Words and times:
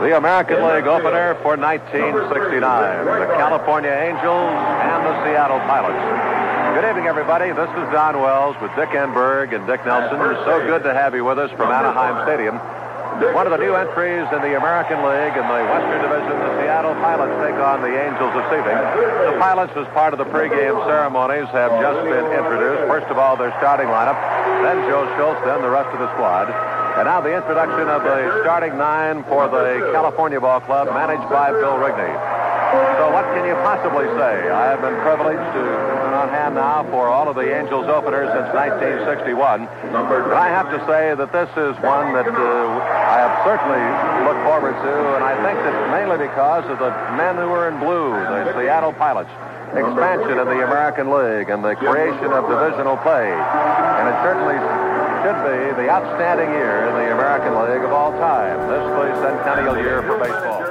the 0.00 0.16
American 0.16 0.64
League 0.64 0.88
opener 0.88 1.36
for 1.44 1.60
1969. 1.60 2.00
The 3.04 3.36
California 3.36 3.92
Angels 3.92 4.48
and 4.80 5.00
the 5.04 5.12
Seattle 5.28 5.60
Pilots. 5.68 6.00
Good 6.72 6.88
evening, 6.88 7.04
everybody. 7.04 7.52
This 7.52 7.68
is 7.76 7.84
Don 7.92 8.16
Wells 8.16 8.56
with 8.64 8.72
Dick 8.80 8.96
Enberg 8.96 9.52
and 9.52 9.68
Dick 9.68 9.84
Nelson. 9.84 10.16
So 10.48 10.64
good 10.64 10.88
to 10.88 10.96
have 10.96 11.12
you 11.12 11.28
with 11.28 11.36
us 11.36 11.52
from 11.52 11.68
Anaheim 11.68 12.16
Stadium. 12.24 12.56
One 13.36 13.44
of 13.44 13.52
the 13.52 13.60
new 13.60 13.76
entries 13.76 14.24
in 14.32 14.40
the 14.40 14.56
American 14.56 15.04
League 15.04 15.36
in 15.36 15.44
the 15.44 15.60
Western 15.68 16.00
Division, 16.00 16.32
the 16.32 16.52
Seattle 16.64 16.96
Pilots 17.04 17.36
take 17.44 17.60
on 17.60 17.84
the 17.84 17.92
Angels 17.92 18.32
this 18.32 18.48
evening. 18.56 18.80
The 19.28 19.36
Pilots, 19.36 19.76
as 19.76 19.84
part 19.92 20.16
of 20.16 20.18
the 20.18 20.24
pregame 20.32 20.80
ceremonies, 20.88 21.52
have 21.52 21.76
just 21.76 22.00
been 22.08 22.24
introduced. 22.32 22.88
First 22.88 23.12
of 23.12 23.20
all, 23.20 23.36
their 23.36 23.52
starting 23.60 23.92
lineup, 23.92 24.16
then 24.64 24.80
Joe 24.88 25.04
Schultz, 25.20 25.44
then 25.44 25.60
the 25.60 25.68
rest 25.68 25.92
of 25.92 26.00
the 26.00 26.08
squad. 26.16 26.48
And 26.98 27.06
now 27.06 27.20
the 27.20 27.34
introduction 27.34 27.86
of 27.88 28.02
the 28.02 28.42
starting 28.42 28.76
nine 28.76 29.22
for 29.24 29.46
the 29.48 29.90
California 29.92 30.40
Ball 30.40 30.60
Club, 30.60 30.88
managed 30.90 31.28
by 31.30 31.50
Bill 31.52 31.78
Rigney. 31.78 32.12
So 32.98 33.10
what 33.10 33.26
can 33.34 33.42
you 33.46 33.54
possibly 33.66 34.06
say? 34.14 34.46
I 34.50 34.70
have 34.70 34.82
been 34.82 34.94
privileged 35.02 35.42
to 35.54 35.62
be 35.62 36.14
on 36.14 36.28
hand 36.30 36.54
now 36.54 36.86
for 36.90 37.08
all 37.08 37.26
of 37.26 37.34
the 37.34 37.46
Angels 37.46 37.86
openers 37.90 38.30
since 38.30 38.50
1961. 38.54 39.66
But 39.90 40.34
I 40.34 40.46
have 40.50 40.70
to 40.70 40.78
say 40.86 41.14
that 41.18 41.34
this 41.34 41.50
is 41.58 41.74
one 41.82 42.14
that 42.14 42.30
uh, 42.30 42.38
I 42.38 43.16
have 43.26 43.34
certainly 43.42 43.82
looked 44.22 44.44
forward 44.46 44.74
to, 44.74 44.94
and 45.18 45.24
I 45.26 45.34
think 45.42 45.58
that 45.62 45.74
mainly 45.90 46.18
because 46.22 46.62
of 46.70 46.78
the 46.78 46.90
men 47.18 47.34
who 47.38 47.50
are 47.50 47.66
in 47.66 47.78
blue, 47.82 48.14
the 48.14 48.54
Seattle 48.54 48.92
Pilots 48.94 49.30
expansion 49.74 50.38
of 50.38 50.46
the 50.50 50.62
American 50.66 51.10
League 51.10 51.50
and 51.50 51.62
the 51.62 51.74
creation 51.74 52.30
of 52.34 52.46
divisional 52.50 52.98
play. 53.02 53.30
And 53.30 54.04
it 54.10 54.16
certainly 54.22 54.58
should 55.22 55.44
be 55.44 55.82
the 55.82 55.90
outstanding 55.90 56.48
year 56.48 56.86
in 56.88 56.94
the 56.94 57.12
American 57.12 57.52
League 57.52 57.84
of 57.84 57.92
all 57.92 58.10
time. 58.12 58.58
This 58.70 58.80
the 58.80 59.20
centennial 59.20 59.76
year 59.76 60.00
for 60.00 60.18
baseball. 60.18 60.64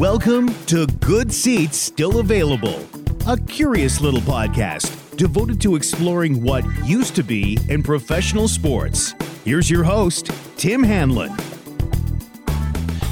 Welcome 0.00 0.54
to 0.64 0.86
Good 1.04 1.30
Seats 1.30 1.76
Still 1.76 2.20
Available, 2.20 2.86
a 3.26 3.38
curious 3.38 4.00
little 4.00 4.20
podcast 4.20 5.14
devoted 5.18 5.60
to 5.60 5.76
exploring 5.76 6.42
what 6.42 6.64
used 6.86 7.14
to 7.16 7.22
be 7.22 7.58
in 7.68 7.82
professional 7.82 8.48
sports. 8.48 9.14
Here's 9.44 9.68
your 9.68 9.84
host, 9.84 10.30
Tim 10.56 10.82
Hanlon. 10.82 11.36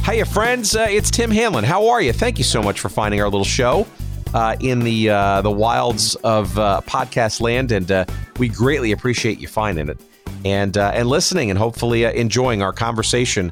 Hiya, 0.07 0.25
friends. 0.25 0.75
Uh, 0.75 0.87
it's 0.89 1.11
Tim 1.11 1.31
Hanlon. 1.31 1.65
How 1.65 1.89
are 1.89 2.01
you? 2.01 2.15
Thank 2.15 2.39
you 2.39 2.45
so 2.45 2.63
much 2.63 2.81
for 2.81 2.89
finding 2.89 3.21
our 3.21 3.29
little 3.29 3.45
show 3.45 3.87
uh, 4.35 4.57
in 4.61 4.81
the 4.81 5.09
uh, 5.09 5.41
the 5.43 5.51
wilds 5.51 6.17
of 6.17 6.59
uh, 6.59 6.81
podcast 6.87 7.41
land, 7.41 7.73
and 7.73 7.91
uh, 7.91 8.05
we 8.39 8.49
greatly 8.49 8.93
appreciate 8.93 9.39
you 9.39 9.47
finding 9.49 9.89
it 9.89 9.99
and 10.45 10.77
uh, 10.77 10.91
and 10.93 11.09
listening, 11.09 11.51
and 11.51 11.59
hopefully 11.59 12.05
uh, 12.05 12.11
enjoying 12.13 12.61
our 12.61 12.73
conversation 12.73 13.51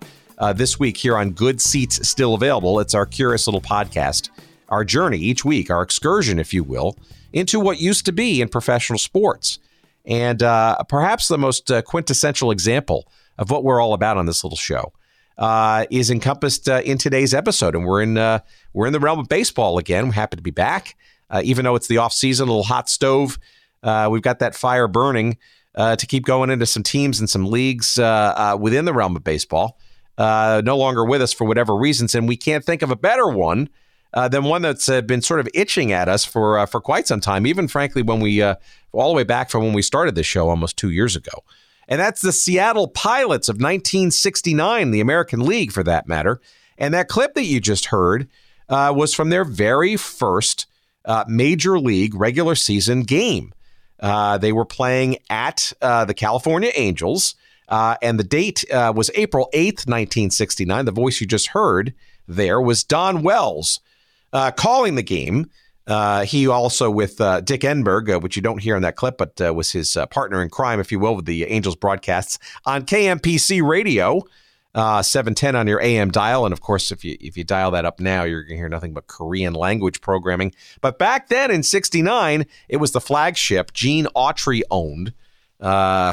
this 0.56 0.76
week 0.76 0.96
here 0.96 1.16
on 1.16 1.30
Good 1.30 1.60
Seats 1.60 2.08
Still 2.08 2.34
Available. 2.34 2.80
It's 2.80 2.94
our 2.94 3.06
curious 3.06 3.46
little 3.46 3.60
podcast, 3.60 4.28
our 4.70 4.84
journey 4.84 5.18
each 5.18 5.44
week, 5.44 5.70
our 5.70 5.82
excursion, 5.82 6.40
if 6.40 6.52
you 6.52 6.64
will, 6.64 6.96
into 7.32 7.60
what 7.60 7.80
used 7.80 8.04
to 8.06 8.12
be 8.12 8.42
in 8.42 8.48
professional 8.48 8.98
sports, 8.98 9.60
and 10.04 10.40
perhaps 10.88 11.28
the 11.28 11.38
most 11.38 11.70
quintessential 11.84 12.50
example 12.50 13.06
of 13.38 13.52
what 13.52 13.62
we're 13.62 13.80
all 13.80 13.94
about 13.94 14.16
on 14.16 14.26
this 14.26 14.42
little 14.42 14.56
show. 14.56 14.92
Uh, 15.38 15.86
is 15.90 16.10
encompassed 16.10 16.68
uh, 16.68 16.82
in 16.84 16.98
today's 16.98 17.32
episode, 17.32 17.74
and 17.74 17.86
we're 17.86 18.02
in 18.02 18.18
uh, 18.18 18.38
we're 18.74 18.86
in 18.86 18.92
the 18.92 19.00
realm 19.00 19.18
of 19.18 19.28
baseball 19.28 19.78
again. 19.78 20.06
We're 20.06 20.12
happy 20.12 20.36
to 20.36 20.42
be 20.42 20.50
back, 20.50 20.94
uh, 21.30 21.40
even 21.42 21.64
though 21.64 21.74
it's 21.74 21.86
the 21.86 21.96
off 21.98 22.12
season, 22.12 22.48
a 22.48 22.50
little 22.50 22.64
hot 22.64 22.90
stove. 22.90 23.38
Uh, 23.82 24.08
we've 24.10 24.22
got 24.22 24.40
that 24.40 24.54
fire 24.54 24.86
burning 24.86 25.38
uh, 25.74 25.96
to 25.96 26.06
keep 26.06 26.26
going 26.26 26.50
into 26.50 26.66
some 26.66 26.82
teams 26.82 27.18
and 27.18 27.30
some 27.30 27.46
leagues 27.46 27.96
within 28.58 28.84
the 28.84 28.92
realm 28.92 29.16
of 29.16 29.24
baseball. 29.24 29.78
no 30.18 30.76
longer 30.76 31.04
with 31.04 31.22
us 31.22 31.32
for 31.32 31.46
whatever 31.46 31.74
reasons, 31.74 32.14
and 32.14 32.28
we 32.28 32.36
can't 32.36 32.64
think 32.64 32.82
of 32.82 32.90
a 32.90 32.96
better 32.96 33.26
one 33.26 33.70
than 34.12 34.44
one 34.44 34.60
that's 34.60 34.88
been 35.02 35.22
sort 35.22 35.40
of 35.40 35.48
itching 35.54 35.92
at 35.92 36.08
us 36.10 36.26
for 36.26 36.64
for 36.66 36.80
quite 36.80 37.08
some 37.08 37.20
time. 37.20 37.46
Even 37.46 37.68
frankly, 37.68 38.02
when 38.02 38.20
we 38.20 38.42
all 38.42 38.58
the 38.92 39.16
way 39.16 39.24
back 39.24 39.48
from 39.48 39.64
when 39.64 39.72
we 39.72 39.82
started 39.82 40.14
this 40.14 40.26
show 40.26 40.50
almost 40.50 40.76
two 40.76 40.90
years 40.90 41.16
ago 41.16 41.42
and 41.88 42.00
that's 42.00 42.22
the 42.22 42.32
Seattle 42.32 42.88
Pilots 42.88 43.48
of 43.48 43.56
1969, 43.56 44.90
the 44.90 45.00
American 45.00 45.40
League 45.40 45.72
for 45.72 45.82
that 45.82 46.08
matter. 46.08 46.40
And 46.78 46.94
that 46.94 47.08
clip 47.08 47.34
that 47.34 47.44
you 47.44 47.60
just 47.60 47.86
heard 47.86 48.28
uh, 48.68 48.92
was 48.96 49.14
from 49.14 49.30
their 49.30 49.44
very 49.44 49.96
first 49.96 50.66
uh, 51.04 51.24
major 51.28 51.78
league 51.78 52.14
regular 52.14 52.54
season 52.54 53.02
game. 53.02 53.52
Uh, 54.00 54.38
they 54.38 54.52
were 54.52 54.64
playing 54.64 55.18
at 55.30 55.72
uh, 55.80 56.04
the 56.04 56.14
California 56.14 56.70
Angels, 56.74 57.34
uh, 57.68 57.96
and 58.02 58.18
the 58.18 58.24
date 58.24 58.64
uh, 58.72 58.92
was 58.94 59.10
April 59.14 59.48
8th, 59.52 59.86
1969. 59.86 60.84
The 60.84 60.90
voice 60.90 61.20
you 61.20 61.26
just 61.26 61.48
heard 61.48 61.94
there 62.26 62.60
was 62.60 62.84
Don 62.84 63.22
Wells 63.22 63.80
calling 64.56 64.94
the 64.94 65.02
game. 65.02 65.50
Uh, 65.86 66.24
he 66.24 66.46
also 66.46 66.90
with 66.90 67.20
uh, 67.20 67.40
Dick 67.40 67.62
Enberg, 67.62 68.14
uh, 68.14 68.20
which 68.20 68.36
you 68.36 68.42
don't 68.42 68.62
hear 68.62 68.76
in 68.76 68.82
that 68.82 68.96
clip, 68.96 69.18
but 69.18 69.40
uh, 69.40 69.52
was 69.52 69.72
his 69.72 69.96
uh, 69.96 70.06
partner 70.06 70.42
in 70.42 70.48
crime, 70.48 70.78
if 70.78 70.92
you 70.92 70.98
will, 70.98 71.16
with 71.16 71.24
the 71.24 71.44
Angels 71.44 71.76
broadcasts 71.76 72.38
on 72.64 72.86
KMPC 72.86 73.66
Radio, 73.66 74.22
uh, 74.74 75.02
seven 75.02 75.34
ten 75.34 75.56
on 75.56 75.66
your 75.66 75.82
AM 75.82 76.10
dial, 76.10 76.46
and 76.46 76.52
of 76.52 76.60
course, 76.60 76.92
if 76.92 77.04
you 77.04 77.16
if 77.20 77.36
you 77.36 77.44
dial 77.44 77.72
that 77.72 77.84
up 77.84 78.00
now, 78.00 78.22
you're 78.22 78.42
going 78.42 78.56
to 78.56 78.56
hear 78.56 78.68
nothing 78.68 78.94
but 78.94 79.08
Korean 79.08 79.54
language 79.54 80.00
programming. 80.00 80.54
But 80.80 80.98
back 80.98 81.28
then 81.28 81.50
in 81.50 81.62
'69, 81.62 82.46
it 82.68 82.76
was 82.76 82.92
the 82.92 83.00
flagship 83.00 83.72
Gene 83.72 84.06
Autry 84.16 84.62
owned, 84.70 85.12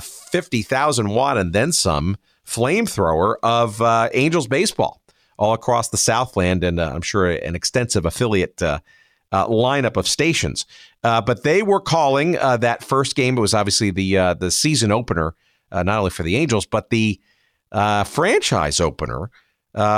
fifty 0.03 0.63
thousand 0.63 1.09
watt 1.09 1.37
and 1.37 1.53
then 1.53 1.71
some 1.71 2.17
flamethrower 2.45 3.35
of 3.43 3.81
Angels 4.13 4.47
baseball 4.47 5.01
all 5.37 5.53
across 5.53 5.87
the 5.87 5.97
Southland, 5.97 6.63
and 6.63 6.81
I'm 6.81 7.01
sure 7.01 7.29
an 7.29 7.55
extensive 7.55 8.05
affiliate 8.05 8.61
uh, 9.31 9.47
lineup 9.47 9.97
of 9.97 10.07
stations. 10.07 10.65
Uh, 11.03 11.21
but 11.21 11.43
they 11.43 11.61
were 11.61 11.79
calling 11.79 12.37
uh, 12.37 12.57
that 12.57 12.83
first 12.83 13.15
game. 13.15 13.37
It 13.37 13.41
was 13.41 13.53
obviously 13.53 13.91
the 13.91 14.17
uh, 14.17 14.33
the 14.33 14.51
season 14.51 14.91
opener, 14.91 15.35
uh, 15.71 15.83
not 15.83 15.99
only 15.99 16.11
for 16.11 16.23
the 16.23 16.35
Angels 16.35 16.65
but 16.65 16.89
the 16.89 17.19
uh, 17.71 18.03
franchise 18.03 18.79
opener 18.79 19.29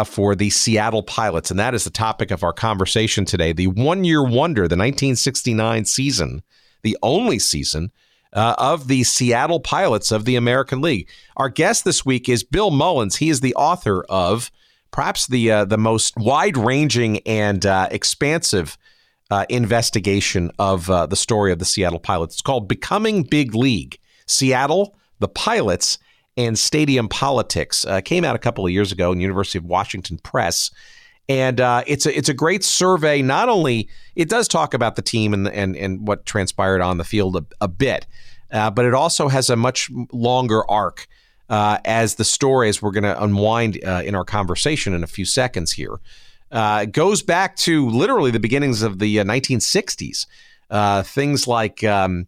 for 0.05 0.35
the 0.35 0.49
Seattle 0.49 1.01
Pilots, 1.01 1.49
and 1.49 1.59
that 1.59 1.73
is 1.73 1.85
the 1.85 1.89
topic 1.89 2.29
of 2.29 2.43
our 2.43 2.53
conversation 2.53 3.25
today. 3.25 3.51
The 3.51 3.67
one 3.67 4.03
year 4.03 4.23
wonder, 4.23 4.63
the 4.63 4.75
1969 4.75 5.85
season, 5.85 6.43
the 6.83 6.97
only 7.01 7.39
season. 7.39 7.91
of 8.33 8.87
the 8.87 9.03
Seattle 9.03 9.59
Pilots 9.59 10.11
of 10.11 10.25
the 10.25 10.35
American 10.35 10.81
League. 10.81 11.09
Our 11.35 11.49
guest 11.49 11.83
this 11.83 12.05
week 12.05 12.29
is 12.29 12.43
Bill 12.43 12.69
Mullins. 12.69 13.15
He 13.17 13.29
is 13.29 13.41
the 13.41 13.55
author 13.55 14.03
of 14.07 14.51
perhaps 14.91 15.25
the 15.25 15.65
the 15.65 15.77
most 15.77 16.15
wide 16.15 16.57
ranging 16.57 17.19
and 17.19 17.65
expansive 17.65 18.77
uh, 19.31 19.45
investigation 19.47 20.51
of 20.59 20.89
uh, 20.89 21.05
the 21.05 21.15
story 21.15 21.53
of 21.53 21.59
the 21.59 21.65
Seattle 21.65 21.99
Pilots. 21.99 22.35
It's 22.35 22.41
called 22.41 22.67
Becoming 22.67 23.23
Big 23.23 23.55
League 23.55 23.97
Seattle, 24.27 24.95
the 25.19 25.29
Pilots, 25.29 25.97
and 26.35 26.59
Stadium 26.59 27.07
Politics. 27.07 27.85
Uh, 27.85 28.01
came 28.01 28.25
out 28.25 28.35
a 28.35 28.39
couple 28.39 28.65
of 28.65 28.71
years 28.71 28.91
ago 28.91 29.11
in 29.11 29.21
University 29.21 29.57
of 29.57 29.63
Washington 29.63 30.17
Press. 30.17 30.69
And 31.29 31.61
uh, 31.61 31.83
it's 31.87 32.05
a 32.05 32.17
it's 32.17 32.27
a 32.27 32.33
great 32.33 32.61
survey. 32.61 33.21
Not 33.21 33.47
only 33.47 33.87
it 34.15 34.27
does 34.27 34.49
talk 34.49 34.73
about 34.73 34.97
the 34.97 35.01
team 35.01 35.33
and 35.33 35.47
and 35.47 35.77
and 35.77 36.05
what 36.05 36.25
transpired 36.25 36.81
on 36.81 36.97
the 36.97 37.05
field 37.05 37.37
a, 37.37 37.45
a 37.61 37.67
bit, 37.69 38.05
uh, 38.51 38.69
but 38.69 38.83
it 38.83 38.93
also 38.93 39.29
has 39.29 39.49
a 39.49 39.55
much 39.55 39.89
longer 40.11 40.69
arc 40.69 41.07
uh, 41.47 41.77
as 41.85 42.15
the 42.15 42.25
story, 42.25 42.67
as 42.67 42.81
we're 42.81 42.91
going 42.91 43.03
to 43.03 43.23
unwind 43.23 43.77
in 43.77 44.13
our 44.13 44.25
conversation 44.25 44.93
in 44.93 45.03
a 45.03 45.07
few 45.07 45.23
seconds 45.23 45.71
here. 45.71 46.01
Uh, 46.51 46.83
goes 46.85 47.23
back 47.23 47.55
to 47.55 47.89
literally 47.89 48.29
the 48.29 48.39
beginnings 48.39 48.81
of 48.81 48.99
the 48.99 49.19
uh, 49.21 49.23
1960s. 49.23 50.25
Uh, 50.69 51.01
things 51.03 51.47
like 51.47 51.83
um, 51.83 52.27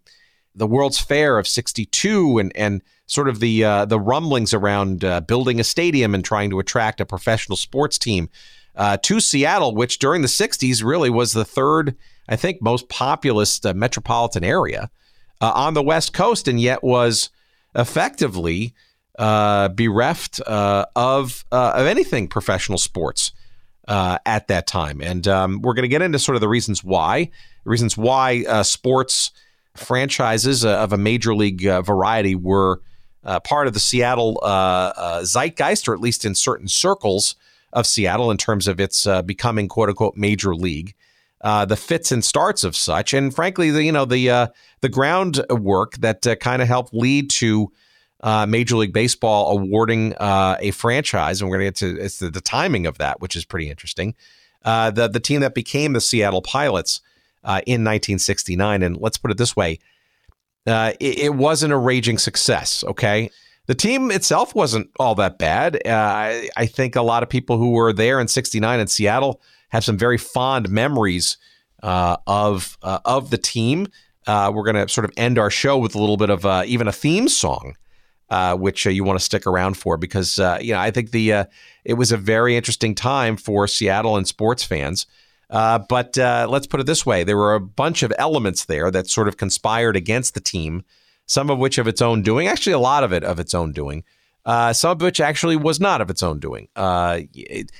the 0.55 0.67
World's 0.67 0.99
Fair 0.99 1.37
of 1.37 1.47
'62 1.47 2.39
and 2.39 2.51
and 2.55 2.81
sort 3.05 3.27
of 3.27 3.39
the 3.39 3.63
uh, 3.63 3.85
the 3.85 3.99
rumblings 3.99 4.53
around 4.53 5.03
uh, 5.03 5.21
building 5.21 5.59
a 5.59 5.63
stadium 5.63 6.15
and 6.15 6.23
trying 6.23 6.49
to 6.49 6.59
attract 6.59 7.01
a 7.01 7.05
professional 7.05 7.57
sports 7.57 7.97
team 7.97 8.29
uh, 8.75 8.97
to 8.97 9.19
Seattle, 9.19 9.75
which 9.75 9.99
during 9.99 10.21
the 10.21 10.27
'60s 10.27 10.83
really 10.83 11.09
was 11.09 11.33
the 11.33 11.45
third, 11.45 11.95
I 12.29 12.35
think, 12.37 12.61
most 12.61 12.89
populous 12.89 13.61
metropolitan 13.63 14.43
area 14.43 14.89
on 15.41 15.73
the 15.73 15.83
West 15.83 16.13
Coast, 16.13 16.47
and 16.47 16.59
yet 16.61 16.83
was 16.83 17.29
effectively 17.75 18.73
bereft 19.17 20.39
of 20.41 21.45
of 21.51 21.87
anything 21.87 22.27
professional 22.27 22.77
sports 22.77 23.31
uh, 23.87 24.17
at 24.25 24.47
that 24.47 24.67
time. 24.67 25.01
And 25.01 25.27
um, 25.27 25.61
we're 25.61 25.73
going 25.73 25.83
to 25.83 25.89
get 25.89 26.01
into 26.01 26.19
sort 26.19 26.35
of 26.35 26.41
the 26.41 26.47
reasons 26.47 26.83
why, 26.83 27.31
reasons 27.65 27.97
why 27.97 28.45
uh, 28.47 28.63
sports 28.63 29.31
franchises 29.75 30.63
uh, 30.63 30.77
of 30.77 30.93
a 30.93 30.97
major 30.97 31.35
league 31.35 31.65
uh, 31.65 31.81
variety 31.81 32.35
were 32.35 32.81
uh, 33.23 33.39
part 33.39 33.67
of 33.67 33.73
the 33.73 33.79
Seattle 33.79 34.39
uh, 34.43 35.21
zeitgeist, 35.23 35.87
or 35.87 35.93
at 35.93 36.01
least 36.01 36.25
in 36.25 36.35
certain 36.35 36.67
circles 36.67 37.35
of 37.71 37.87
Seattle, 37.87 38.29
in 38.29 38.37
terms 38.37 38.67
of 38.67 38.79
its 38.79 39.07
becoming 39.25 39.67
"quote 39.67 39.89
unquote" 39.89 40.15
major 40.17 40.53
league. 40.53 40.93
the 41.41 41.77
fits 41.77 42.11
and 42.11 42.23
starts 42.23 42.63
of 42.65 42.75
such, 42.75 43.13
and 43.13 43.33
frankly, 43.33 43.71
the 43.71 43.83
you 43.83 43.93
know 43.93 44.05
the 44.05 44.51
the 44.81 44.89
groundwork 44.89 45.93
that 45.99 46.21
kind 46.41 46.61
of 46.61 46.67
helped 46.67 46.93
lead 46.93 47.29
to 47.29 47.71
uh, 48.23 48.45
Major 48.45 48.77
League 48.77 48.93
Baseball 48.93 49.57
awarding 49.57 50.13
uh, 50.15 50.55
a 50.61 50.71
franchise, 50.71 51.41
and 51.41 51.49
we're 51.49 51.57
going 51.57 51.73
to 51.73 51.85
get 51.85 51.97
to 51.97 52.03
it's 52.03 52.19
the, 52.19 52.41
timing 52.41 52.87
of 52.87 52.97
that, 52.97 53.19
which 53.19 53.35
is 53.35 53.43
pretty 53.43 53.69
interesting. 53.69 54.15
Uh, 54.63 54.89
the 54.89 55.09
the 55.09 55.19
team 55.19 55.41
that 55.41 55.53
became 55.53 55.91
the 55.91 55.99
Seattle 55.99 56.41
Pilots 56.41 57.01
uh, 57.43 57.59
in 57.67 57.83
1969, 57.83 58.81
and 58.81 58.97
let's 58.97 59.17
put 59.17 59.29
it 59.29 59.37
this 59.37 59.57
way, 59.57 59.77
uh, 60.65 60.93
it, 61.01 61.19
it, 61.19 61.35
wasn't 61.35 61.73
a 61.73 61.77
raging 61.77 62.17
success. 62.17 62.81
Okay, 62.85 63.29
the 63.67 63.75
team 63.75 64.09
itself 64.09 64.55
wasn't 64.55 64.89
all 65.01 65.15
that 65.15 65.37
bad. 65.37 65.75
Uh, 65.85 65.89
I, 65.89 66.49
I, 66.55 66.65
think 66.65 66.95
a 66.95 67.01
lot 67.01 67.23
of 67.23 67.29
people 67.29 67.57
who 67.57 67.71
were 67.71 67.91
there 67.91 68.21
in 68.21 68.29
'69 68.29 68.79
in 68.79 68.87
Seattle 68.87 69.41
have 69.69 69.83
some 69.83 69.97
very 69.97 70.17
fond 70.17 70.69
memories 70.69 71.35
of 71.81 72.77
of 72.81 73.31
the 73.31 73.37
team. 73.37 73.87
we're 74.25 74.63
going 74.63 74.75
to 74.75 74.87
sort 74.87 75.03
of 75.03 75.11
end 75.17 75.37
our 75.37 75.49
show 75.49 75.77
with 75.77 75.93
a 75.93 75.99
little 75.99 76.15
bit 76.15 76.29
of 76.29 76.45
even 76.65 76.87
a 76.87 76.93
theme 76.93 77.27
song 77.27 77.75
uh, 78.33 78.55
which 78.55 78.87
uh, 78.87 78.89
you 78.89 79.03
want 79.03 79.19
to 79.19 79.23
stick 79.23 79.45
around 79.45 79.77
for 79.77 79.95
because 79.95 80.39
uh, 80.39 80.57
you 80.59 80.73
know 80.73 80.79
I 80.79 80.89
think 80.89 81.11
the 81.11 81.33
uh, 81.33 81.45
it 81.85 81.93
was 81.93 82.11
a 82.11 82.17
very 82.17 82.57
interesting 82.57 82.95
time 82.95 83.37
for 83.37 83.67
Seattle 83.67 84.17
and 84.17 84.27
sports 84.27 84.63
fans. 84.63 85.05
Uh, 85.51 85.77
but 85.77 86.17
let's 86.17 86.65
put 86.65 86.79
it 86.79 86.87
this 86.87 87.05
way: 87.05 87.23
there 87.23 87.37
were 87.37 87.53
a 87.53 87.59
bunch 87.59 88.01
of 88.01 88.11
elements 88.17 88.65
there 88.65 88.89
that 88.89 89.07
sort 89.07 89.27
of 89.27 89.37
conspired 89.37 89.95
against 89.95 90.33
the 90.33 90.39
team. 90.39 90.83
Some 91.27 91.51
of 91.51 91.59
which 91.59 91.77
of 91.77 91.87
its 91.87 92.01
own 92.01 92.23
doing, 92.23 92.47
actually 92.47 92.73
a 92.73 92.79
lot 92.79 93.03
of 93.03 93.13
it 93.13 93.23
of 93.23 93.39
its 93.39 93.53
own 93.53 93.71
doing. 93.71 94.03
some 94.73 94.91
of 94.91 95.01
which 95.01 95.21
actually 95.21 95.55
was 95.55 95.79
not 95.79 96.01
of 96.01 96.09
its 96.09 96.23
own 96.23 96.39
doing. 96.39 96.69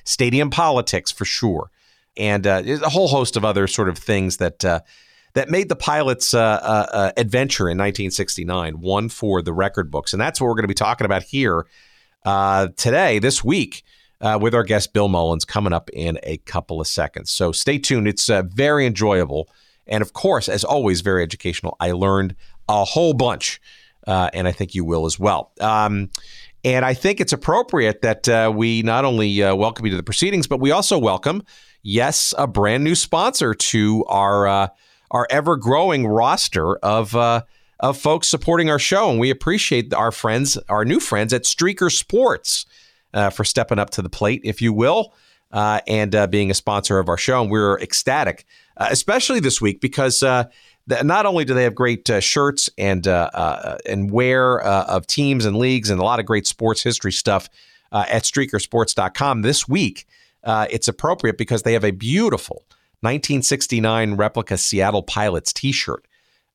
stadium 0.04 0.52
politics 0.52 1.12
for 1.12 1.26
sure, 1.26 1.72
and 2.16 2.46
a 2.46 2.90
whole 2.90 3.08
host 3.08 3.36
of 3.36 3.44
other 3.44 3.66
sort 3.66 3.90
of 3.90 3.98
things 3.98 4.38
that 4.38 4.84
that 5.34 5.50
made 5.50 5.70
the 5.70 5.76
pilot's 5.76 6.34
uh, 6.34 6.40
uh, 6.42 6.88
uh, 6.92 7.12
adventure 7.18 7.64
in 7.64 7.78
1969 7.78 8.80
one 8.80 9.10
for 9.10 9.42
the 9.42 9.54
record 9.54 9.90
books. 9.90 10.14
And 10.14 10.22
that's 10.22 10.40
what 10.40 10.48
we're 10.48 10.54
going 10.54 10.64
to 10.64 10.68
be 10.68 10.74
talking 10.74 11.06
about 11.06 11.24
here 11.24 11.66
uh, 12.26 12.68
today, 12.78 13.20
this 13.20 13.44
week, 13.44 13.84
uh, 14.22 14.38
with 14.40 14.54
our 14.54 14.64
guest 14.64 14.94
Bill 14.94 15.08
Mullins 15.08 15.44
coming 15.44 15.74
up 15.74 15.90
in 15.92 16.20
a 16.24 16.38
couple 16.38 16.80
of 16.80 16.88
seconds. 16.88 17.32
So 17.32 17.52
stay 17.52 17.80
tuned. 17.80 18.08
It's 18.08 18.30
uh, 18.30 18.44
very 18.44 18.86
enjoyable. 18.86 19.50
And 19.88 20.02
of 20.02 20.14
course, 20.14 20.48
as 20.48 20.64
always, 20.64 21.02
very 21.02 21.24
educational. 21.24 21.76
I 21.80 21.92
learned 21.92 22.36
a 22.70 22.86
whole 22.86 23.14
bunch, 23.14 23.60
and 24.08 24.48
I 24.48 24.52
think 24.52 24.76
you 24.76 24.86
will 24.86 25.06
as 25.06 25.20
well. 25.20 25.52
Um, 25.60 26.10
and 26.64 26.86
I 26.86 26.94
think 26.94 27.20
it's 27.20 27.34
appropriate 27.34 28.02
that 28.04 28.54
we 28.56 28.82
not 28.84 29.04
only 29.04 29.42
welcome 29.42 29.86
you 29.86 29.92
to 29.92 29.98
the 29.98 30.04
proceedings, 30.04 30.48
but 30.48 30.62
we 30.62 30.72
also 30.72 30.98
welcome, 30.98 31.44
yes, 31.82 32.34
a 32.38 32.48
brand 32.48 32.86
new 32.86 32.96
sponsor 32.96 33.54
to 33.54 34.06
our 34.06 34.72
our 35.14 35.28
ever 35.30 35.56
growing 35.56 36.08
roster 36.08 36.76
of 36.78 37.16
uh, 37.16 37.44
of 37.80 37.98
folks 37.98 38.28
supporting 38.28 38.70
our 38.70 38.80
show, 38.80 39.10
and 39.10 39.20
we 39.20 39.30
appreciate 39.30 39.94
our 39.94 40.12
friends, 40.12 40.58
our 40.70 40.84
new 40.84 41.00
friends 41.00 41.34
at 41.34 41.44
Streaker 41.44 41.92
Sports, 41.92 42.66
uh, 43.14 43.30
for 43.30 43.44
stepping 43.44 43.80
up 43.80 43.92
to 43.92 44.02
the 44.02 44.10
plate, 44.10 44.42
if 44.44 44.62
you 44.62 44.74
will, 44.74 45.14
uh, 45.52 45.82
and 45.88 46.16
uh, 46.16 46.28
being 46.28 46.50
a 46.50 46.54
sponsor 46.54 46.98
of 46.98 47.10
our 47.10 47.18
show. 47.18 47.42
And 47.42 47.52
we're 47.52 47.80
ecstatic, 47.80 48.46
uh, 48.78 48.88
especially 48.90 49.40
this 49.40 49.62
week, 49.62 49.82
because 49.82 50.24
uh, 50.24 50.46
not 50.88 51.26
only 51.26 51.46
do 51.46 51.54
they 51.54 51.64
have 51.64 51.76
great 51.76 52.10
shirts 52.20 52.70
and 52.78 53.06
and 53.06 54.12
wear 54.12 54.60
of 54.62 55.06
teams 55.08 55.46
and 55.46 55.58
leagues 55.58 55.90
and 55.90 56.00
a 56.00 56.04
lot 56.04 56.20
of 56.20 56.26
great 56.26 56.48
sports 56.48 56.82
history 56.82 57.12
stuff 57.12 57.50
at 57.92 58.24
StreakerSports.com 58.24 59.44
this 59.44 59.68
week. 59.68 60.08
it's 60.46 60.88
appropriate 60.88 61.38
because 61.38 61.62
they 61.62 61.74
have 61.74 61.86
a 61.86 61.92
beautiful 61.92 62.64
1969 63.04 64.16
replica 64.16 64.58
Seattle 64.58 65.04
Pilots 65.04 65.54
T-shirt 65.54 66.08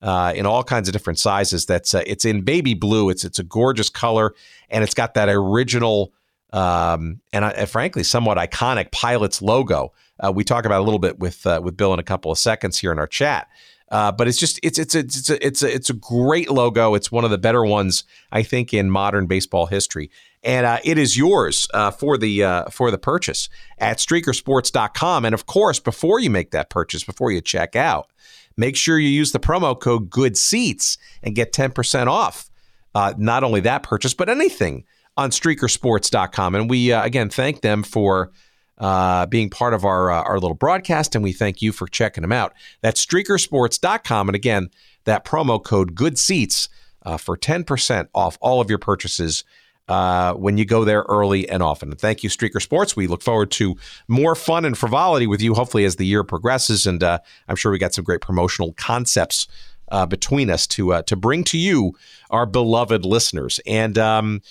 uh, 0.02 0.32
in 0.34 0.46
all 0.46 0.64
kinds 0.64 0.88
of 0.88 0.92
different 0.92 1.18
sizes. 1.18 1.66
That's 1.66 1.94
uh, 1.94 2.02
it's 2.06 2.24
in 2.24 2.42
baby 2.42 2.74
blue. 2.74 3.10
It's 3.10 3.24
it's 3.24 3.38
a 3.38 3.44
gorgeous 3.44 3.88
color, 3.88 4.34
and 4.70 4.82
it's 4.82 4.94
got 4.94 5.14
that 5.14 5.28
original 5.28 6.12
um, 6.52 7.20
and 7.32 7.44
uh, 7.44 7.66
frankly 7.66 8.02
somewhat 8.02 8.38
iconic 8.38 8.90
Pilots 8.92 9.42
logo. 9.42 9.92
Uh, 10.20 10.32
we 10.32 10.44
talk 10.44 10.64
about 10.64 10.80
a 10.80 10.84
little 10.84 10.98
bit 10.98 11.18
with 11.18 11.46
uh, 11.46 11.60
with 11.62 11.76
Bill 11.76 11.92
in 11.92 11.98
a 11.98 12.04
couple 12.04 12.30
of 12.30 12.38
seconds 12.38 12.78
here 12.78 12.92
in 12.92 12.98
our 12.98 13.06
chat. 13.06 13.48
Uh, 13.90 14.12
but 14.12 14.28
it's 14.28 14.38
just 14.38 14.60
it's 14.62 14.78
it's 14.78 14.94
it's 14.94 15.30
a, 15.30 15.46
it's 15.46 15.62
a, 15.62 15.74
it's 15.74 15.90
a 15.90 15.94
great 15.94 16.50
logo. 16.50 16.94
It's 16.94 17.10
one 17.10 17.24
of 17.24 17.30
the 17.30 17.38
better 17.38 17.64
ones 17.64 18.04
I 18.30 18.42
think 18.42 18.74
in 18.74 18.90
modern 18.90 19.26
baseball 19.26 19.66
history 19.66 20.10
and 20.48 20.64
uh, 20.64 20.78
it 20.82 20.96
is 20.96 21.14
yours 21.14 21.68
uh, 21.74 21.90
for 21.90 22.16
the 22.16 22.42
uh, 22.42 22.64
for 22.70 22.90
the 22.90 22.98
purchase 22.98 23.50
at 23.78 23.98
streakersports.com 23.98 25.24
and 25.26 25.34
of 25.34 25.46
course 25.46 25.78
before 25.78 26.18
you 26.18 26.30
make 26.30 26.50
that 26.50 26.70
purchase 26.70 27.04
before 27.04 27.30
you 27.30 27.40
check 27.40 27.76
out 27.76 28.10
make 28.56 28.74
sure 28.74 28.98
you 28.98 29.10
use 29.10 29.30
the 29.32 29.38
promo 29.38 29.78
code 29.78 30.08
good 30.08 30.36
seats 30.36 30.96
and 31.22 31.34
get 31.36 31.52
10% 31.52 32.06
off 32.06 32.50
uh, 32.94 33.12
not 33.18 33.44
only 33.44 33.60
that 33.60 33.82
purchase 33.82 34.14
but 34.14 34.30
anything 34.30 34.84
on 35.18 35.30
streakersports.com 35.30 36.54
and 36.54 36.70
we 36.70 36.92
uh, 36.92 37.04
again 37.04 37.28
thank 37.28 37.60
them 37.60 37.82
for 37.82 38.32
uh, 38.78 39.26
being 39.26 39.50
part 39.50 39.74
of 39.74 39.84
our 39.84 40.10
our 40.10 40.38
little 40.38 40.54
broadcast 40.54 41.14
and 41.14 41.22
we 41.22 41.32
thank 41.32 41.60
you 41.60 41.72
for 41.72 41.86
checking 41.86 42.22
them 42.22 42.32
out. 42.32 42.54
That's 42.80 43.04
streakersports.com 43.04 44.28
and 44.28 44.36
again 44.36 44.70
that 45.04 45.26
promo 45.26 45.62
code 45.62 45.94
good 45.94 46.18
seats 46.18 46.70
for 47.18 47.38
10% 47.38 48.08
off 48.14 48.36
all 48.42 48.60
of 48.60 48.68
your 48.68 48.78
purchases 48.78 49.42
uh, 49.88 50.34
when 50.34 50.58
you 50.58 50.64
go 50.64 50.84
there 50.84 51.02
early 51.08 51.48
and 51.48 51.62
often. 51.62 51.94
Thank 51.96 52.22
you, 52.22 52.30
Streaker 52.30 52.60
Sports. 52.60 52.94
We 52.96 53.06
look 53.06 53.22
forward 53.22 53.50
to 53.52 53.76
more 54.06 54.34
fun 54.34 54.64
and 54.64 54.76
frivolity 54.76 55.26
with 55.26 55.40
you, 55.40 55.54
hopefully, 55.54 55.84
as 55.84 55.96
the 55.96 56.06
year 56.06 56.24
progresses. 56.24 56.86
And 56.86 57.02
uh, 57.02 57.18
I'm 57.48 57.56
sure 57.56 57.72
we 57.72 57.78
got 57.78 57.94
some 57.94 58.04
great 58.04 58.20
promotional 58.20 58.74
concepts 58.74 59.46
uh, 59.90 60.06
between 60.06 60.50
us 60.50 60.66
to 60.66 60.92
uh, 60.92 61.02
to 61.02 61.16
bring 61.16 61.44
to 61.44 61.58
you, 61.58 61.94
our 62.30 62.46
beloved 62.46 63.04
listeners. 63.04 63.60
And 63.66 63.96
um, 63.96 64.42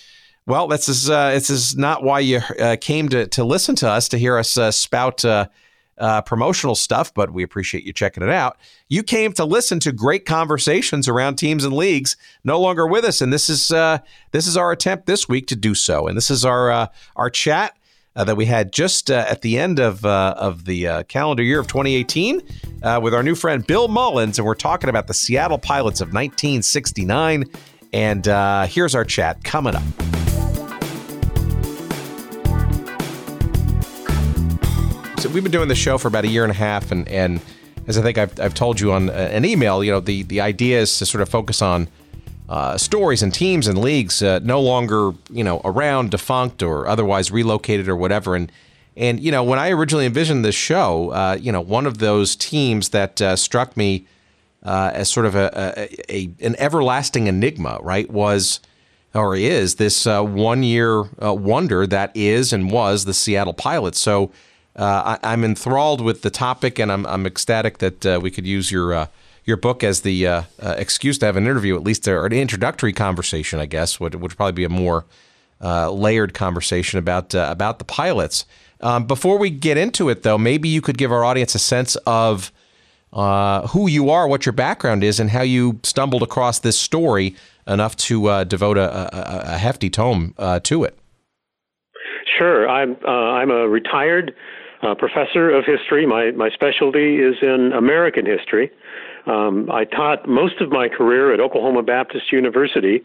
well, 0.48 0.68
this 0.68 0.90
is 0.90 1.10
uh, 1.10 1.32
this 1.32 1.50
is 1.50 1.76
not 1.76 2.04
why 2.04 2.22
you 2.22 2.42
uh, 2.60 2.78
came 2.82 3.10
to 3.10 3.28
to 3.28 3.44
listen 3.44 3.76
to 3.76 3.90
us 3.90 4.08
to 4.10 4.18
hear 4.18 4.38
us 4.38 4.58
spout 4.76 5.24
uh, 5.98 6.22
promotional 6.22 6.76
stuff, 6.76 7.14
but 7.14 7.32
we 7.32 7.44
appreciate 7.44 7.84
you 7.84 7.94
checking 7.94 8.24
it 8.24 8.30
out. 8.30 8.58
You 8.88 9.04
came 9.04 9.34
to 9.34 9.46
listen 9.46 9.80
to 9.82 9.92
great 9.92 10.26
conversations 10.26 11.08
around 11.08 11.36
teams 11.36 11.64
and 11.64 11.74
leagues. 11.74 12.16
No 12.44 12.60
longer 12.60 12.86
with 12.88 13.04
us, 13.04 13.22
and 13.22 13.34
this 13.34 13.50
is 13.50 13.72
uh, 13.72 14.00
this 14.32 14.48
is 14.48 14.58
our 14.58 14.72
attempt 14.72 15.06
this 15.06 15.28
week 15.28 15.48
to 15.48 15.56
do 15.56 15.76
so. 15.76 16.08
And 16.08 16.16
this 16.16 16.30
is 16.30 16.46
our 16.46 16.72
uh, 16.72 16.88
our 17.16 17.30
chat 17.30 17.78
uh, 18.16 18.24
that 18.24 18.36
we 18.36 18.46
had 18.46 18.72
just 18.72 19.10
uh, 19.10 19.26
at 19.28 19.42
the 19.42 19.58
end 19.58 19.80
of 19.80 20.06
uh, 20.06 20.36
of 20.38 20.66
the 20.66 21.04
calendar 21.08 21.44
year 21.44 21.60
of 21.60 21.68
2018 21.68 22.42
with 23.02 23.14
our 23.14 23.24
new 23.24 23.36
friend 23.36 23.66
Bill 23.66 23.88
Mullins, 23.88 24.38
and 24.38 24.46
we're 24.46 24.56
talking 24.56 24.90
about 24.90 25.08
the 25.08 25.14
Seattle 25.14 25.60
Pilots 25.60 26.02
of 26.02 26.08
1969. 26.10 27.46
And 27.94 28.26
here's 28.70 28.96
our 28.96 29.06
chat 29.06 29.44
coming 29.44 29.76
up. 29.76 29.84
We've 35.28 35.44
been 35.44 35.52
doing 35.52 35.68
the 35.68 35.76
show 35.76 35.98
for 35.98 36.08
about 36.08 36.26
a 36.26 36.28
year 36.28 36.44
and 36.44 36.52
a 36.52 36.56
half, 36.56 36.92
and 36.92 37.08
and 37.08 37.42
as 37.88 37.98
I 37.98 38.02
think 38.02 38.18
I've, 38.18 38.40
I've 38.40 38.54
told 38.54 38.80
you 38.80 38.92
on 38.92 39.10
uh, 39.10 39.14
an 39.14 39.46
email, 39.46 39.84
you 39.84 39.92
know, 39.92 40.00
the 40.00 40.24
the 40.24 40.42
idea 40.42 40.80
is 40.80 40.98
to 41.00 41.06
sort 41.06 41.22
of 41.22 41.30
focus 41.30 41.62
on 41.62 41.88
uh, 42.50 42.78
stories 42.78 43.22
and 43.22 43.34
teams 43.34 43.68
and 43.68 43.78
leagues 43.78 44.22
uh, 44.22 44.40
no 44.44 44.62
longer 44.62 45.12
you 45.30 45.44
know 45.44 45.62
around, 45.64 46.12
defunct 46.12 46.64
or 46.64 46.88
otherwise 46.88 47.32
relocated 47.32 47.88
or 47.88 47.96
whatever, 47.96 48.36
and. 48.36 48.52
And 49.00 49.20
you 49.20 49.32
know, 49.32 49.44
when 49.44 49.60
I 49.60 49.70
originally 49.70 50.08
envisioned 50.08 50.44
this 50.44 50.56
show, 50.56 51.12
uh, 51.12 51.38
you 51.40 51.52
know, 51.52 51.62
one 51.62 51.86
of 51.86 52.00
those 52.00 52.36
teams 52.36 52.90
that 52.90 53.22
uh, 53.22 53.36
struck 53.36 53.78
me 53.78 54.08
uh, 54.64 54.90
as 54.92 55.08
sort 55.08 55.28
of 55.28 55.36
a, 55.36 55.52
a, 55.78 56.12
a, 56.12 56.30
an 56.42 56.56
everlasting 56.58 57.28
enigma, 57.28 57.78
right, 57.84 58.10
was 58.10 58.60
or 59.14 59.36
is 59.36 59.76
this 59.76 60.08
one 60.08 60.64
year 60.64 61.04
wonder 61.22 61.86
that 61.86 62.10
is 62.16 62.52
and 62.52 62.72
was 62.72 63.06
the 63.06 63.14
Seattle 63.14 63.54
Pilots. 63.54 64.00
So 64.00 64.24
uh, 64.24 64.30
I, 64.78 65.34
am 65.34 65.44
enthralled 65.44 66.02
with 66.02 66.22
the 66.22 66.30
topic, 66.30 66.80
and 66.80 66.92
I'm, 66.92 67.06
I'm 67.06 67.26
ecstatic 67.26 67.80
that 67.80 68.06
uh, 68.06 68.20
we 68.22 68.30
could 68.32 68.46
use 68.46 68.72
your 68.72 68.94
uh, 68.94 69.08
your 69.48 69.58
book 69.58 69.84
as 69.84 70.02
the 70.02 70.28
uh, 70.28 70.42
uh, 70.62 70.76
excuse 70.78 71.18
to 71.20 71.26
have 71.26 71.38
an 71.38 71.46
interview, 71.46 71.76
at 71.76 71.84
least 71.84 72.08
or 72.08 72.26
an 72.26 72.34
introductory 72.34 72.94
conversation, 72.94 73.60
I 73.60 73.66
guess, 73.66 74.00
would 74.00 74.14
would 74.16 74.36
probably 74.36 74.52
be 74.52 74.66
a 74.66 74.70
more 74.70 75.06
uh, 75.62 75.90
layered 75.90 76.34
conversation 76.34 77.00
about 77.00 77.34
about 77.34 77.80
the 77.80 77.86
pilots. 77.86 78.46
Um, 78.82 79.08
before 79.08 79.40
we 79.40 79.50
get 79.50 79.78
into 79.78 80.10
it, 80.10 80.22
though, 80.22 80.38
maybe 80.38 80.70
you 80.70 80.82
could 80.82 80.98
give 80.98 81.12
our 81.12 81.24
audience 81.24 81.56
a 81.56 81.60
sense 81.60 81.96
of 82.06 82.52
who 83.12 83.88
you 83.88 84.12
are, 84.12 84.28
what 84.28 84.46
your 84.46 84.54
background 84.54 85.04
is, 85.04 85.20
and 85.20 85.32
how 85.32 85.42
you 85.42 85.80
stumbled 85.82 86.22
across 86.22 86.60
this 86.60 86.78
story 86.78 87.36
enough 87.66 87.96
to 87.96 88.46
devote 88.46 88.78
a, 88.78 89.18
a, 89.18 89.54
a, 89.56 89.58
hefty 89.58 89.90
tome 89.90 90.36
to 90.62 90.84
it. 90.84 91.00
Sure, 92.38 92.70
I'm 92.70 92.98
I'm 93.06 93.50
a 93.50 93.68
retired 93.68 94.36
uh, 94.82 94.96
professor 94.96 95.50
of 95.50 95.66
history. 95.66 96.06
My, 96.06 96.32
my 96.32 96.50
specialty 96.50 97.18
is 97.18 97.36
in 97.42 97.72
American 97.74 98.26
history. 98.26 98.72
Um, 99.28 99.70
I 99.70 99.84
taught 99.84 100.28
most 100.28 100.62
of 100.62 100.70
my 100.70 100.88
career 100.88 101.34
at 101.34 101.40
Oklahoma 101.40 101.84
Baptist 101.84 102.32
University, 102.32 103.02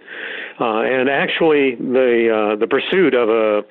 uh, 0.61 0.83
and 0.83 1.09
actually 1.09 1.75
the 1.75 2.53
uh, 2.53 2.57
the 2.57 2.69
pursuit 2.69 3.15
of 3.15 3.29
a 3.29 3.65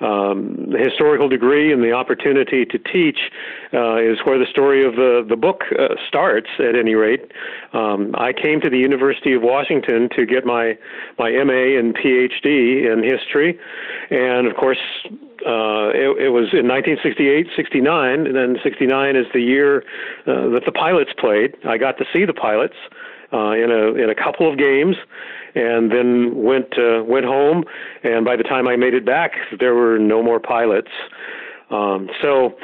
um, 0.00 0.72
historical 0.78 1.28
degree 1.28 1.72
and 1.72 1.82
the 1.82 1.92
opportunity 1.92 2.64
to 2.64 2.78
teach 2.78 3.18
uh, 3.74 3.96
is 3.96 4.18
where 4.24 4.38
the 4.38 4.46
story 4.50 4.86
of 4.86 4.94
the 4.94 5.26
the 5.28 5.36
book 5.36 5.64
uh, 5.78 5.94
starts. 6.06 6.48
At 6.58 6.76
any 6.76 6.94
rate, 6.94 7.30
um, 7.74 8.14
I 8.16 8.32
came 8.32 8.60
to 8.62 8.70
the 8.70 8.78
University 8.78 9.34
of 9.34 9.42
Washington 9.42 10.08
to 10.16 10.24
get 10.24 10.46
my 10.46 10.78
my 11.18 11.30
MA 11.30 11.78
and 11.78 11.94
PhD 11.94 12.90
in 12.90 13.02
history, 13.02 13.58
and 14.10 14.46
of 14.46 14.56
course. 14.56 14.78
Uh, 15.46 15.90
it, 15.94 16.26
it, 16.26 16.28
was 16.30 16.50
in 16.52 16.66
1968, 16.66 17.46
69, 17.54 18.26
and 18.26 18.34
then 18.34 18.56
69 18.62 19.16
is 19.16 19.26
the 19.32 19.40
year 19.40 19.84
uh, 20.26 20.48
that 20.50 20.62
the 20.66 20.72
pilots 20.72 21.10
played. 21.18 21.54
I 21.64 21.78
got 21.78 21.98
to 21.98 22.04
see 22.12 22.24
the 22.24 22.34
pilots 22.34 22.74
uh, 23.32 23.52
in 23.52 23.70
a 23.70 23.94
in 23.94 24.10
a 24.10 24.14
couple 24.14 24.50
of 24.50 24.58
games, 24.58 24.96
and 25.54 25.92
then 25.92 26.42
went 26.42 26.78
uh, 26.78 27.04
went 27.04 27.24
home. 27.24 27.64
And 28.02 28.24
by 28.24 28.36
the 28.36 28.42
time 28.42 28.66
I 28.66 28.76
made 28.76 28.94
it 28.94 29.04
back, 29.04 29.32
there 29.58 29.74
were 29.74 29.98
no 29.98 30.22
more 30.22 30.40
pilots. 30.40 30.90
Um, 31.70 32.08
so. 32.22 32.56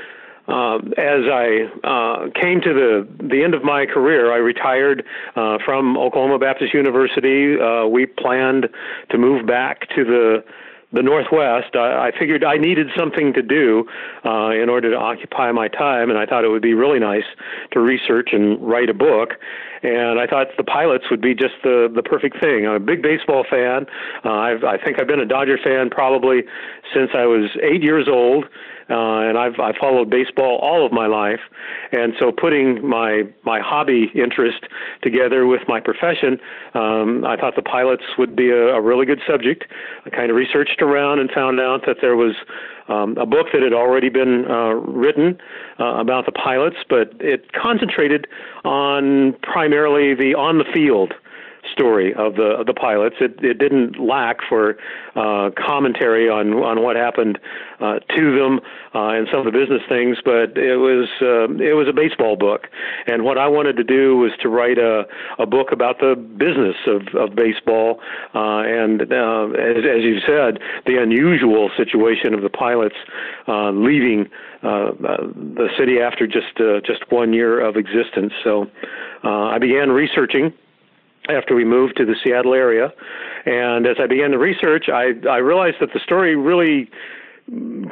Um, 0.46 0.92
as 0.98 1.24
I 1.24 1.70
uh, 1.84 2.28
came 2.38 2.60
to 2.60 2.74
the 2.74 3.08
the 3.30 3.42
end 3.42 3.54
of 3.54 3.64
my 3.64 3.86
career, 3.86 4.30
I 4.30 4.36
retired 4.36 5.02
uh, 5.36 5.56
from 5.64 5.96
Oklahoma 5.96 6.38
Baptist 6.38 6.74
University. 6.74 7.58
Uh, 7.58 7.86
we 7.86 8.04
planned 8.04 8.68
to 9.08 9.16
move 9.16 9.46
back 9.46 9.88
to 9.96 10.04
the 10.04 10.44
the 10.94 11.02
Northwest, 11.02 11.74
I, 11.74 12.08
I 12.08 12.18
figured 12.18 12.44
I 12.44 12.56
needed 12.56 12.88
something 12.96 13.32
to 13.34 13.42
do 13.42 13.84
uh, 14.24 14.50
in 14.50 14.68
order 14.68 14.90
to 14.90 14.96
occupy 14.96 15.50
my 15.52 15.68
time, 15.68 16.08
and 16.08 16.18
I 16.18 16.24
thought 16.26 16.44
it 16.44 16.48
would 16.48 16.62
be 16.62 16.74
really 16.74 17.00
nice 17.00 17.24
to 17.72 17.80
research 17.80 18.30
and 18.32 18.62
write 18.62 18.88
a 18.88 18.94
book. 18.94 19.34
And 19.82 20.18
I 20.18 20.26
thought 20.26 20.46
the 20.56 20.64
pilots 20.64 21.04
would 21.10 21.20
be 21.20 21.34
just 21.34 21.54
the 21.62 21.92
the 21.94 22.02
perfect 22.02 22.40
thing. 22.40 22.66
I'm 22.66 22.74
a 22.74 22.80
big 22.80 23.02
baseball 23.02 23.44
fan. 23.48 23.86
Uh, 24.24 24.32
I've, 24.32 24.64
I 24.64 24.78
think 24.78 24.98
I've 24.98 25.06
been 25.06 25.20
a 25.20 25.26
Dodger 25.26 25.58
fan 25.62 25.90
probably 25.90 26.42
since 26.94 27.10
I 27.14 27.26
was 27.26 27.50
eight 27.62 27.82
years 27.82 28.08
old 28.08 28.46
uh, 28.90 29.28
and 29.28 29.38
I've 29.38 29.58
I 29.58 29.72
followed 29.78 30.10
baseball 30.10 30.58
all 30.62 30.84
of 30.84 30.92
my 30.92 31.06
life, 31.06 31.40
and 31.92 32.14
so 32.18 32.32
putting 32.32 32.86
my 32.86 33.22
my 33.44 33.60
hobby 33.60 34.10
interest 34.14 34.64
together 35.02 35.46
with 35.46 35.62
my 35.68 35.80
profession, 35.80 36.38
um, 36.74 37.24
I 37.24 37.36
thought 37.36 37.56
the 37.56 37.62
pilots 37.62 38.04
would 38.18 38.36
be 38.36 38.50
a, 38.50 38.74
a 38.74 38.80
really 38.80 39.06
good 39.06 39.20
subject. 39.26 39.64
I 40.04 40.10
kind 40.10 40.30
of 40.30 40.36
researched 40.36 40.82
around 40.82 41.18
and 41.18 41.30
found 41.30 41.60
out 41.60 41.86
that 41.86 41.96
there 42.00 42.16
was 42.16 42.34
um, 42.88 43.16
a 43.16 43.26
book 43.26 43.46
that 43.52 43.62
had 43.62 43.72
already 43.72 44.08
been 44.08 44.44
uh, 44.50 44.74
written 44.74 45.38
uh, 45.80 45.96
about 45.96 46.26
the 46.26 46.32
pilots, 46.32 46.76
but 46.88 47.12
it 47.20 47.52
concentrated 47.52 48.26
on 48.64 49.34
primarily 49.42 50.14
the 50.14 50.34
on 50.34 50.58
the 50.58 50.64
field 50.72 51.14
story 51.72 52.14
of 52.14 52.34
the 52.36 52.56
of 52.58 52.66
the 52.66 52.74
pilots. 52.74 53.16
It 53.20 53.42
it 53.42 53.58
didn't 53.58 53.98
lack 53.98 54.38
for 54.48 54.76
uh, 55.16 55.50
commentary 55.56 56.28
on 56.28 56.52
on 56.54 56.82
what 56.82 56.96
happened 56.96 57.38
uh, 57.80 57.98
to 58.16 58.38
them 58.38 58.60
uh, 58.94 59.08
and 59.08 59.28
some 59.30 59.46
of 59.46 59.52
the 59.52 59.58
business 59.58 59.82
things, 59.88 60.18
but 60.24 60.56
it 60.56 60.76
was 60.76 61.08
uh, 61.22 61.52
it 61.62 61.74
was 61.74 61.88
a 61.88 61.92
baseball 61.92 62.36
book. 62.36 62.68
And 63.06 63.24
what 63.24 63.38
I 63.38 63.48
wanted 63.48 63.76
to 63.76 63.84
do 63.84 64.16
was 64.16 64.32
to 64.42 64.48
write 64.48 64.78
a 64.78 65.04
a 65.38 65.46
book 65.46 65.72
about 65.72 65.98
the 66.00 66.14
business 66.16 66.76
of 66.86 67.02
of 67.14 67.34
baseball 67.34 68.00
uh, 68.34 68.62
and 68.64 69.02
uh, 69.12 69.48
as 69.58 69.84
as 69.84 70.02
you 70.02 70.20
said, 70.26 70.60
the 70.86 71.00
unusual 71.00 71.70
situation 71.76 72.34
of 72.34 72.42
the 72.42 72.50
pilots 72.50 72.96
leaving 73.46 74.28
the 74.62 75.68
city 75.78 76.00
after 76.00 76.26
just 76.26 76.56
just 76.84 77.10
one 77.10 77.32
year 77.32 77.60
of 77.60 77.76
existence. 77.76 78.32
So 78.42 78.70
I 79.22 79.58
began 79.58 79.90
researching 79.90 80.52
after 81.28 81.54
we 81.54 81.64
moved 81.64 81.96
to 81.96 82.04
the 82.04 82.16
Seattle 82.22 82.54
area. 82.54 82.92
And 83.46 83.86
as 83.86 83.96
I 83.98 84.06
began 84.06 84.30
the 84.30 84.38
research, 84.38 84.88
I, 84.88 85.12
I 85.28 85.38
realized 85.38 85.76
that 85.80 85.92
the 85.92 86.00
story 86.00 86.36
really 86.36 86.90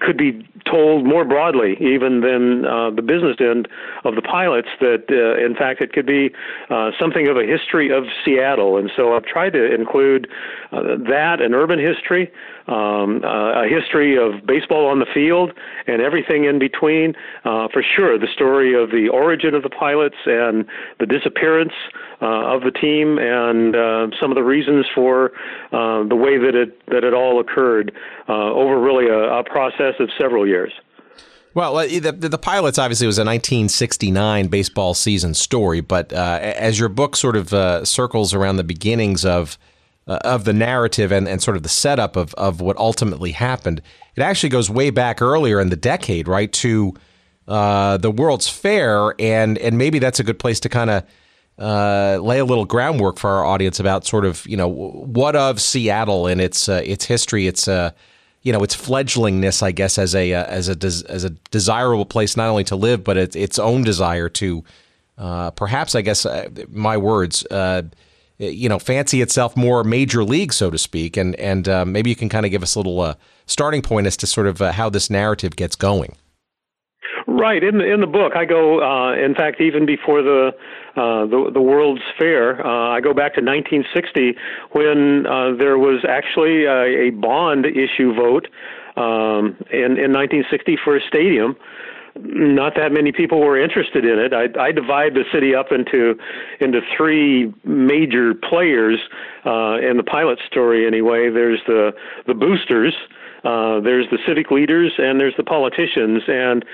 could 0.01 0.17
be 0.17 0.47
told 0.65 1.05
more 1.05 1.27
broadly 1.27 1.77
even 1.79 2.21
than 2.23 2.65
uh, 2.65 2.91
the 2.91 3.03
business 3.03 3.37
end 3.39 3.69
of 4.05 4.15
the 4.15 4.23
pilots 4.23 4.69
that 4.81 5.05
uh, 5.11 5.45
in 5.45 5.55
fact 5.55 5.83
it 5.83 5.93
could 5.93 6.07
be 6.07 6.31
uh, 6.71 6.91
something 6.99 7.29
of 7.29 7.37
a 7.37 7.45
history 7.45 7.93
of 7.93 8.05
Seattle 8.25 8.79
and 8.79 8.91
so 8.97 9.15
I've 9.15 9.27
tried 9.27 9.53
to 9.53 9.75
include 9.75 10.27
uh, 10.73 10.97
that 11.07 11.43
and 11.43 11.55
urban 11.55 11.79
history 11.79 12.33
um, 12.69 13.23
uh, 13.25 13.65
a 13.65 13.69
history 13.69 14.17
of 14.17 14.47
baseball 14.47 14.87
on 14.87 14.99
the 14.99 15.07
field 15.13 15.53
and 15.87 16.01
everything 16.01 16.45
in 16.45 16.59
between 16.59 17.15
uh, 17.45 17.69
for 17.73 17.83
sure 17.83 18.19
the 18.19 18.29
story 18.33 18.75
of 18.81 18.91
the 18.91 19.09
origin 19.09 19.55
of 19.55 19.63
the 19.63 19.71
pilots 19.71 20.17
and 20.27 20.65
the 21.01 21.07
disappearance 21.07 21.73
of 22.21 22.63
the 22.63 22.71
team 22.71 23.19
and 23.19 23.75
some 24.21 24.31
of 24.31 24.37
the 24.37 24.45
reasons 24.45 24.87
for 24.95 25.33
the 25.73 26.17
way 26.17 26.39
that 26.39 26.55
it 26.55 26.79
that 26.87 27.03
it 27.03 27.13
all 27.13 27.41
occurred 27.41 27.93
over 28.29 28.81
really 28.81 29.09
a, 29.09 29.41
a 29.41 29.45
process 29.45 29.95
of 29.99 30.09
several 30.17 30.47
years. 30.47 30.73
Well, 31.55 31.75
the, 31.77 32.13
the 32.13 32.39
pilots 32.39 32.79
obviously 32.79 33.07
was 33.07 33.19
a 33.19 33.25
1969 33.25 34.49
baseball 34.49 34.95
season 34.95 35.35
story, 35.35 35.83
but 35.83 36.13
uh, 36.13 36.39
as 36.41 36.79
your 36.79 36.89
book 36.89 37.15
sort 37.15 37.37
of 37.37 37.53
uh, 37.53 37.85
circles 37.85 38.33
around 38.33 38.57
the 38.57 38.65
beginnings 38.65 39.25
of 39.25 39.59
uh, 40.07 40.19
of 40.25 40.45
the 40.45 40.53
narrative 40.53 41.13
and, 41.13 41.29
and 41.29 41.43
sort 41.43 41.57
of 41.57 41.63
the 41.63 41.69
setup 41.69 42.17
of, 42.17 42.35
of 42.35 42.61
what 42.61 42.77
ultimately 42.77 43.33
happened, 43.33 43.83
it 44.17 44.23
actually 44.23 44.49
goes 44.49 44.69
way 44.69 44.91
back 44.91 45.23
earlier 45.23 45.61
in 45.61 45.71
the 45.71 45.77
decade, 45.77 46.29
right, 46.29 46.53
to 46.53 46.95
uh, 47.49 47.97
the 47.97 48.11
World's 48.11 48.49
Fair, 48.49 49.15
and 49.19 49.59
and 49.59 49.79
maybe 49.79 49.99
that's 49.99 50.21
a 50.21 50.25
good 50.25 50.39
place 50.39 50.61
to 50.61 50.69
kind 50.69 50.91
of 50.91 51.05
uh, 51.59 52.19
lay 52.23 52.39
a 52.39 52.45
little 52.45 52.65
groundwork 52.65 53.19
for 53.19 53.31
our 53.31 53.45
audience 53.45 53.81
about 53.81 54.07
sort 54.07 54.25
of 54.25 54.47
you 54.47 54.57
know 54.57 54.69
what 54.69 55.35
of 55.37 55.61
Seattle 55.61 56.27
and 56.27 56.41
its 56.41 56.69
uh, 56.69 56.83
its 56.85 57.05
history, 57.05 57.47
its 57.47 57.67
you 57.67 58.53
know 58.53 58.63
its 58.63 58.75
fledglingness, 58.75 59.63
I 59.63 59.73
guess, 59.73 59.99
as 59.99 60.15
a 60.15 60.33
uh, 60.35 60.45
as 60.45 60.69
a 60.69 60.77
des- 60.77 61.07
as 61.09 61.25
a 61.25 61.31
desirable 61.51 62.07
place 62.07 62.37
not 62.37 62.49
only 62.49 62.65
to 62.65 62.77
live, 62.77 63.03
but 63.03 63.17
its 63.17 63.35
its 63.35 63.59
own 63.59 63.83
desire 63.83 64.29
to 64.31 64.65
uh, 65.19 65.51
perhaps, 65.53 65.95
I 65.95 66.03
guess, 66.03 66.27
uh, 66.27 66.49
my 66.71 66.97
words, 66.97 67.47
uh, 67.47 67.83
you 68.39 68.69
know, 68.69 68.79
fancy 68.79 69.21
itself 69.21 69.57
more 69.57 69.85
major 69.85 70.25
league, 70.25 70.53
so 70.53 70.71
to 70.71 70.79
speak, 70.79 71.17
and 71.17 71.35
and 71.37 71.69
uh, 71.69 71.85
maybe 71.85 72.11
you 72.11 72.17
can 72.17 72.29
kind 72.29 72.45
of 72.45 72.51
give 72.51 72.63
us 72.63 72.75
a 72.75 72.79
little 72.79 73.01
uh, 73.01 73.15
starting 73.47 73.83
point 73.83 74.07
as 74.07 74.17
to 74.19 74.27
sort 74.27 74.47
of 74.47 74.59
how 74.59 74.89
this 74.89 75.11
narrative 75.11 75.57
gets 75.57 75.77
going. 75.77 76.17
Right 77.27 77.63
in 77.63 77.79
the 77.79 77.85
in 77.85 78.01
the 78.01 78.07
book, 78.07 78.33
I 78.37 78.45
go. 78.45 78.83
Uh, 78.83 79.15
in 79.15 79.35
fact, 79.35 79.61
even 79.61 79.87
before 79.87 80.23
the 80.23 80.51
uh, 80.97 81.27
the, 81.27 81.51
the 81.53 81.61
World's 81.61 82.03
Fair, 82.19 82.65
uh, 82.65 82.91
I 82.91 83.01
go 83.01 83.15
back 83.15 83.35
to 83.35 83.41
1960 83.41 84.37
when 84.73 85.27
uh, 85.27 85.55
there 85.57 85.79
was 85.79 86.05
actually 86.09 86.65
a, 86.65 87.09
a 87.09 87.11
bond 87.11 87.67
issue 87.67 88.15
vote 88.15 88.49
um, 88.97 89.57
in 89.71 89.97
in 89.99 90.13
1960 90.13 90.79
for 90.85 90.97
a 90.97 91.01
stadium. 91.07 91.57
Not 92.15 92.75
that 92.77 92.93
many 92.93 93.11
people 93.11 93.41
were 93.41 93.59
interested 93.59 94.05
in 94.05 94.19
it. 94.19 94.33
I, 94.35 94.49
I 94.61 94.73
divide 94.73 95.15
the 95.15 95.25
city 95.33 95.55
up 95.55 95.73
into 95.73 96.15
into 96.61 96.81
three 96.97 97.53
major 97.65 98.35
players 98.35 98.99
uh, 99.47 99.79
in 99.79 99.97
the 99.97 100.05
pilot 100.05 100.39
story. 100.47 100.87
Anyway, 100.87 101.31
there's 101.31 101.61
the 101.67 101.93
the 102.27 102.35
boosters. 102.35 102.95
Uh, 103.45 103.81
there's 103.81 104.07
the 104.11 104.19
civic 104.27 104.53
leaders 104.53 104.93
and 104.99 105.19
there's 105.19 105.35
the 105.37 105.43
politicians 105.43 106.23
and 106.29 106.65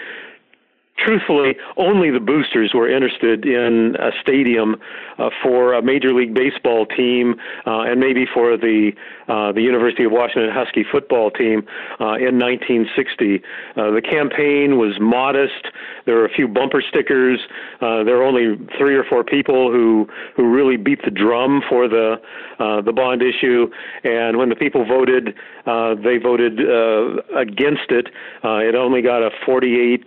truthfully, 0.99 1.57
only 1.77 2.11
the 2.11 2.21
boosters 2.21 2.73
were 2.75 2.89
interested 2.89 3.47
in 3.47 3.97
a 3.99 4.11
stadium 4.21 4.77
uh, 5.19 5.31
for 5.43 5.75
a 5.75 5.83
Major 5.83 6.13
League 6.13 6.35
Baseball 6.35 6.87
team 6.87 7.37
uh, 7.67 7.83
and 7.83 8.01
maybe 8.01 8.27
for 8.27 8.57
the 8.57 8.93
uh, 9.29 9.53
the 9.53 9.63
University 9.63 10.05
of 10.05 10.13
Washington 10.13 10.51
Husky 10.53 10.85
football 10.91 11.31
team 11.31 11.67
uh, 12.01 12.17
in 12.17 12.39
1960. 12.39 13.43
Uh, 13.77 13.91
the 13.91 14.03
campaign 14.03 14.79
was 14.79 14.99
modest. 15.01 15.69
There 16.07 16.17
were 16.17 16.25
a 16.25 16.33
few 16.33 16.49
bumper 16.49 16.83
stickers. 16.87 17.41
Uh, 17.81 18.05
there 18.05 18.17
were 18.17 18.25
only 18.25 18.57
three 18.79 18.97
or 18.97 19.05
four 19.05 19.25
people 19.25 19.71
who 19.71 20.09
who 20.37 20.49
really 20.49 20.77
beat 20.77 21.03
the 21.05 21.11
drum 21.11 21.63
for 21.69 21.89
the 21.89 22.21
uh, 22.59 22.81
the 22.83 22.93
bond 22.93 23.23
issue. 23.23 23.71
And 24.05 24.37
when 24.37 24.49
the 24.49 24.57
people 24.57 24.85
voted, 24.85 25.35
uh, 25.67 25.95
they 25.95 26.19
voted 26.19 26.61
uh, 26.61 27.23
against 27.37 27.91
it. 27.91 28.09
Uh, 28.43 28.59
it 28.59 28.75
only 28.75 29.03
got 29.03 29.23
a 29.23 29.31
48 29.45 30.05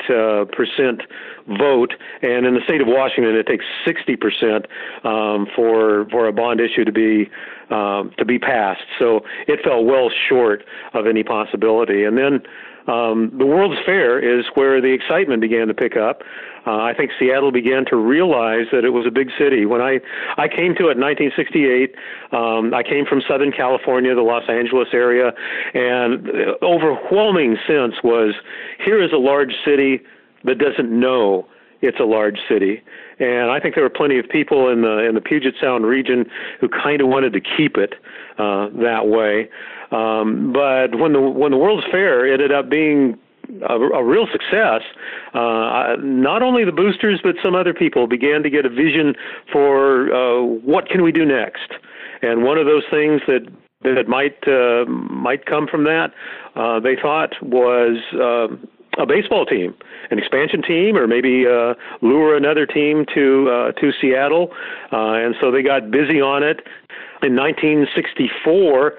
percent 0.52 1.02
vote, 1.58 1.94
and 2.22 2.46
in 2.46 2.54
the 2.54 2.62
state 2.66 2.82
of 2.82 2.88
Washington, 2.88 3.36
it 3.36 3.48
takes 3.48 3.66
60 3.86 4.16
percent 4.16 4.66
um, 5.04 5.48
for 5.56 6.08
for 6.10 6.28
a 6.28 6.34
bond 6.34 6.60
issue 6.60 6.86
to 6.86 6.92
be 6.92 7.30
um, 7.72 8.12
to 8.18 8.26
be 8.26 8.38
passed. 8.38 8.84
So 9.00 9.22
it 9.48 9.60
fell 9.64 9.84
well 9.84 10.10
short 10.30 10.64
of 10.94 11.08
any 11.08 11.24
possibility. 11.24 12.04
And 12.04 12.18
then 12.18 12.42
um, 12.88 13.32
the 13.38 13.46
World's 13.46 13.80
Fair 13.86 14.20
is 14.20 14.46
where 14.56 14.82
the 14.82 14.92
excitement 14.92 15.42
began 15.42 15.68
to 15.68 15.74
pick 15.74 15.96
up. 15.96 16.22
Uh, 16.66 16.82
I 16.82 16.94
think 16.96 17.12
Seattle 17.20 17.52
began 17.52 17.86
to 17.86 17.96
realize 17.96 18.68
that 18.72 18.86
it 18.86 18.90
was 18.90 19.06
a 19.08 19.12
big 19.12 19.30
city. 19.38 19.66
When 19.66 19.82
I 19.82 20.00
I 20.38 20.48
came 20.48 20.76
to 20.76 20.90
it 20.90 20.98
in 20.98 21.02
1968, 21.02 21.96
um, 22.32 22.74
I 22.74 22.84
came 22.84 23.06
from 23.06 23.22
Southern 23.28 23.52
California, 23.52 24.14
the 24.14 24.22
Los 24.22 24.44
Angeles 24.48 24.90
area, 24.94 25.34
and 25.74 26.26
the 26.26 26.54
overwhelming 26.62 27.58
sense 27.66 27.96
was 28.04 28.36
here 28.84 29.02
is 29.02 29.12
a 29.12 29.18
large 29.18 29.54
city 29.66 30.02
that 30.44 30.60
doesn't 30.60 30.92
know 30.92 31.48
it's 31.82 32.00
a 32.00 32.06
large 32.06 32.38
city. 32.48 32.84
And 33.22 33.52
I 33.52 33.60
think 33.60 33.76
there 33.76 33.84
were 33.84 33.90
plenty 33.90 34.18
of 34.18 34.28
people 34.28 34.68
in 34.68 34.82
the 34.82 35.08
in 35.08 35.14
the 35.14 35.22
Puget 35.22 35.54
Sound 35.62 35.86
region 35.86 36.26
who 36.60 36.68
kind 36.68 37.02
of 37.02 37.08
wanted 37.08 37.34
to 37.34 37.40
keep 37.40 37.78
it 37.78 37.94
uh, 38.40 38.70
that 38.82 39.08
way. 39.08 39.48
Um, 39.92 40.52
but 40.52 40.98
when 40.98 41.14
the 41.14 41.22
when 41.22 41.52
the 41.52 41.58
World's 41.58 41.86
Fair 41.92 42.26
ended 42.32 42.52
up 42.52 42.68
being 42.68 43.20
a, 43.70 43.76
a 43.76 44.04
real 44.04 44.26
success, 44.32 44.82
uh, 45.36 45.96
not 46.02 46.42
only 46.42 46.66
the 46.66 46.72
boosters 46.72 47.20
but 47.24 47.36
some 47.44 47.54
other 47.54 47.76
people 47.76 48.08
began 48.08 48.42
to 48.42 48.50
get 48.50 48.66
a 48.66 48.70
vision 48.70 49.14
for 49.52 50.12
uh, 50.12 50.42
what 50.42 50.90
can 50.90 51.04
we 51.04 51.12
do 51.12 51.24
next. 51.24 51.74
And 52.24 52.44
one 52.44 52.58
of 52.58 52.66
those 52.66 52.84
things 52.90 53.22
that 53.28 53.46
that 53.84 54.08
might 54.08 54.38
uh, 54.48 54.86
might 54.90 55.46
come 55.46 55.68
from 55.68 55.84
that, 55.84 56.12
uh, 56.56 56.80
they 56.80 56.96
thought 57.00 57.34
was 57.42 57.98
uh, 58.14 58.48
a 58.98 59.06
baseball 59.06 59.46
team, 59.46 59.74
an 60.10 60.20
expansion 60.20 60.62
team, 60.62 60.98
or 60.98 61.08
maybe 61.08 61.46
uh, 61.48 61.74
lure 62.02 62.36
another 62.36 62.66
team 62.66 63.06
to 63.14 63.50
uh, 63.50 63.72
to 63.74 63.92
Seattle. 64.00 64.52
Uh, 64.92 65.14
and 65.14 65.36
so 65.40 65.52
they 65.52 65.64
got 65.64 65.92
busy 65.92 66.20
on 66.20 66.44
it. 66.44 66.62
In 67.24 67.36
1964, 67.36 68.94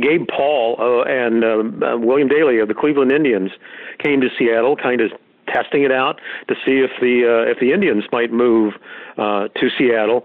Gabe 0.00 0.26
Paul 0.28 0.76
uh, 0.78 1.02
and 1.08 1.44
uh, 1.44 1.96
William 1.98 2.28
Daley 2.28 2.58
of 2.58 2.68
the 2.68 2.74
Cleveland 2.74 3.12
Indians 3.12 3.50
came 3.98 4.20
to 4.20 4.28
Seattle, 4.36 4.76
kind 4.76 5.00
of 5.00 5.10
testing 5.48 5.82
it 5.82 5.92
out 5.92 6.20
to 6.48 6.54
see 6.64 6.80
if 6.80 6.90
the 7.00 7.24
uh, 7.26 7.50
if 7.50 7.58
the 7.60 7.72
Indians 7.72 8.04
might 8.12 8.32
move 8.32 8.74
uh, 9.18 9.48
to 9.48 9.68
Seattle. 9.78 10.24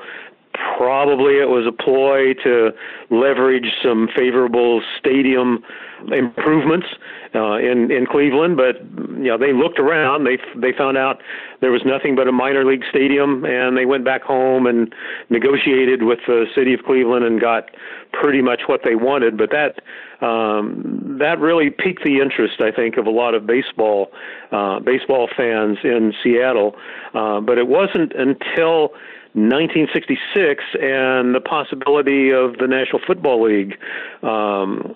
Probably 0.78 1.40
it 1.40 1.50
was 1.50 1.66
a 1.68 1.72
ploy 1.72 2.34
to 2.44 2.72
leverage 3.10 3.74
some 3.84 4.08
favorable 4.16 4.82
stadium 4.98 5.64
improvements 6.12 6.88
uh, 7.36 7.58
in 7.58 7.92
in 7.92 8.06
Cleveland, 8.06 8.58
but 8.58 8.80
you 9.18 9.30
know 9.30 9.38
they 9.38 9.54
looked 9.54 9.80
around. 9.80 10.26
They 10.26 10.38
they 10.56 10.76
found 10.76 10.98
out 10.98 11.22
there 11.62 11.72
was 11.72 11.82
nothing 11.86 12.16
but 12.16 12.28
a 12.28 12.32
minor 12.32 12.66
league 12.66 12.84
stadium, 12.90 13.46
and 13.46 13.78
they 13.78 13.86
went 13.86 14.06
back 14.06 14.24
home 14.24 14.66
and 14.66 14.94
negotiated 15.30 16.04
with 16.04 16.20
the 16.28 16.46
city 16.56 16.74
of 16.74 16.82
Cleveland 16.86 17.26
and 17.26 17.42
got 17.42 17.70
pretty 18.14 18.42
much 18.42 18.62
what 18.68 18.82
they 18.84 18.96
wanted. 18.96 19.38
But 19.38 19.52
that 19.52 20.26
um, 20.26 21.18
that 21.20 21.40
really 21.40 21.70
piqued 21.70 22.04
the 22.04 22.20
interest, 22.20 22.62
I 22.62 22.72
think, 22.72 22.98
of 22.98 23.06
a 23.06 23.12
lot 23.12 23.34
of 23.34 23.46
baseball 23.46 24.12
uh, 24.52 24.80
baseball 24.80 25.30
fans 25.36 25.78
in 25.84 26.14
Seattle. 26.24 26.76
Uh, 27.14 27.42
but 27.42 27.58
it 27.58 27.68
wasn't 27.68 28.14
until 28.14 28.94
1966 29.34 30.64
and 30.74 31.36
the 31.36 31.42
possibility 31.42 32.32
of 32.32 32.58
the 32.58 32.68
National 32.68 33.00
Football 33.06 33.44
League 33.44 33.78
um, 34.24 34.96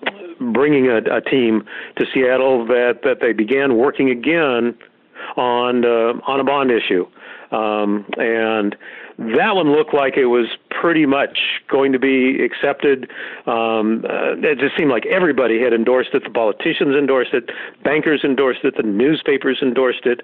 bringing 0.52 0.88
a, 0.88 0.98
a 1.14 1.20
team 1.20 1.64
to 1.96 2.06
Seattle 2.12 2.66
that 2.66 3.00
that 3.04 3.20
they 3.20 3.32
began 3.32 3.76
working 3.76 4.10
again 4.10 4.76
on 5.36 5.84
uh, 5.84 6.20
on 6.26 6.40
a 6.40 6.44
bond 6.44 6.70
issue, 6.70 7.06
um, 7.50 8.04
and 8.18 8.76
that 9.18 9.54
one 9.54 9.70
looked 9.70 9.94
like 9.94 10.16
it 10.16 10.26
was 10.26 10.46
pretty 10.80 11.06
much 11.06 11.38
going 11.68 11.92
to 11.92 11.98
be 11.98 12.42
accepted. 12.44 13.10
Um, 13.46 14.04
uh, 14.08 14.36
it 14.38 14.58
just 14.58 14.76
seemed 14.76 14.90
like 14.90 15.06
everybody 15.06 15.60
had 15.60 15.72
endorsed 15.72 16.10
it. 16.14 16.24
The 16.24 16.30
politicians 16.30 16.96
endorsed 16.96 17.34
it, 17.34 17.50
bankers 17.84 18.22
endorsed 18.24 18.60
it, 18.64 18.74
the 18.76 18.82
newspapers 18.82 19.58
endorsed 19.62 20.06
it, 20.06 20.20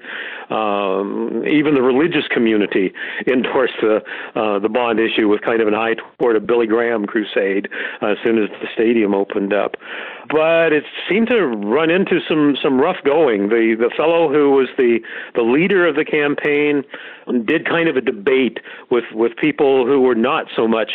um, 0.50 1.44
even 1.46 1.74
the 1.74 1.82
religious 1.82 2.26
community 2.32 2.92
endorsed 3.26 3.74
the 3.80 4.02
uh, 4.34 4.58
the 4.58 4.68
bond 4.68 5.00
issue 5.00 5.28
with 5.28 5.42
kind 5.42 5.60
of 5.60 5.68
an 5.68 5.74
eye 5.74 5.94
toward 6.18 6.36
a 6.36 6.40
Billy 6.40 6.66
Graham 6.66 7.06
crusade 7.06 7.68
uh, 8.02 8.08
as 8.08 8.18
soon 8.24 8.42
as 8.42 8.48
the 8.60 8.68
stadium 8.74 9.14
opened 9.14 9.52
up 9.52 9.76
but 10.30 10.72
it 10.72 10.84
seemed 11.08 11.28
to 11.28 11.46
run 11.46 11.90
into 11.90 12.20
some 12.28 12.56
some 12.62 12.80
rough 12.80 13.02
going. 13.04 13.48
The 13.48 13.74
the 13.78 13.90
fellow 13.96 14.28
who 14.30 14.50
was 14.50 14.68
the 14.76 15.00
the 15.34 15.42
leader 15.42 15.86
of 15.86 15.96
the 15.96 16.04
campaign 16.04 16.84
did 17.46 17.66
kind 17.66 17.88
of 17.88 17.96
a 17.96 18.00
debate 18.00 18.58
with 18.90 19.04
with 19.12 19.36
people 19.36 19.86
who 19.86 20.00
were 20.00 20.14
not 20.14 20.37
so 20.54 20.68
much 20.68 20.90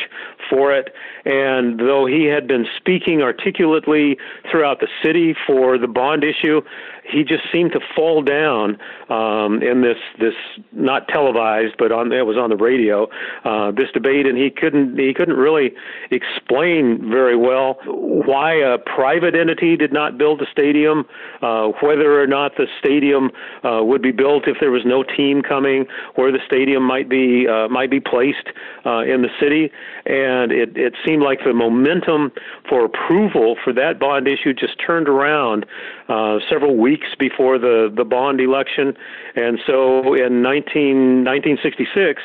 for 0.50 0.74
it. 0.74 0.94
And 1.26 1.80
though 1.80 2.06
he 2.06 2.26
had 2.26 2.48
been 2.48 2.66
speaking 2.78 3.22
articulately 3.22 4.18
throughout 4.50 4.80
the 4.80 4.88
city 5.04 5.36
for 5.46 5.78
the 5.78 5.88
bond 5.88 6.24
issue, 6.24 6.62
he 7.06 7.24
just 7.24 7.44
seemed 7.52 7.72
to 7.74 7.80
fall 7.96 8.22
down 8.22 8.78
um, 9.10 9.62
in 9.62 9.82
this 9.82 9.98
this 10.20 10.34
not 10.72 11.08
televised, 11.08 11.76
but 11.78 11.92
on 11.92 12.12
it 12.12 12.26
was 12.26 12.38
on 12.38 12.50
the 12.50 12.56
radio. 12.56 13.08
Uh, 13.44 13.72
this 13.72 13.92
debate, 13.94 14.26
and 14.26 14.38
he 14.38 14.50
couldn't 14.50 14.98
he 14.98 15.14
couldn't 15.14 15.38
really 15.38 15.74
explain 16.12 17.10
very 17.10 17.36
well 17.36 17.78
why 17.86 18.54
a 18.54 18.78
private 18.78 19.36
entity 19.36 19.76
did 19.76 19.92
not 19.92 20.18
build 20.18 20.42
a 20.42 20.46
stadium, 20.52 21.06
uh, 21.42 21.68
whether 21.82 22.22
or 22.22 22.28
not 22.28 22.56
the 22.58 22.68
stadium 22.80 23.32
uh, 23.64 23.84
would 23.84 24.02
be 24.02 24.12
built 24.12 24.48
if 24.48 24.58
there 24.60 24.72
was 24.72 24.84
no 24.86 25.04
team 25.04 25.42
coming, 25.42 25.86
where 26.16 26.32
the 26.32 26.40
stadium 26.46 26.84
might 26.84 27.10
be 27.10 27.48
uh, 27.48 27.68
might 27.68 27.92
be 27.92 28.00
placed 28.00 28.48
uh, 28.86 29.00
in 29.00 29.22
the 29.22 29.30
city, 29.40 29.72
and 30.06 30.52
it 30.52 30.76
it 30.78 30.94
seemed 31.06 31.22
like 31.22 31.40
the 31.44 31.54
momentum 31.54 32.32
for 32.70 32.86
approval 32.86 33.56
for 33.64 33.74
that 33.74 34.00
bond 34.00 34.28
issue 34.28 34.54
just 34.54 34.80
turned 34.80 35.10
around 35.10 35.66
uh, 36.08 36.40
several 36.50 36.78
weeks 36.78 36.93
before 37.20 37.58
the, 37.58 37.92
the 37.96 38.04
bond 38.04 38.42
election. 38.42 38.96
And 39.36 39.60
so 39.66 40.14
in 40.14 40.42
19, 40.42 41.24
1966, 41.24 42.22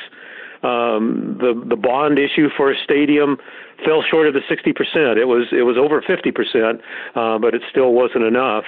um, 0.63 1.39
the, 1.41 1.55
the 1.69 1.77
bond 1.77 2.19
issue 2.19 2.49
for 2.57 2.71
a 2.73 2.77
stadium 2.83 3.39
fell 3.85 4.03
short 4.03 4.27
of 4.27 4.35
the 4.35 4.41
60%. 4.41 5.17
It 5.17 5.25
was, 5.27 5.47
it 5.53 5.63
was 5.63 5.77
over 5.77 6.03
50%, 6.03 6.81
uh, 7.15 7.39
but 7.39 7.55
it 7.55 7.63
still 7.71 7.93
wasn't 7.93 8.25
enough. 8.25 8.65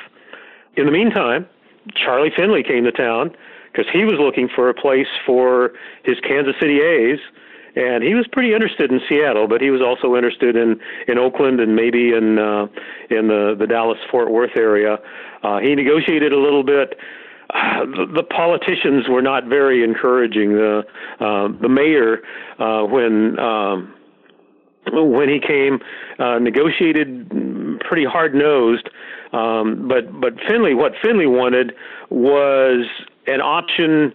In 0.76 0.86
the 0.86 0.92
meantime, 0.92 1.46
Charlie 1.94 2.30
Finley 2.34 2.62
came 2.62 2.84
to 2.84 2.92
town 2.92 3.34
because 3.72 3.90
he 3.92 4.04
was 4.04 4.14
looking 4.18 4.48
for 4.48 4.68
a 4.68 4.74
place 4.74 5.08
for 5.26 5.72
his 6.04 6.18
Kansas 6.20 6.54
City 6.60 6.80
A's 6.80 7.18
and 7.76 8.02
he 8.02 8.14
was 8.14 8.26
pretty 8.32 8.52
interested 8.52 8.90
in 8.90 9.00
Seattle, 9.08 9.46
but 9.46 9.60
he 9.60 9.70
was 9.70 9.80
also 9.80 10.16
interested 10.16 10.56
in 10.56 10.80
in 11.08 11.18
Oakland 11.18 11.60
and 11.60 11.76
maybe 11.76 12.12
in 12.12 12.38
uh, 12.38 12.66
in 13.10 13.28
the 13.28 13.54
the 13.58 13.66
Dallas 13.66 13.98
Fort 14.10 14.30
Worth 14.30 14.56
area. 14.56 14.98
Uh, 15.42 15.58
he 15.58 15.74
negotiated 15.74 16.32
a 16.32 16.38
little 16.38 16.64
bit. 16.64 16.96
Uh, 17.52 17.84
the, 17.96 18.06
the 18.16 18.22
politicians 18.22 19.08
were 19.08 19.22
not 19.22 19.46
very 19.46 19.84
encouraging. 19.84 20.54
The 20.54 20.82
uh, 21.20 21.48
the 21.60 21.68
mayor 21.68 22.18
uh, 22.58 22.84
when. 22.84 23.38
Um, 23.38 23.94
when 24.92 25.28
he 25.28 25.38
came, 25.38 25.78
uh, 26.18 26.38
negotiated 26.38 27.30
pretty 27.80 28.04
hard 28.04 28.34
nosed. 28.34 28.88
Um, 29.32 29.86
but 29.86 30.20
but 30.20 30.32
Finley, 30.48 30.74
what 30.74 30.92
Finley 31.02 31.26
wanted 31.26 31.72
was 32.08 32.86
an 33.26 33.40
option 33.40 34.12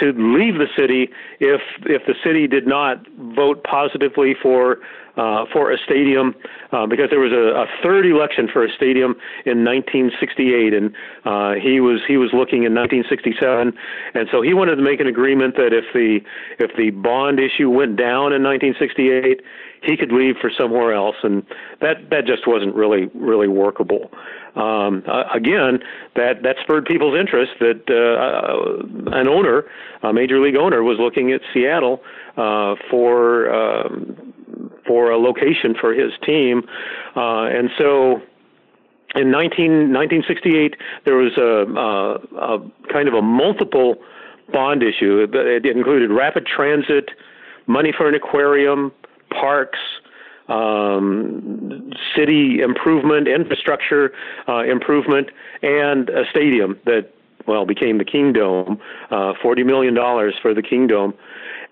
to 0.00 0.12
leave 0.16 0.54
the 0.54 0.68
city 0.76 1.10
if 1.40 1.60
if 1.86 2.02
the 2.06 2.14
city 2.24 2.46
did 2.46 2.66
not 2.66 3.06
vote 3.34 3.62
positively 3.64 4.34
for 4.40 4.78
uh, 5.16 5.44
for 5.52 5.70
a 5.70 5.78
stadium 5.78 6.34
uh, 6.72 6.86
because 6.86 7.08
there 7.10 7.20
was 7.20 7.30
a, 7.30 7.62
a 7.62 7.66
third 7.82 8.04
election 8.04 8.48
for 8.52 8.64
a 8.64 8.72
stadium 8.74 9.14
in 9.46 9.64
1968 9.64 10.74
and 10.74 10.94
uh, 11.24 11.52
he 11.54 11.78
was 11.80 12.00
he 12.08 12.16
was 12.16 12.30
looking 12.32 12.64
in 12.64 12.74
1967 12.74 13.72
and 14.14 14.28
so 14.32 14.42
he 14.42 14.54
wanted 14.54 14.76
to 14.76 14.82
make 14.82 15.00
an 15.00 15.06
agreement 15.06 15.54
that 15.56 15.72
if 15.72 15.84
the 15.94 16.18
if 16.58 16.74
the 16.76 16.90
bond 16.90 17.38
issue 17.38 17.70
went 17.70 17.96
down 17.96 18.32
in 18.32 18.42
1968 18.42 19.40
he 19.84 19.96
could 19.96 20.12
leave 20.12 20.36
for 20.40 20.50
somewhere 20.56 20.92
else 20.92 21.16
and 21.22 21.44
that 21.80 22.10
that 22.10 22.26
just 22.26 22.46
wasn't 22.46 22.74
really 22.74 23.06
really 23.14 23.48
workable 23.48 24.10
um, 24.56 25.02
uh, 25.08 25.24
again, 25.34 25.80
that 26.14 26.42
that 26.42 26.56
spurred 26.62 26.84
people's 26.84 27.18
interest. 27.18 27.52
That 27.58 27.82
uh, 27.90 29.16
an 29.16 29.26
owner, 29.28 29.64
a 30.02 30.12
major 30.12 30.40
league 30.40 30.56
owner, 30.56 30.82
was 30.82 30.98
looking 31.00 31.32
at 31.32 31.40
Seattle 31.52 32.00
uh, 32.36 32.76
for 32.88 33.52
um, 33.52 34.32
for 34.86 35.10
a 35.10 35.18
location 35.18 35.74
for 35.80 35.92
his 35.92 36.12
team, 36.24 36.62
uh, 37.16 37.44
and 37.44 37.70
so. 37.78 38.22
In 39.16 39.30
19, 39.30 39.94
1968, 39.94 40.74
there 41.04 41.14
was 41.14 41.38
a, 41.38 41.62
a, 41.78 42.56
a 42.56 42.70
kind 42.92 43.06
of 43.06 43.14
a 43.14 43.22
multiple 43.22 43.94
bond 44.52 44.82
issue. 44.82 45.24
It 45.32 45.64
included 45.64 46.10
rapid 46.10 46.46
transit, 46.46 47.10
money 47.68 47.92
for 47.96 48.08
an 48.08 48.16
aquarium, 48.16 48.90
parks, 49.40 49.78
um, 50.48 51.90
city 52.16 52.60
improvement, 52.60 53.28
infrastructure 53.28 54.12
uh, 54.48 54.62
improvement, 54.64 55.28
and 55.62 56.10
a 56.10 56.24
stadium 56.30 56.78
that 56.84 57.10
well 57.46 57.66
became 57.66 57.98
the 57.98 58.04
Kingdome, 58.04 58.80
uh, 59.10 59.32
forty 59.42 59.64
million 59.64 59.94
dollars 59.94 60.34
for 60.40 60.54
the 60.54 60.62
Kingdome. 60.62 61.14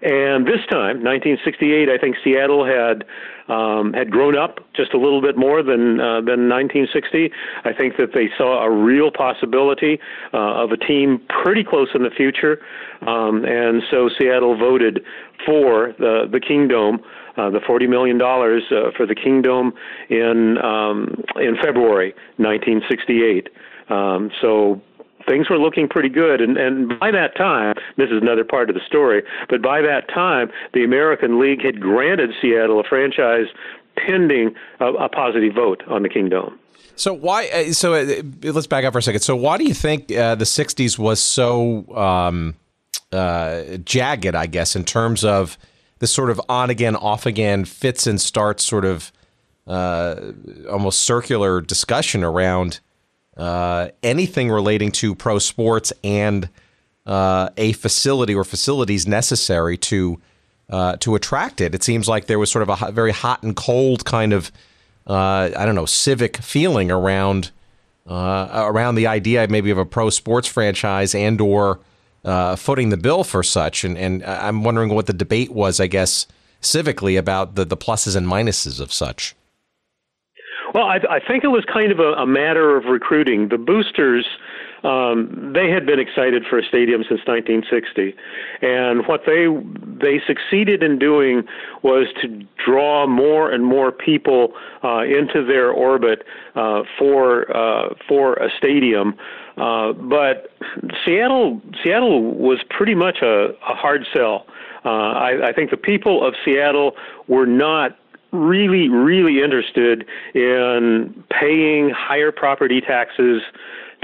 And 0.03 0.47
this 0.49 0.59
time, 0.69 1.05
1968, 1.05 1.89
I 1.89 1.97
think 1.97 2.17
Seattle 2.25 2.67
had 2.67 3.05
um, 3.49 3.93
had 3.93 4.11
grown 4.11 4.37
up 4.37 4.59
just 4.75 4.95
a 4.95 4.99
little 4.99 5.23
bit 5.23 5.37
more 5.37 5.63
than 5.63 6.01
uh, 6.01 6.21
than 6.23 6.49
1960. 6.49 7.31
I 7.65 7.73
think 7.73 7.97
that 7.99 8.11
they 8.13 8.29
saw 8.37 8.65
a 8.65 8.71
real 8.71 9.13
possibility 9.13 10.01
uh, 10.35 10.65
of 10.65 10.73
a 10.73 10.77
team 10.77 11.21
pretty 11.45 11.63
close 11.63 11.89
in 11.95 12.03
the 12.03 12.11
future, 12.11 12.59
um, 13.03 13.45
and 13.45 13.83
so 13.91 14.09
Seattle 14.19 14.57
voted 14.57 15.05
for 15.47 15.95
the 15.99 16.27
the 16.31 16.41
Kingdome 16.41 17.01
uh, 17.37 17.51
the 17.51 17.59
$40 17.61 17.89
million 17.89 18.21
uh, 18.21 18.91
for 18.97 19.07
the 19.07 19.15
Kingdome 19.15 19.73
in, 20.09 20.59
um, 20.59 21.23
in 21.37 21.57
February 21.63 22.15
1968. 22.37 23.49
Um, 23.89 24.31
so 24.41 24.81
things 25.29 25.49
were 25.49 25.59
looking 25.59 25.89
pretty 25.89 26.09
good. 26.09 26.41
And, 26.41 26.57
and 26.57 26.99
by 26.99 27.11
that 27.11 27.37
time, 27.37 27.75
this 27.97 28.11
is 28.11 28.21
another 28.21 28.45
part 28.45 28.69
of 28.69 28.75
the 28.75 28.83
story, 28.87 29.23
but 29.49 29.63
by 29.63 29.81
that 29.83 30.09
time, 30.09 30.51
the 30.75 30.85
American 30.85 31.41
League 31.41 31.63
had 31.65 31.81
granted 31.81 32.31
Seattle 32.41 32.81
a 32.81 32.85
franchise 32.85 33.47
pending 33.97 34.55
a, 34.81 34.87
a 34.87 35.09
positive 35.09 35.55
vote 35.55 35.83
on 35.89 36.03
the 36.03 36.09
Kingdome. 36.09 36.59
So 36.97 37.13
why? 37.13 37.49
Uh, 37.49 37.73
so 37.73 37.95
uh, 37.95 38.23
let's 38.43 38.67
back 38.67 38.85
up 38.85 38.93
for 38.93 38.99
a 38.99 39.03
second. 39.03 39.21
So 39.21 39.35
why 39.35 39.57
do 39.57 39.65
you 39.65 39.75
think 39.75 40.13
uh, 40.13 40.35
the 40.35 40.45
'60s 40.45 40.99
was 40.99 41.21
so 41.21 41.87
um, 41.97 42.55
uh, 43.11 43.79
jagged? 43.85 44.35
I 44.35 44.47
guess 44.47 44.77
in 44.77 44.85
terms 44.85 45.25
of 45.25 45.57
this 46.03 46.13
sort 46.13 46.31
of 46.31 46.41
on 46.49 46.69
again, 46.69 46.97
off 46.97 47.27
again, 47.27 47.65
fits 47.65 48.07
and 48.07 48.21
starts, 48.21 48.65
sort 48.65 48.85
of 48.85 49.13
uh, 49.67 50.33
almost 50.69 51.01
circular 51.01 51.61
discussion 51.61 52.25
around 52.25 52.81
uh, 53.37 53.89
anything 54.03 54.51
relating 54.51 54.91
to 54.91 55.15
pro 55.15 55.39
sports 55.39 55.93
and 56.03 56.49
a 57.07 57.73
facility 57.75 58.35
or 58.35 58.45
facilities 58.45 59.07
necessary 59.07 59.77
to 59.77 60.21
to 60.99 61.15
attract 61.15 61.61
it. 61.61 61.75
It 61.75 61.83
seems 61.85 62.09
like 62.09 62.27
there 62.27 62.39
was 62.39 62.51
sort 62.51 62.69
of 62.69 62.83
a 62.83 62.91
very 62.91 63.13
hot 63.13 63.43
and 63.45 63.55
cold 63.55 64.05
kind 64.05 64.33
of 64.33 64.51
uh, 65.07 65.51
I 65.57 65.67
don't 65.67 65.75
know, 65.75 65.87
civic 65.87 66.39
feeling 66.39 66.91
around 66.91 67.51
uh, 68.07 68.65
around 68.67 68.97
the 68.97 69.07
idea 69.07 69.47
maybe 69.49 69.71
of 69.71 69.79
a 69.79 69.87
pro 69.87 70.11
sports 70.11 70.49
franchise 70.49 71.15
and 71.15 71.41
or 71.41 71.81
uh, 72.25 72.57
footing 72.57 72.91
the 72.91 72.97
bill 72.97 73.25
for 73.25 73.43
such. 73.43 73.85
And, 73.85 73.97
and 73.99 74.25
I'm 74.25 74.65
wondering 74.65 74.91
what 74.95 75.07
the 75.07 75.13
debate 75.13 75.51
was, 75.51 75.81
I 75.81 75.87
guess, 75.87 76.27
civically 76.61 77.19
about 77.19 77.55
the, 77.55 77.65
the 77.65 77.77
pluses 77.77 78.17
and 78.17 78.27
minuses 78.27 78.81
of 78.81 78.93
such. 78.93 79.35
Well, 80.75 80.85
I, 80.85 81.01
I 81.11 81.21
think 81.21 81.45
it 81.45 81.49
was 81.49 81.65
kind 81.71 81.93
of 81.93 81.99
a, 81.99 82.13
a 82.15 82.27
matter 82.27 82.77
of 82.77 82.85
recruiting. 82.87 83.49
The 83.49 83.59
boosters 83.59 84.27
um, 84.85 85.53
they 85.55 85.71
had 85.71 85.87
been 85.87 86.01
excited 86.01 86.45
for 86.49 86.59
a 86.59 86.65
stadium 86.65 87.03
since 87.09 87.21
1960, 87.27 88.15
and 88.63 89.07
what 89.07 89.23
they 89.27 89.47
they 90.01 90.21
succeeded 90.27 90.83
in 90.83 90.99
doing 90.99 91.45
was 91.83 92.09
to 92.21 92.45
draw 92.65 93.07
more 93.07 93.51
and 93.51 93.65
more 93.65 93.93
people 93.93 94.53
uh, 94.83 95.03
into 95.03 95.45
their 95.47 95.71
orbit 95.71 96.25
uh, 96.57 96.83
for 96.99 97.57
uh, 97.57 97.95
for 98.09 98.35
a 98.35 98.49
stadium. 98.59 99.15
Uh, 99.57 99.93
but 99.93 100.51
Seattle 101.05 101.61
Seattle 101.83 102.23
was 102.35 102.61
pretty 102.71 102.95
much 102.95 103.19
a, 103.23 103.51
a 103.51 103.75
hard 103.75 104.07
sell. 104.13 104.47
Uh, 104.85 104.89
I, 104.89 105.51
I 105.51 105.53
think 105.53 105.71
the 105.71 105.77
people 105.77 106.27
of 106.27 106.35
Seattle 106.45 106.93
were 107.29 107.47
not 107.47 107.97
really, 108.33 108.89
really 108.89 109.43
interested 109.43 110.07
in 110.35 111.23
paying 111.31 111.91
higher 111.91 112.33
property 112.33 112.81
taxes 112.81 113.43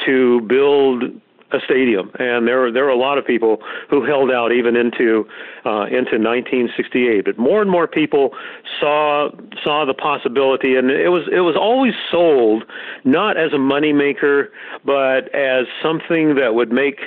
to 0.05 0.43
build 0.43 1.05
a 1.51 1.59
stadium, 1.65 2.11
and 2.19 2.47
there 2.47 2.59
were 2.61 2.71
there 2.71 2.85
were 2.85 2.91
a 2.91 2.97
lot 2.97 3.17
of 3.17 3.27
people 3.27 3.59
who 3.89 4.05
held 4.05 4.31
out 4.31 4.53
even 4.53 4.77
into 4.77 5.27
uh, 5.65 5.87
into 5.87 6.21
1968. 6.21 7.25
But 7.25 7.39
more 7.39 7.63
and 7.63 7.71
more 7.71 7.87
people 7.87 8.35
saw 8.79 9.31
saw 9.63 9.85
the 9.87 9.95
possibility, 9.95 10.77
and 10.77 10.91
it 10.91 11.09
was 11.09 11.25
it 11.33 11.41
was 11.41 11.57
always 11.57 11.95
sold 12.11 12.65
not 13.05 13.37
as 13.39 13.53
a 13.53 13.57
moneymaker, 13.57 14.49
but 14.85 15.35
as 15.35 15.67
something 15.83 16.35
that 16.35 16.55
would 16.55 16.71
make 16.71 17.01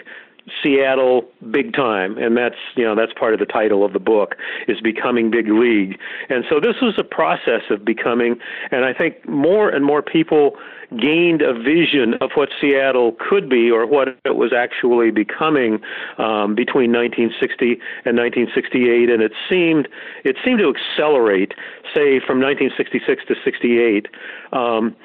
Seattle 0.64 1.26
big 1.52 1.74
time, 1.74 2.18
and 2.18 2.36
that's 2.36 2.56
you 2.76 2.84
know 2.84 2.96
that's 2.96 3.14
part 3.14 3.34
of 3.34 3.40
the 3.40 3.46
title 3.46 3.86
of 3.86 3.94
the 3.94 4.00
book 4.00 4.36
is 4.68 4.82
becoming 4.82 5.30
big 5.30 5.48
league. 5.48 5.98
And 6.30 6.44
so 6.50 6.60
this 6.60 6.76
was 6.82 6.96
a 6.98 7.04
process 7.04 7.62
of 7.70 7.86
becoming, 7.86 8.38
and 8.72 8.86
I 8.86 8.94
think 8.94 9.28
more 9.28 9.70
and 9.70 9.86
more 9.86 10.02
people 10.02 10.58
gained 11.00 11.42
a 11.42 11.54
vision 11.54 12.16
of 12.20 12.32
what 12.36 12.50
Seattle 12.60 13.16
could 13.18 13.50
be 13.50 13.72
or 13.72 13.86
what 13.86 14.10
it 14.26 14.36
was 14.36 14.52
actually 14.52 15.12
becoming 15.12 15.80
um, 16.18 16.54
between 16.54 16.92
1960 16.92 17.80
and 18.04 18.18
1968, 18.18 19.10
and 19.10 19.22
it 19.22 19.32
seemed 19.50 19.88
it 20.26 20.36
seemed 20.44 20.60
to 20.60 20.74
accelerate, 20.74 21.54
say 21.94 22.20
from 22.20 22.42
1966 22.42 23.24
to 23.28 23.36
68. 23.44 24.08
Um, 24.52 24.96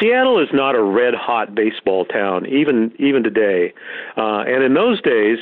Seattle 0.00 0.40
is 0.40 0.48
not 0.52 0.74
a 0.74 0.82
red 0.82 1.14
hot 1.14 1.54
baseball 1.54 2.04
town, 2.04 2.46
even 2.46 2.92
even 2.98 3.22
today. 3.22 3.72
Uh, 4.16 4.40
and 4.40 4.62
in 4.62 4.74
those 4.74 5.00
days, 5.02 5.38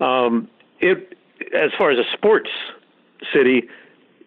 um, 0.00 0.48
it 0.80 1.16
as 1.54 1.70
far 1.78 1.90
as 1.90 1.98
a 1.98 2.04
sports 2.12 2.50
city, 3.32 3.68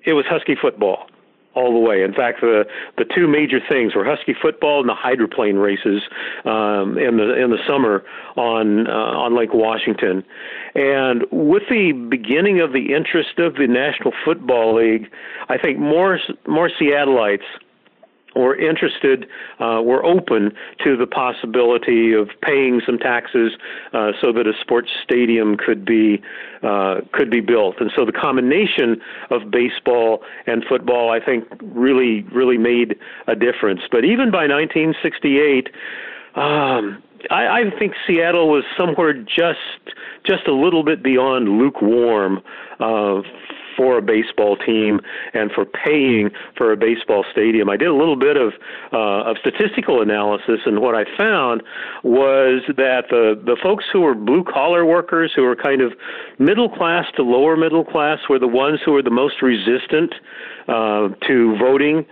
it 0.05 0.13
was 0.13 0.25
Husky 0.25 0.55
football 0.55 1.07
all 1.53 1.73
the 1.73 1.79
way. 1.79 2.03
In 2.03 2.13
fact, 2.13 2.41
the 2.41 2.65
the 2.97 3.05
two 3.05 3.27
major 3.27 3.59
things 3.67 3.95
were 3.95 4.05
Husky 4.05 4.33
football 4.39 4.79
and 4.79 4.89
the 4.89 4.95
hydroplane 4.95 5.57
races 5.57 6.01
um, 6.45 6.97
in 6.97 7.17
the 7.17 7.35
in 7.35 7.51
the 7.51 7.59
summer 7.67 8.03
on 8.35 8.87
uh, 8.87 8.91
on 8.91 9.35
Lake 9.35 9.53
Washington. 9.53 10.23
And 10.75 11.25
with 11.31 11.63
the 11.69 11.91
beginning 11.91 12.61
of 12.61 12.71
the 12.71 12.93
interest 12.93 13.39
of 13.39 13.55
the 13.55 13.67
National 13.67 14.13
Football 14.23 14.75
League, 14.75 15.11
I 15.49 15.57
think 15.57 15.79
more 15.79 16.19
more 16.47 16.69
Seattleites 16.69 17.39
were 18.35 18.55
interested, 18.55 19.27
uh, 19.59 19.81
were 19.83 20.03
open 20.05 20.51
to 20.83 20.95
the 20.95 21.07
possibility 21.07 22.13
of 22.13 22.29
paying 22.41 22.81
some 22.85 22.97
taxes 22.97 23.53
uh, 23.93 24.11
so 24.21 24.31
that 24.31 24.47
a 24.47 24.53
sports 24.59 24.89
stadium 25.03 25.57
could 25.57 25.85
be 25.85 26.21
uh, 26.63 27.01
could 27.11 27.29
be 27.29 27.41
built. 27.41 27.75
And 27.79 27.91
so 27.95 28.05
the 28.05 28.11
combination 28.11 29.01
of 29.29 29.51
baseball 29.51 30.23
and 30.45 30.63
football, 30.67 31.11
I 31.11 31.23
think, 31.23 31.45
really 31.61 32.23
really 32.33 32.57
made 32.57 32.97
a 33.27 33.35
difference. 33.35 33.81
But 33.91 34.05
even 34.05 34.31
by 34.31 34.47
1968. 34.47 35.69
Um, 36.33 37.03
I, 37.29 37.59
I 37.59 37.61
think 37.77 37.93
Seattle 38.07 38.49
was 38.49 38.63
somewhere 38.77 39.13
just 39.13 39.59
just 40.25 40.47
a 40.47 40.53
little 40.53 40.83
bit 40.83 41.03
beyond 41.03 41.49
lukewarm 41.49 42.41
uh, 42.79 43.21
for 43.81 43.97
a 43.97 44.01
baseball 44.01 44.55
team 44.57 44.99
and 45.33 45.51
for 45.51 45.65
paying 45.65 46.29
for 46.55 46.71
a 46.71 46.77
baseball 46.77 47.25
stadium. 47.31 47.67
I 47.67 47.77
did 47.77 47.87
a 47.87 47.95
little 47.95 48.15
bit 48.15 48.37
of 48.37 48.53
uh, 48.93 49.31
of 49.31 49.37
statistical 49.39 50.03
analysis, 50.03 50.59
and 50.67 50.81
what 50.81 50.93
I 50.93 51.05
found 51.17 51.63
was 52.03 52.61
that 52.77 53.05
the 53.09 53.41
the 53.43 53.57
folks 53.63 53.85
who 53.91 54.01
were 54.01 54.13
blue 54.13 54.43
collar 54.43 54.85
workers, 54.85 55.31
who 55.35 55.41
were 55.41 55.55
kind 55.55 55.81
of 55.81 55.93
middle 56.37 56.69
class 56.69 57.05
to 57.15 57.23
lower 57.23 57.57
middle 57.57 57.83
class, 57.83 58.19
were 58.29 58.37
the 58.37 58.47
ones 58.47 58.79
who 58.85 58.91
were 58.91 59.01
the 59.01 59.09
most 59.09 59.41
resistant 59.41 60.13
uh, 60.67 61.09
to 61.27 61.57
voting 61.57 62.05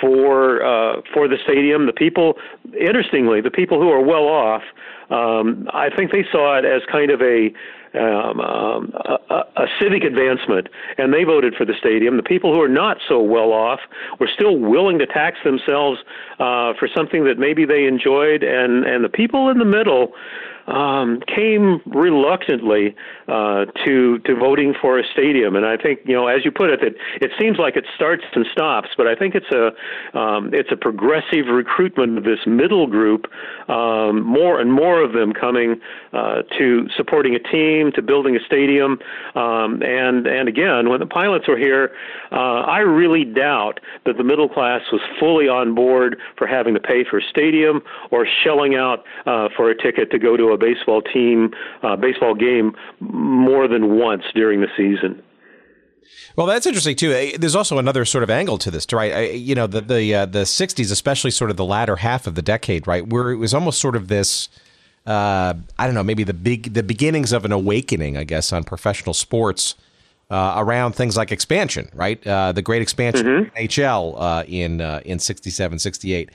for 0.00 0.64
uh, 0.64 1.00
for 1.12 1.26
the 1.26 1.38
stadium. 1.42 1.86
The 1.86 1.92
people, 1.92 2.34
interestingly, 2.78 3.40
the 3.40 3.50
people 3.50 3.80
who 3.80 3.88
are 3.88 4.00
well 4.00 4.28
off, 4.28 4.62
um, 5.10 5.68
I 5.74 5.88
think 5.90 6.12
they 6.12 6.24
saw 6.30 6.56
it 6.56 6.64
as 6.64 6.82
kind 6.90 7.10
of 7.10 7.20
a 7.20 7.50
um, 7.96 8.40
um, 8.40 8.92
a, 9.30 9.34
a, 9.56 9.66
civic 9.80 10.04
advancement, 10.04 10.68
and 10.98 11.12
they 11.12 11.24
voted 11.24 11.54
for 11.54 11.64
the 11.64 11.74
stadium. 11.78 12.16
The 12.16 12.22
people 12.22 12.54
who 12.54 12.60
are 12.60 12.68
not 12.68 12.98
so 13.08 13.20
well 13.20 13.52
off 13.52 13.80
were 14.20 14.28
still 14.32 14.58
willing 14.58 14.98
to 14.98 15.06
tax 15.06 15.38
themselves 15.44 16.00
uh, 16.38 16.74
for 16.78 16.88
something 16.94 17.24
that 17.24 17.38
maybe 17.38 17.64
they 17.64 17.84
enjoyed, 17.84 18.42
and 18.42 18.84
and 18.84 19.04
the 19.04 19.08
people 19.08 19.48
in 19.48 19.58
the 19.58 19.64
middle 19.64 20.12
um, 20.66 21.22
came 21.26 21.80
reluctantly 21.86 22.94
uh, 23.28 23.66
to 23.84 24.18
to 24.20 24.34
voting 24.34 24.74
for 24.80 24.98
a 24.98 25.02
stadium. 25.12 25.56
And 25.56 25.66
I 25.66 25.76
think 25.76 26.00
you 26.04 26.14
know, 26.14 26.26
as 26.26 26.44
you 26.44 26.50
put 26.50 26.70
it, 26.70 26.80
that 26.80 26.94
it 27.24 27.32
seems 27.38 27.58
like 27.58 27.76
it 27.76 27.84
starts 27.94 28.24
and 28.34 28.46
stops, 28.50 28.90
but 28.96 29.06
I 29.06 29.14
think 29.14 29.34
it's 29.34 29.50
a 29.50 30.18
um, 30.18 30.50
it's 30.52 30.70
a 30.72 30.76
progressive 30.76 31.46
recruitment 31.46 32.18
of 32.18 32.24
this 32.24 32.40
middle 32.46 32.86
group. 32.86 33.26
Um, 33.68 34.22
more 34.22 34.60
and 34.60 34.72
more 34.72 35.02
of 35.02 35.12
them 35.12 35.32
coming 35.32 35.80
uh, 36.12 36.42
to 36.58 36.88
supporting 36.96 37.34
a 37.34 37.38
team, 37.38 37.90
to 37.92 38.02
building 38.02 38.36
a 38.36 38.40
stadium, 38.44 38.98
um, 39.34 39.82
and 39.82 40.26
and 40.26 40.48
again, 40.48 40.88
when 40.88 41.00
the 41.00 41.06
pilots 41.06 41.48
were 41.48 41.58
here, 41.58 41.92
uh, 42.32 42.60
I 42.62 42.78
really 42.78 43.24
doubt 43.24 43.80
that 44.04 44.16
the 44.16 44.24
middle 44.24 44.48
class 44.48 44.82
was 44.92 45.00
fully 45.18 45.48
on 45.48 45.74
board 45.74 46.18
for 46.36 46.46
having 46.46 46.74
to 46.74 46.80
pay 46.80 47.04
for 47.04 47.18
a 47.18 47.22
stadium 47.22 47.82
or 48.10 48.26
shelling 48.44 48.74
out 48.74 49.04
uh, 49.26 49.48
for 49.56 49.70
a 49.70 49.76
ticket 49.76 50.10
to 50.10 50.18
go 50.18 50.36
to 50.36 50.50
a 50.50 50.55
a 50.56 50.58
baseball 50.58 51.02
team, 51.02 51.52
uh, 51.82 51.96
baseball 51.96 52.34
game 52.34 52.74
more 53.00 53.68
than 53.68 53.98
once 53.98 54.22
during 54.34 54.60
the 54.60 54.68
season. 54.76 55.22
Well, 56.36 56.46
that's 56.46 56.66
interesting 56.66 56.96
too. 56.96 57.32
There's 57.38 57.56
also 57.56 57.78
another 57.78 58.04
sort 58.04 58.22
of 58.22 58.30
angle 58.30 58.58
to 58.58 58.70
this, 58.70 58.86
right? 58.92 59.34
You 59.34 59.54
know, 59.54 59.66
the 59.66 59.80
the 59.80 60.14
uh, 60.14 60.26
the 60.26 60.42
'60s, 60.42 60.92
especially 60.92 61.30
sort 61.30 61.50
of 61.50 61.56
the 61.56 61.64
latter 61.64 61.96
half 61.96 62.26
of 62.26 62.34
the 62.34 62.42
decade, 62.42 62.86
right, 62.86 63.06
where 63.06 63.30
it 63.30 63.36
was 63.36 63.54
almost 63.54 63.80
sort 63.80 63.96
of 63.96 64.08
this. 64.08 64.48
Uh, 65.06 65.54
I 65.78 65.86
don't 65.86 65.94
know, 65.94 66.02
maybe 66.02 66.24
the 66.24 66.34
big 66.34 66.74
the 66.74 66.82
beginnings 66.82 67.32
of 67.32 67.44
an 67.44 67.52
awakening, 67.52 68.16
I 68.16 68.24
guess, 68.24 68.52
on 68.52 68.64
professional 68.64 69.14
sports 69.14 69.76
uh, 70.30 70.54
around 70.56 70.92
things 70.92 71.16
like 71.16 71.30
expansion, 71.30 71.88
right? 71.94 72.24
Uh, 72.26 72.52
the 72.52 72.62
great 72.62 72.82
expansion 72.82 73.26
mm-hmm. 73.26 73.56
NHL 73.56 74.14
uh, 74.18 74.44
in 74.46 74.80
uh, 74.80 75.00
in 75.04 75.18
'67, 75.18 75.78
'68. 75.78 76.30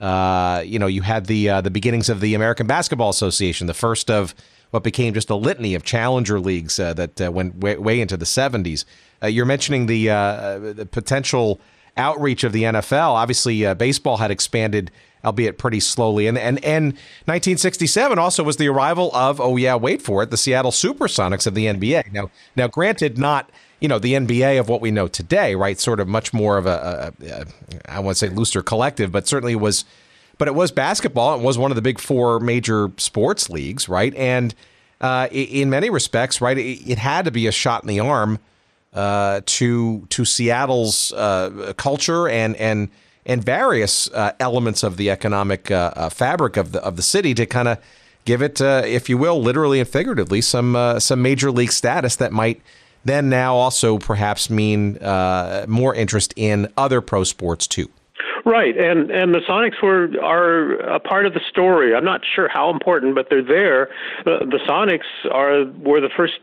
Uh, 0.00 0.62
you 0.64 0.78
know, 0.78 0.86
you 0.86 1.02
had 1.02 1.26
the 1.26 1.48
uh, 1.48 1.60
the 1.60 1.70
beginnings 1.70 2.08
of 2.08 2.20
the 2.20 2.34
American 2.34 2.66
Basketball 2.66 3.10
Association, 3.10 3.66
the 3.66 3.74
first 3.74 4.10
of 4.10 4.34
what 4.70 4.82
became 4.82 5.14
just 5.14 5.30
a 5.30 5.34
litany 5.34 5.74
of 5.74 5.84
challenger 5.84 6.38
leagues 6.38 6.78
uh, 6.78 6.92
that 6.94 7.20
uh, 7.20 7.30
went 7.30 7.56
way, 7.58 7.76
way, 7.76 8.00
into 8.00 8.16
the 8.16 8.24
70s. 8.24 8.84
Uh, 9.22 9.28
you're 9.28 9.46
mentioning 9.46 9.86
the, 9.86 10.06
the 10.06 10.86
potential 10.90 11.60
outreach 11.96 12.44
of 12.44 12.52
the 12.52 12.64
NFL. 12.64 13.10
Obviously, 13.10 13.72
baseball 13.74 14.18
had 14.18 14.30
expanded 14.30 14.90
albeit 15.24 15.58
pretty 15.58 15.80
slowly. 15.80 16.26
And 16.26 16.38
and 16.38 16.64
and 16.64 16.92
1967 17.24 18.18
also 18.18 18.44
was 18.44 18.56
the 18.56 18.68
arrival 18.68 19.10
of 19.14 19.40
oh 19.40 19.56
yeah, 19.56 19.74
wait 19.74 20.00
for 20.00 20.22
it, 20.22 20.30
the 20.30 20.36
Seattle 20.36 20.70
SuperSonics 20.70 21.46
of 21.46 21.54
the 21.54 21.66
NBA. 21.66 22.12
Now 22.12 22.30
now 22.54 22.68
granted, 22.68 23.18
not 23.18 23.50
you 23.80 23.88
know 23.88 23.98
the 23.98 24.14
NBA 24.14 24.58
of 24.58 24.68
what 24.68 24.80
we 24.80 24.90
know 24.90 25.08
today, 25.08 25.54
right? 25.54 25.78
Sort 25.78 26.00
of 26.00 26.08
much 26.08 26.32
more 26.32 26.58
of 26.58 26.66
a, 26.66 27.12
a, 27.20 27.26
a 27.26 27.46
I 27.88 28.00
want 28.00 28.16
to 28.16 28.26
say 28.26 28.32
looser 28.32 28.62
collective, 28.62 29.12
but 29.12 29.26
certainly 29.26 29.56
was. 29.56 29.84
But 30.38 30.48
it 30.48 30.54
was 30.54 30.70
basketball. 30.70 31.38
It 31.38 31.42
was 31.42 31.56
one 31.56 31.70
of 31.70 31.76
the 31.76 31.82
big 31.82 31.98
four 31.98 32.40
major 32.40 32.90
sports 32.98 33.48
leagues, 33.48 33.88
right? 33.88 34.14
And 34.16 34.54
uh, 35.00 35.28
in 35.30 35.70
many 35.70 35.88
respects, 35.90 36.42
right, 36.42 36.56
it, 36.56 36.90
it, 36.90 36.98
had 36.98 37.24
to 37.24 37.30
be 37.30 37.46
a 37.46 37.52
shot 37.52 37.82
in 37.82 37.88
the 37.88 38.00
arm 38.00 38.38
uh, 38.94 39.42
to 39.44 40.06
to 40.08 40.24
Seattle's 40.24 41.12
uh, 41.12 41.74
culture 41.76 42.28
and 42.28 42.56
and 42.56 42.88
and 43.26 43.44
various 43.44 44.10
uh, 44.12 44.32
elements 44.40 44.82
of 44.82 44.96
the 44.96 45.10
economic 45.10 45.70
uh, 45.70 45.92
uh, 45.96 46.08
fabric 46.08 46.56
of 46.56 46.72
the 46.72 46.82
of 46.82 46.96
the 46.96 47.02
city 47.02 47.34
to 47.34 47.44
kind 47.44 47.68
of 47.68 47.78
give 48.24 48.40
it, 48.40 48.60
if 48.60 49.08
you 49.08 49.18
will, 49.18 49.40
literally 49.40 49.80
and 49.80 49.88
figuratively, 49.88 50.40
some 50.40 50.98
some 50.98 51.20
major 51.20 51.50
league 51.50 51.72
status 51.72 52.16
that 52.16 52.32
might 52.32 52.60
then 53.06 53.28
now 53.28 53.54
also 53.54 53.98
perhaps 53.98 54.50
mean 54.50 54.98
uh, 54.98 55.64
more 55.68 55.94
interest 55.94 56.34
in 56.36 56.72
other 56.76 57.00
pro 57.00 57.24
sports 57.24 57.66
too. 57.66 57.88
Right, 58.44 58.76
and 58.78 59.10
and 59.10 59.34
the 59.34 59.40
Sonics 59.40 59.82
were 59.82 60.08
are 60.22 60.74
a 60.74 61.00
part 61.00 61.26
of 61.26 61.34
the 61.34 61.40
story. 61.50 61.96
I'm 61.96 62.04
not 62.04 62.20
sure 62.34 62.48
how 62.48 62.70
important, 62.70 63.16
but 63.16 63.26
they're 63.28 63.42
there. 63.42 63.88
Uh, 64.20 64.46
the 64.46 64.60
Sonics 64.68 65.32
are 65.32 65.64
were 65.82 66.00
the 66.00 66.10
first 66.16 66.34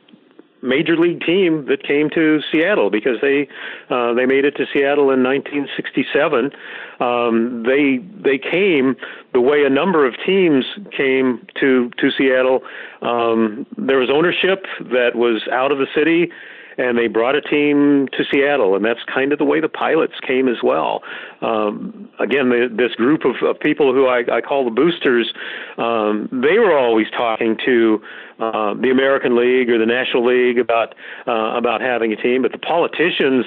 major 0.61 0.97
league 0.97 1.21
team 1.21 1.65
that 1.67 1.83
came 1.83 2.09
to 2.09 2.41
Seattle 2.51 2.89
because 2.89 3.19
they 3.21 3.47
uh, 3.89 4.13
they 4.13 4.25
made 4.25 4.45
it 4.45 4.55
to 4.57 4.65
Seattle 4.73 5.11
in 5.11 5.23
1967. 5.23 6.51
Um, 6.99 7.63
they 7.63 7.99
they 8.21 8.37
came 8.37 8.95
the 9.33 9.41
way 9.41 9.63
a 9.63 9.69
number 9.69 10.05
of 10.05 10.15
teams 10.25 10.65
came 10.95 11.45
to 11.59 11.89
to 11.99 12.11
Seattle. 12.17 12.63
Um, 13.01 13.65
there 13.77 13.97
was 13.97 14.09
ownership 14.11 14.65
that 14.91 15.15
was 15.15 15.47
out 15.51 15.71
of 15.71 15.77
the 15.77 15.87
city 15.95 16.31
and 16.77 16.97
they 16.97 17.07
brought 17.07 17.35
a 17.35 17.41
team 17.41 18.07
to 18.13 18.23
Seattle, 18.31 18.75
and 18.75 18.83
that's 18.83 18.99
kind 19.13 19.31
of 19.31 19.39
the 19.39 19.45
way 19.45 19.59
the 19.59 19.69
pilots 19.69 20.13
came 20.25 20.47
as 20.47 20.57
well. 20.63 21.03
Um, 21.41 22.09
again, 22.19 22.49
the, 22.49 22.69
this 22.71 22.95
group 22.95 23.21
of, 23.25 23.35
of 23.47 23.59
people 23.59 23.93
who 23.93 24.07
I, 24.07 24.23
I 24.31 24.41
call 24.41 24.65
the 24.65 24.71
boosters, 24.71 25.31
um, 25.77 26.29
they 26.31 26.59
were 26.59 26.77
always 26.77 27.07
talking 27.11 27.57
to 27.65 28.01
uh, 28.39 28.73
the 28.75 28.89
American 28.91 29.35
League 29.35 29.69
or 29.69 29.77
the 29.77 29.85
National 29.85 30.25
League 30.25 30.57
about 30.57 30.95
uh, 31.27 31.55
about 31.55 31.81
having 31.81 32.11
a 32.11 32.15
team, 32.15 32.41
but 32.41 32.51
the 32.51 32.57
politicians 32.57 33.45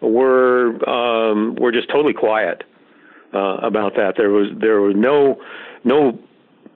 were 0.00 0.88
um, 0.88 1.56
were 1.56 1.72
just 1.72 1.88
totally 1.88 2.14
quiet 2.14 2.62
uh, 3.34 3.56
about 3.62 3.94
that. 3.96 4.14
There 4.16 4.30
was 4.30 4.48
there 4.60 4.80
was 4.80 4.94
no 4.96 5.40
no 5.84 6.18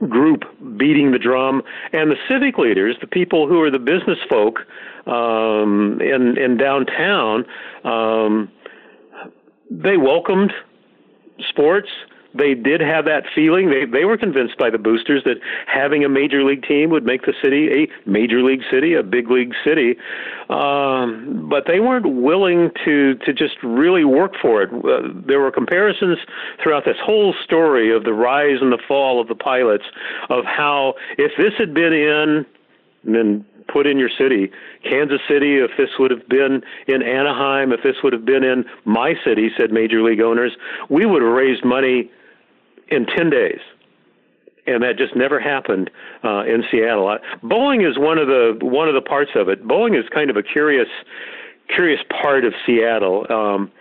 group 0.09 0.43
beating 0.77 1.13
the 1.13 1.19
drum, 1.19 1.63
and 1.93 2.11
the 2.11 2.17
civic 2.29 2.59
leaders, 2.59 2.97
the 3.01 3.07
people 3.07 3.47
who 3.47 3.61
are 3.61 3.71
the 3.71 3.79
business 3.79 4.19
folk 4.29 4.61
um, 5.07 6.01
in 6.01 6.39
in 6.39 6.57
downtown, 6.57 7.45
um, 7.85 8.51
they 9.71 9.97
welcomed 9.97 10.53
sports 11.49 11.89
they 12.35 12.55
did 12.55 12.81
have 12.81 13.05
that 13.05 13.25
feeling. 13.35 13.71
They 13.71 13.85
they 13.85 14.05
were 14.05 14.17
convinced 14.17 14.57
by 14.59 14.71
the 14.71 14.79
boosters 14.79 15.23
that 15.25 15.37
having 15.67 16.05
a 16.05 16.09
major 16.09 16.43
league 16.45 16.63
team 16.63 16.91
would 16.91 17.05
make 17.05 17.23
the 17.23 17.35
city 17.43 17.69
a 17.85 18.09
major 18.09 18.43
league 18.43 18.63
city, 18.71 18.95
a 18.95 19.03
big 19.03 19.31
league 19.31 19.53
city. 19.65 19.97
Um, 20.49 21.47
but 21.51 21.65
they 21.67 21.81
weren't 21.81 22.07
willing 22.07 22.71
to 22.85 23.15
to 23.17 23.33
just 23.33 23.57
really 23.63 24.05
work 24.05 24.33
for 24.41 24.63
it. 24.63 24.71
Uh, 24.73 25.09
there 25.27 25.41
were 25.41 25.51
comparisons 25.51 26.19
throughout 26.63 26.85
this 26.85 26.97
whole 27.03 27.35
story 27.45 27.95
of 27.95 28.05
the 28.05 28.15
rise 28.15 28.59
and 28.61 28.73
the 28.73 28.83
fall 28.89 29.21
of 29.21 29.29
the 29.29 29.35
pilots, 29.35 29.85
of 30.31 30.45
how 30.45 30.95
if 31.19 31.33
this 31.37 31.53
had 31.59 31.75
been 31.75 31.93
in 31.93 32.47
then 33.05 33.45
put 33.69 33.87
in 33.87 33.99
your 33.99 34.11
city. 34.19 34.51
Kansas 34.85 35.21
City, 35.29 35.57
if 35.57 35.71
this 35.77 35.91
would 35.99 36.11
have 36.11 36.29
been 36.29 36.63
in 36.87 37.03
Anaheim, 37.03 37.73
if 37.73 37.83
this 37.83 37.97
would 38.03 38.13
have 38.13 38.25
been 38.25 38.45
in 38.45 38.65
my 38.85 39.15
city, 39.25 39.51
said 39.57 39.73
major 39.73 40.03
league 40.03 40.21
owners, 40.21 40.53
we 40.89 41.07
would 41.07 41.23
have 41.23 41.33
raised 41.33 41.65
money 41.65 42.11
in 42.89 43.07
10 43.07 43.31
days. 43.31 43.61
And 44.67 44.83
that 44.85 44.97
just 44.97 45.17
never 45.17 45.41
happened 45.41 45.91
uh, 46.23 46.45
in 46.45 46.63
Seattle. 46.71 47.19
Boeing 47.43 47.89
is 47.89 47.99
one 47.99 48.19
of 48.19 48.29
the 48.29 48.57
one 48.63 48.87
of 48.87 48.95
the 48.95 49.01
parts 49.01 49.33
of 49.35 49.49
it. 49.49 49.67
Boeing 49.67 49.99
is 49.99 50.09
kind 50.15 50.31
of 50.31 50.37
a 50.37 50.43
curious 50.43 50.87
curious 51.75 52.01
part 52.23 52.45
of 52.45 52.55
Seattle. 52.65 53.27
Um, 53.29 53.73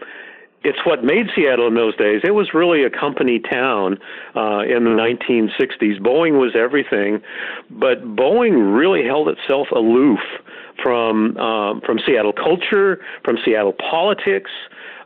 it's 0.63 0.79
what 0.85 1.03
made 1.03 1.27
Seattle 1.35 1.67
in 1.67 1.75
those 1.75 1.95
days. 1.97 2.21
It 2.23 2.31
was 2.31 2.53
really 2.53 2.83
a 2.83 2.89
company 2.89 3.39
town 3.39 3.97
uh, 4.35 4.61
in 4.61 4.83
the 4.83 4.91
1960s. 4.91 5.99
Boeing 5.99 6.39
was 6.39 6.55
everything, 6.55 7.21
but 7.69 8.03
Boeing 8.15 8.77
really 8.77 9.03
held 9.03 9.27
itself 9.27 9.67
aloof 9.71 10.19
from 10.81 11.37
um, 11.37 11.81
from 11.81 11.99
Seattle 12.05 12.33
culture, 12.33 12.99
from 13.23 13.37
Seattle 13.43 13.73
politics, 13.73 14.51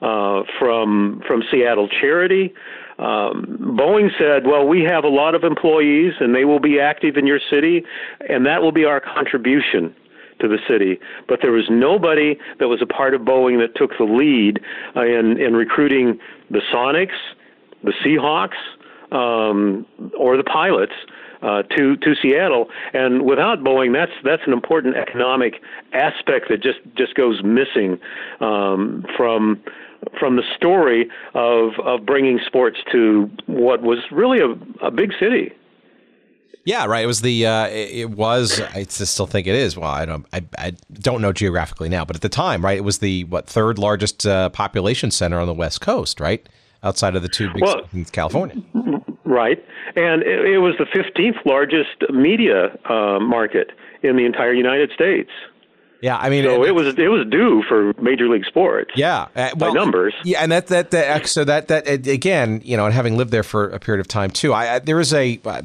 uh, 0.01 0.43
from 0.59 1.21
from 1.27 1.43
Seattle 1.51 1.87
charity. 1.87 2.53
Um, 2.97 3.77
Boeing 3.77 4.09
said, 4.17 4.47
well, 4.47 4.65
we 4.65 4.81
have 4.83 5.03
a 5.03 5.09
lot 5.09 5.35
of 5.35 5.43
employees 5.43 6.13
and 6.21 6.33
they 6.33 6.45
will 6.45 6.61
be 6.61 6.79
active 6.79 7.17
in 7.17 7.27
your 7.27 7.41
city, 7.49 7.83
and 8.29 8.45
that 8.45 8.61
will 8.61 8.71
be 8.71 8.85
our 8.85 9.01
contribution 9.01 9.93
to 10.39 10.47
the 10.47 10.57
city. 10.67 10.99
But 11.27 11.39
there 11.41 11.51
was 11.51 11.65
nobody 11.69 12.37
that 12.59 12.67
was 12.67 12.81
a 12.81 12.85
part 12.85 13.13
of 13.13 13.21
Boeing 13.21 13.59
that 13.59 13.75
took 13.75 13.97
the 13.97 14.05
lead 14.05 14.59
uh, 14.95 15.01
in, 15.01 15.39
in 15.39 15.53
recruiting 15.53 16.19
the 16.49 16.61
Sonics, 16.73 17.17
the 17.83 17.93
Seahawks, 18.03 18.57
um, 19.11 19.85
or 20.17 20.37
the 20.37 20.43
pilots. 20.43 20.93
Uh, 21.41 21.61
to 21.63 21.95
to 21.97 22.15
Seattle, 22.23 22.69
and 22.93 23.23
without 23.23 23.59
Boeing, 23.59 23.93
that's 23.93 24.13
that's 24.23 24.41
an 24.47 24.53
important 24.53 24.95
economic 24.95 25.61
aspect 25.93 26.47
that 26.49 26.63
just 26.63 26.79
just 26.95 27.13
goes 27.13 27.43
missing 27.43 27.99
um, 28.39 29.05
from 29.15 29.61
from 30.19 30.37
the 30.37 30.43
story 30.55 31.07
of 31.35 31.73
of 31.83 32.05
bringing 32.05 32.39
sports 32.47 32.77
to 32.91 33.29
what 33.45 33.83
was 33.83 33.99
really 34.11 34.39
a, 34.39 34.55
a 34.83 34.89
big 34.89 35.11
city. 35.19 35.51
Yeah, 36.65 36.85
right. 36.85 37.03
It 37.03 37.07
was 37.07 37.21
the 37.21 37.45
uh, 37.45 37.67
it 37.67 38.09
was 38.09 38.59
I 38.59 38.83
still 38.83 39.27
think 39.27 39.45
it 39.45 39.53
is. 39.53 39.77
Well, 39.77 39.89
I 39.89 40.05
don't 40.05 40.25
I, 40.33 40.43
I 40.57 40.73
don't 40.93 41.21
know 41.21 41.31
geographically 41.31 41.89
now, 41.89 42.03
but 42.03 42.15
at 42.15 42.23
the 42.23 42.29
time, 42.29 42.65
right, 42.65 42.75
it 42.75 42.83
was 42.83 42.97
the 42.97 43.23
what 43.25 43.45
third 43.45 43.77
largest 43.77 44.25
uh, 44.25 44.49
population 44.49 45.11
center 45.11 45.39
on 45.39 45.45
the 45.45 45.53
West 45.53 45.81
Coast, 45.81 46.19
right, 46.19 46.47
outside 46.81 47.15
of 47.15 47.21
the 47.21 47.29
two 47.29 47.53
big 47.53 47.61
well, 47.61 47.81
in 47.93 48.03
California. 48.05 48.57
Right, 49.25 49.63
and 49.95 50.23
it, 50.23 50.53
it 50.53 50.57
was 50.57 50.73
the 50.79 50.87
fifteenth 50.91 51.37
largest 51.45 52.03
media 52.09 52.75
uh, 52.89 53.19
market 53.19 53.69
in 54.01 54.15
the 54.15 54.25
entire 54.25 54.53
United 54.53 54.91
States. 54.91 55.29
Yeah, 56.01 56.17
I 56.17 56.29
mean, 56.29 56.43
so 56.43 56.63
it, 56.63 56.69
it 56.69 56.71
was 56.73 56.87
it 56.97 57.07
was 57.07 57.25
due 57.27 57.63
for 57.67 57.93
major 58.01 58.27
league 58.27 58.45
sports. 58.45 58.91
Yeah, 58.95 59.27
uh, 59.35 59.51
well, 59.55 59.55
by 59.55 59.69
numbers. 59.71 60.13
Yeah, 60.23 60.43
and 60.43 60.51
that, 60.51 60.67
that 60.67 60.91
that 60.91 61.27
so 61.27 61.43
that 61.45 61.67
that 61.69 61.87
again, 61.87 62.61
you 62.63 62.77
know, 62.77 62.85
and 62.85 62.93
having 62.93 63.17
lived 63.17 63.31
there 63.31 63.43
for 63.43 63.69
a 63.69 63.79
period 63.79 64.01
of 64.01 64.07
time 64.07 64.29
too, 64.29 64.53
I, 64.53 64.75
I 64.75 64.79
there 64.79 64.99
is 64.99 65.13
a 65.13 65.39
uh, 65.45 65.61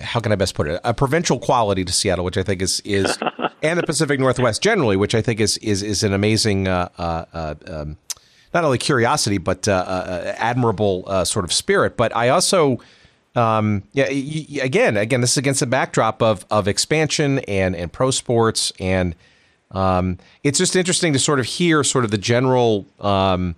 how 0.00 0.20
can 0.20 0.32
I 0.32 0.36
best 0.36 0.54
put 0.54 0.68
it 0.68 0.80
a 0.84 0.94
provincial 0.94 1.38
quality 1.38 1.84
to 1.84 1.92
Seattle, 1.92 2.24
which 2.24 2.38
I 2.38 2.42
think 2.42 2.62
is 2.62 2.80
is 2.84 3.18
and 3.62 3.78
the 3.78 3.82
Pacific 3.82 4.20
Northwest 4.20 4.62
generally, 4.62 4.96
which 4.96 5.14
I 5.14 5.20
think 5.20 5.40
is 5.40 5.58
is 5.58 5.82
is 5.82 6.02
an 6.02 6.12
amazing. 6.12 6.68
Uh, 6.68 6.88
uh, 6.98 7.24
uh 7.32 7.54
um, 7.68 7.96
not 8.54 8.64
only 8.64 8.78
curiosity, 8.78 9.36
but 9.36 9.68
uh, 9.68 10.34
admirable 10.38 11.04
sort 11.26 11.44
of 11.44 11.52
spirit. 11.52 11.98
But 11.98 12.16
I 12.16 12.30
also, 12.30 12.78
um, 13.34 13.82
yeah, 13.92 14.06
y- 14.08 14.62
again, 14.62 14.96
again, 14.96 15.20
this 15.20 15.32
is 15.32 15.36
against 15.36 15.60
the 15.60 15.66
backdrop 15.66 16.22
of 16.22 16.46
of 16.50 16.66
expansion 16.66 17.40
and 17.40 17.76
and 17.76 17.92
pro 17.92 18.10
sports 18.10 18.72
and 18.80 19.14
um, 19.70 20.18
it's 20.42 20.58
just 20.58 20.76
interesting 20.76 21.12
to 21.12 21.18
sort 21.18 21.40
of 21.40 21.46
hear 21.46 21.82
sort 21.82 22.04
of 22.04 22.10
the 22.10 22.18
general, 22.18 22.86
um, 23.00 23.56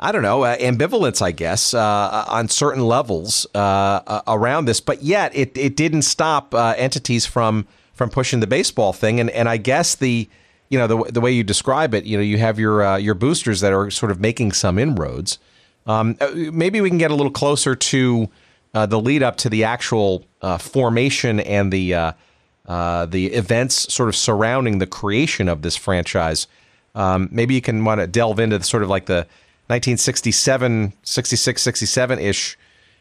I 0.00 0.12
don't 0.12 0.22
know, 0.22 0.42
uh, 0.42 0.56
ambivalence, 0.56 1.22
I 1.22 1.32
guess, 1.32 1.74
uh, 1.74 2.24
on 2.28 2.48
certain 2.48 2.86
levels 2.86 3.46
uh, 3.54 4.22
around 4.26 4.64
this. 4.66 4.80
But 4.80 5.02
yet, 5.02 5.34
it, 5.34 5.56
it 5.56 5.76
didn't 5.76 6.02
stop 6.02 6.54
uh, 6.54 6.74
entities 6.76 7.26
from 7.26 7.66
from 7.94 8.10
pushing 8.10 8.40
the 8.40 8.46
baseball 8.46 8.92
thing. 8.92 9.20
And 9.20 9.30
and 9.30 9.48
I 9.48 9.56
guess 9.56 9.94
the 9.94 10.28
you 10.68 10.78
know 10.78 10.86
the 10.86 11.12
the 11.12 11.20
way 11.20 11.30
you 11.30 11.44
describe 11.44 11.94
it, 11.94 12.04
you 12.04 12.16
know, 12.16 12.22
you 12.22 12.38
have 12.38 12.58
your 12.58 12.84
uh, 12.84 12.96
your 12.96 13.14
boosters 13.14 13.60
that 13.60 13.72
are 13.72 13.90
sort 13.90 14.10
of 14.10 14.20
making 14.20 14.52
some 14.52 14.78
inroads. 14.78 15.38
Um, 15.86 16.16
uh, 16.20 16.30
maybe 16.34 16.80
we 16.80 16.88
can 16.90 16.98
get 16.98 17.12
a 17.12 17.14
little 17.14 17.32
closer 17.32 17.76
to 17.76 18.28
the 18.74 19.00
lead 19.00 19.22
up 19.22 19.36
to 19.38 19.48
the 19.48 19.64
actual 19.64 20.26
formation 20.58 21.40
and 21.40 21.72
the 21.72 22.14
uh, 22.66 23.06
the 23.06 23.26
events 23.26 23.92
sort 23.92 24.08
of 24.08 24.16
surrounding 24.16 24.78
the 24.78 24.86
creation 24.86 25.48
of 25.48 25.62
this 25.62 25.76
franchise. 25.76 26.46
Um, 26.94 27.28
maybe 27.30 27.54
you 27.54 27.60
can 27.60 27.84
want 27.84 28.00
to 28.00 28.06
delve 28.06 28.40
into 28.40 28.58
the, 28.58 28.64
sort 28.64 28.82
of 28.82 28.88
like 28.88 29.06
the 29.06 29.26
1967, 29.68 30.92
66, 31.02 31.62
67 31.62 32.18
ish 32.18 32.58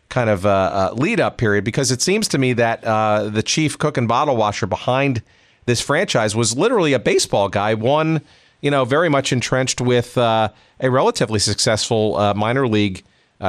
kind 0.09 0.29
of 0.29 0.45
uh, 0.45 0.49
uh, 0.49 0.93
lead 0.95 1.19
up 1.19 1.37
period 1.37 1.63
because 1.63 1.91
it 1.91 2.01
seems 2.01 2.27
to 2.27 2.37
me 2.37 2.53
that 2.53 2.83
uh, 2.83 3.23
the 3.23 3.41
chief 3.41 3.77
cook 3.77 3.97
and 3.97 4.07
bottle 4.07 4.35
washer 4.35 4.67
behind 4.67 5.21
this 5.65 5.81
franchise 5.81 6.35
was 6.35 6.55
literally 6.55 6.93
a 6.93 6.99
baseball 6.99 7.49
guy, 7.49 7.73
one, 7.73 8.21
you 8.61 8.69
know, 8.69 8.85
very 8.85 9.09
much 9.09 9.33
entrenched 9.33 9.81
with 9.81 10.17
uh, 10.17 10.49
a 10.79 10.91
relatively 10.91 11.39
successful 11.39 12.17
uh, 12.17 12.33
minor 12.33 12.67
league 12.67 13.03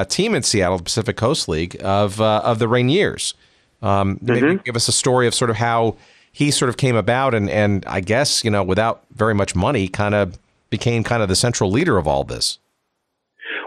team 0.08 0.34
in 0.34 0.42
Seattle, 0.42 0.78
Pacific 0.78 1.16
Coast 1.16 1.48
League 1.48 1.76
of 1.82 2.20
of 2.20 2.58
the 2.58 2.66
Rainiers. 2.66 3.34
Um, 3.82 4.16
mm-hmm. 4.16 4.46
Maybe 4.46 4.62
give 4.64 4.76
us 4.76 4.88
a 4.88 4.92
story 4.92 5.26
of 5.26 5.34
sort 5.34 5.50
of 5.50 5.56
how 5.56 5.96
he 6.32 6.50
sort 6.50 6.68
of 6.68 6.76
came 6.76 6.96
about, 6.96 7.34
and 7.34 7.48
and 7.48 7.84
I 7.86 8.00
guess 8.00 8.44
you 8.44 8.50
know 8.50 8.62
without 8.62 9.04
very 9.12 9.34
much 9.34 9.54
money, 9.54 9.88
kind 9.88 10.14
of 10.14 10.38
became 10.70 11.04
kind 11.04 11.22
of 11.22 11.28
the 11.28 11.36
central 11.36 11.70
leader 11.70 11.98
of 11.98 12.06
all 12.06 12.24
this. 12.24 12.58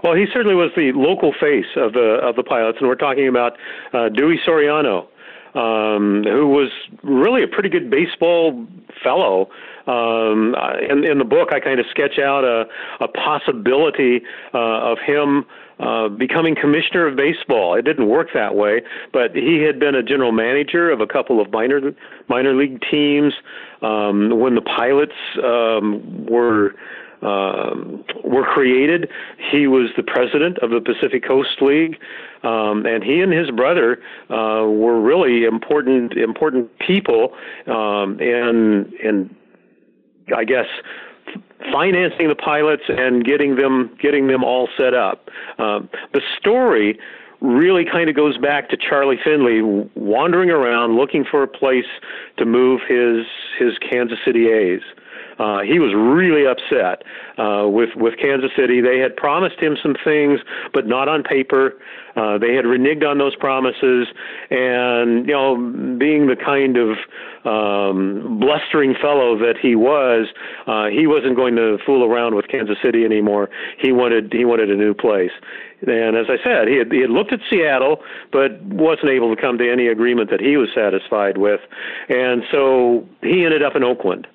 Well, 0.04 0.14
he 0.14 0.26
certainly 0.32 0.56
was 0.56 0.72
the 0.76 0.92
local 0.94 1.34
face 1.34 1.66
of 1.76 1.94
the 1.94 2.20
of 2.22 2.36
the 2.36 2.44
pilots, 2.44 2.78
and 2.80 2.88
we're 2.88 2.96
talking 2.96 3.28
about 3.28 3.58
uh, 3.94 4.10
Dewey 4.10 4.40
Soriano, 4.46 5.08
um, 5.56 6.24
who 6.24 6.48
was 6.48 6.70
really 7.04 7.44
a 7.44 7.48
pretty 7.48 7.70
good 7.70 7.90
baseball 7.90 8.66
fellow. 9.04 9.50
Um, 9.88 10.56
in, 10.88 11.04
in 11.04 11.18
the 11.18 11.26
book, 11.26 11.50
I 11.52 11.60
kind 11.60 11.80
of 11.80 11.88
sketch 11.90 12.20
out 12.20 12.44
a, 12.44 12.66
a 13.04 13.08
possibility 13.08 14.22
uh, 14.54 14.92
of 14.92 15.00
him 15.00 15.46
uh, 15.80 16.10
becoming 16.10 16.56
commissioner 16.56 17.08
of 17.08 17.16
baseball. 17.16 17.76
It 17.76 17.84
didn't 17.84 18.08
work 18.08 18.30
that 18.34 18.56
way, 18.56 18.82
but 19.14 19.36
he 19.36 19.64
had 19.66 19.80
been 19.80 19.96
a 19.96 20.04
general 20.04 20.32
manager 20.32 20.92
of 20.92 21.02
a 21.02 21.08
couple 21.08 21.42
of 21.42 21.52
minor 21.52 21.80
minor 22.28 22.54
league 22.54 22.82
teams. 22.90 23.34
Um, 23.82 24.40
when 24.40 24.56
the 24.56 24.62
pilots 24.62 25.14
um, 25.42 26.26
were 26.26 26.76
um, 27.22 28.04
were 28.24 28.44
created. 28.44 29.10
He 29.52 29.68
was 29.68 29.90
the 29.98 30.04
president 30.04 30.58
of 30.60 30.70
the 30.70 30.80
Pacific 30.80 31.26
Coast 31.28 31.62
League, 31.62 31.98
um, 32.44 32.86
and 32.86 33.04
he 33.04 33.20
and 33.22 33.34
his 33.34 33.52
brother 33.52 34.02
uh, 34.30 34.64
were 34.68 35.02
really 35.02 35.44
important 35.44 36.14
important 36.14 36.70
people 36.80 37.34
um, 37.68 38.20
in 38.20 38.94
in 39.04 39.36
I 40.36 40.46
guess 40.46 40.68
financing 41.72 42.30
the 42.30 42.36
pilots 42.36 42.84
and 42.88 43.24
getting 43.24 43.56
them 43.56 43.96
getting 44.02 44.28
them 44.28 44.44
all 44.44 44.68
set 44.78 44.94
up. 44.94 45.30
Um, 45.58 45.90
the 46.14 46.22
story 46.38 47.00
really 47.42 47.86
kind 47.86 48.10
of 48.10 48.16
goes 48.16 48.38
back 48.38 48.70
to 48.70 48.78
Charlie 48.78 49.20
Finley 49.24 49.62
wandering 49.96 50.50
around 50.50 50.98
looking 50.98 51.24
for 51.24 51.44
a 51.44 51.48
place 51.48 51.86
to 52.38 52.46
move 52.46 52.82
his 52.88 53.26
his 53.58 53.78
Kansas 53.78 54.20
City 54.26 54.50
A's. 54.50 54.82
Uh, 55.40 55.62
he 55.62 55.80
was 55.80 55.94
really 55.96 56.46
upset 56.46 57.04
uh, 57.38 57.68
with 57.68 57.90
with 57.96 58.16
Kansas 58.20 58.52
City. 58.56 58.82
They 58.82 59.00
had 59.00 59.16
promised 59.16 59.60
him 59.60 59.78
some 59.82 59.96
things, 60.04 60.40
but 60.74 60.86
not 60.86 61.08
on 61.08 61.24
paper. 61.24 61.74
Uh, 62.16 62.38
they 62.38 62.54
had 62.54 62.66
reneged 62.66 63.08
on 63.08 63.18
those 63.18 63.36
promises, 63.36 64.08
and 64.50 65.26
you 65.26 65.34
know, 65.34 65.56
being 65.98 66.28
the 66.28 66.36
kind 66.36 66.76
of 66.76 66.98
um, 67.46 68.40
blustering 68.40 68.94
fellow 69.02 69.38
that 69.38 69.56
he 69.62 69.76
was, 69.76 70.28
uh, 70.68 70.88
he 70.88 71.08
wasn't 71.08 71.36
going 71.36 71.56
to 71.56 71.78
fool 71.86 72.04
around 72.04 72.36
with 72.36 72.48
Kansas 72.50 72.78
City 72.84 73.06
anymore. 73.06 73.50
He 73.78 73.92
wanted 73.92 74.34
he 74.34 74.44
wanted 74.44 74.70
a 74.70 74.76
new 74.76 74.94
place. 74.94 75.32
And 75.88 76.18
as 76.18 76.26
I 76.28 76.36
said, 76.44 76.68
he 76.68 76.76
had, 76.76 76.92
he 76.92 77.00
had 77.00 77.10
looked 77.10 77.32
at 77.32 77.40
Seattle, 77.50 78.02
but 78.34 78.62
wasn't 78.64 79.12
able 79.12 79.34
to 79.34 79.42
come 79.42 79.58
to 79.60 79.72
any 79.72 79.88
agreement 79.88 80.30
that 80.30 80.42
he 80.42 80.58
was 80.58 80.68
satisfied 80.76 81.38
with. 81.38 81.62
And 82.10 82.44
so 82.52 83.08
he 83.22 83.46
ended 83.46 83.64
up 83.64 83.78
in 83.78 83.84
Oakland. 83.84 84.28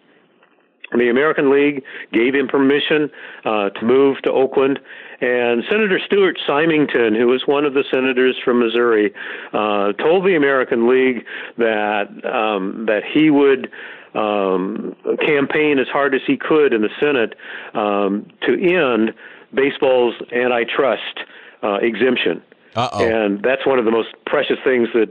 The 0.94 1.08
American 1.08 1.50
League 1.50 1.82
gave 2.12 2.34
him 2.34 2.48
permission 2.48 3.10
uh, 3.44 3.70
to 3.70 3.84
move 3.84 4.22
to 4.22 4.30
Oakland, 4.30 4.78
and 5.20 5.64
Senator 5.70 5.98
Stuart 6.04 6.38
Symington, 6.46 7.14
who 7.14 7.26
was 7.26 7.42
one 7.46 7.64
of 7.64 7.74
the 7.74 7.84
senators 7.92 8.36
from 8.44 8.60
Missouri, 8.60 9.12
uh, 9.52 9.92
told 9.94 10.24
the 10.24 10.36
American 10.36 10.88
League 10.88 11.24
that 11.58 12.08
um, 12.24 12.86
that 12.86 13.02
he 13.04 13.30
would 13.30 13.70
um, 14.14 14.94
campaign 15.26 15.78
as 15.78 15.88
hard 15.88 16.14
as 16.14 16.20
he 16.26 16.36
could 16.36 16.72
in 16.72 16.82
the 16.82 16.90
Senate 17.00 17.34
um, 17.74 18.26
to 18.42 18.52
end 18.54 19.12
baseball's 19.52 20.14
antitrust 20.32 21.20
uh, 21.62 21.74
exemption. 21.74 22.42
Uh-oh. 22.76 23.04
And 23.04 23.42
that's 23.42 23.66
one 23.66 23.78
of 23.78 23.84
the 23.84 23.90
most 23.90 24.08
precious 24.26 24.56
things 24.64 24.88
that 24.94 25.08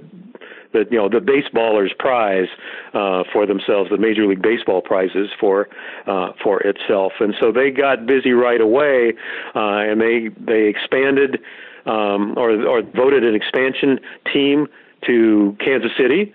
that 0.74 0.92
you 0.92 0.98
know 0.98 1.10
the 1.10 1.20
baseballers 1.20 1.98
prize 1.98 2.48
uh, 2.94 3.24
for 3.32 3.46
themselves, 3.46 3.90
the 3.90 3.98
Major 3.98 4.28
League 4.28 4.42
Baseball 4.42 4.82
prizes 4.82 5.30
for 5.40 5.68
uh, 6.08 6.32
for 6.44 6.62
itself, 6.62 7.14
and 7.20 7.34
so 7.40 7.52
they 7.52 7.72
got 7.72 8.06
busy 8.06 8.32
right 8.32 8.62
away, 8.62 9.14
uh, 9.56 9.60
and 9.60 10.02
they 10.02 10.30
they 10.40 10.68
expanded 10.68 11.40
um, 11.86 12.34
or 12.38 12.52
or 12.68 12.82
voted 12.82 13.24
an 13.24 13.36
expansion 13.36 14.00
team 14.32 14.68
to 15.06 15.56
Kansas 15.60 15.92
City, 15.98 16.34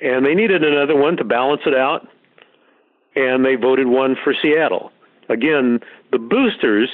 and 0.00 0.24
they 0.24 0.34
needed 0.34 0.62
another 0.62 0.96
one 0.96 1.16
to 1.16 1.24
balance 1.24 1.62
it 1.66 1.74
out, 1.74 2.06
and 3.16 3.44
they 3.44 3.54
voted 3.54 3.86
one 3.86 4.16
for 4.22 4.34
Seattle. 4.40 4.90
Again, 5.28 5.80
the 6.12 6.18
boosters 6.18 6.90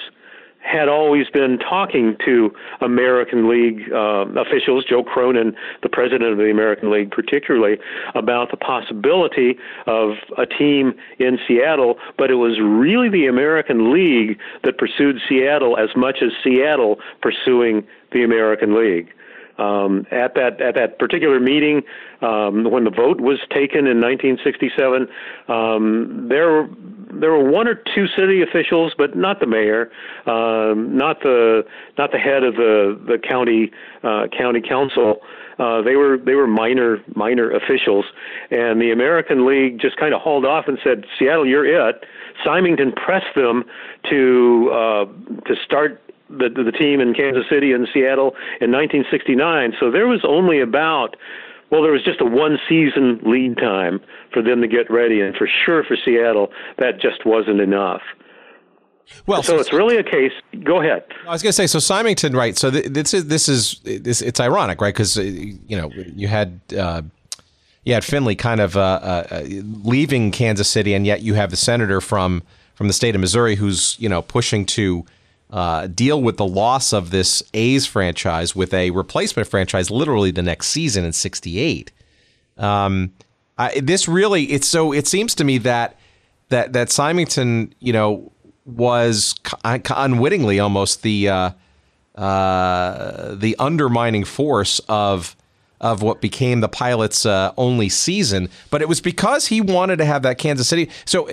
had 0.63 0.89
always 0.89 1.29
been 1.31 1.59
talking 1.59 2.17
to 2.25 2.51
American 2.81 3.49
League 3.49 3.91
uh, 3.93 4.27
officials, 4.39 4.85
Joe 4.85 5.03
Cronin, 5.03 5.55
the 5.83 5.89
president 5.89 6.31
of 6.31 6.39
the 6.39 6.51
American 6.51 6.91
League, 6.91 7.11
particularly, 7.11 7.79
about 8.15 8.51
the 8.51 8.57
possibility 8.57 9.57
of 9.87 10.13
a 10.39 10.47
team 10.47 10.95
in 11.19 11.39
Seattle. 11.49 11.97
But 12.19 12.31
it 12.31 12.35
was 12.35 12.61
really 12.61 13.09
the 13.09 13.27
American 13.27 13.93
League 13.93 14.39
that 14.65 14.79
pursued 14.79 15.17
Seattle 15.29 15.77
as 15.79 15.91
much 15.97 16.19
as 16.23 16.31
Seattle 16.45 16.99
pursuing 17.23 17.87
the 18.13 18.23
American 18.23 18.75
League. 18.75 19.09
Um, 19.61 20.07
at 20.11 20.35
that 20.37 20.61
at 20.61 20.75
that 20.77 20.99
particular 20.99 21.39
meeting, 21.39 21.83
um, 22.23 22.65
when 22.65 22.85
the 22.85 22.91
vote 22.91 23.21
was 23.21 23.39
taken 23.51 23.87
in 23.87 24.01
1967, 24.01 25.07
um, 25.49 26.27
there 26.29 26.67
there 27.13 27.31
were 27.31 27.51
one 27.51 27.69
or 27.69 27.75
two 27.75 28.07
city 28.17 28.41
officials, 28.43 28.95
but 28.97 29.17
not 29.17 29.41
the 29.41 29.47
mayor, 29.47 29.91
um, 30.27 30.97
not 30.97 31.21
the 31.21 31.65
not 31.99 32.11
the 32.13 32.19
head 32.19 32.43
of 32.43 32.55
the 32.55 32.99
the 33.07 33.19
county 33.19 33.71
uh, 34.03 34.29
county 34.37 34.63
council. 34.67 35.21
Uh, 35.59 35.83
they 35.83 35.95
were 35.95 36.17
they 36.17 36.35
were 36.35 36.47
minor 36.47 37.03
minor 37.15 37.51
officials, 37.51 38.07
and 38.51 38.81
the 38.81 38.91
American 38.91 39.47
League 39.47 39.79
just 39.79 39.97
kind 39.99 40.15
of 40.15 40.23
hauled 40.23 40.47
off 40.47 40.69
and 40.69 40.79
said, 40.83 41.05
"Seattle, 41.19 41.47
you're 41.47 41.67
it." 41.67 42.05
Symington 42.45 42.93
pressed 42.93 43.35
them 43.35 43.65
to 44.09 44.71
uh, 44.73 45.05
to 45.47 45.55
start 45.63 46.01
the, 46.31 46.49
the 46.49 46.73
team 46.73 47.01
in 47.01 47.15
Kansas 47.15 47.45
City 47.51 47.73
and 47.73 47.89
Seattle 47.93 48.35
in 48.61 48.71
1969. 48.71 49.75
So 49.79 49.91
there 49.91 50.07
was 50.07 50.21
only 50.27 50.61
about 50.61 51.17
well, 51.71 51.83
there 51.83 51.93
was 51.93 52.03
just 52.03 52.21
a 52.21 52.25
one 52.25 52.59
season 52.69 53.21
lead 53.25 53.57
time 53.57 54.01
for 54.33 54.43
them 54.43 54.61
to 54.61 54.67
get 54.67 54.91
ready, 54.91 55.21
and 55.21 55.37
for 55.37 55.49
sure 55.65 55.85
for 55.85 55.97
Seattle, 56.05 56.51
that 56.79 57.01
just 57.01 57.25
wasn't 57.25 57.61
enough. 57.61 58.03
Well, 59.27 59.43
so, 59.43 59.55
so 59.55 59.61
it's 59.61 59.73
really 59.73 59.97
a 59.97 60.03
case. 60.03 60.33
Go 60.65 60.81
ahead. 60.81 61.05
I 61.27 61.33
was 61.33 61.43
going 61.43 61.51
to 61.51 61.53
say, 61.53 61.67
so 61.67 61.79
Symington, 61.79 62.35
right? 62.35 62.57
So 62.57 62.71
this 62.71 63.15
is 63.15 63.27
this 63.27 63.49
is 63.49 63.81
this, 63.85 64.21
it's 64.21 64.41
ironic, 64.41 64.81
right? 64.81 64.95
Because 64.95 65.17
uh, 65.17 65.23
you 65.23 65.77
know 65.77 65.91
you 65.95 66.29
had 66.29 66.61
uh, 66.77 67.03
you 67.85 67.95
had 67.95 68.05
Finley 68.05 68.37
kind 68.37 68.61
of 68.61 68.77
uh, 68.77 69.25
uh, 69.31 69.43
leaving 69.85 70.31
Kansas 70.31 70.69
City, 70.69 70.95
and 70.95 71.07
yet 71.07 71.23
you 71.23 71.35
have 71.35 71.51
the 71.51 71.57
senator 71.57 72.01
from 72.01 72.43
from 72.75 72.89
the 72.89 72.93
state 72.93 73.15
of 73.15 73.21
Missouri 73.21 73.57
who's 73.57 73.97
you 74.01 74.09
know 74.09 74.23
pushing 74.23 74.67
to 74.67 75.05
uh, 75.51 75.89
deal 75.89 76.23
with 76.23 76.37
the 76.37 76.47
loss 76.47 76.93
of 76.93 77.11
this 77.11 77.43
A's 77.55 77.87
franchise 77.87 78.55
with 78.55 78.73
a 78.73 78.91
replacement 78.91 79.49
franchise 79.49 79.91
literally 79.91 80.31
the 80.31 80.43
next 80.43 80.69
season 80.69 81.05
in 81.05 81.13
'68. 81.13 81.93
Um, 82.57 83.13
I, 83.59 83.81
this 83.81 84.09
really, 84.09 84.45
it's 84.45 84.67
so. 84.67 84.93
It 84.93 85.07
seems 85.07 85.35
to 85.37 85.45
me 85.45 85.59
that 85.59 85.99
that 86.49 86.73
that 86.73 86.91
Symington, 86.91 87.75
you 87.81 87.93
know, 87.93 88.33
was 88.65 89.35
unwittingly 89.65 90.61
almost 90.61 91.03
the 91.03 91.29
uh, 91.29 91.51
uh, 92.15 93.35
the 93.35 93.57
undermining 93.59 94.25
force 94.25 94.81
of 94.89 95.37
of 95.81 96.03
what 96.03 96.21
became 96.21 96.61
the 96.61 96.69
pilot's 96.69 97.25
uh, 97.25 97.53
only 97.57 97.89
season. 97.89 98.49
But 98.71 98.83
it 98.83 98.89
was 98.89 99.01
because 99.01 99.47
he 99.47 99.61
wanted 99.61 99.97
to 99.97 100.05
have 100.05 100.23
that 100.23 100.39
Kansas 100.39 100.69
City. 100.69 100.91
So 101.07 101.29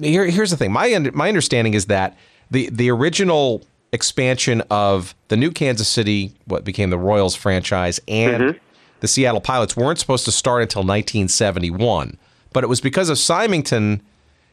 here, 0.00 0.26
here's 0.26 0.50
the 0.50 0.56
thing. 0.56 0.72
My 0.72 0.98
my 1.12 1.28
understanding 1.28 1.74
is 1.74 1.86
that 1.86 2.16
the 2.50 2.68
the 2.70 2.90
original 2.90 3.62
expansion 3.92 4.62
of 4.70 5.14
the 5.28 5.36
new 5.36 5.50
Kansas 5.50 5.88
City, 5.88 6.32
what 6.44 6.64
became 6.64 6.90
the 6.90 6.98
Royals 6.98 7.34
franchise, 7.34 8.00
and 8.08 8.42
mm-hmm. 8.42 8.58
the 9.00 9.08
Seattle 9.08 9.40
Pilots 9.40 9.76
weren't 9.76 9.98
supposed 9.98 10.24
to 10.26 10.32
start 10.32 10.62
until 10.62 10.80
1971. 10.80 12.18
But 12.52 12.64
it 12.64 12.66
was 12.66 12.80
because 12.80 13.08
of 13.08 13.18
Symington 13.18 14.02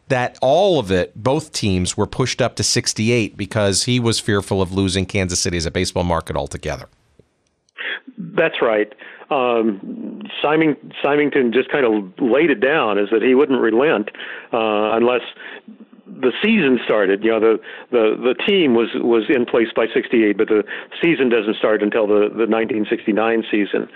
that 0.07 0.37
all 0.41 0.79
of 0.79 0.91
it, 0.91 1.11
both 1.15 1.51
teams, 1.51 1.97
were 1.97 2.05
pushed 2.05 2.41
up 2.41 2.55
to 2.57 2.63
68 2.63 3.35
because 3.35 3.83
he 3.83 3.99
was 3.99 4.19
fearful 4.19 4.61
of 4.61 4.71
losing 4.71 5.05
Kansas 5.05 5.39
City 5.39 5.57
as 5.57 5.65
a 5.65 5.71
baseball 5.71 6.03
market 6.03 6.35
altogether. 6.35 6.87
That's 8.17 8.61
right. 8.61 8.93
Um, 9.31 10.21
Symington 10.41 11.51
just 11.51 11.69
kind 11.69 11.85
of 11.85 12.13
laid 12.19 12.51
it 12.51 12.59
down, 12.59 12.99
is 12.99 13.09
that 13.11 13.23
he 13.23 13.33
wouldn't 13.33 13.59
relent 13.59 14.09
uh, 14.53 14.91
unless 14.93 15.21
the 16.07 16.31
season 16.43 16.79
started. 16.85 17.23
You 17.23 17.31
know, 17.31 17.39
the 17.39 17.59
the 17.91 18.33
the 18.33 18.35
team 18.45 18.73
was 18.75 18.89
was 18.95 19.23
in 19.29 19.45
place 19.45 19.67
by 19.75 19.87
'68, 19.93 20.37
but 20.37 20.47
the 20.47 20.63
season 21.01 21.29
doesn't 21.29 21.57
start 21.57 21.81
until 21.81 22.07
the 22.07 22.29
the 22.29 22.45
1969 22.45 23.43
season, 23.49 23.89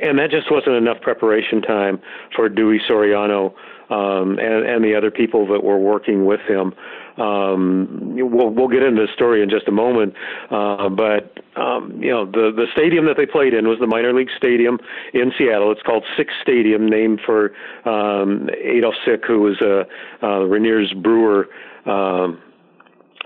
and 0.00 0.18
that 0.18 0.30
just 0.30 0.50
wasn't 0.50 0.76
enough 0.76 1.00
preparation 1.00 1.62
time 1.62 2.00
for 2.34 2.48
Dewey 2.48 2.80
Soriano 2.88 3.54
um, 3.90 4.38
and 4.38 4.66
and 4.66 4.84
the 4.84 4.94
other 4.96 5.10
people 5.10 5.46
that 5.48 5.62
were 5.62 5.78
working 5.78 6.26
with 6.26 6.40
him. 6.40 6.74
Um, 7.16 8.14
we'll 8.16 8.50
we'll 8.50 8.68
get 8.68 8.82
into 8.82 9.02
the 9.02 9.12
story 9.14 9.42
in 9.42 9.50
just 9.50 9.68
a 9.68 9.72
moment, 9.72 10.14
uh, 10.50 10.88
but 10.88 11.38
um, 11.56 11.98
you 12.00 12.10
know 12.10 12.24
the 12.24 12.52
the 12.54 12.66
stadium 12.72 13.06
that 13.06 13.16
they 13.16 13.26
played 13.26 13.54
in 13.54 13.68
was 13.68 13.78
the 13.80 13.86
minor 13.86 14.12
league 14.12 14.30
stadium 14.36 14.78
in 15.12 15.32
Seattle. 15.36 15.70
It's 15.72 15.82
called 15.82 16.04
Sick 16.16 16.28
Stadium, 16.42 16.88
named 16.88 17.20
for 17.24 17.52
um, 17.84 18.48
Adolf 18.62 18.94
Sick, 19.04 19.22
who 19.26 19.40
was 19.40 19.60
a 19.60 19.86
uh, 20.24 20.44
Rainier's 20.44 20.92
brewer. 20.94 21.48
Um, 21.86 22.40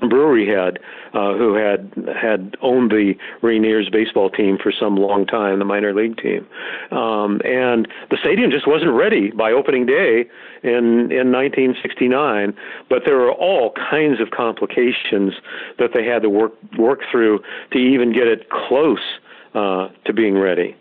brewery 0.01 0.47
head 0.47 0.79
uh, 1.15 1.35
who 1.35 1.55
had 1.55 1.93
had 2.21 2.57
owned 2.61 2.91
the 2.91 3.15
Rainiers 3.43 3.91
baseball 3.91 4.31
team 4.31 4.59
for 4.63 4.73
some 4.73 4.97
long 4.97 5.27
time, 5.27 5.59
the 5.59 5.65
minor 5.65 5.95
league 5.95 6.19
team, 6.19 6.47
um, 6.91 7.41
and 7.45 7.89
the 8.11 8.19
stadium 8.21 8.51
just 8.51 8.67
wasn't 8.67 8.93
ready 8.93 9.31
by 9.31 9.53
opening 9.53 9.87
day 9.87 10.27
in 10.63 11.11
in 11.13 11.33
1969. 11.33 12.55
But 12.89 13.03
there 13.05 13.17
were 13.17 13.33
all 13.33 13.73
kinds 13.91 14.21
of 14.21 14.31
complications 14.31 15.35
that 15.79 15.91
they 15.95 16.05
had 16.05 16.23
to 16.23 16.31
work 16.31 16.53
work 16.79 17.01
through 17.11 17.41
to 17.73 17.79
even 17.79 18.13
get 18.13 18.27
it 18.27 18.51
close 18.51 19.19
uh, 19.55 19.89
to 20.05 20.13
being 20.13 20.39
ready. 20.39 20.77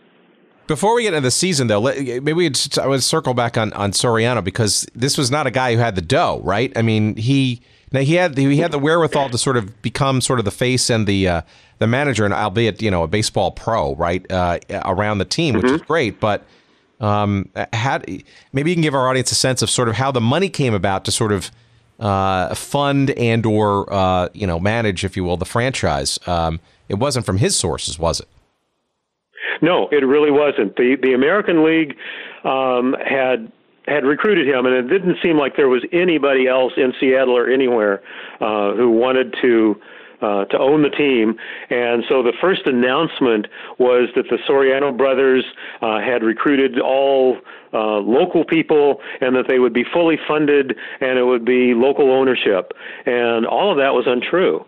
Before 0.67 0.95
we 0.95 1.03
get 1.03 1.13
into 1.13 1.27
the 1.27 1.31
season, 1.31 1.67
though, 1.67 1.81
maybe 1.81 2.33
we 2.33 2.51
I 2.81 2.87
would 2.87 3.03
circle 3.03 3.33
back 3.33 3.55
on 3.55 3.71
on 3.73 3.91
Soriano 3.91 4.43
because 4.43 4.85
this 4.95 5.17
was 5.17 5.29
not 5.31 5.47
a 5.47 5.51
guy 5.51 5.73
who 5.73 5.79
had 5.79 5.95
the 5.95 6.01
dough, 6.01 6.41
right? 6.43 6.75
I 6.75 6.81
mean, 6.81 7.15
he 7.15 7.61
now 7.91 8.01
he 8.01 8.15
had 8.15 8.37
he 8.37 8.57
had 8.57 8.71
the 8.71 8.79
wherewithal 8.79 9.29
to 9.29 9.37
sort 9.37 9.57
of 9.57 9.81
become 9.81 10.21
sort 10.21 10.39
of 10.39 10.45
the 10.45 10.51
face 10.51 10.89
and 10.89 11.07
the 11.07 11.27
uh, 11.27 11.41
the 11.79 11.87
manager, 11.87 12.25
and 12.25 12.33
albeit 12.33 12.81
you 12.81 12.91
know 12.91 13.03
a 13.03 13.07
baseball 13.07 13.51
pro, 13.51 13.95
right, 13.95 14.29
uh, 14.31 14.59
around 14.85 15.19
the 15.19 15.25
team, 15.25 15.55
which 15.55 15.65
mm-hmm. 15.65 15.75
is 15.75 15.81
great. 15.81 16.19
But 16.19 16.43
um, 16.99 17.49
had 17.73 18.23
maybe 18.53 18.71
you 18.71 18.75
can 18.75 18.81
give 18.81 18.95
our 18.95 19.07
audience 19.07 19.31
a 19.31 19.35
sense 19.35 19.61
of 19.61 19.69
sort 19.69 19.89
of 19.89 19.95
how 19.95 20.11
the 20.11 20.21
money 20.21 20.49
came 20.49 20.73
about 20.73 21.05
to 21.05 21.11
sort 21.11 21.31
of 21.31 21.51
uh, 21.99 22.53
fund 22.55 23.11
and 23.11 23.45
or 23.45 23.91
uh, 23.93 24.29
you 24.33 24.47
know 24.47 24.59
manage, 24.59 25.03
if 25.03 25.15
you 25.15 25.23
will, 25.23 25.37
the 25.37 25.45
franchise. 25.45 26.19
Um, 26.27 26.59
it 26.89 26.95
wasn't 26.95 27.25
from 27.25 27.37
his 27.37 27.55
sources, 27.55 27.97
was 27.97 28.19
it? 28.19 28.27
No, 29.61 29.87
it 29.91 30.05
really 30.05 30.31
wasn't. 30.31 30.75
the 30.75 30.97
The 31.01 31.13
American 31.13 31.63
League 31.63 31.95
um, 32.43 32.95
had 33.05 33.51
had 33.87 34.05
recruited 34.05 34.47
him, 34.47 34.65
and 34.65 34.75
it 34.75 34.89
didn't 34.89 35.17
seem 35.21 35.37
like 35.37 35.55
there 35.55 35.69
was 35.69 35.83
anybody 35.91 36.47
else 36.47 36.73
in 36.77 36.93
Seattle 36.99 37.37
or 37.37 37.49
anywhere 37.49 38.01
uh, 38.41 38.73
who 38.73 38.89
wanted 38.91 39.35
to 39.41 39.79
uh, 40.21 40.45
to 40.45 40.57
own 40.57 40.81
the 40.81 40.89
team. 40.89 41.35
And 41.69 42.03
so 42.07 42.23
the 42.23 42.33
first 42.39 42.65
announcement 42.65 43.47
was 43.77 44.09
that 44.15 44.25
the 44.29 44.37
Soriano 44.47 44.95
brothers 44.95 45.43
uh, 45.81 45.99
had 45.99 46.23
recruited 46.23 46.79
all 46.79 47.37
uh, 47.73 47.97
local 47.97 48.45
people 48.45 49.01
and 49.21 49.35
that 49.35 49.47
they 49.47 49.59
would 49.59 49.73
be 49.73 49.83
fully 49.83 50.17
funded 50.27 50.77
and 51.01 51.19
it 51.19 51.23
would 51.23 51.45
be 51.45 51.73
local 51.73 52.11
ownership. 52.11 52.71
And 53.05 53.45
all 53.45 53.71
of 53.71 53.77
that 53.77 53.93
was 53.93 54.05
untrue. 54.07 54.65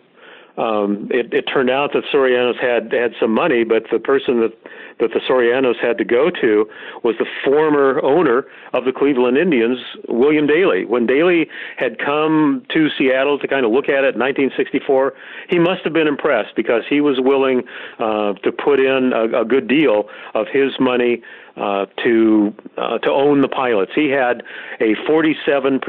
Um, 0.57 1.07
it, 1.11 1.34
it 1.34 1.43
turned 1.43 1.70
out 1.70 1.93
that 1.93 2.03
Sorianos 2.11 2.59
had 2.59 2.91
had 2.91 3.13
some 3.20 3.32
money, 3.32 3.63
but 3.63 3.84
the 3.91 3.99
person 3.99 4.41
that 4.41 4.53
that 5.00 5.12
the 5.14 5.20
Sorianos 5.30 5.80
had 5.82 5.98
to 5.98 6.06
go 6.06 6.30
to 6.30 6.70
was 7.04 7.16
the 7.20 7.26
former 7.43 8.04
owner 8.04 8.45
of 8.74 8.86
the 8.86 8.91
Cleveland 8.91 9.38
Indians, 9.38 9.80
William 10.08 10.48
Daley. 10.48 10.86
When 10.86 11.06
Daley 11.06 11.48
had 11.78 12.00
come 12.00 12.66
to 12.74 12.89
Seattle 12.98 13.39
to 13.39 13.48
kind 13.48 13.66
of 13.66 13.72
look 13.72 13.86
at 13.86 14.04
it 14.04 14.16
in 14.16 14.22
1964, 14.22 15.14
he 15.50 15.60
must 15.60 15.84
have 15.84 15.93
been 15.93 16.08
impressed 16.08 16.56
because 16.56 16.84
he 16.89 17.02
was 17.02 17.20
willing 17.20 17.64
uh, 18.00 18.34
to 18.34 18.52
put 18.52 18.80
in 18.80 19.14
a, 19.14 19.41
a 19.41 19.45
good 19.45 19.68
deal 19.68 20.10
of 20.34 20.48
his 20.52 20.72
money 20.80 21.22
uh, 21.58 21.86
to 22.04 22.54
uh, 22.78 23.00
to 23.00 23.12
own 23.12 23.41
the 23.41 23.48
pilots. 23.48 23.91
He 23.95 24.10
had 24.10 24.43
a 24.80 24.93
47% 25.10 25.82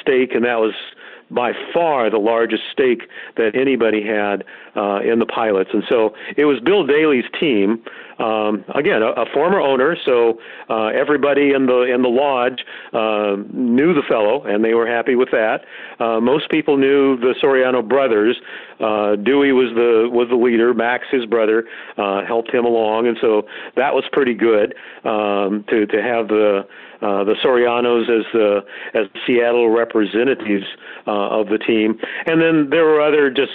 stake, 0.00 0.34
and 0.34 0.44
that 0.44 0.60
was 0.60 0.74
by 1.30 1.52
far 1.72 2.10
the 2.10 2.18
largest 2.18 2.62
stake 2.72 3.02
that 3.36 3.56
anybody 3.56 4.06
had 4.06 4.44
uh, 4.76 5.00
in 5.00 5.18
the 5.18 5.26
pilots. 5.26 5.70
And 5.72 5.82
so 5.88 6.14
it 6.36 6.44
was 6.44 6.60
Bill 6.60 6.86
Daley's 6.86 7.24
team. 7.38 7.82
Um, 8.18 8.64
again, 8.74 9.02
a, 9.02 9.08
a, 9.08 9.26
former 9.34 9.60
owner, 9.60 9.94
so 10.06 10.38
uh, 10.70 10.86
everybody 10.86 11.52
in 11.52 11.66
the 11.66 11.82
in 11.82 12.00
the 12.00 12.08
lodge 12.08 12.64
uh, 12.94 13.36
knew 13.52 13.92
the 13.92 14.02
fellow, 14.08 14.42
and 14.44 14.64
they 14.64 14.72
were 14.72 14.86
happy 14.86 15.14
with 15.16 15.30
that. 15.32 15.64
Uh, 16.00 16.18
most 16.18 16.48
people 16.50 16.78
knew 16.78 17.18
the 17.18 17.34
Soriano 17.42 17.86
brothers. 17.86 18.38
Uh, 18.80 19.16
Dewey 19.16 19.52
was 19.52 19.70
the 19.74 20.08
was 20.10 20.28
the 20.30 20.36
leader. 20.36 20.72
Max, 20.72 21.04
his 21.10 21.26
brother, 21.26 21.64
uh, 21.98 22.24
helped 22.24 22.52
him 22.52 22.64
along, 22.64 23.06
and 23.06 23.18
so 23.20 23.42
that 23.76 23.92
was 23.92 24.04
pretty 24.12 24.34
good 24.34 24.74
um, 25.04 25.64
to 25.68 25.86
to 25.86 26.02
have 26.02 26.28
the 26.28 26.66
uh, 27.02 27.24
the 27.24 27.34
Sorianos 27.44 28.08
as 28.08 28.24
the 28.32 28.60
as 28.94 29.06
Seattle 29.26 29.70
representatives 29.70 30.64
uh, 31.06 31.40
of 31.40 31.48
the 31.48 31.58
team, 31.58 31.98
and 32.26 32.40
then 32.40 32.70
there 32.70 32.84
were 32.84 33.00
other 33.00 33.30
just 33.30 33.52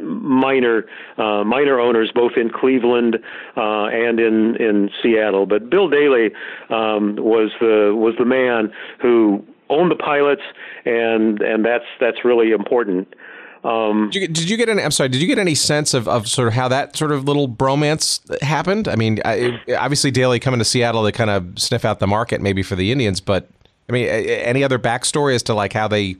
minor 0.00 0.84
uh, 1.18 1.44
minor 1.44 1.80
owners 1.80 2.10
both 2.14 2.32
in 2.36 2.50
Cleveland 2.50 3.16
uh, 3.56 3.86
and 3.86 4.20
in 4.20 4.56
in 4.56 4.90
Seattle. 5.02 5.46
But 5.46 5.70
Bill 5.70 5.88
Daley 5.88 6.30
um, 6.70 7.16
was 7.16 7.50
the 7.60 7.94
was 7.96 8.14
the 8.18 8.24
man 8.24 8.72
who 9.00 9.44
owned 9.70 9.90
the 9.90 9.96
pilots, 9.96 10.42
and 10.84 11.40
and 11.40 11.64
that's 11.64 11.84
that's 12.00 12.24
really 12.24 12.50
important. 12.50 13.14
Um, 13.62 14.08
did, 14.10 14.22
you, 14.22 14.28
did, 14.28 14.50
you, 14.50 14.56
get 14.56 14.68
any? 14.68 14.82
I'm 14.82 14.90
sorry. 14.90 15.10
Did 15.10 15.20
you 15.20 15.26
get 15.26 15.38
any 15.38 15.54
sense 15.54 15.92
of, 15.92 16.08
of 16.08 16.26
sort 16.26 16.48
of 16.48 16.54
how 16.54 16.68
that 16.68 16.96
sort 16.96 17.12
of 17.12 17.24
little 17.24 17.48
bromance 17.48 18.20
happened? 18.42 18.88
I 18.88 18.96
mean, 18.96 19.20
I, 19.24 19.60
obviously 19.78 20.10
Daley 20.10 20.40
coming 20.40 20.58
to 20.58 20.64
Seattle 20.64 21.04
to 21.04 21.12
kind 21.12 21.30
of 21.30 21.58
sniff 21.58 21.84
out 21.84 21.98
the 21.98 22.06
market, 22.06 22.40
maybe 22.40 22.62
for 22.62 22.74
the 22.74 22.90
Indians. 22.90 23.20
But 23.20 23.48
I 23.88 23.92
mean, 23.92 24.06
any 24.06 24.64
other 24.64 24.78
backstory 24.78 25.34
as 25.34 25.42
to 25.44 25.54
like 25.54 25.74
how 25.74 25.88
they 25.88 26.16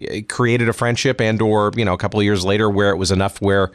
eh, 0.00 0.20
created 0.28 0.68
a 0.68 0.72
friendship, 0.72 1.20
and 1.20 1.42
or 1.42 1.72
you 1.74 1.84
know, 1.84 1.92
a 1.92 1.98
couple 1.98 2.20
of 2.20 2.24
years 2.24 2.44
later, 2.44 2.70
where 2.70 2.90
it 2.90 2.96
was 2.96 3.10
enough 3.10 3.40
where 3.40 3.72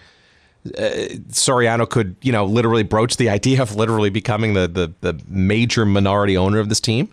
uh, 0.77 1.09
Soriano 1.31 1.89
could 1.89 2.15
you 2.21 2.31
know 2.31 2.45
literally 2.45 2.83
broach 2.83 3.17
the 3.17 3.29
idea 3.37 3.61
of 3.61 3.75
literally 3.75 4.09
becoming 4.09 4.53
the 4.53 4.67
the, 4.67 4.93
the 5.01 5.21
major 5.27 5.85
minority 5.85 6.37
owner 6.37 6.59
of 6.59 6.69
this 6.69 6.79
team. 6.79 7.09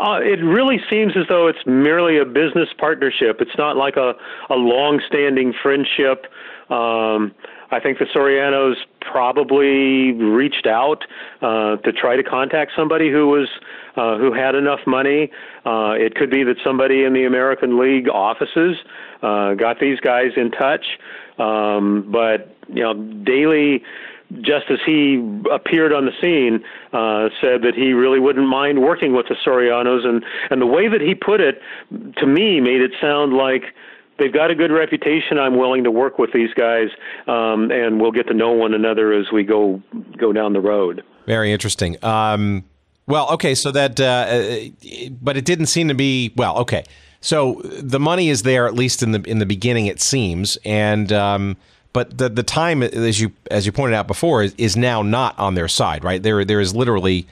Uh, 0.00 0.18
it 0.22 0.42
really 0.42 0.78
seems 0.88 1.12
as 1.14 1.24
though 1.28 1.46
it's 1.46 1.58
merely 1.66 2.18
a 2.18 2.24
business 2.24 2.68
partnership. 2.78 3.36
It's 3.40 3.56
not 3.58 3.76
like 3.76 3.96
a, 3.96 4.14
a 4.48 4.54
long-standing 4.54 5.52
friendship. 5.62 6.24
Um, 6.70 7.34
I 7.70 7.80
think 7.82 7.98
the 7.98 8.06
Sorianos 8.06 8.76
probably 9.00 10.12
reached 10.12 10.66
out 10.66 11.04
uh, 11.42 11.76
to 11.76 11.92
try 11.92 12.16
to 12.16 12.22
contact 12.22 12.72
somebody 12.74 13.10
who 13.10 13.28
was 13.28 13.48
uh, 13.96 14.16
who 14.16 14.32
had 14.32 14.54
enough 14.54 14.80
money. 14.86 15.30
Uh, 15.66 15.92
it 15.92 16.14
could 16.14 16.30
be 16.30 16.44
that 16.44 16.56
somebody 16.64 17.04
in 17.04 17.12
the 17.12 17.24
American 17.24 17.78
League 17.78 18.08
offices 18.08 18.76
uh, 19.22 19.54
got 19.54 19.80
these 19.80 20.00
guys 20.00 20.30
in 20.36 20.50
touch. 20.50 20.84
Um, 21.38 22.08
but 22.10 22.56
you 22.68 22.82
know, 22.82 22.94
Daley 22.94 23.82
just 24.40 24.70
as 24.70 24.78
he 24.86 25.22
appeared 25.50 25.92
on 25.92 26.06
the 26.06 26.12
scene, 26.20 26.62
uh, 26.92 27.28
said 27.40 27.62
that 27.62 27.74
he 27.74 27.92
really 27.92 28.20
wouldn't 28.20 28.48
mind 28.48 28.82
working 28.82 29.14
with 29.14 29.26
the 29.28 29.36
Sorianos, 29.44 30.06
and 30.06 30.24
and 30.50 30.60
the 30.60 30.66
way 30.66 30.88
that 30.88 31.00
he 31.00 31.14
put 31.14 31.40
it, 31.40 31.60
to 32.18 32.26
me, 32.26 32.60
made 32.60 32.80
it 32.80 32.92
sound 33.00 33.34
like 33.34 33.64
they've 34.18 34.32
got 34.32 34.50
a 34.50 34.54
good 34.54 34.70
reputation. 34.70 35.38
I'm 35.38 35.58
willing 35.58 35.82
to 35.84 35.90
work 35.90 36.18
with 36.18 36.32
these 36.32 36.52
guys, 36.54 36.88
um, 37.26 37.70
and 37.72 38.00
we'll 38.00 38.12
get 38.12 38.28
to 38.28 38.34
know 38.34 38.52
one 38.52 38.74
another 38.74 39.12
as 39.12 39.26
we 39.32 39.42
go 39.42 39.82
go 40.16 40.32
down 40.32 40.52
the 40.52 40.60
road. 40.60 41.02
Very 41.26 41.52
interesting. 41.52 41.96
Um, 42.04 42.64
well, 43.06 43.28
okay, 43.32 43.56
so 43.56 43.72
that, 43.72 43.98
uh, 44.00 44.04
uh 44.04 45.10
but 45.20 45.36
it 45.36 45.44
didn't 45.44 45.66
seem 45.66 45.88
to 45.88 45.94
be 45.94 46.32
well. 46.36 46.58
Okay, 46.58 46.84
so 47.20 47.60
the 47.64 47.98
money 47.98 48.28
is 48.28 48.44
there 48.44 48.66
at 48.66 48.74
least 48.74 49.02
in 49.02 49.10
the 49.10 49.22
in 49.22 49.38
the 49.38 49.46
beginning, 49.46 49.86
it 49.86 50.00
seems, 50.00 50.56
and. 50.64 51.12
Um, 51.12 51.56
but 51.92 52.18
the 52.18 52.28
the 52.28 52.42
time, 52.42 52.82
as 52.82 53.20
you 53.20 53.32
as 53.50 53.66
you 53.66 53.72
pointed 53.72 53.96
out 53.96 54.06
before, 54.06 54.42
is, 54.42 54.54
is 54.56 54.76
now 54.76 55.02
not 55.02 55.36
on 55.38 55.54
their 55.54 55.68
side, 55.68 56.04
right? 56.04 56.22
There 56.22 56.44
there 56.44 56.60
is 56.60 56.74
literally 56.74 57.26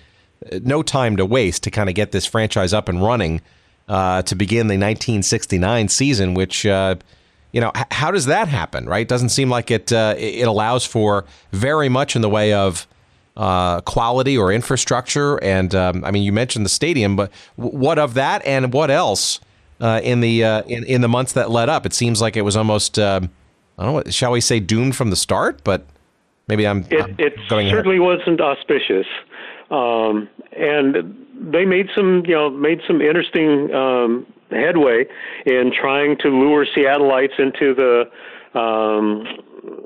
uh, 0.50 0.58
no 0.62 0.82
time 0.82 1.16
to 1.16 1.24
waste 1.24 1.62
to 1.64 1.70
kind 1.70 1.88
of 1.88 1.94
get 1.94 2.10
this 2.12 2.26
franchise 2.26 2.72
up 2.72 2.88
and 2.88 3.02
running 3.02 3.40
uh, 3.88 4.22
to 4.22 4.34
begin 4.34 4.66
the 4.66 4.74
1969 4.74 5.88
season. 5.88 6.34
Which 6.34 6.66
uh, 6.66 6.96
you 7.52 7.60
know, 7.60 7.70
h- 7.76 7.86
how 7.92 8.10
does 8.10 8.26
that 8.26 8.48
happen? 8.48 8.86
Right? 8.86 9.06
Doesn't 9.06 9.28
seem 9.28 9.48
like 9.48 9.70
it 9.70 9.92
uh, 9.92 10.16
it 10.18 10.48
allows 10.48 10.84
for 10.84 11.24
very 11.52 11.88
much 11.88 12.16
in 12.16 12.22
the 12.22 12.30
way 12.30 12.52
of 12.52 12.88
uh, 13.36 13.80
quality 13.82 14.36
or 14.36 14.52
infrastructure. 14.52 15.42
And 15.42 15.72
um, 15.72 16.04
I 16.04 16.10
mean, 16.10 16.24
you 16.24 16.32
mentioned 16.32 16.64
the 16.64 16.70
stadium, 16.70 17.14
but 17.14 17.30
what 17.54 17.96
of 18.00 18.14
that, 18.14 18.44
and 18.44 18.72
what 18.72 18.90
else 18.90 19.38
uh, 19.80 20.00
in 20.02 20.18
the 20.18 20.42
in 20.66 20.82
in 20.82 21.00
the 21.00 21.08
months 21.08 21.34
that 21.34 21.48
led 21.48 21.68
up? 21.68 21.86
It 21.86 21.92
seems 21.92 22.20
like 22.20 22.36
it 22.36 22.42
was 22.42 22.56
almost. 22.56 22.98
Um, 22.98 23.30
I 23.78 23.84
don't 23.84 24.06
know, 24.06 24.10
shall 24.10 24.32
we 24.32 24.40
say 24.40 24.60
doomed 24.60 24.96
from 24.96 25.10
the 25.10 25.16
start? 25.16 25.62
But 25.64 25.86
maybe 26.48 26.66
I'm. 26.66 26.84
It, 26.90 27.00
I'm 27.00 27.14
it 27.18 27.34
certainly 27.48 27.96
ahead. 27.96 28.00
wasn't 28.00 28.40
auspicious, 28.40 29.06
um, 29.70 30.28
and 30.56 31.26
they 31.40 31.64
made 31.64 31.88
some, 31.94 32.24
you 32.26 32.34
know, 32.34 32.50
made 32.50 32.80
some 32.86 33.00
interesting 33.00 33.72
um, 33.72 34.26
headway 34.50 35.06
in 35.46 35.72
trying 35.72 36.16
to 36.18 36.28
lure 36.28 36.66
Seattleites 36.66 37.38
into 37.38 37.74
the, 37.74 38.58
um, 38.58 39.24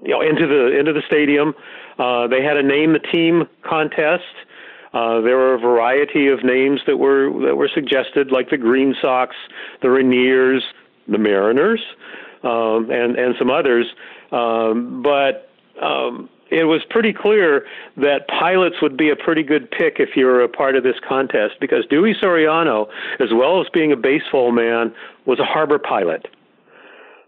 you 0.02 0.10
know, 0.10 0.22
into 0.22 0.46
the 0.46 0.78
into 0.78 0.92
the 0.92 1.02
stadium. 1.06 1.54
Uh, 1.98 2.26
they 2.26 2.42
had 2.42 2.56
a 2.56 2.62
name 2.62 2.94
the 2.94 2.98
team 2.98 3.46
contest. 3.62 4.24
Uh, 4.94 5.20
there 5.20 5.36
were 5.36 5.54
a 5.54 5.58
variety 5.58 6.28
of 6.28 6.44
names 6.44 6.80
that 6.86 6.98
were 6.98 7.30
that 7.46 7.56
were 7.56 7.70
suggested, 7.72 8.30
like 8.30 8.50
the 8.50 8.58
Green 8.58 8.94
Sox, 9.00 9.34
the 9.80 9.88
Rainiers, 9.88 10.60
the 11.08 11.18
Mariners, 11.18 11.80
um, 12.42 12.90
and 12.90 13.16
and 13.16 13.34
some 13.38 13.50
others. 13.50 13.86
Um, 14.30 15.02
but 15.02 15.48
um, 15.82 16.28
it 16.50 16.64
was 16.64 16.82
pretty 16.90 17.14
clear 17.14 17.64
that 17.96 18.28
pilots 18.28 18.76
would 18.82 18.96
be 18.96 19.08
a 19.08 19.16
pretty 19.16 19.42
good 19.42 19.70
pick 19.70 19.96
if 19.98 20.10
you 20.16 20.26
were 20.26 20.42
a 20.42 20.48
part 20.48 20.76
of 20.76 20.84
this 20.84 20.96
contest 21.08 21.54
because 21.60 21.86
Dewey 21.88 22.14
Soriano, 22.22 22.88
as 23.20 23.28
well 23.32 23.60
as 23.60 23.66
being 23.72 23.90
a 23.90 23.96
baseball 23.96 24.52
man, 24.52 24.92
was 25.24 25.38
a 25.40 25.44
harbor 25.44 25.78
pilot. 25.78 26.26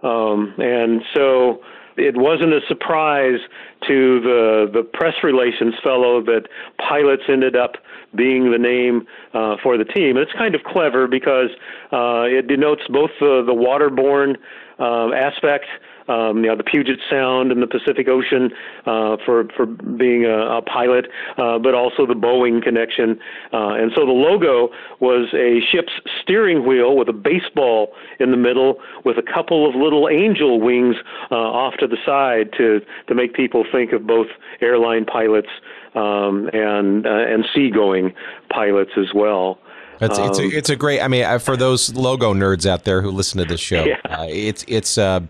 Um, 0.03 0.55
and 0.59 1.01
so 1.15 1.61
it 1.97 2.17
wasn't 2.17 2.53
a 2.53 2.61
surprise 2.69 3.41
to 3.89 4.21
the 4.21 4.71
the 4.73 4.83
press 4.83 5.15
relations 5.23 5.75
fellow 5.83 6.23
that 6.23 6.43
pilots 6.79 7.23
ended 7.29 7.57
up 7.57 7.77
being 8.15 8.51
the 8.51 8.59
name 8.59 9.07
uh, 9.33 9.57
for 9.63 9.79
the 9.79 9.85
team. 9.85 10.17
And 10.17 10.19
it's 10.19 10.33
kind 10.33 10.55
of 10.55 10.63
clever 10.65 11.07
because 11.07 11.49
uh, 11.93 12.25
it 12.29 12.47
denotes 12.47 12.83
both 12.91 13.11
the 13.21 13.43
the 13.47 13.55
waterborne 13.55 14.37
uh, 14.79 15.13
aspect 15.13 15.67
um, 16.09 16.45
you 16.45 16.51
know, 16.51 16.57
the 16.57 16.65
Puget 16.65 16.99
Sound 17.09 17.51
and 17.51 17.63
the 17.63 17.67
Pacific 17.67 18.09
Ocean 18.09 18.51
uh, 18.87 19.17
for 19.25 19.45
for 19.57 19.67
being 19.67 20.25
a, 20.25 20.59
a 20.59 20.63
pilot, 20.63 21.07
uh, 21.39 21.59
but 21.59 21.75
also 21.75 22.07
the 22.07 22.15
Boeing 22.15 22.63
connection. 22.63 23.19
Uh, 23.53 23.75
and 23.75 23.93
so 23.95 24.05
the 24.05 24.13
logo 24.13 24.69
was 25.01 25.33
a 25.35 25.61
ship's 25.71 25.93
steering 26.23 26.67
wheel 26.67 26.97
with 26.97 27.09
a 27.09 27.13
baseball 27.13 27.93
in 28.21 28.31
the 28.31 28.37
middle, 28.37 28.77
with 29.05 29.17
a 29.17 29.23
couple 29.23 29.69
of 29.69 29.75
little 29.75 30.09
angel 30.09 30.61
wings 30.61 30.97
uh, 31.31 31.35
off 31.35 31.75
to 31.79 31.87
the 31.87 31.99
side 32.05 32.53
to 32.59 32.81
to 33.09 33.15
make 33.15 33.35
people 33.35 33.65
think 33.71 33.93
of 33.93 34.07
both 34.07 34.29
airline 34.61 35.05
pilots 35.05 35.49
um, 35.95 36.51
and 36.53 37.07
uh, 37.07 37.11
and 37.11 37.47
seagoing 37.55 38.13
pilots 38.51 38.93
as 38.99 39.15
well. 39.15 39.59
It's 40.01 40.19
um, 40.19 40.29
it's, 40.29 40.39
a, 40.39 40.43
um, 40.43 40.51
it's 40.53 40.71
a 40.71 40.77
great. 40.77 41.01
I 41.01 41.09
mean, 41.09 41.39
for 41.39 41.57
those 41.57 41.95
logo 41.95 42.35
nerds 42.35 42.67
out 42.67 42.85
there 42.85 43.03
who 43.03 43.11
listen 43.11 43.39
to 43.39 43.45
this 43.45 43.61
show, 43.61 43.85
yeah. 43.85 44.01
uh, 44.05 44.27
it's 44.29 44.65
it's 44.69 44.99
uh, 44.99 45.21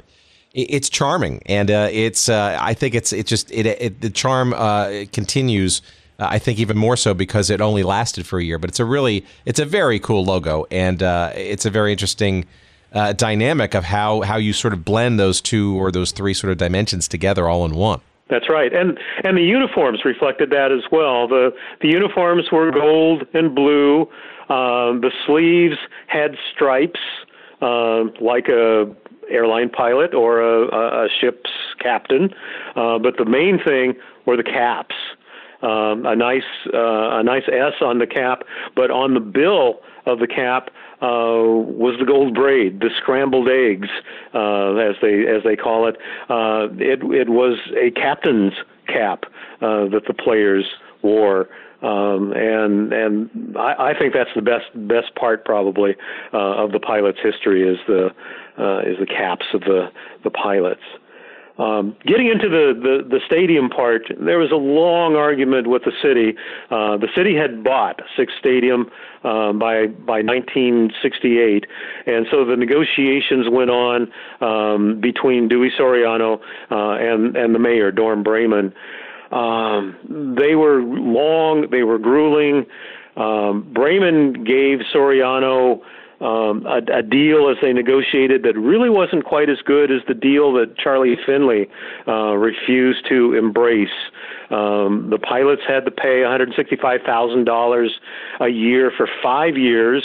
it's 0.55 0.89
charming, 0.89 1.43
and 1.47 1.71
uh, 1.71 1.89
it's 1.91 2.29
uh, 2.29 2.57
I 2.61 2.75
think 2.75 2.95
it's 2.95 3.13
it 3.13 3.27
just 3.27 3.51
it, 3.51 3.67
it 3.67 4.01
the 4.01 4.11
charm 4.11 4.55
uh, 4.55 5.05
continues. 5.13 5.83
Uh, 6.19 6.29
I 6.31 6.39
think 6.39 6.61
even 6.61 6.79
more 6.79 6.97
so 6.97 7.13
because 7.13 7.51
it 7.51 7.61
only 7.61 7.83
lasted 7.83 8.25
for 8.25 8.39
a 8.39 8.45
year, 8.45 8.59
but 8.59 8.71
it's 8.71 8.79
a 8.79 8.85
really 8.85 9.25
it's 9.45 9.59
a 9.59 9.65
very 9.65 9.99
cool 9.99 10.25
logo, 10.25 10.65
and 10.71 11.03
uh, 11.03 11.33
it's 11.35 11.67
a 11.67 11.71
very 11.71 11.91
interesting 11.91 12.47
uh, 12.93 13.13
dynamic 13.13 13.75
of 13.75 13.85
how 13.85 14.21
how 14.21 14.37
you 14.37 14.53
sort 14.53 14.73
of 14.73 14.85
blend 14.85 15.19
those 15.19 15.41
two 15.41 15.77
or 15.77 15.91
those 15.91 16.13
three 16.13 16.35
sort 16.35 16.53
of 16.53 16.59
dimensions 16.59 17.09
together 17.09 17.49
all 17.49 17.65
in 17.65 17.75
one. 17.75 18.01
That's 18.31 18.49
right, 18.49 18.73
and 18.73 18.99
and 19.25 19.37
the 19.37 19.43
uniforms 19.43 20.05
reflected 20.05 20.51
that 20.51 20.71
as 20.71 20.91
well. 20.93 21.27
the 21.27 21.53
The 21.81 21.89
uniforms 21.89 22.45
were 22.53 22.71
gold 22.71 23.27
and 23.35 23.55
blue. 23.55 24.09
Um, 24.49 25.01
the 25.01 25.11
sleeves 25.27 25.77
had 26.07 26.37
stripes, 26.53 27.01
uh, 27.63 28.05
like 28.21 28.49
a 28.49 28.95
airline 29.31 29.71
pilot 29.71 30.15
or 30.15 30.41
a, 30.41 31.05
a 31.05 31.09
ship's 31.21 31.51
captain. 31.81 32.31
Uh, 32.77 32.99
but 32.99 33.17
the 33.17 33.25
main 33.25 33.59
thing 33.63 33.95
were 34.27 34.37
the 34.37 34.43
caps. 34.43 34.95
Um, 35.63 36.05
a 36.05 36.15
nice 36.15 36.43
uh, 36.75 37.19
a 37.19 37.23
nice 37.23 37.45
S 37.49 37.81
on 37.81 37.99
the 37.99 38.07
cap, 38.07 38.43
but 38.77 38.91
on 38.91 39.15
the 39.15 39.21
bill 39.21 39.81
of 40.05 40.19
the 40.19 40.27
cap 40.27 40.69
uh, 41.01 41.41
was 41.41 41.97
the 41.99 42.05
gold 42.05 42.35
braid, 42.35 42.81
the 42.81 42.91
scrambled 43.01 43.49
eggs, 43.49 43.89
uh, 44.35 44.75
as 44.75 44.97
they 45.01 45.27
as 45.27 45.43
they 45.43 45.57
call 45.57 45.87
it. 45.87 45.97
Uh, 46.29 46.69
it 46.79 47.03
it 47.05 47.31
was 47.31 47.59
a 47.81 47.91
captain's 47.93 48.53
cap 48.87 49.25
uh, 49.63 49.89
that 49.89 50.03
the 50.07 50.15
players 50.15 50.67
wore. 51.03 51.49
Um, 51.85 52.33
and 52.33 52.93
and 52.95 53.57
I, 53.59 53.91
I 53.91 53.99
think 53.99 54.15
that's 54.15 54.31
the 54.35 54.41
best 54.41 54.65
best 54.89 55.15
part 55.17 55.45
probably 55.45 55.95
uh, 56.33 56.65
of 56.65 56.73
the 56.73 56.81
pilot's 56.81 57.19
history 57.23 57.63
is 57.63 57.77
the 57.87 58.09
uh, 58.59 58.79
is 58.81 58.99
the 58.99 59.07
caps 59.07 59.45
of 59.53 59.61
the 59.61 59.89
the 60.23 60.31
pilots. 60.31 60.81
Um, 61.57 61.95
getting 62.05 62.27
into 62.27 62.49
the, 62.49 62.75
the, 62.75 63.09
the, 63.09 63.21
stadium 63.27 63.69
part, 63.69 64.03
there 64.19 64.39
was 64.39 64.51
a 64.51 64.57
long 64.57 65.15
argument 65.15 65.69
with 65.69 65.85
the 65.85 65.93
city. 66.03 66.35
Uh, 66.69 66.97
the 66.97 67.07
city 67.15 67.37
had 67.37 67.63
bought 67.63 68.01
Sick's 68.17 68.33
Stadium 68.41 68.91
uh, 69.23 69.53
by 69.53 69.87
by 69.87 70.19
1968, 70.19 71.67
and 72.07 72.27
so 72.29 72.45
the 72.45 72.57
negotiations 72.57 73.47
went 73.49 73.71
on 73.71 74.11
um, 74.41 75.01
between 75.01 75.47
Dewey 75.47 75.71
Soriano 75.79 76.41
uh, 76.73 76.95
and 76.99 77.37
and 77.37 77.55
the 77.55 77.61
mayor 77.61 77.93
Dorm 77.93 78.25
Braman. 78.25 78.73
Um, 79.33 80.35
they 80.39 80.55
were 80.55 80.83
long, 80.83 81.69
they 81.71 81.83
were 81.83 81.99
grueling. 81.99 82.67
Um, 83.17 83.73
Braman 83.73 84.45
gave 84.45 84.81
Soriano 84.95 85.81
um, 86.21 86.67
a, 86.67 86.99
a 86.99 87.03
deal 87.03 87.49
as 87.51 87.57
they 87.61 87.73
negotiated 87.73 88.43
that 88.45 88.57
really 88.57 88.91
wasn't 88.91 89.25
quite 89.25 89.51
as 89.51 89.59
good 89.65 89.91
as 89.91 90.01
the 90.09 90.15
deal 90.15 90.53
that 90.55 90.77
Charlie 90.79 91.17
Finley 91.27 91.69
uh, 92.07 92.35
refused 92.35 93.07
to 93.09 93.35
embrace. 93.35 93.89
Um, 94.51 95.09
the 95.11 95.19
pilots 95.19 95.63
had 95.67 95.85
to 95.85 95.91
pay 95.91 96.23
$165,000 96.23 97.89
a 98.41 98.49
year 98.49 98.93
for 98.97 99.09
five 99.23 99.57
years 99.57 100.05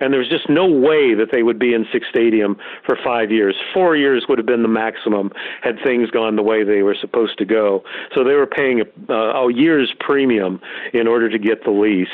and 0.00 0.12
there 0.12 0.20
was 0.20 0.28
just 0.28 0.48
no 0.48 0.66
way 0.66 1.14
that 1.14 1.28
they 1.30 1.42
would 1.42 1.58
be 1.58 1.74
in 1.74 1.86
Sick's 1.92 2.08
Stadium 2.08 2.56
for 2.86 2.96
five 3.04 3.30
years. 3.30 3.54
Four 3.72 3.96
years 3.96 4.24
would 4.28 4.38
have 4.38 4.46
been 4.46 4.62
the 4.62 4.68
maximum 4.68 5.30
had 5.62 5.76
things 5.84 6.10
gone 6.10 6.36
the 6.36 6.42
way 6.42 6.64
they 6.64 6.82
were 6.82 6.96
supposed 6.98 7.38
to 7.38 7.44
go. 7.44 7.84
So 8.14 8.24
they 8.24 8.34
were 8.34 8.46
paying 8.46 8.80
a, 8.80 9.12
uh, 9.12 9.46
a 9.46 9.52
year's 9.52 9.92
premium 10.00 10.60
in 10.92 11.06
order 11.06 11.28
to 11.28 11.38
get 11.38 11.64
the 11.64 11.70
lease, 11.70 12.08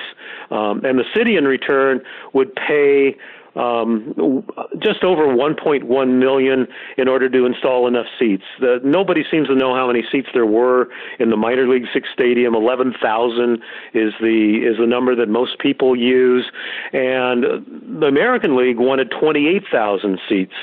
um, 0.51 0.84
and 0.84 0.99
the 0.99 1.05
city 1.14 1.37
in 1.37 1.45
return 1.45 2.01
would 2.32 2.55
pay 2.55 3.16
um, 3.57 4.44
just 4.78 5.02
over 5.02 5.26
1.1 5.26 6.18
million 6.18 6.66
in 6.96 7.09
order 7.09 7.28
to 7.28 7.46
install 7.46 7.86
enough 7.86 8.07
seats. 8.18 8.44
The, 8.61 8.80
nobody 8.84 9.24
seems 9.30 9.48
to 9.48 9.54
know 9.54 9.74
how 9.74 9.86
many 9.86 10.04
seats 10.11 10.28
there 10.34 10.46
were 10.46 10.88
in 11.18 11.30
the 11.30 11.36
minor 11.36 11.68
league 11.68 11.86
Sick's 11.92 12.09
stadium. 12.12 12.54
11,000 12.54 13.54
is 13.94 14.12
the 14.20 14.62
is 14.66 14.78
the 14.78 14.86
number 14.86 15.14
that 15.14 15.28
most 15.28 15.59
people 15.59 15.96
use, 15.96 16.50
and 16.92 17.44
the 18.00 18.07
American 18.07 18.57
League 18.57 18.78
wanted 18.78 19.11
28,000 19.11 20.18
seats 20.28 20.54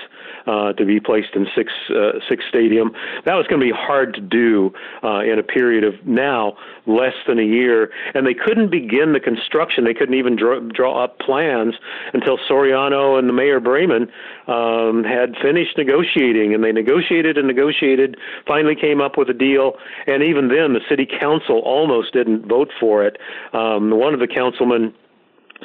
uh, 0.47 0.73
to 0.73 0.85
be 0.85 0.99
placed 0.99 1.35
in 1.35 1.47
Sick's 1.55 1.73
uh, 1.89 2.19
Sick's 2.27 2.45
stadium. 2.47 2.91
That 3.25 3.35
was 3.35 3.47
going 3.47 3.59
to 3.59 3.65
be 3.65 3.71
hard 3.75 4.13
to 4.15 4.21
do 4.21 4.73
uh, 5.03 5.19
in 5.19 5.39
a 5.39 5.43
period 5.43 5.83
of 5.83 5.93
now 6.05 6.55
less 6.85 7.15
than 7.27 7.39
a 7.39 7.43
year, 7.43 7.91
and 8.13 8.27
they 8.27 8.33
couldn't 8.33 8.69
begin 8.69 9.13
the 9.13 9.19
construction. 9.19 9.83
They 9.83 9.93
couldn't 9.93 10.15
even 10.15 10.35
draw, 10.35 10.59
draw 10.59 11.03
up 11.03 11.19
plans 11.19 11.75
until 12.13 12.37
Soriano 12.37 13.17
and 13.17 13.29
the 13.29 13.33
mayor 13.33 13.59
Braman 13.59 14.09
um, 14.47 15.03
had 15.03 15.35
finished 15.41 15.77
negotiating, 15.77 16.53
and 16.53 16.63
they 16.63 16.71
negotiated 16.71 17.37
and 17.37 17.47
negotiated. 17.47 18.17
Finally, 18.45 18.75
came 18.75 19.01
up 19.01 19.17
with 19.17 19.29
a 19.29 19.33
deal, 19.33 19.73
and 20.07 20.23
even 20.23 20.49
then, 20.49 20.73
the 20.73 20.81
city 20.89 21.05
council 21.05 21.59
almost 21.59 22.13
didn't 22.13 22.45
vote 22.47 22.71
for 22.79 23.05
it. 23.05 23.17
Um, 23.53 23.91
one 23.91 24.13
of 24.13 24.19
the 24.19 24.27
councilmen 24.27 24.93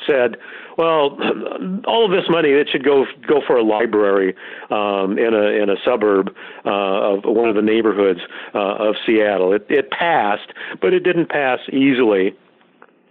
said, 0.07 0.37
well, 0.77 1.19
all 1.87 2.05
of 2.05 2.11
this 2.11 2.29
money 2.31 2.51
it 2.51 2.69
should 2.71 2.85
go 2.85 3.05
go 3.27 3.41
for 3.47 3.57
a 3.57 3.65
library 3.65 4.35
um, 4.71 5.19
in 5.19 5.35
a 5.35 5.63
in 5.63 5.69
a 5.71 5.77
suburb 5.85 6.31
uh, 6.65 6.71
of 6.71 7.25
one 7.25 7.49
of 7.49 7.57
the 7.57 7.63
neighborhoods 7.63 8.21
uh, 8.55 8.89
of 8.89 8.95
Seattle. 9.05 9.53
It, 9.53 9.67
it 9.69 9.91
passed, 9.91 10.53
but 10.81 10.95
it 10.95 11.01
didn't 11.01 11.29
pass 11.29 11.59
easily. 11.73 12.37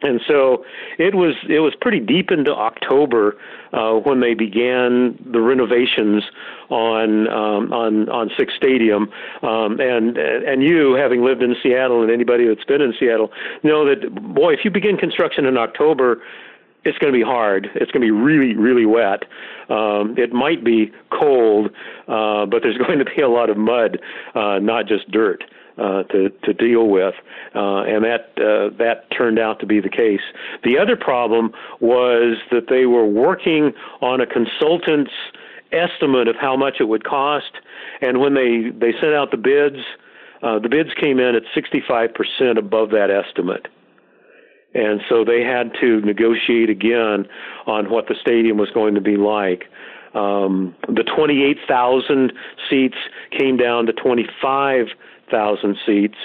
And 0.02 0.22
so 0.28 0.64
it 1.00 1.16
was 1.16 1.34
it 1.50 1.60
was 1.60 1.74
pretty 1.82 2.00
deep 2.00 2.30
into 2.32 2.54
October 2.54 3.36
uh, 3.74 3.94
when 3.94 4.20
they 4.20 4.36
began 4.36 5.18
the 5.32 5.42
renovations 5.42 6.24
on 6.70 7.28
um, 7.30 7.74
on 7.74 8.08
on 8.10 8.30
Sick's 8.38 8.54
Stadium. 8.56 9.10
Um, 9.42 9.80
and 9.80 10.18
and 10.18 10.62
you, 10.62 10.94
having 10.94 11.24
lived 11.24 11.42
in 11.42 11.56
Seattle, 11.64 12.04
and 12.04 12.12
anybody 12.12 12.48
that's 12.48 12.64
been 12.64 12.82
in 12.82 12.94
Seattle, 13.00 13.32
know 13.64 13.86
that 13.86 14.14
boy, 14.36 14.54
if 14.54 14.60
you 14.64 14.70
begin 14.70 14.98
construction 14.98 15.46
in 15.46 15.58
October, 15.58 16.22
it's 16.84 16.98
going 16.98 17.12
to 17.12 17.18
be 17.18 17.24
hard. 17.24 17.70
It's 17.76 17.92
going 17.92 18.02
to 18.02 18.08
be 18.08 18.12
really, 18.12 18.56
really 18.56 18.86
wet. 18.86 19.24
Um, 19.70 20.16
it 20.18 20.32
might 20.32 20.64
be 20.64 20.92
cold, 21.12 21.68
uh, 22.08 22.46
but 22.46 22.64
there's 22.64 22.78
going 22.88 23.00
to 23.00 23.06
be 23.06 23.22
a 23.22 23.30
lot 23.30 23.50
of 23.50 23.58
mud, 23.58 24.00
uh, 24.36 24.60
not 24.60 24.88
just 24.88 25.10
dirt. 25.12 25.44
Uh, 25.80 26.02
to 26.06 26.30
to 26.44 26.54
deal 26.56 26.88
with, 26.88 27.14
uh, 27.54 27.84
and 27.84 28.04
that 28.04 28.32
uh, 28.38 28.76
that 28.80 29.06
turned 29.16 29.38
out 29.38 29.60
to 29.60 29.68
be 29.68 29.80
the 29.80 29.92
case. 29.92 30.22
The 30.64 30.76
other 30.76 30.96
problem 30.96 31.52
was 31.80 32.38
that 32.50 32.64
they 32.68 32.88
were 32.88 33.06
working 33.06 33.74
on 34.02 34.20
a 34.20 34.26
consultant's 34.26 35.12
estimate 35.72 36.28
of 36.28 36.36
how 36.36 36.58
much 36.58 36.78
it 36.80 36.86
would 36.86 37.04
cost, 37.04 37.52
and 38.02 38.20
when 38.20 38.34
they 38.34 38.72
they 38.72 38.92
sent 39.00 39.14
out 39.14 39.30
the 39.30 39.38
bids, 39.38 39.86
uh, 40.42 40.58
the 40.58 40.68
bids 40.68 40.90
came 41.00 41.20
in 41.20 41.36
at 41.36 41.44
65% 41.56 42.58
above 42.58 42.90
that 42.90 43.12
estimate. 43.12 43.68
And 44.74 45.02
so 45.10 45.24
they 45.24 45.42
had 45.42 45.72
to 45.82 46.02
negotiate 46.02 46.70
again 46.70 47.26
on 47.66 47.90
what 47.90 48.08
the 48.08 48.16
stadium 48.22 48.58
was 48.58 48.70
going 48.72 48.96
to 48.96 49.02
be 49.02 49.18
like. 49.18 49.66
Um, 50.14 50.76
the 50.88 51.04
28,000 51.04 52.34
seats 52.70 52.98
came 53.38 53.58
down 53.58 53.86
to 53.86 53.94
25,000 53.94 55.78
seats. 55.86 56.18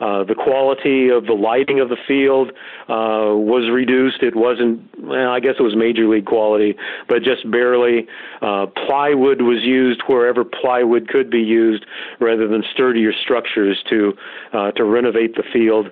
Uh, 0.00 0.22
the 0.22 0.34
quality 0.34 1.08
of 1.08 1.26
the 1.26 1.32
lighting 1.32 1.80
of 1.80 1.88
the 1.88 1.96
field 2.06 2.50
uh, 2.88 3.34
was 3.34 3.68
reduced. 3.72 4.22
It 4.22 4.36
wasn't, 4.36 4.80
well, 5.02 5.30
I 5.30 5.40
guess 5.40 5.54
it 5.58 5.62
was 5.62 5.74
major 5.74 6.06
league 6.06 6.26
quality, 6.26 6.76
but 7.08 7.24
just 7.24 7.50
barely. 7.50 8.06
Uh, 8.40 8.66
plywood 8.86 9.42
was 9.42 9.64
used 9.64 10.02
wherever 10.06 10.44
plywood 10.44 11.08
could 11.08 11.30
be 11.30 11.40
used, 11.40 11.84
rather 12.20 12.46
than 12.46 12.62
sturdier 12.72 13.12
structures 13.12 13.82
to 13.90 14.12
uh, 14.52 14.70
to 14.72 14.84
renovate 14.84 15.34
the 15.34 15.42
field. 15.52 15.88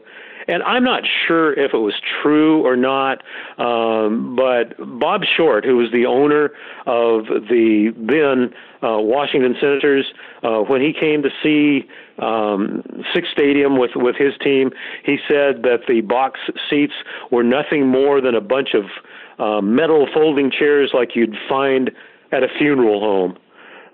And 0.48 0.62
I'm 0.62 0.84
not 0.84 1.02
sure 1.26 1.52
if 1.52 1.74
it 1.74 1.78
was 1.78 1.94
true 2.22 2.64
or 2.64 2.76
not, 2.76 3.22
um, 3.58 4.36
but 4.36 4.74
Bob 5.00 5.22
Short, 5.36 5.64
who 5.64 5.76
was 5.76 5.90
the 5.92 6.06
owner 6.06 6.50
of 6.86 7.26
the 7.26 7.92
then 7.96 8.54
uh, 8.82 8.98
Washington 8.98 9.56
Senators, 9.60 10.06
uh, 10.44 10.58
when 10.60 10.80
he 10.80 10.92
came 10.92 11.22
to 11.22 11.30
see 11.42 11.88
um, 12.18 12.82
Sick's 13.12 13.28
Stadium 13.32 13.78
with, 13.78 13.92
with 13.96 14.14
his 14.16 14.34
team, 14.42 14.70
he 15.04 15.16
said 15.26 15.62
that 15.62 15.80
the 15.88 16.00
box 16.02 16.38
seats 16.70 16.94
were 17.30 17.42
nothing 17.42 17.86
more 17.86 18.20
than 18.20 18.34
a 18.34 18.40
bunch 18.40 18.74
of 18.74 18.84
uh, 19.38 19.60
metal 19.60 20.06
folding 20.14 20.50
chairs 20.50 20.92
like 20.94 21.16
you'd 21.16 21.34
find 21.48 21.90
at 22.32 22.42
a 22.42 22.48
funeral 22.58 23.00
home. 23.00 23.38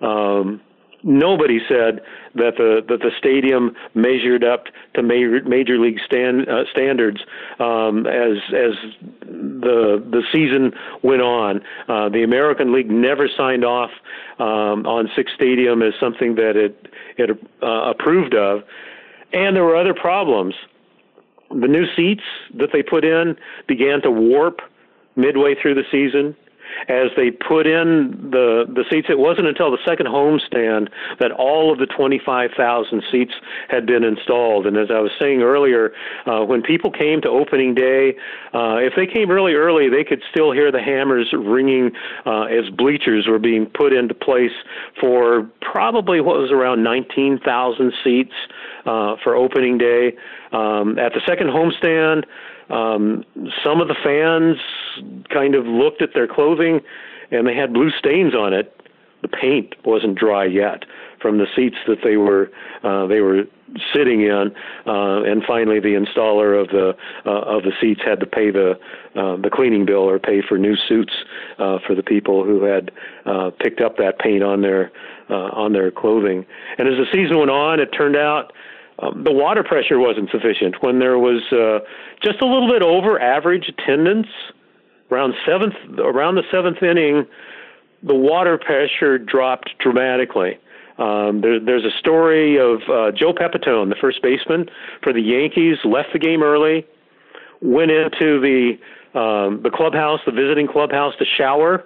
Um, 0.02 0.60
nobody 1.02 1.58
said 1.68 2.00
that 2.34 2.56
the 2.56 2.82
that 2.88 3.00
the 3.00 3.10
stadium 3.18 3.74
measured 3.94 4.44
up 4.44 4.64
to 4.94 5.02
major, 5.02 5.42
major 5.44 5.78
league 5.78 5.98
stand, 6.04 6.48
uh, 6.48 6.64
standards 6.70 7.20
um, 7.58 8.06
as 8.06 8.38
as 8.54 8.74
the 9.20 10.02
the 10.10 10.22
season 10.32 10.72
went 11.02 11.22
on. 11.22 11.60
Uh, 11.88 12.08
the 12.08 12.22
American 12.22 12.72
League 12.72 12.90
never 12.90 13.28
signed 13.36 13.64
off 13.64 13.90
um, 14.38 14.86
on 14.86 15.08
Sick's 15.14 15.32
Stadium 15.34 15.82
as 15.82 15.92
something 16.00 16.34
that 16.36 16.56
it 16.56 16.88
it 17.18 17.30
uh, 17.62 17.90
approved 17.90 18.34
of, 18.34 18.62
and 19.32 19.56
there 19.56 19.64
were 19.64 19.76
other 19.76 19.94
problems. 19.94 20.54
The 21.50 21.68
new 21.68 21.84
seats 21.94 22.22
that 22.54 22.70
they 22.72 22.82
put 22.82 23.04
in 23.04 23.36
began 23.68 24.00
to 24.02 24.10
warp 24.10 24.60
midway 25.16 25.54
through 25.60 25.74
the 25.74 25.84
season 25.90 26.34
as 26.88 27.08
they 27.16 27.30
put 27.30 27.66
in 27.66 28.30
the 28.30 28.64
the 28.68 28.84
seats. 28.90 29.08
It 29.10 29.18
wasn't 29.18 29.46
until 29.46 29.70
the 29.70 29.78
second 29.86 30.06
homestand 30.06 30.88
that 31.20 31.32
all 31.32 31.72
of 31.72 31.78
the 31.78 31.86
25,000 31.86 33.02
seats 33.10 33.32
had 33.68 33.86
been 33.86 34.04
installed. 34.04 34.66
And 34.66 34.76
as 34.76 34.88
I 34.90 35.00
was 35.00 35.10
saying 35.20 35.42
earlier, 35.42 35.92
uh, 36.26 36.44
when 36.44 36.62
people 36.62 36.90
came 36.90 37.20
to 37.22 37.28
opening 37.28 37.74
day, 37.74 38.14
uh, 38.54 38.76
if 38.76 38.94
they 38.96 39.06
came 39.06 39.30
really 39.30 39.54
early, 39.54 39.88
they 39.88 40.04
could 40.04 40.22
still 40.30 40.52
hear 40.52 40.70
the 40.70 40.82
hammers 40.82 41.32
ringing 41.32 41.90
uh, 42.26 42.42
as 42.42 42.68
bleachers 42.70 43.26
were 43.26 43.38
being 43.38 43.66
put 43.66 43.92
into 43.92 44.14
place 44.14 44.52
for 45.00 45.50
probably 45.60 46.20
what 46.20 46.36
was 46.36 46.50
around 46.50 46.82
19,000 46.82 47.92
seats 48.04 48.32
uh, 48.86 49.16
for 49.22 49.34
opening 49.34 49.78
day. 49.78 50.12
Um, 50.52 50.98
at 50.98 51.12
the 51.12 51.20
second 51.26 51.48
homestand, 51.48 52.24
um, 52.72 53.24
some 53.62 53.80
of 53.80 53.88
the 53.88 53.96
fans 54.02 54.56
kind 55.28 55.54
of 55.54 55.66
looked 55.66 56.02
at 56.02 56.10
their 56.14 56.26
clothing 56.26 56.80
and 57.30 57.46
they 57.46 57.54
had 57.54 57.72
blue 57.72 57.90
stains 57.90 58.34
on 58.34 58.52
it. 58.52 58.74
The 59.22 59.28
paint 59.28 59.74
wasn't 59.84 60.18
dry 60.18 60.46
yet 60.46 60.84
from 61.20 61.38
the 61.38 61.46
seats 61.54 61.76
that 61.86 61.98
they 62.02 62.16
were 62.16 62.50
uh, 62.82 63.06
they 63.06 63.20
were 63.20 63.44
sitting 63.94 64.22
in, 64.22 64.52
uh, 64.86 65.22
and 65.22 65.42
finally 65.46 65.78
the 65.78 65.94
installer 65.94 66.60
of 66.60 66.68
the 66.68 66.96
uh, 67.24 67.42
of 67.42 67.62
the 67.62 67.72
seats 67.80 68.00
had 68.04 68.18
to 68.20 68.26
pay 68.26 68.50
the 68.50 68.72
uh, 69.14 69.36
the 69.36 69.48
cleaning 69.50 69.86
bill 69.86 70.08
or 70.08 70.18
pay 70.18 70.42
for 70.42 70.58
new 70.58 70.76
suits 70.88 71.12
uh, 71.58 71.78
for 71.86 71.94
the 71.94 72.02
people 72.02 72.44
who 72.44 72.64
had 72.64 72.90
uh, 73.24 73.50
picked 73.60 73.80
up 73.80 73.96
that 73.96 74.18
paint 74.18 74.42
on 74.42 74.62
their 74.62 74.90
uh, 75.30 75.50
on 75.52 75.72
their 75.72 75.92
clothing. 75.92 76.44
And 76.78 76.88
as 76.88 76.94
the 76.96 77.06
season 77.12 77.38
went 77.38 77.50
on, 77.50 77.78
it 77.78 77.90
turned 77.96 78.16
out 78.16 78.52
um, 79.02 79.24
the 79.24 79.32
water 79.32 79.64
pressure 79.64 79.98
wasn't 79.98 80.30
sufficient 80.30 80.76
when 80.80 80.98
there 81.00 81.18
was 81.18 81.42
uh, 81.52 81.80
just 82.22 82.40
a 82.40 82.46
little 82.46 82.68
bit 82.68 82.82
over 82.82 83.20
average 83.20 83.68
attendance 83.68 84.28
around 85.10 85.34
seventh 85.44 85.74
around 85.98 86.36
the 86.36 86.44
seventh 86.50 86.82
inning. 86.82 87.26
The 88.02 88.14
water 88.14 88.58
pressure 88.58 89.18
dropped 89.18 89.70
dramatically. 89.78 90.58
Um, 90.98 91.40
there, 91.40 91.58
there's 91.58 91.84
a 91.84 91.96
story 91.98 92.58
of 92.58 92.80
uh, 92.88 93.10
Joe 93.12 93.32
Pepitone, 93.32 93.88
the 93.88 93.96
first 94.00 94.22
baseman 94.22 94.68
for 95.02 95.12
the 95.12 95.20
Yankees, 95.20 95.78
left 95.84 96.12
the 96.12 96.18
game 96.18 96.42
early, 96.42 96.86
went 97.60 97.90
into 97.90 98.40
the 98.40 98.78
um, 99.18 99.62
the 99.62 99.70
clubhouse, 99.70 100.20
the 100.24 100.32
visiting 100.32 100.66
clubhouse, 100.68 101.14
to 101.18 101.24
shower 101.24 101.84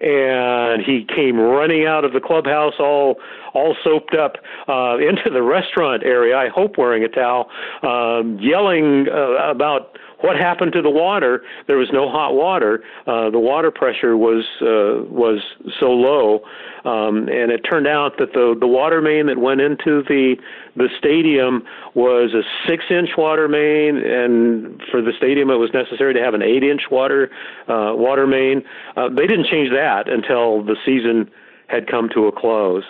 and 0.00 0.82
he 0.82 1.06
came 1.14 1.38
running 1.38 1.86
out 1.86 2.04
of 2.04 2.12
the 2.12 2.20
clubhouse 2.20 2.74
all 2.78 3.16
all 3.54 3.74
soaped 3.82 4.14
up 4.14 4.36
uh, 4.68 4.96
into 5.08 5.30
the 5.32 5.42
restaurant 5.42 6.02
area. 6.04 6.36
I 6.36 6.48
hope 6.48 6.76
wearing 6.78 7.04
a 7.04 7.08
towel, 7.08 7.48
um, 7.82 8.38
yelling 8.40 9.06
uh, 9.08 9.50
about 9.50 9.98
what 10.20 10.36
happened 10.36 10.72
to 10.72 10.82
the 10.82 10.90
water. 10.90 11.42
There 11.66 11.76
was 11.76 11.88
no 11.92 12.10
hot 12.10 12.34
water. 12.34 12.82
Uh, 13.06 13.30
the 13.30 13.38
water 13.38 13.70
pressure 13.70 14.16
was 14.16 14.44
uh, 14.62 15.04
was 15.12 15.40
so 15.78 15.90
low, 15.90 16.40
um, 16.84 17.28
and 17.28 17.50
it 17.52 17.60
turned 17.68 17.86
out 17.86 18.18
that 18.18 18.32
the 18.32 18.56
the 18.58 18.66
water 18.66 19.00
main 19.02 19.26
that 19.26 19.38
went 19.38 19.60
into 19.60 20.02
the 20.08 20.36
the 20.74 20.88
stadium 20.98 21.64
was 21.94 22.32
a 22.34 22.42
six 22.68 22.84
inch 22.90 23.10
water 23.16 23.48
main, 23.48 23.96
and 23.96 24.82
for 24.90 25.02
the 25.02 25.12
stadium 25.16 25.50
it 25.50 25.56
was 25.56 25.70
necessary 25.74 26.14
to 26.14 26.20
have 26.20 26.34
an 26.34 26.42
eight 26.42 26.62
inch 26.62 26.82
water 26.90 27.30
uh, 27.68 27.92
water 27.94 28.26
main. 28.26 28.62
Uh, 28.96 29.08
they 29.08 29.26
didn't 29.26 29.46
change 29.46 29.70
that 29.70 30.08
until 30.08 30.62
the 30.64 30.76
season 30.84 31.30
had 31.68 31.86
come 31.88 32.08
to 32.14 32.26
a 32.26 32.32
close. 32.32 32.84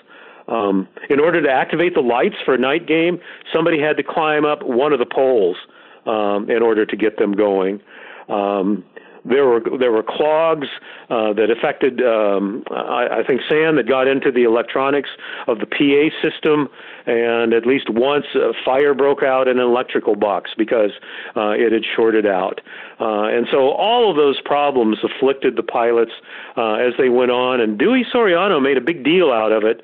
Um, 0.49 0.87
in 1.11 1.19
order 1.19 1.43
to 1.43 1.51
activate 1.51 1.95
the 1.95 2.01
lights 2.01 2.37
for 2.45 2.55
a 2.55 2.59
night 2.59 2.87
game, 2.87 3.19
somebody 3.53 3.81
had 3.81 3.97
to 3.97 4.05
climb 4.05 4.45
up 4.45 4.63
one 4.63 4.93
of 4.93 5.01
the 5.01 5.07
poles 5.07 5.57
um, 6.07 6.51
in 6.51 6.63
order 6.63 6.87
to 6.87 6.97
get 6.97 7.19
them 7.19 7.33
going. 7.33 7.81
Um, 8.29 8.85
there 9.29 9.47
were 9.47 9.61
there 9.79 9.91
were 9.91 10.03
clogs 10.03 10.69
uh, 11.11 11.33
that 11.33 11.51
affected, 11.51 12.01
um, 12.01 12.63
I, 12.71 13.21
I 13.21 13.23
think, 13.27 13.41
sand 13.49 13.77
that 13.79 13.89
got 13.89 14.07
into 14.07 14.31
the 14.31 14.45
electronics 14.45 15.11
of 15.49 15.59
the 15.59 15.67
PA 15.67 16.15
system, 16.23 16.69
and 17.07 17.53
at 17.53 17.67
least 17.67 17.91
once 17.91 18.27
a 18.35 18.53
fire 18.65 18.95
broke 18.95 19.23
out 19.23 19.49
in 19.49 19.59
an 19.59 19.65
electrical 19.65 20.15
box 20.15 20.51
because 20.57 20.91
uh, 21.37 21.51
it 21.51 21.73
had 21.73 21.83
shorted 21.97 22.27
out. 22.27 22.61
Uh, 23.01 23.25
and 23.25 23.47
so 23.51 23.71
all 23.71 24.11
of 24.11 24.17
those 24.17 24.41
problems 24.45 24.99
afflicted 25.03 25.57
the 25.57 25.63
pilots 25.63 26.13
uh, 26.57 26.75
as 26.75 26.93
they 26.99 27.09
went 27.09 27.31
on, 27.31 27.61
and 27.61 27.79
Dewey 27.79 28.07
Soriano 28.15 28.63
made 28.63 28.77
a 28.77 28.81
big 28.81 29.05
deal 29.05 29.33
out 29.33 29.53
of 29.53 29.65
it. 29.65 29.83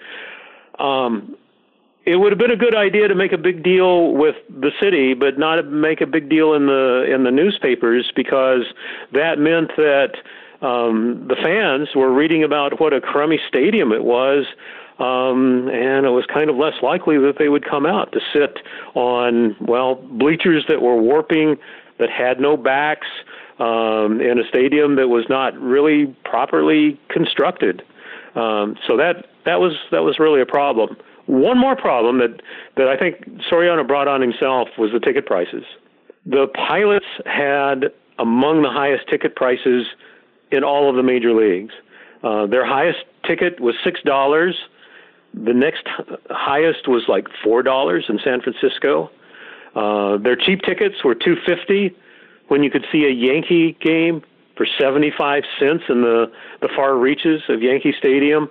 Um, 0.78 1.36
it 2.04 2.16
would 2.16 2.32
have 2.32 2.38
been 2.38 2.50
a 2.50 2.56
good 2.56 2.74
idea 2.74 3.06
to 3.08 3.14
make 3.14 3.32
a 3.32 3.38
big 3.38 3.62
deal 3.62 4.12
with 4.12 4.34
the 4.48 4.70
city, 4.80 5.14
but 5.14 5.38
not 5.38 5.64
make 5.66 6.00
a 6.00 6.06
big 6.06 6.28
deal 6.28 6.54
in 6.54 6.66
the 6.66 7.06
in 7.12 7.24
the 7.24 7.30
newspapers 7.30 8.10
because 8.14 8.64
that 9.12 9.38
meant 9.38 9.70
that 9.76 10.14
um, 10.62 11.26
the 11.28 11.36
fans 11.36 11.88
were 11.94 12.12
reading 12.12 12.42
about 12.42 12.80
what 12.80 12.92
a 12.92 13.00
crummy 13.00 13.38
stadium 13.48 13.92
it 13.92 14.04
was, 14.04 14.46
um, 14.98 15.68
and 15.68 16.06
it 16.06 16.10
was 16.10 16.24
kind 16.32 16.50
of 16.50 16.56
less 16.56 16.74
likely 16.82 17.18
that 17.18 17.34
they 17.38 17.48
would 17.48 17.64
come 17.64 17.86
out 17.86 18.12
to 18.12 18.20
sit 18.32 18.58
on 18.94 19.56
well 19.60 19.94
bleachers 19.94 20.64
that 20.68 20.82
were 20.82 21.00
warping, 21.00 21.56
that 21.98 22.10
had 22.10 22.40
no 22.40 22.56
backs, 22.56 23.06
um, 23.60 24.20
in 24.20 24.40
a 24.40 24.48
stadium 24.48 24.96
that 24.96 25.08
was 25.08 25.24
not 25.28 25.54
really 25.60 26.06
properly 26.24 27.00
constructed. 27.08 27.82
Um, 28.34 28.76
so 28.86 28.96
that 28.96 29.26
that 29.44 29.60
was 29.60 29.72
that 29.92 30.02
was 30.02 30.18
really 30.18 30.40
a 30.40 30.46
problem. 30.46 30.96
One 31.26 31.58
more 31.58 31.76
problem 31.76 32.18
that, 32.18 32.42
that 32.76 32.88
I 32.88 32.96
think 32.96 33.24
Soriano 33.50 33.86
brought 33.86 34.08
on 34.08 34.20
himself 34.20 34.68
was 34.76 34.90
the 34.92 35.00
ticket 35.00 35.26
prices. 35.26 35.64
The 36.26 36.46
pilots 36.54 37.06
had 37.26 37.92
among 38.18 38.62
the 38.62 38.70
highest 38.70 39.08
ticket 39.08 39.36
prices 39.36 39.86
in 40.50 40.62
all 40.64 40.88
of 40.88 40.96
the 40.96 41.02
major 41.02 41.32
leagues. 41.32 41.72
Uh, 42.22 42.46
their 42.46 42.64
highest 42.64 42.98
ticket 43.26 43.58
was 43.60 43.74
six 43.82 44.00
dollars. 44.02 44.54
The 45.34 45.54
next 45.54 45.88
highest 46.30 46.86
was 46.86 47.04
like 47.08 47.26
four 47.42 47.62
dollars 47.62 48.04
in 48.08 48.18
San 48.22 48.40
Francisco. 48.40 49.10
Uh, 49.74 50.18
their 50.18 50.36
cheap 50.36 50.60
tickets 50.62 51.02
were 51.04 51.14
two 51.14 51.36
fifty 51.46 51.96
when 52.48 52.62
you 52.62 52.70
could 52.70 52.84
see 52.92 53.04
a 53.04 53.10
Yankee 53.10 53.76
game 53.80 54.22
for 54.56 54.66
seventy 54.78 55.10
five 55.16 55.42
cents 55.58 55.84
in 55.88 56.02
the 56.02 56.30
the 56.60 56.68
far 56.76 56.96
reaches 56.96 57.42
of 57.48 57.62
Yankee 57.62 57.94
Stadium. 57.98 58.48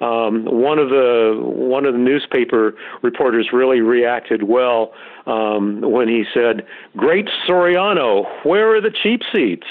Um, 0.00 0.44
one 0.44 0.78
of 0.78 0.90
the 0.90 1.40
one 1.40 1.86
of 1.86 1.94
the 1.94 1.98
newspaper 1.98 2.74
reporters 3.02 3.50
really 3.52 3.80
reacted 3.80 4.42
well 4.42 4.92
um, 5.26 5.80
when 5.80 6.08
he 6.08 6.24
said, 6.34 6.66
"Great 6.96 7.28
Soriano, 7.48 8.26
where 8.44 8.74
are 8.76 8.80
the 8.80 8.90
cheap 9.02 9.22
seats?" 9.32 9.66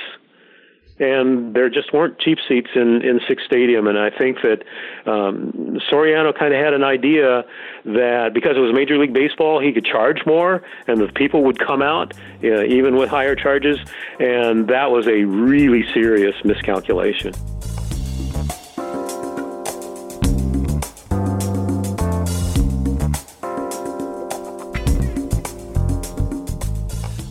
and 0.99 1.53
there 1.53 1.69
just 1.69 1.91
weren't 1.91 2.17
cheap 2.19 2.37
seats 2.47 2.69
in 2.75 3.01
in 3.01 3.19
Sick's 3.27 3.43
Stadium. 3.45 3.87
And 3.87 3.99
I 3.99 4.09
think 4.09 4.37
that 4.41 4.63
um, 5.05 5.79
Soriano 5.91 6.37
kind 6.37 6.53
of 6.53 6.63
had 6.63 6.73
an 6.73 6.83
idea 6.83 7.43
that 7.85 8.33
because 8.33 8.55
it 8.55 8.61
was 8.61 8.73
Major 8.73 8.97
League 8.97 9.13
Baseball, 9.13 9.59
he 9.59 9.73
could 9.73 9.85
charge 9.85 10.25
more, 10.25 10.63
and 10.87 10.99
the 10.99 11.11
people 11.11 11.43
would 11.43 11.59
come 11.59 11.81
out 11.81 12.13
uh, 12.43 12.63
even 12.63 12.95
with 12.95 13.09
higher 13.09 13.35
charges. 13.35 13.77
And 14.19 14.67
that 14.69 14.91
was 14.91 15.07
a 15.07 15.23
really 15.23 15.83
serious 15.93 16.35
miscalculation. 16.43 17.33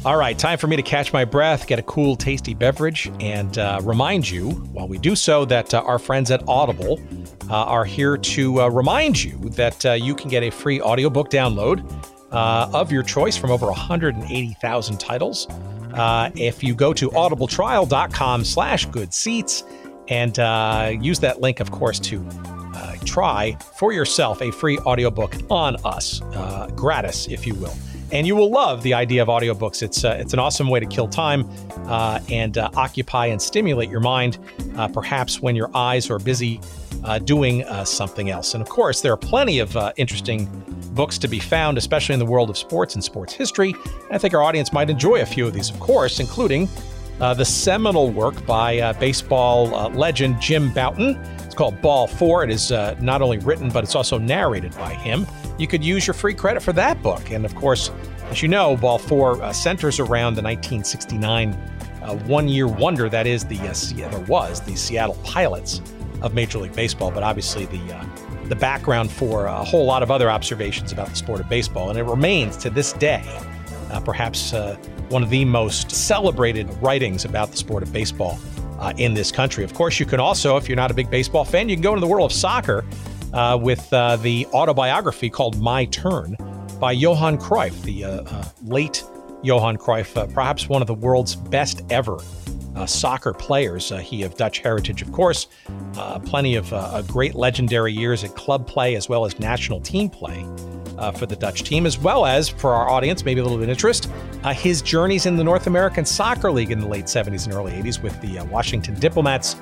All 0.05 0.19
right, 0.19 0.39
time 0.39 0.59
for 0.59 0.67
me 0.67 0.77
to 0.77 0.83
catch 0.83 1.15
my 1.15 1.25
breath, 1.25 1.67
get 1.67 1.79
a 1.79 1.83
cool, 1.83 2.15
tasty 2.15 2.53
beverage, 2.53 3.11
and 3.21 3.57
uh, 3.57 3.81
remind 3.83 4.29
you, 4.29 4.51
while 4.51 4.87
we 4.87 4.99
do 4.99 5.17
so, 5.17 5.47
that 5.47 5.73
uh, 5.73 5.81
our 5.81 5.99
friends 5.99 6.31
at 6.31 6.47
Audible 6.47 7.01
uh, 7.49 7.55
are 7.55 7.87
here 7.87 8.19
to 8.19 8.61
uh, 8.61 8.69
remind 8.69 9.25
you 9.25 9.39
that 9.53 9.87
uh, 9.87 9.93
you 9.93 10.15
can 10.15 10.29
get 10.29 10.43
a 10.43 10.51
free 10.51 10.79
audiobook 10.79 11.31
download 11.31 11.91
uh, 12.33 12.69
of 12.75 12.93
your 12.93 13.03
choice 13.03 13.35
from 13.39 13.51
over 13.51 13.65
180,000 13.65 15.01
titles. 15.01 15.47
if 16.37 16.63
you 16.63 16.75
go 16.75 16.93
to 16.93 17.09
audibletrial.com 17.09 18.45
slash 18.45 18.85
good 18.85 19.15
seats 19.15 19.65
and 20.09 21.03
use 21.03 21.19
that 21.21 21.41
link, 21.41 21.61
of 21.61 21.71
course, 21.71 21.99
to 21.99 22.23
try 23.07 23.57
for 23.79 23.95
yourself 23.95 24.43
a 24.43 24.51
free 24.51 24.77
audiobook 24.81 25.35
on 25.49 25.77
us, 25.87 26.21
gratis, 26.77 27.27
if 27.29 27.47
you 27.47 27.55
will 27.55 27.75
and 28.13 28.27
you 28.27 28.37
will 28.37 28.51
love 28.51 28.83
the 28.83 28.95
idea 28.95 29.23
of 29.23 29.29
audiobooks. 29.29 29.83
It's 29.83 30.05
uh, 30.05 30.17
it's 30.21 30.33
an 30.33 30.39
awesome 30.39 30.69
way 30.69 30.81
to 30.81 30.87
kill 30.87 31.09
time 31.09 31.49
uh, 31.87 32.21
and 32.29 32.59
uh, 32.59 32.71
occupy 32.77 33.27
and 33.27 33.41
stimulate 33.41 33.91
your 33.91 34.01
mind, 34.01 34.39
uh, 34.77 34.89
perhaps 34.89 35.41
when 35.41 35.57
your 35.57 35.71
eyes 35.75 36.11
are 36.11 36.19
busy 36.19 36.61
uh, 37.05 37.19
doing 37.19 37.65
uh, 37.65 37.85
something 37.85 38.31
else. 38.31 38.55
And 38.55 38.63
of 38.63 38.69
course, 38.69 39.01
there 39.01 39.13
are 39.13 39.17
plenty 39.17 39.59
of 39.59 39.77
interesting 39.97 40.47
books 40.95 41.19
to 41.19 41.29
be 41.29 41.41
found, 41.41 41.77
especially 41.77 42.13
in 42.13 42.19
the 42.19 42.27
world 42.27 42.51
of 42.51 42.57
sports 42.57 42.95
and 42.95 43.03
sports 43.03 43.33
history. 43.33 43.75
I 44.11 44.19
think 44.19 44.33
our 44.33 44.43
audience 44.43 44.73
might 44.73 44.91
enjoy 44.91 45.21
a 45.21 45.27
few 45.27 45.47
of 45.47 45.53
these, 45.53 45.71
of 45.71 45.81
course, 45.81 46.21
including 46.21 46.69
the 47.19 47.45
seminal 47.45 48.11
work 48.11 48.45
by 48.47 48.93
baseball 48.95 49.67
legend 49.91 50.41
Jim 50.41 50.73
Bouton. 50.73 51.17
It's 51.45 51.55
called 51.55 51.81
Ball 51.81 52.07
Four. 52.07 52.45
It 52.45 52.51
is 52.51 52.71
not 52.71 53.23
only 53.23 53.39
written, 53.39 53.69
but 53.71 53.85
it's 53.85 53.95
also 53.95 54.19
narrated 54.19 54.75
by 54.77 54.95
him 54.95 55.27
you 55.59 55.67
could 55.67 55.85
use 55.85 56.07
your 56.07 56.15
free 56.15 56.35
credit 56.35 56.63
for 56.63 56.73
that 56.73 57.03
book. 57.03 57.31
And 57.31 57.45
of 57.45 57.55
course, 57.55 57.91
as 58.31 58.43
you 58.43 58.49
know, 58.49 58.77
Ball 58.77 58.99
4 58.99 59.43
uh, 59.43 59.53
centers 59.53 60.01
around 60.01 60.35
the 60.35 60.43
1969 60.43 61.53
uh, 62.03 62.17
one 62.27 62.49
year 62.49 62.67
wonder 62.67 63.09
that 63.09 63.27
is 63.27 63.45
the, 63.45 63.59
uh, 63.61 64.11
there 64.11 64.21
was, 64.21 64.61
the 64.61 64.77
Seattle 64.77 65.19
Pilots 65.25 65.81
of 66.21 66.35
Major 66.35 66.59
League 66.59 66.75
Baseball, 66.75 67.11
but 67.11 67.23
obviously 67.23 67.67
the, 67.67 67.95
uh, 67.95 68.05
the 68.45 68.57
background 68.57 69.11
for 69.11 69.47
a 69.47 69.65
whole 69.65 69.87
lot 69.87 70.03
of 70.03 70.11
other 70.11 70.31
observations 70.31 70.93
about 70.93 71.09
the 71.09 71.17
sport 71.17 71.41
of 71.41 71.49
baseball. 71.49 71.91
And 71.91 71.99
it 71.99 72.05
remains 72.05 72.57
to 72.59 72.71
this 72.71 72.93
day, 72.95 73.23
uh, 73.91 74.01
perhaps 74.01 74.53
uh, 74.53 74.77
one 75.11 75.23
of 75.23 75.31
the 75.31 75.45
most 75.45 75.91
celebrated 75.91 76.69
writings 76.83 77.25
about 77.25 77.51
the 77.51 77.57
sport 77.57 77.83
of 77.83 77.93
baseball 77.93 78.39
in 78.99 79.15
this 79.15 79.33
country. 79.33 79.65
Of 79.65 79.73
course, 79.73 79.99
you 79.99 80.05
can 80.05 80.21
also, 80.21 80.59
if 80.59 80.69
you're 80.69 80.77
not 80.77 80.91
a 80.91 80.95
big 80.95 81.09
baseball 81.09 81.45
fan, 81.45 81.71
you 81.71 81.77
can 81.77 81.83
go 81.83 81.95
into 81.95 82.01
the 82.01 82.07
world 82.07 82.31
of 82.31 82.37
soccer 82.37 82.85
uh, 83.35 83.59
with 83.61 83.93
uh, 83.93 84.17
the 84.17 84.47
autobiography 84.55 85.29
called 85.29 85.61
My 85.61 85.85
Turn 85.87 86.37
by 86.79 86.93
Johan 86.93 87.37
Cruyff, 87.37 87.83
the 87.83 88.05
uh, 88.05 88.23
uh 88.23 88.45
late 88.65 89.05
Johan 89.43 89.77
Cruyff, 89.77 90.17
uh, 90.17 90.27
perhaps 90.29 90.69
one 90.69 90.81
of 90.81 90.87
the 90.87 90.95
world's 90.95 91.35
best 91.35 91.83
ever 91.91 92.19
uh, 92.77 92.87
soccer 92.87 93.33
players. 93.33 93.91
he 94.01 94.23
of 94.23 94.37
Dutch 94.37 94.59
heritage, 94.61 95.03
of 95.03 95.13
course. 95.13 95.49
plenty 96.25 96.57
of 96.57 97.07
great 97.09 97.35
legendary 97.35 97.93
years 97.93 98.25
at 98.25 98.35
club 98.35 98.67
play 98.67 98.95
as 98.95 99.09
well 99.09 99.25
as 99.25 99.39
national 99.39 99.81
team 99.81 100.09
play. 100.09 100.47
Uh, 100.97 101.11
for 101.11 101.27
the 101.27 101.35
Dutch 101.35 101.65
team, 101.65 101.87
as 101.87 101.99
well 101.99 102.25
as 102.25 102.49
for 102.49 102.73
our 102.73 102.89
audience, 102.89 103.25
maybe 103.25 103.41
a 103.41 103.43
little 103.43 103.59
bit 103.59 103.65
of 103.65 103.71
interest, 103.71 104.09
uh, 104.45 104.55
his 104.55 104.81
journeys 104.81 105.27
in 105.27 105.35
the 105.35 105.43
North 105.43 105.67
American 105.67 106.05
Soccer 106.05 106.53
League 106.53 106.71
in 106.71 106.79
the 106.79 106.87
late 106.87 107.07
70s 107.07 107.47
and 107.47 107.55
early 107.55 107.73
80s 107.73 108.01
with 108.01 108.21
the 108.21 108.39
uh, 108.39 108.45
Washington 108.45 108.95
Diplomats 109.01 109.57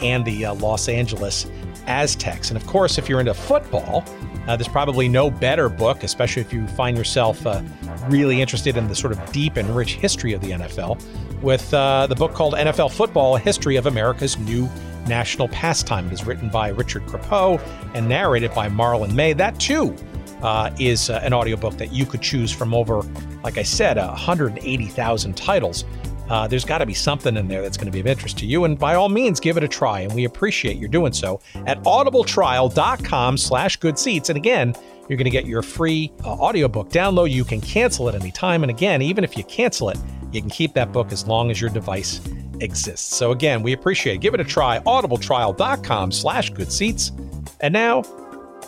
and 0.00 0.24
the 0.24 0.46
Los 0.46 0.88
Angeles 0.88 1.46
Aztecs. 1.86 2.50
And 2.50 2.56
of 2.56 2.66
course, 2.66 2.98
if 2.98 3.08
you're 3.08 3.20
into 3.20 3.34
football, 3.34 4.04
uh, 4.46 4.56
there's 4.56 4.68
probably 4.68 5.08
no 5.08 5.30
better 5.30 5.68
book, 5.68 6.02
especially 6.02 6.42
if 6.42 6.52
you 6.52 6.66
find 6.68 6.96
yourself 6.96 7.46
uh, 7.46 7.62
really 8.08 8.40
interested 8.40 8.76
in 8.76 8.88
the 8.88 8.94
sort 8.94 9.12
of 9.12 9.32
deep 9.32 9.56
and 9.56 9.74
rich 9.74 9.94
history 9.94 10.32
of 10.32 10.40
the 10.40 10.50
NFL, 10.50 11.02
with 11.42 11.72
uh, 11.72 12.06
the 12.06 12.14
book 12.14 12.34
called 12.34 12.54
NFL 12.54 12.92
Football 12.92 13.36
A 13.36 13.38
History 13.38 13.76
of 13.76 13.86
America's 13.86 14.38
New 14.38 14.68
National 15.06 15.48
Pastime. 15.48 16.06
It 16.08 16.12
is 16.12 16.26
written 16.26 16.48
by 16.50 16.68
Richard 16.68 17.06
Crepeau 17.06 17.60
and 17.94 18.08
narrated 18.08 18.54
by 18.54 18.68
Marlon 18.68 19.14
May. 19.14 19.32
That, 19.32 19.58
too, 19.58 19.96
uh, 20.44 20.70
is 20.78 21.10
uh, 21.10 21.20
an 21.24 21.34
audiobook 21.34 21.76
that 21.78 21.92
you 21.92 22.06
could 22.06 22.22
choose 22.22 22.52
from 22.52 22.72
over, 22.72 23.02
like 23.42 23.58
I 23.58 23.64
said, 23.64 23.96
180,000 23.96 25.36
titles 25.36 25.84
uh, 26.28 26.46
there's 26.46 26.64
got 26.64 26.78
to 26.78 26.86
be 26.86 26.94
something 26.94 27.36
in 27.36 27.48
there 27.48 27.62
that's 27.62 27.76
going 27.76 27.86
to 27.86 27.92
be 27.92 28.00
of 28.00 28.06
interest 28.06 28.38
to 28.38 28.46
you. 28.46 28.64
And 28.64 28.78
by 28.78 28.94
all 28.94 29.08
means, 29.08 29.40
give 29.40 29.56
it 29.56 29.64
a 29.64 29.68
try. 29.68 30.00
And 30.00 30.14
we 30.14 30.24
appreciate 30.24 30.76
you 30.76 30.88
doing 30.88 31.12
so 31.12 31.40
at 31.66 31.82
audibletrial.com 31.82 33.36
slash 33.36 33.76
good 33.76 33.98
seats. 33.98 34.30
And 34.30 34.36
again, 34.36 34.74
you're 35.08 35.18
going 35.18 35.24
to 35.24 35.30
get 35.30 35.46
your 35.46 35.62
free 35.62 36.10
uh, 36.24 36.32
audiobook 36.32 36.88
download. 36.88 37.30
You 37.30 37.44
can 37.44 37.60
cancel 37.60 38.08
it 38.08 38.14
anytime. 38.14 38.62
And 38.62 38.70
again, 38.70 39.02
even 39.02 39.22
if 39.22 39.36
you 39.36 39.44
cancel 39.44 39.90
it, 39.90 39.98
you 40.32 40.40
can 40.40 40.50
keep 40.50 40.72
that 40.74 40.92
book 40.92 41.12
as 41.12 41.26
long 41.26 41.50
as 41.50 41.60
your 41.60 41.70
device 41.70 42.20
exists. 42.60 43.14
So 43.14 43.32
again, 43.32 43.62
we 43.62 43.74
appreciate 43.74 44.14
it. 44.14 44.18
Give 44.18 44.32
it 44.32 44.40
a 44.40 44.44
try. 44.44 44.78
audibletrial.com 44.80 46.10
slash 46.10 46.50
good 46.50 46.72
seats. 46.72 47.12
And 47.60 47.72
now 47.72 48.02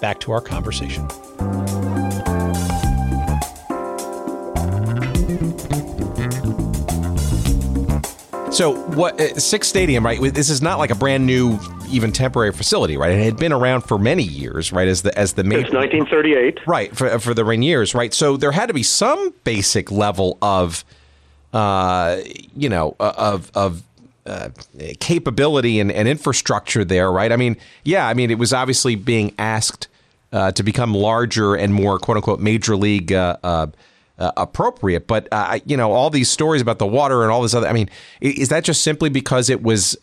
back 0.01 0.21
to 0.21 0.33
our 0.33 0.41
conversation. 0.41 1.09
So 8.57 8.75
what? 8.95 9.21
Uh, 9.21 9.39
Sick's 9.39 9.69
Stadium, 9.69 10.05
right? 10.05 10.19
This 10.33 10.49
is 10.49 10.63
not 10.63 10.79
like 10.79 10.91
a 10.91 10.95
brand 10.95 11.27
new, 11.27 11.59
even 11.91 12.11
temporary 12.11 12.53
facility, 12.53 12.97
right? 12.97 13.13
It 13.13 13.23
had 13.23 13.37
been 13.37 13.53
around 13.53 13.83
for 13.83 13.99
many 13.99 14.23
years, 14.23 14.73
right? 14.73 14.89
As 14.89 15.03
the 15.03 15.17
as 15.19 15.35
the 15.35 15.45
main, 15.45 15.59
1938, 15.65 16.61
right? 16.67 16.97
For 16.97 17.19
for 17.19 17.35
the 17.35 17.43
Rainiers, 17.43 17.95
right? 17.95 18.15
So 18.15 18.39
there 18.39 18.53
had 18.53 18.69
to 18.69 18.75
be 18.75 18.83
some 18.83 19.35
basic 19.45 19.91
level 19.91 20.39
of, 20.41 20.87
uh, 21.53 22.21
you 22.57 22.71
know, 22.71 22.97
uh, 22.99 23.13
of 23.19 23.53
of 23.55 23.83
uh, 24.27 24.51
capability 25.01 25.81
and, 25.81 25.91
and 25.91 26.09
infrastructure 26.09 26.85
there, 26.85 27.11
right? 27.11 27.33
I 27.33 27.37
mean, 27.37 27.57
yeah, 27.85 28.09
I 28.09 28.15
mean, 28.15 28.31
it 28.31 28.39
was 28.39 28.53
obviously 28.53 28.95
being 28.95 29.35
asked 29.39 29.89
uh, 30.33 30.53
to 30.53 30.63
become 30.63 30.95
larger 30.95 31.55
and 31.55 31.73
more 31.73 31.99
quote 31.99 32.17
unquote 32.17 32.41
major 32.41 32.77
league 32.77 33.13
uh, 33.13 33.37
uh 33.43 33.67
uh, 34.19 34.33
appropriate. 34.39 35.07
But 35.07 35.29
you 35.67 35.77
know, 35.77 35.93
all 35.93 36.09
these 36.09 36.31
stories 36.31 36.63
about 36.63 36.79
the 36.79 36.87
water 36.87 37.23
and 37.23 37.31
all 37.31 37.43
this 37.43 37.53
other. 37.53 37.69
I 37.69 37.75
mean, 37.75 37.91
is 38.23 38.49
that 38.49 38.65
just 38.65 38.83
simply 38.83 39.11
because 39.11 39.51
it 39.51 39.63
was 39.63 39.95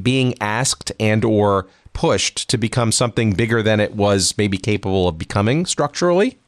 being 0.00 0.34
asked 0.40 0.92
and 1.00 1.24
or 1.24 1.66
pushed 1.92 2.48
to 2.48 2.56
become 2.56 2.92
something 2.92 3.32
bigger 3.32 3.60
than 3.60 3.80
it 3.80 3.96
was 3.96 4.34
maybe 4.38 4.56
capable 4.56 5.08
of 5.08 5.18
becoming 5.18 5.66
structurally? 5.66 6.38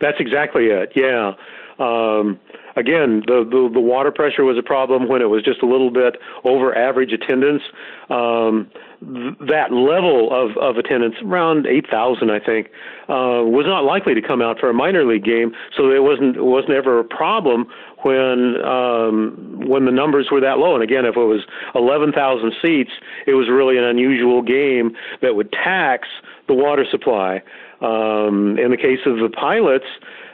That's 0.00 0.18
exactly 0.18 0.66
it. 0.66 0.92
Yeah. 0.94 1.34
Um, 1.78 2.40
again, 2.78 3.22
the, 3.26 3.44
the, 3.44 3.70
the 3.74 3.80
water 3.80 4.10
pressure 4.10 4.44
was 4.44 4.56
a 4.56 4.62
problem 4.62 5.08
when 5.08 5.20
it 5.20 5.26
was 5.26 5.42
just 5.42 5.62
a 5.62 5.66
little 5.66 5.90
bit 5.90 6.16
over 6.44 6.76
average 6.76 7.12
attendance. 7.12 7.62
Um, 8.08 8.70
th- 9.00 9.36
that 9.50 9.72
level 9.72 10.30
of, 10.30 10.56
of 10.56 10.76
attendance, 10.76 11.16
around 11.24 11.66
8,000, 11.66 12.30
I 12.30 12.38
think, 12.38 12.68
uh, 13.08 13.42
was 13.44 13.66
not 13.66 13.84
likely 13.84 14.14
to 14.14 14.22
come 14.22 14.40
out 14.40 14.58
for 14.58 14.70
a 14.70 14.74
minor 14.74 15.04
league 15.04 15.24
game. 15.24 15.52
So 15.76 15.90
it 15.90 16.02
wasn't 16.02 16.42
wasn't 16.42 16.72
ever 16.72 17.00
a 17.00 17.04
problem 17.04 17.66
when 18.04 18.56
um, 18.64 19.62
when 19.66 19.84
the 19.84 19.92
numbers 19.92 20.28
were 20.30 20.40
that 20.40 20.58
low. 20.58 20.74
And 20.74 20.82
again, 20.82 21.04
if 21.04 21.16
it 21.16 21.26
was 21.26 21.42
11,000 21.74 22.52
seats, 22.62 22.92
it 23.26 23.34
was 23.34 23.48
really 23.48 23.76
an 23.76 23.84
unusual 23.84 24.42
game 24.42 24.96
that 25.22 25.34
would 25.34 25.52
tax 25.52 26.08
the 26.46 26.54
water 26.54 26.84
supply. 26.88 27.42
Um, 27.80 28.58
in 28.58 28.72
the 28.72 28.76
case 28.76 28.98
of 29.06 29.18
the 29.18 29.30
pilots, 29.30 29.86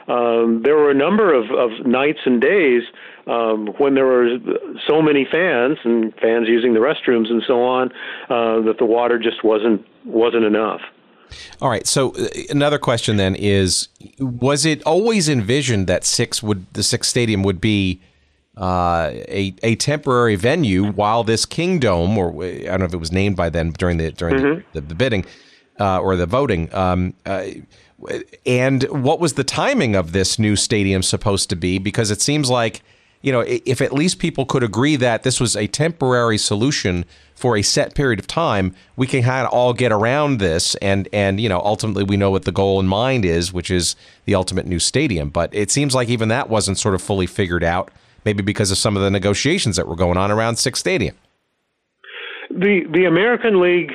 um, 0.07 0.61
there 0.63 0.75
were 0.75 0.91
a 0.91 0.95
number 0.95 1.33
of, 1.33 1.51
of 1.51 1.85
nights 1.85 2.19
and 2.25 2.41
days 2.41 2.83
um, 3.27 3.67
when 3.77 3.95
there 3.95 4.05
were 4.05 4.37
so 4.87 5.01
many 5.01 5.27
fans 5.29 5.77
and 5.83 6.13
fans 6.21 6.47
using 6.47 6.73
the 6.73 6.79
restrooms 6.79 7.29
and 7.29 7.43
so 7.47 7.63
on 7.63 7.91
uh, 8.29 8.61
that 8.61 8.75
the 8.77 8.85
water 8.85 9.17
just 9.17 9.43
wasn't 9.43 9.85
wasn't 10.05 10.43
enough. 10.43 10.81
All 11.61 11.69
right. 11.69 11.87
So 11.87 12.11
uh, 12.11 12.27
another 12.49 12.77
question 12.77 13.17
then 13.17 13.35
is: 13.35 13.87
Was 14.19 14.65
it 14.65 14.83
always 14.83 15.27
envisioned 15.27 15.87
that 15.87 16.03
Sick's 16.03 16.43
would 16.43 16.71
the 16.73 16.83
Sick's 16.83 17.07
Stadium 17.07 17.41
would 17.43 17.59
be 17.59 18.01
uh, 18.57 19.09
a 19.13 19.55
a 19.63 19.75
temporary 19.75 20.35
venue 20.35 20.91
while 20.91 21.23
this 21.23 21.45
Kingdome, 21.45 22.17
or 22.17 22.43
I 22.43 22.63
don't 22.63 22.79
know 22.79 22.85
if 22.85 22.93
it 22.93 22.97
was 22.97 23.11
named 23.11 23.35
by 23.35 23.49
then 23.49 23.71
during 23.71 23.97
the 23.97 24.11
during 24.11 24.35
mm-hmm. 24.35 24.67
the, 24.73 24.81
the, 24.81 24.95
bidding 24.95 25.25
uh, 25.79 25.99
or 25.99 26.15
the 26.15 26.25
voting. 26.25 26.73
Um, 26.73 27.13
uh, 27.25 27.45
and 28.45 28.83
what 28.83 29.19
was 29.19 29.33
the 29.33 29.43
timing 29.43 29.95
of 29.95 30.11
this 30.11 30.37
new 30.37 30.55
stadium 30.55 31.01
supposed 31.01 31.49
to 31.49 31.55
be? 31.55 31.79
Because 31.79 32.11
it 32.11 32.21
seems 32.21 32.49
like, 32.49 32.81
you 33.21 33.31
know, 33.31 33.41
if 33.47 33.81
at 33.81 33.93
least 33.93 34.19
people 34.19 34.45
could 34.45 34.63
agree 34.63 34.95
that 34.97 35.23
this 35.23 35.39
was 35.39 35.55
a 35.55 35.67
temporary 35.67 36.37
solution 36.37 37.05
for 37.33 37.57
a 37.57 37.61
set 37.61 37.95
period 37.95 38.19
of 38.19 38.27
time, 38.27 38.75
we 38.95 39.07
can 39.07 39.23
kind 39.23 39.47
of 39.47 39.53
all 39.53 39.73
get 39.73 39.91
around 39.91 40.39
this, 40.39 40.75
and 40.75 41.07
and 41.11 41.39
you 41.41 41.49
know, 41.49 41.59
ultimately 41.61 42.03
we 42.03 42.17
know 42.17 42.31
what 42.31 42.43
the 42.43 42.51
goal 42.51 42.79
in 42.79 42.87
mind 42.87 43.25
is, 43.25 43.51
which 43.51 43.71
is 43.71 43.95
the 44.25 44.35
ultimate 44.35 44.65
new 44.65 44.79
stadium. 44.79 45.29
But 45.29 45.53
it 45.53 45.71
seems 45.71 45.95
like 45.95 46.09
even 46.09 46.29
that 46.29 46.49
wasn't 46.49 46.77
sort 46.77 46.95
of 46.95 47.01
fully 47.01 47.27
figured 47.27 47.63
out, 47.63 47.91
maybe 48.25 48.43
because 48.43 48.71
of 48.71 48.77
some 48.77 48.95
of 48.95 49.03
the 49.03 49.11
negotiations 49.11 49.75
that 49.75 49.87
were 49.87 49.95
going 49.95 50.17
on 50.17 50.31
around 50.31 50.57
Sick's 50.57 50.79
Stadium. 50.79 51.15
The 52.49 52.85
the 52.91 53.05
American 53.05 53.59
League 53.59 53.91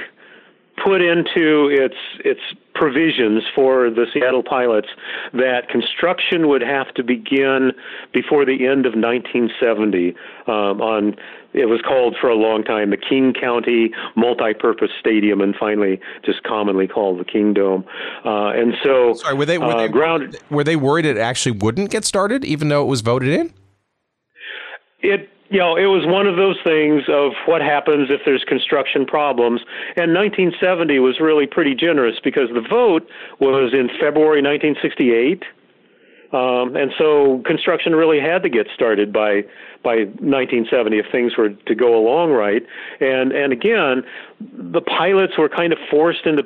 put 0.84 1.03
into 1.03 1.68
its 1.70 1.96
its 2.24 2.40
provisions 2.81 3.43
for 3.55 3.91
the 3.91 4.07
Seattle 4.12 4.43
Pilots 4.43 4.89
that 5.35 5.68
construction 5.68 6.49
would 6.49 6.62
have 6.62 6.93
to 6.95 7.05
begin 7.05 7.72
before 8.14 8.47
the 8.47 8.66
end 8.66 8.87
of 8.87 8.95
1970 8.95 10.16
um, 10.47 10.81
on 10.81 11.14
it 11.53 11.66
was 11.66 11.81
called 11.83 12.16
for 12.20 12.31
a 12.31 12.37
long 12.37 12.62
time 12.62 12.91
the 12.91 12.97
King 12.97 13.35
County 13.39 13.91
Multi-Purpose 14.16 14.91
Stadium, 14.99 15.41
and 15.41 15.55
finally 15.59 16.01
just 16.24 16.43
commonly 16.45 16.87
called 16.87 17.18
the 17.18 17.24
Kingdome. 17.24 17.85
Uh, 18.24 18.51
and 18.51 18.74
so, 18.83 19.14
sorry, 19.14 19.35
were 19.35 19.47
they 19.47 19.59
were, 19.59 19.64
uh, 19.66 19.83
they, 19.83 19.89
ground, 19.89 20.39
were 20.49 20.64
they 20.64 20.76
worried 20.76 21.05
it 21.05 21.18
actually 21.18 21.59
wouldn't 21.59 21.91
get 21.91 22.05
started, 22.05 22.45
even 22.45 22.68
though 22.68 22.83
it 22.83 22.87
was 22.87 23.01
voted 23.01 23.31
in? 23.31 23.53
It 25.01 25.28
you 25.51 25.59
know, 25.59 25.76
it 25.76 25.86
was 25.86 26.07
one 26.07 26.28
of 26.28 26.36
those 26.36 26.57
things 26.62 27.03
of 27.09 27.32
what 27.46 27.61
happens 27.61 28.09
if 28.09 28.20
there's 28.24 28.44
construction 28.44 29.05
problems. 29.05 29.61
And 29.96 30.14
1970 30.14 31.01
was 31.01 31.18
really 31.18 31.46
pretty 31.46 31.74
generous 31.74 32.16
because 32.22 32.48
the 32.55 32.61
vote 32.61 33.09
was 33.40 33.74
in 33.74 33.88
February 34.01 34.40
1968. 34.42 35.42
Um, 36.32 36.76
and 36.76 36.92
so 36.96 37.42
construction 37.44 37.96
really 37.96 38.20
had 38.20 38.44
to 38.44 38.48
get 38.48 38.68
started 38.72 39.12
by 39.12 39.42
by 39.82 40.05
1970 40.20 40.98
if 40.98 41.07
things 41.11 41.36
were 41.36 41.48
to 41.48 41.74
go 41.74 41.98
along 41.98 42.30
right. 42.30 42.62
And 43.01 43.32
and 43.32 43.53
again, 43.53 44.05
the 44.40 44.80
pilots 44.80 45.36
were 45.36 45.48
kind 45.48 45.72
of 45.72 45.80
forced 45.90 46.26
into 46.26 46.44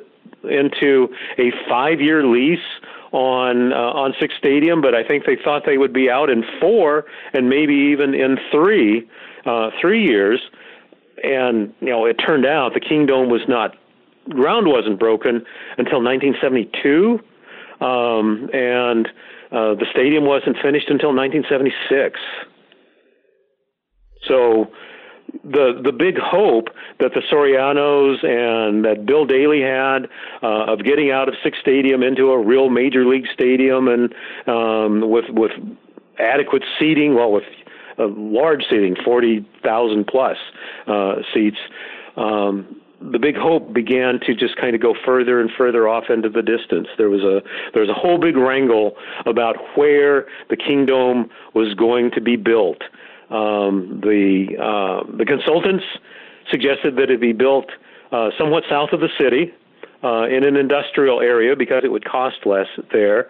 into 0.49 1.13
a 1.37 1.51
five 1.69 2.01
year 2.01 2.25
lease 2.25 2.59
on 3.15 3.71
uh, 3.71 3.75
on 3.75 4.13
Sick's 4.19 4.35
Stadium, 4.37 4.81
but 4.81 4.93
I 4.93 5.01
think 5.01 5.25
they 5.25 5.37
thought 5.41 5.63
they 5.65 5.77
would 5.77 5.93
be 5.93 6.09
out 6.09 6.29
in 6.29 6.43
four 6.59 7.05
and 7.33 7.49
maybe 7.49 7.73
even 7.73 8.13
in 8.13 8.37
three 8.51 9.07
uh, 9.45 9.71
three 9.79 10.03
years. 10.03 10.41
And 11.23 11.73
you 11.79 11.89
know, 11.89 12.05
it 12.05 12.15
turned 12.15 12.45
out 12.45 12.73
the 12.73 12.81
Kingdome 12.81 13.29
was 13.29 13.41
not 13.47 13.75
ground 14.29 14.67
wasn't 14.67 14.99
broken 14.99 15.45
until 15.77 16.03
1972, 16.03 17.19
um, 17.79 18.49
and 18.51 19.07
uh, 19.49 19.75
the 19.75 19.85
stadium 19.91 20.25
wasn't 20.25 20.57
finished 20.61 20.89
until 20.89 21.15
1976. 21.15 22.19
So 24.27 24.67
the 25.43 25.79
the 25.83 25.91
big 25.91 26.17
hope 26.17 26.69
that 26.99 27.11
the 27.13 27.21
Sorianos 27.31 28.23
and 28.23 28.83
that 28.85 29.05
Bill 29.05 29.25
Daley 29.25 29.61
had 29.61 30.07
uh, 30.41 30.71
of 30.71 30.83
getting 30.83 31.11
out 31.11 31.27
of 31.27 31.35
Sick's 31.43 31.59
Stadium 31.59 32.03
into 32.03 32.31
a 32.31 32.39
real 32.39 32.69
major 32.69 33.05
league 33.05 33.27
stadium 33.33 33.87
and 33.87 34.13
um, 34.47 35.09
with 35.09 35.25
with 35.29 35.51
adequate 36.19 36.63
seating, 36.79 37.15
well, 37.15 37.31
with 37.31 37.43
a 37.97 38.05
large 38.05 38.63
seating, 38.69 38.95
forty 39.03 39.45
thousand 39.63 40.07
plus 40.07 40.37
uh, 40.87 41.15
seats. 41.33 41.57
Um, 42.17 42.81
the 43.11 43.19
big 43.19 43.35
hope 43.35 43.73
began 43.73 44.19
to 44.25 44.33
just 44.33 44.55
kind 44.55 44.75
of 44.75 44.81
go 44.81 44.95
further 45.05 45.39
and 45.39 45.51
further 45.57 45.87
off 45.87 46.05
into 46.09 46.29
the 46.29 46.41
distance. 46.41 46.87
There 46.97 47.09
was 47.09 47.21
a 47.21 47.41
there 47.73 47.81
was 47.81 47.89
a 47.89 47.93
whole 47.93 48.17
big 48.17 48.37
wrangle 48.37 48.95
about 49.25 49.57
where 49.75 50.25
the 50.49 50.57
Kingdome 50.57 51.29
was 51.53 51.73
going 51.75 52.11
to 52.11 52.21
be 52.21 52.35
built. 52.35 52.81
Um, 53.29 54.01
the 54.03 54.55
uh, 54.61 55.17
the 55.17 55.25
consultants 55.25 55.83
suggested 56.51 56.95
that 56.97 57.09
it 57.09 57.19
be 57.19 57.33
built 57.33 57.71
uh, 58.11 58.29
somewhat 58.37 58.63
south 58.69 58.89
of 58.91 58.99
the 58.99 59.09
city 59.19 59.51
uh, 60.03 60.27
in 60.27 60.45
an 60.45 60.55
industrial 60.55 61.21
area 61.21 61.55
because 61.55 61.83
it 61.83 61.91
would 61.91 62.05
cost 62.05 62.45
less 62.45 62.67
there. 62.91 63.27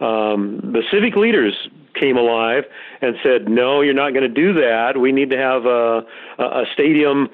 Um, 0.00 0.60
the 0.72 0.82
civic 0.90 1.16
leaders 1.16 1.68
came 2.00 2.16
alive 2.16 2.64
and 3.00 3.16
said, 3.22 3.48
"No, 3.48 3.80
you're 3.80 3.94
not 3.94 4.12
going 4.14 4.22
to 4.22 4.28
do 4.28 4.52
that. 4.54 4.98
We 4.98 5.12
need 5.12 5.30
to 5.30 5.36
have 5.36 5.66
a, 5.66 6.02
a 6.38 6.64
stadium 6.72 7.28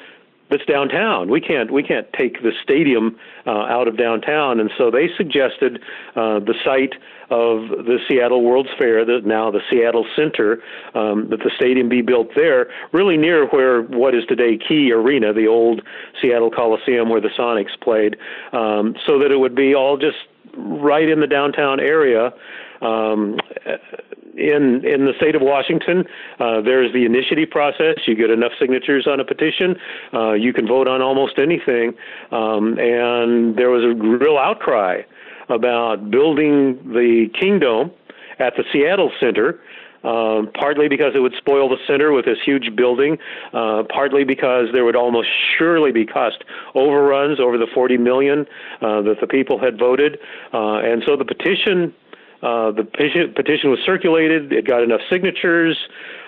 that's 0.51 0.65
downtown. 0.65 1.31
We 1.31 1.41
can't 1.41 1.71
we 1.71 1.83
can't 1.83 2.07
take 2.13 2.43
the 2.43 2.53
stadium 2.63 3.19
uh, 3.47 3.51
out 3.51 3.89
of 3.89 3.97
downtown, 3.97 4.61
and 4.61 4.71
so 4.79 4.91
they 4.91 5.09
suggested 5.17 5.81
uh, 6.17 6.41
the 6.41 6.55
site 6.65 6.95
of 7.31 7.85
the 7.85 7.99
Seattle 8.09 8.43
World's 8.43 8.71
Fair, 8.79 9.05
the, 9.05 9.21
now 9.25 9.51
the 9.51 9.61
Seattle 9.71 10.07
Center, 10.17 10.63
um, 10.95 11.29
that 11.29 11.41
the 11.41 11.51
stadium 11.57 11.89
be 11.89 12.01
built 12.01 12.29
there, 12.35 12.69
really 12.93 13.19
near 13.19 13.47
where 13.49 13.83
what 13.83 14.15
is 14.15 14.25
today 14.27 14.57
Key 14.57 14.91
Arena, 14.93 15.35
the 15.35 15.47
old 15.47 15.83
Seattle 16.23 16.51
Coliseum 16.51 17.11
where 17.11 17.21
the 17.21 17.31
Sonics 17.39 17.79
played, 17.83 18.17
um, 18.53 18.97
so 19.07 19.19
that 19.19 19.31
it 19.31 19.37
would 19.37 19.55
be 19.55 19.75
all 19.75 19.99
just 19.99 20.17
right 20.57 21.09
in 21.09 21.21
the 21.21 21.27
downtown 21.27 21.81
area. 21.81 22.33
Um, 22.81 23.39
in 24.39 24.85
in 24.85 25.05
the 25.05 25.13
state 25.17 25.35
of 25.35 25.43
Washington, 25.43 26.05
uh, 26.39 26.61
there's 26.61 26.93
the 26.93 27.05
initiative 27.05 27.51
process. 27.51 27.99
You 28.07 28.15
get 28.15 28.31
enough 28.31 28.53
signatures 28.59 29.07
on 29.07 29.21
a 29.21 29.25
petition, 29.25 29.77
uh, 30.15 30.33
you 30.33 30.53
can 30.53 30.67
vote 30.67 30.89
on 30.89 31.03
almost 31.03 31.39
anything. 31.39 31.95
Um, 32.31 32.79
and 32.79 33.57
there 33.57 33.71
was 33.71 33.85
a 33.85 33.95
real 33.95 34.39
outcry 34.39 35.03
about 35.49 36.11
building 36.11 36.77
the 36.85 37.29
Kingdome 37.39 37.91
at 38.39 38.55
the 38.57 38.65
Seattle 38.73 39.11
Center. 39.21 39.61
Um, 40.05 40.49
partly 40.55 40.87
because 40.87 41.17
it 41.17 41.19
would 41.19 41.35
spoil 41.37 41.69
the 41.69 41.77
center 41.85 42.13
with 42.13 42.25
this 42.25 42.39
huge 42.45 42.77
building, 42.77 43.19
uh, 43.53 43.83
partly 43.93 44.23
because 44.23 44.67
there 44.73 44.85
would 44.85 44.95
almost 44.95 45.29
surely 45.59 45.91
be 45.91 46.07
cost 46.07 46.45
overruns 46.77 47.41
over 47.41 47.59
the 47.59 47.67
40 47.75 47.97
million 47.97 48.47
uh, 48.81 49.03
that 49.03 49.17
the 49.21 49.27
people 49.27 49.59
had 49.59 49.77
voted, 49.77 50.19
uh, 50.55 50.77
and 50.77 51.03
so 51.05 51.17
the 51.17 51.25
petition 51.25 51.93
uh, 52.43 52.71
the 52.71 52.85
petition 52.85 53.71
was 53.71 53.81
circulated. 53.85 54.53
It 54.53 54.67
got 54.67 54.83
enough 54.83 55.01
signatures. 55.11 55.77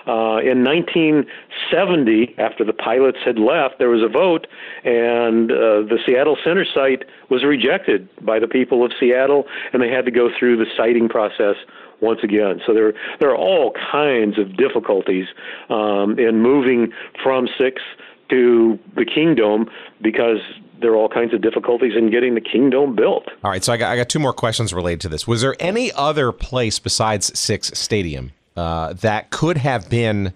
Uh, 0.07 0.41
in 0.41 0.63
1970, 0.63 2.35
after 2.39 2.65
the 2.65 2.73
pilots 2.73 3.19
had 3.23 3.37
left, 3.37 3.77
there 3.77 3.89
was 3.89 4.01
a 4.01 4.09
vote, 4.09 4.47
and 4.83 5.51
uh, 5.51 5.85
the 5.85 5.99
Seattle 6.05 6.37
Center 6.43 6.65
site 6.65 7.03
was 7.29 7.43
rejected 7.43 8.09
by 8.25 8.39
the 8.39 8.47
people 8.47 8.83
of 8.83 8.91
Seattle, 8.99 9.45
and 9.71 9.81
they 9.81 9.89
had 9.89 10.05
to 10.05 10.11
go 10.11 10.29
through 10.37 10.57
the 10.57 10.65
siting 10.75 11.07
process 11.07 11.55
once 12.01 12.19
again. 12.23 12.61
So 12.65 12.73
there 12.73 12.93
there 13.19 13.29
are 13.29 13.37
all 13.37 13.73
kinds 13.91 14.39
of 14.39 14.57
difficulties 14.57 15.27
um, 15.69 16.17
in 16.17 16.41
moving 16.41 16.91
from 17.23 17.47
Sick's 17.57 17.83
to 18.29 18.79
the 18.95 19.05
Kingdome 19.05 19.69
because 20.01 20.39
there 20.81 20.91
are 20.91 20.95
all 20.95 21.09
kinds 21.09 21.33
of 21.33 21.41
difficulties 21.41 21.93
in 21.95 22.09
getting 22.09 22.35
the 22.35 22.41
Kingdome 22.41 22.95
built. 22.95 23.25
All 23.43 23.51
right, 23.51 23.63
so 23.63 23.73
I 23.73 23.77
got, 23.77 23.91
I 23.91 23.95
got 23.95 24.09
two 24.09 24.19
more 24.19 24.33
questions 24.33 24.73
related 24.73 25.01
to 25.01 25.09
this. 25.09 25.27
Was 25.27 25.41
there 25.41 25.55
any 25.59 25.91
other 25.93 26.31
place 26.31 26.79
besides 26.79 27.37
Sick's 27.37 27.77
Stadium 27.77 28.31
uh, 28.55 28.93
that 28.93 29.29
could 29.29 29.57
have 29.57 29.89
been 29.89 30.33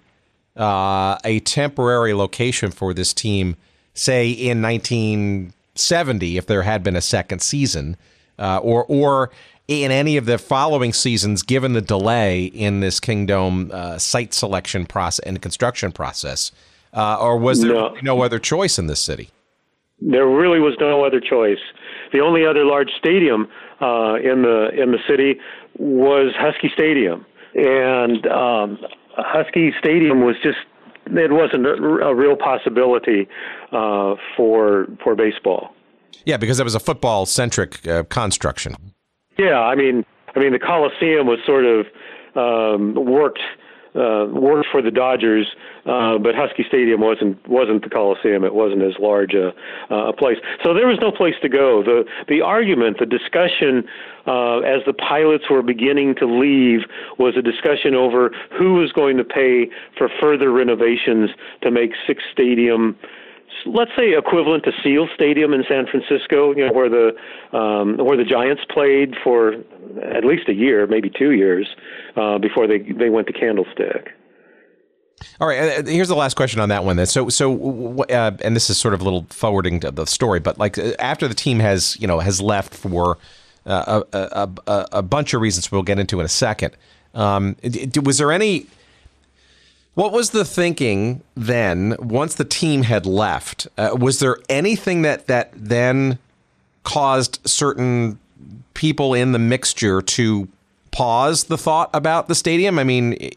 uh, 0.56 1.18
a 1.24 1.39
temporary 1.41 2.14
location 2.14 2.72
for 2.72 2.93
this 2.93 3.14
team, 3.14 3.58
say 3.93 4.30
in 4.30 4.62
1970, 4.62 6.38
if 6.38 6.46
there 6.46 6.62
had 6.62 6.84
been 6.84 6.96
a 6.96 7.02
second 7.02 7.41
season, 7.41 7.98
uh, 8.39 8.60
or 8.60 8.86
or 8.86 9.32
in 9.68 9.91
any 9.91 10.16
of 10.18 10.26
the 10.26 10.38
following 10.38 10.93
seasons, 10.93 11.41
given 11.41 11.74
the 11.74 11.82
delay 11.82 12.46
in 12.46 12.80
this 12.80 13.00
Kingdome 13.00 13.72
uh, 13.74 13.98
site 13.98 14.34
selection 14.34 14.86
process 14.86 15.26
and 15.26 15.41
construction 15.41 15.91
process? 15.91 16.52
Uh, 16.93 17.18
or 17.20 17.38
was 17.38 17.62
there 17.62 17.74
no. 17.74 17.93
no 18.02 18.22
other 18.22 18.39
choice 18.39 18.80
in 18.80 18.88
this 18.88 19.02
city? 19.02 19.30
There 20.02 20.28
really 20.28 20.60
was 20.60 20.76
no 20.80 21.06
other 21.06 21.22
choice. 21.22 21.64
The 22.12 22.20
only 22.20 22.46
other 22.46 22.66
large 22.66 22.89
stadium 22.98 23.48
uh, 23.82 24.16
in 24.16 24.41
the 24.43 24.70
in 24.78 24.91
the 24.91 25.00
city 25.08 25.39
was 25.78 26.34
Husky 26.38 26.70
Stadium, 26.74 27.26
and 27.56 28.26
um, 28.28 28.78
Husky 29.18 29.72
Stadium 29.80 30.22
was 30.22 30.36
just 30.43 30.58
it 31.08 31.32
wasn't 31.32 31.66
a, 31.66 32.08
a 32.08 32.16
real 32.16 32.36
possibility 32.36 33.28
uh, 33.72 34.16
for 34.36 34.88
for 35.04 35.16
baseball. 35.16 35.74
Yeah, 36.26 36.38
because 36.38 36.60
it 36.60 36.64
was 36.64 36.76
a 36.76 36.80
football 36.80 37.26
centric 37.26 37.88
uh, 37.88 38.04
construction. 38.04 38.76
Yeah, 39.38 39.60
I 39.60 39.76
mean, 39.76 40.06
I 40.36 40.39
mean 40.39 40.54
the 40.54 40.60
Coliseum 40.60 41.28
was 41.28 41.39
sort 41.46 41.66
of 41.66 41.86
um, 42.36 42.96
worked 42.96 43.39
uh, 43.96 44.26
worked 44.30 44.68
for 44.72 44.82
the 44.82 44.91
Dodgers, 44.91 45.48
uh, 45.86 46.18
but 46.18 46.34
Husky 46.36 46.64
Stadium 46.68 47.02
wasn't 47.02 47.38
wasn't 47.48 47.84
the 47.84 47.90
Coliseum. 47.90 48.44
It 48.44 48.56
wasn't 48.56 48.82
as 48.82 48.94
large 49.00 49.34
a, 49.34 49.50
uh 49.92 50.10
a 50.10 50.14
place, 50.14 50.38
so 50.64 50.74
there 50.74 50.88
was 50.88 50.98
no 51.00 51.12
place 51.12 51.36
to 51.42 51.50
go. 51.50 51.84
the 51.84 52.06
The 52.28 52.42
argument, 52.42 52.98
the 53.00 53.06
discussion, 53.06 53.86
uh, 54.26 54.60
as 54.60 54.82
the 54.86 54.94
pilots 54.94 55.46
were 55.50 55.62
beginning 55.62 56.16
to 56.16 56.26
leave, 56.26 56.82
was 57.20 57.36
a 57.38 57.42
discussion 57.42 57.94
over 57.94 58.32
who 58.58 58.76
was 58.76 58.92
going 58.92 59.18
to 59.18 59.24
pay 59.24 59.70
for 59.98 60.10
further 60.20 60.52
renovations 60.52 61.30
to 61.62 61.72
make 61.72 61.92
Sick's 62.08 62.24
Stadium 62.32 62.98
let's 63.66 63.92
say 63.98 64.16
equivalent 64.16 64.64
to 64.64 64.72
Seal 64.84 65.08
Stadium 65.16 65.54
in 65.54 65.64
San 65.68 65.86
Francisco, 65.88 66.54
you 66.56 66.68
know, 66.68 66.74
where 66.74 66.90
the 66.90 67.16
um, 67.58 67.98
where 67.98 68.18
the 68.18 68.24
Giants 68.24 68.64
played 68.70 69.16
for 69.24 69.54
at 70.04 70.26
least 70.26 70.50
a 70.50 70.54
year, 70.54 70.88
maybe 70.88 71.10
two 71.10 71.32
years, 71.32 71.68
uh, 72.16 72.38
before 72.38 72.68
they 72.68 72.80
they 72.80 73.10
went 73.10 73.28
to 73.28 73.34
Candlestick. 73.34 74.14
All 75.39 75.47
right, 75.47 75.80
uh, 75.80 75.84
here's 75.86 76.07
the 76.07 76.16
last 76.16 76.36
question 76.36 76.59
on 76.59 76.70
that 76.70 76.84
one. 76.84 76.97
Then, 76.97 77.05
so, 77.05 77.30
so, 77.30 78.03
uh, 78.09 78.32
and 78.41 78.55
this 78.55 78.70
is 78.70 78.78
sort 78.78 78.93
of 78.93 79.01
a 79.01 79.03
little 79.03 79.26
forwarding 79.30 79.80
to 79.82 79.91
the 79.91 80.05
story, 80.05 80.39
but 80.39 80.57
like 80.57 80.78
uh, 80.78 80.91
after 80.99 81.28
the 81.28 81.34
team 81.34 81.59
has, 81.59 81.97
you 81.99 82.07
know, 82.07 82.20
has 82.20 82.41
left 82.41 82.74
for 82.74 83.18
uh, 83.66 84.03
a, 84.13 84.18
a, 84.18 84.49
a, 84.68 84.88
a, 84.93 85.01
bunch 85.01 85.34
of 85.34 85.41
reasons 85.41 85.72
we'll 85.72 85.84
get 85.84 85.99
into 85.99 86.20
in 86.20 86.26
a 86.26 86.30
second. 86.30 86.76
Um, 87.13 87.55
was 88.03 88.18
there 88.18 88.32
any 88.32 88.68
what 89.95 90.11
was 90.11 90.32
the 90.32 90.43
thinking 90.43 91.24
then 91.36 91.95
once 91.99 92.36
the 92.36 92.45
team 92.45 92.84
had 92.84 93.05
left? 93.05 93.68
Uh, 93.78 93.95
was 93.97 94.20
there 94.20 94.38
anything 94.49 95.01
that 95.03 95.28
that 95.28 95.51
then 95.55 96.20
caused 96.84 97.39
certain 97.45 98.20
people 98.74 99.13
in 99.13 99.32
the 99.32 99.39
mixture 99.39 100.01
to 100.01 100.47
pause 100.91 101.45
the 101.45 101.57
thought 101.57 101.89
about 101.93 102.28
the 102.28 102.36
stadium? 102.36 102.78
I 102.78 102.84
mean, 102.84 103.32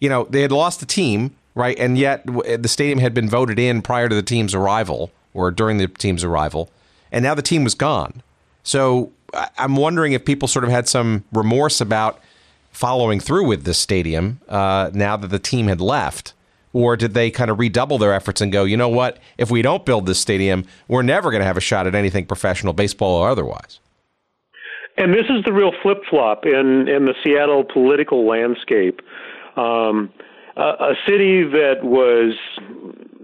you 0.00 0.08
know, 0.08 0.24
they 0.30 0.42
had 0.42 0.52
lost 0.52 0.80
the 0.80 0.86
team, 0.86 1.34
right? 1.54 1.78
And 1.78 1.98
yet 1.98 2.24
the 2.26 2.68
stadium 2.68 2.98
had 2.98 3.14
been 3.14 3.28
voted 3.28 3.58
in 3.58 3.82
prior 3.82 4.08
to 4.08 4.14
the 4.14 4.22
team's 4.22 4.54
arrival 4.54 5.10
or 5.34 5.50
during 5.50 5.78
the 5.78 5.88
team's 5.88 6.24
arrival, 6.24 6.70
and 7.12 7.22
now 7.22 7.34
the 7.34 7.42
team 7.42 7.64
was 7.64 7.74
gone. 7.74 8.22
So 8.62 9.12
I'm 9.56 9.76
wondering 9.76 10.12
if 10.12 10.24
people 10.24 10.48
sort 10.48 10.64
of 10.64 10.70
had 10.70 10.88
some 10.88 11.24
remorse 11.32 11.80
about 11.80 12.20
following 12.70 13.20
through 13.20 13.46
with 13.46 13.64
this 13.64 13.78
stadium 13.78 14.40
uh, 14.48 14.90
now 14.92 15.16
that 15.16 15.28
the 15.28 15.38
team 15.38 15.66
had 15.68 15.80
left. 15.80 16.34
Or 16.74 16.96
did 16.96 17.14
they 17.14 17.30
kind 17.30 17.50
of 17.50 17.58
redouble 17.58 17.96
their 17.96 18.12
efforts 18.12 18.40
and 18.40 18.52
go, 18.52 18.64
you 18.64 18.76
know 18.76 18.90
what? 18.90 19.18
If 19.38 19.50
we 19.50 19.62
don't 19.62 19.86
build 19.86 20.06
this 20.06 20.20
stadium, 20.20 20.66
we're 20.86 21.02
never 21.02 21.30
going 21.30 21.40
to 21.40 21.46
have 21.46 21.56
a 21.56 21.62
shot 21.62 21.86
at 21.86 21.94
anything 21.94 22.26
professional, 22.26 22.74
baseball 22.74 23.16
or 23.16 23.28
otherwise. 23.28 23.80
And 24.98 25.14
this 25.14 25.26
is 25.30 25.44
the 25.44 25.52
real 25.52 25.72
flip 25.82 26.02
flop 26.10 26.44
in, 26.44 26.86
in 26.88 27.06
the 27.06 27.14
Seattle 27.24 27.64
political 27.64 28.28
landscape. 28.28 29.00
Um, 29.58 30.12
a, 30.56 30.60
a 30.60 30.94
city 31.06 31.44
that 31.44 31.82
was, 31.82 32.34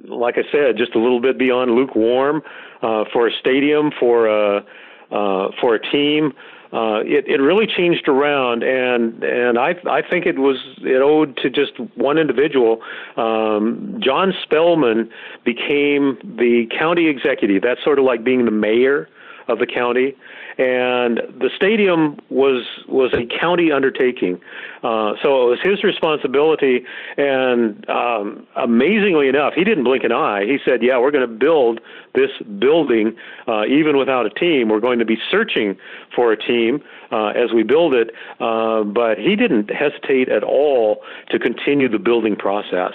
like 0.08 0.36
I 0.36 0.42
said, 0.52 0.76
just 0.76 0.94
a 0.94 0.98
little 0.98 1.20
bit 1.20 1.38
beyond 1.38 1.72
lukewarm 1.72 2.42
uh, 2.82 3.04
for 3.12 3.28
a 3.28 3.32
stadium, 3.40 3.90
for 3.98 4.26
a 4.26 4.64
uh, 5.10 5.48
for 5.60 5.74
a 5.74 5.90
team. 5.90 6.32
Uh, 6.72 6.98
it, 7.04 7.28
it 7.28 7.40
really 7.40 7.66
changed 7.66 8.08
around, 8.08 8.64
and 8.64 9.22
and 9.22 9.58
I 9.58 9.76
I 9.88 10.02
think 10.02 10.26
it 10.26 10.38
was 10.38 10.56
it 10.78 11.00
owed 11.00 11.36
to 11.38 11.48
just 11.48 11.78
one 11.96 12.18
individual. 12.18 12.82
Um, 13.16 14.00
John 14.02 14.32
Spellman 14.42 15.08
became 15.44 16.18
the 16.24 16.66
county 16.76 17.06
executive. 17.06 17.62
That's 17.62 17.82
sort 17.84 18.00
of 18.00 18.04
like 18.04 18.24
being 18.24 18.44
the 18.44 18.50
mayor 18.50 19.08
of 19.46 19.60
the 19.60 19.66
county, 19.66 20.16
and 20.58 21.18
the 21.40 21.50
stadium 21.56 22.18
was 22.30 22.64
was 22.88 23.12
a 23.12 23.26
county 23.40 23.72
undertaking. 23.72 24.40
Uh, 24.82 25.14
so 25.22 25.46
it 25.46 25.50
was 25.50 25.58
his 25.62 25.82
responsibility, 25.82 26.84
and 27.16 27.88
um, 27.88 28.46
amazingly 28.56 29.28
enough, 29.28 29.54
he 29.54 29.64
didn't 29.64 29.84
blink 29.84 30.04
an 30.04 30.12
eye. 30.12 30.44
He 30.44 30.58
said, 30.64 30.82
"Yeah, 30.82 30.98
we're 30.98 31.10
going 31.10 31.28
to 31.28 31.34
build 31.34 31.80
this 32.14 32.30
building, 32.58 33.16
uh, 33.48 33.64
even 33.66 33.96
without 33.96 34.26
a 34.26 34.30
team. 34.30 34.68
We're 34.68 34.80
going 34.80 35.00
to 35.00 35.04
be 35.04 35.18
searching 35.30 35.76
for 36.14 36.30
a 36.32 36.36
team 36.36 36.82
uh, 37.10 37.28
as 37.28 37.52
we 37.52 37.62
build 37.62 37.94
it." 37.94 38.10
Uh, 38.38 38.84
but 38.84 39.18
he 39.18 39.34
didn't 39.34 39.70
hesitate 39.70 40.28
at 40.28 40.44
all 40.44 41.02
to 41.30 41.38
continue 41.38 41.88
the 41.88 41.98
building 41.98 42.36
process. 42.36 42.92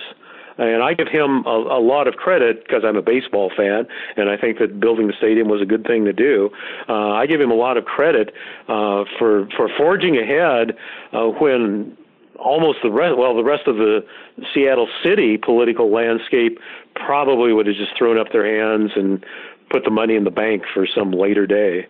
And 0.60 0.84
I 0.84 0.94
give 0.94 1.08
him 1.08 1.46
a, 1.46 1.80
a 1.80 1.82
lot 1.82 2.08
of 2.08 2.16
credit 2.16 2.64
because 2.64 2.84
I'm 2.86 2.98
a 2.98 3.02
baseball 3.02 3.50
fan, 3.56 3.88
and 4.18 4.30
I 4.30 4.36
think 4.36 4.60
that 4.60 4.80
building 4.80 5.08
the 5.08 5.14
stadium 5.18 5.48
was 5.48 5.62
a 5.62 5.66
good 5.66 5.86
thing 5.86 6.04
to 6.04 6.14
do. 6.14 6.50
Uh, 6.90 7.14
I 7.14 7.28
give 7.28 7.40
him 7.40 7.50
a 7.50 7.56
lot 7.56 7.78
of 7.78 7.86
credit 7.86 8.34
uh, 8.68 9.06
for 9.18 9.48
for 9.56 9.70
forging 9.78 10.18
ahead 10.18 10.76
uh, 11.14 11.28
when 11.28 11.98
almost 12.38 12.80
the 12.84 12.92
rest 12.92 13.18
well 13.18 13.36
the 13.36 13.44
rest 13.44 13.68
of 13.68 13.78
the 13.78 14.06
Seattle 14.54 14.90
city 15.02 15.38
political 15.38 15.92
landscape 15.92 16.60
probably 16.96 17.54
would 17.54 17.68
have 17.68 17.76
just 17.76 17.98
thrown 17.98 18.18
up 18.18 18.32
their 18.32 18.46
hands 18.46 18.92
and 18.96 19.26
put 19.70 19.86
the 19.86 19.92
money 19.92 20.16
in 20.16 20.26
the 20.26 20.32
bank 20.32 20.64
for 20.74 20.86
some 20.86 21.12
later 21.12 21.48
day. 21.48 21.88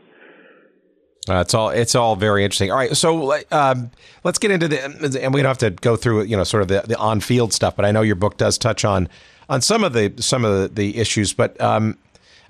Uh, 1.29 1.41
it's 1.41 1.53
all 1.53 1.69
it's 1.69 1.95
all 1.95 2.15
very 2.15 2.43
interesting. 2.43 2.71
All 2.71 2.77
right, 2.77 2.95
so 2.95 3.37
um, 3.51 3.91
let's 4.23 4.39
get 4.39 4.51
into 4.51 4.67
the 4.67 5.23
and 5.23 5.33
we 5.33 5.41
don't 5.41 5.49
have 5.49 5.57
to 5.59 5.69
go 5.69 5.95
through 5.95 6.23
you 6.23 6.35
know 6.35 6.43
sort 6.43 6.61
of 6.61 6.67
the, 6.69 6.81
the 6.87 6.97
on 6.97 7.19
field 7.19 7.53
stuff, 7.53 7.75
but 7.75 7.85
I 7.85 7.91
know 7.91 8.01
your 8.01 8.15
book 8.15 8.37
does 8.37 8.57
touch 8.57 8.83
on 8.83 9.07
on 9.49 9.61
some 9.61 9.83
of 9.83 9.93
the 9.93 10.13
some 10.19 10.45
of 10.45 10.75
the, 10.75 10.97
issues. 10.97 11.33
But 11.33 11.59
um, 11.61 11.97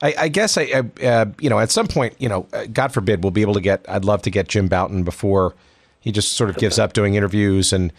I, 0.01 0.13
I, 0.17 0.27
guess 0.27 0.57
I, 0.57 0.83
uh, 1.03 1.25
you 1.39 1.49
know 1.49 1.59
at 1.59 1.71
some 1.71 1.87
point 1.87 2.15
you 2.19 2.29
know 2.29 2.47
uh, 2.53 2.65
God 2.71 2.93
forbid 2.93 3.23
we'll 3.23 3.31
be 3.31 3.41
able 3.41 3.55
to 3.55 3.61
get 3.61 3.85
I'd 3.87 4.05
love 4.05 4.21
to 4.23 4.29
get 4.29 4.47
Jim 4.47 4.67
Bouton 4.67 5.03
before 5.03 5.55
he 5.99 6.11
just 6.11 6.33
sort 6.33 6.49
of 6.49 6.57
gives 6.57 6.79
up 6.79 6.93
doing 6.93 7.15
interviews 7.15 7.73
and. 7.73 7.91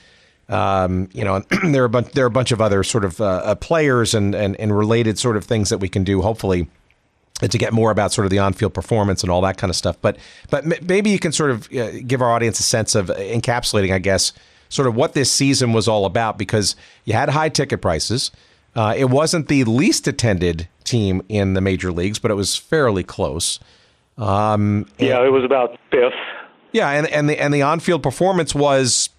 Um, 0.49 1.09
you 1.13 1.23
know, 1.23 1.45
there 1.63 1.83
are 1.83 1.87
a 1.87 1.89
bunch, 1.89 2.11
there 2.11 2.25
are 2.25 2.27
a 2.27 2.31
bunch 2.31 2.51
of 2.51 2.61
other 2.61 2.83
sort 2.83 3.05
of 3.05 3.21
uh, 3.21 3.25
uh, 3.25 3.55
players 3.55 4.15
and, 4.15 4.35
and 4.35 4.57
and 4.57 4.77
related 4.77 5.17
sort 5.17 5.37
of 5.37 5.45
things 5.45 5.69
that 5.69 5.79
we 5.79 5.89
can 5.89 6.03
do. 6.03 6.23
Hopefully, 6.23 6.67
to 7.49 7.59
get 7.59 7.73
more 7.73 7.91
about 7.91 8.13
sort 8.13 8.27
of 8.27 8.31
the 8.31 8.39
on-field 8.39 8.75
performance 8.75 9.23
and 9.23 9.31
all 9.31 9.41
that 9.43 9.57
kind 9.57 9.71
of 9.71 9.77
stuff. 9.77 9.97
But 10.01 10.19
but 10.51 10.65
maybe 10.83 11.11
you 11.11 11.19
can 11.19 11.33
sort 11.33 11.51
of 11.51 11.73
uh, 11.73 11.93
give 12.07 12.23
our 12.23 12.31
audience 12.31 12.61
a 12.61 12.63
sense 12.63 12.95
of 12.95 13.07
encapsulating, 13.07 13.93
I 13.93 13.99
guess, 13.99 14.33
sort 14.69 14.89
of 14.89 14.95
what 14.95 15.15
this 15.15 15.31
season 15.31 15.73
was 15.73 15.89
all 15.89 16.05
about 16.05 16.39
because 16.39 16.77
you 17.05 17.15
had 17.15 17.31
high 17.31 17.49
ticket 17.49 17.81
prices. 17.81 18.31
Uh, 18.75 18.95
it 18.97 19.07
wasn't 19.07 19.49
the 19.49 19.65
least 19.65 20.07
attended 20.07 20.69
team 20.85 21.23
in 21.29 21.55
the 21.55 21.61
major 21.61 21.91
leagues, 21.91 22.19
but 22.19 22.31
it 22.31 22.35
was 22.35 22.57
fairly 22.57 23.03
close. 23.03 23.59
Um, 24.17 24.87
yeah, 24.99 25.25
it 25.25 25.31
was 25.31 25.45
about 25.45 25.79
fifth. 25.91 26.13
Yeah, 26.73 26.91
and 26.91 27.07
and 27.09 27.29
the 27.29 27.41
and 27.41 27.53
the 27.53 27.63
on-field 27.63 28.03
performance 28.03 28.55
was 28.55 29.11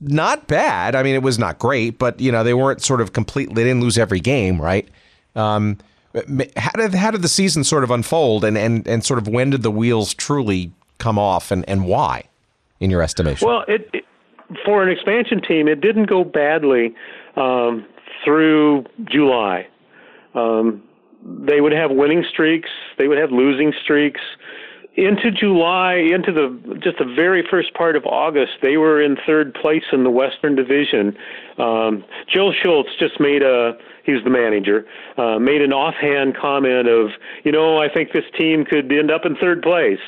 not 0.00 0.46
bad. 0.46 0.94
I 0.94 1.02
mean, 1.02 1.14
it 1.14 1.22
was 1.22 1.38
not 1.38 1.58
great, 1.58 1.98
but 1.98 2.20
you 2.20 2.30
know 2.30 2.44
they 2.44 2.54
weren't 2.54 2.82
sort 2.82 3.00
of 3.00 3.12
completely. 3.12 3.54
They 3.54 3.64
didn't 3.64 3.80
lose 3.80 3.96
every 3.96 4.20
game, 4.20 4.60
right? 4.60 4.88
Um, 5.34 5.78
how 6.56 6.70
did 6.76 6.94
how 6.94 7.10
did 7.10 7.22
the 7.22 7.28
season 7.28 7.64
sort 7.64 7.84
of 7.84 7.90
unfold, 7.90 8.44
and 8.44 8.56
and 8.56 8.86
and 8.86 9.04
sort 9.04 9.18
of 9.18 9.28
when 9.28 9.50
did 9.50 9.62
the 9.62 9.70
wheels 9.70 10.14
truly 10.14 10.72
come 10.98 11.18
off, 11.18 11.50
and 11.50 11.68
and 11.68 11.84
why, 11.86 12.24
in 12.80 12.90
your 12.90 13.02
estimation? 13.02 13.46
Well, 13.46 13.64
it, 13.68 13.88
it 13.92 14.04
for 14.64 14.82
an 14.82 14.88
expansion 14.88 15.40
team, 15.42 15.68
it 15.68 15.80
didn't 15.80 16.06
go 16.06 16.24
badly 16.24 16.94
um, 17.36 17.84
through 18.24 18.84
July. 19.04 19.66
Um, 20.34 20.82
they 21.24 21.60
would 21.60 21.72
have 21.72 21.90
winning 21.90 22.24
streaks, 22.28 22.70
they 22.96 23.08
would 23.08 23.18
have 23.18 23.30
losing 23.30 23.72
streaks. 23.82 24.20
Into 24.96 25.30
July, 25.30 25.94
into 25.94 26.32
the 26.32 26.80
just 26.82 26.98
the 26.98 27.04
very 27.04 27.46
first 27.48 27.72
part 27.74 27.94
of 27.94 28.04
August, 28.04 28.52
they 28.62 28.76
were 28.76 29.00
in 29.00 29.16
third 29.24 29.54
place 29.54 29.84
in 29.92 30.02
the 30.02 30.10
Western 30.10 30.56
Division. 30.56 31.16
Um, 31.56 32.04
Joe 32.32 32.52
Schultz 32.52 32.90
just 32.98 33.20
made 33.20 33.42
a 33.42 33.78
he's 34.08 34.24
the 34.24 34.30
manager, 34.30 34.86
uh, 35.18 35.38
made 35.38 35.60
an 35.60 35.72
offhand 35.72 36.36
comment 36.36 36.88
of, 36.88 37.10
you 37.44 37.52
know, 37.52 37.78
I 37.78 37.92
think 37.92 38.12
this 38.12 38.24
team 38.36 38.64
could 38.64 38.90
end 38.90 39.10
up 39.10 39.26
in 39.26 39.36
third 39.36 39.62
place. 39.62 40.00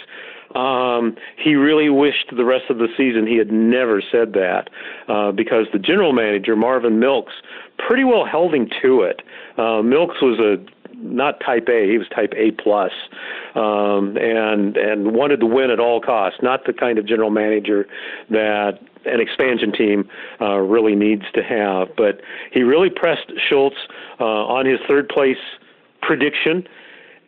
Um, 0.55 1.17
he 1.37 1.55
really 1.55 1.91
wished 1.91 2.33
the 2.37 2.45
rest 2.45 2.71
of 2.71 2.79
the 2.79 2.89
season 2.97 3.27
he 3.27 3.37
had 3.37 3.53
never 3.53 4.03
said 4.11 4.33
that 4.33 4.69
uh, 5.07 5.31
because 5.31 5.67
the 5.73 5.79
general 5.79 6.13
manager 6.13 6.57
Marvin 6.57 6.99
Milkes 6.99 7.35
pretty 7.79 8.03
well 8.03 8.25
held 8.25 8.55
him 8.55 8.69
to 8.83 9.03
it. 9.03 9.23
Uh, 9.57 9.83
Milkes 9.83 10.21
was 10.21 10.41
a 10.41 10.57
not 11.03 11.41
type 11.41 11.69
A. 11.69 11.91
He 11.91 11.99
was 11.99 12.09
type 12.09 12.33
A 12.37 12.51
plus, 12.53 12.93
um, 13.55 14.17
and 14.17 14.77
and 14.77 15.13
wanted 15.13 15.41
to 15.41 15.47
win 15.47 15.71
at 15.71 15.81
all 15.81 16.01
costs. 16.01 16.41
Not 16.43 16.65
the 16.67 16.73
kind 16.73 16.99
of 16.99 17.07
general 17.07 17.31
manager 17.31 17.87
that 18.31 18.79
an 19.07 19.21
expansion 19.21 19.73
team 19.73 20.09
uh, 20.41 20.57
really 20.57 20.95
needs 20.95 21.25
to 21.35 21.43
have. 21.43 21.89
But 21.97 22.21
he 22.53 22.63
really 22.63 22.91
pressed 22.91 23.33
Schultz 23.49 23.77
uh, 24.21 24.25
on 24.25 24.67
his 24.67 24.79
third 24.87 25.09
place 25.09 25.39
prediction 26.03 26.67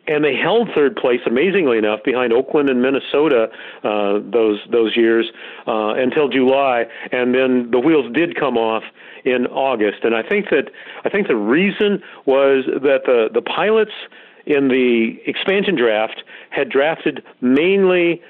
and 0.07 0.23
they 0.23 0.35
held 0.35 0.69
third 0.75 0.95
place, 0.95 1.21
amazingly 1.25 1.77
enough, 1.77 2.01
behind 2.03 2.33
Oakland 2.33 2.69
and 2.69 2.81
Minnesota 2.81 3.49
uh, 3.83 4.19
those 4.23 4.59
those 4.69 4.97
years 4.97 5.31
uh, 5.67 5.93
until 5.95 6.27
July, 6.27 6.85
and 7.11 7.33
then 7.33 7.71
the 7.71 7.79
wheels 7.79 8.11
did 8.13 8.35
come 8.35 8.57
off 8.57 8.83
in 9.23 9.47
August. 9.47 10.03
And 10.03 10.15
I 10.15 10.21
think 10.21 10.49
that 10.49 10.71
I 11.05 11.09
think 11.09 11.27
the 11.27 11.35
reason 11.35 12.01
was 12.25 12.65
that 12.65 13.01
the 13.05 13.29
the 13.33 13.41
pilots 13.41 13.93
in 14.45 14.67
the 14.67 15.17
expansion 15.25 15.75
draft 15.75 16.23
had 16.49 16.69
drafted 16.69 17.23
mainly 17.41 18.21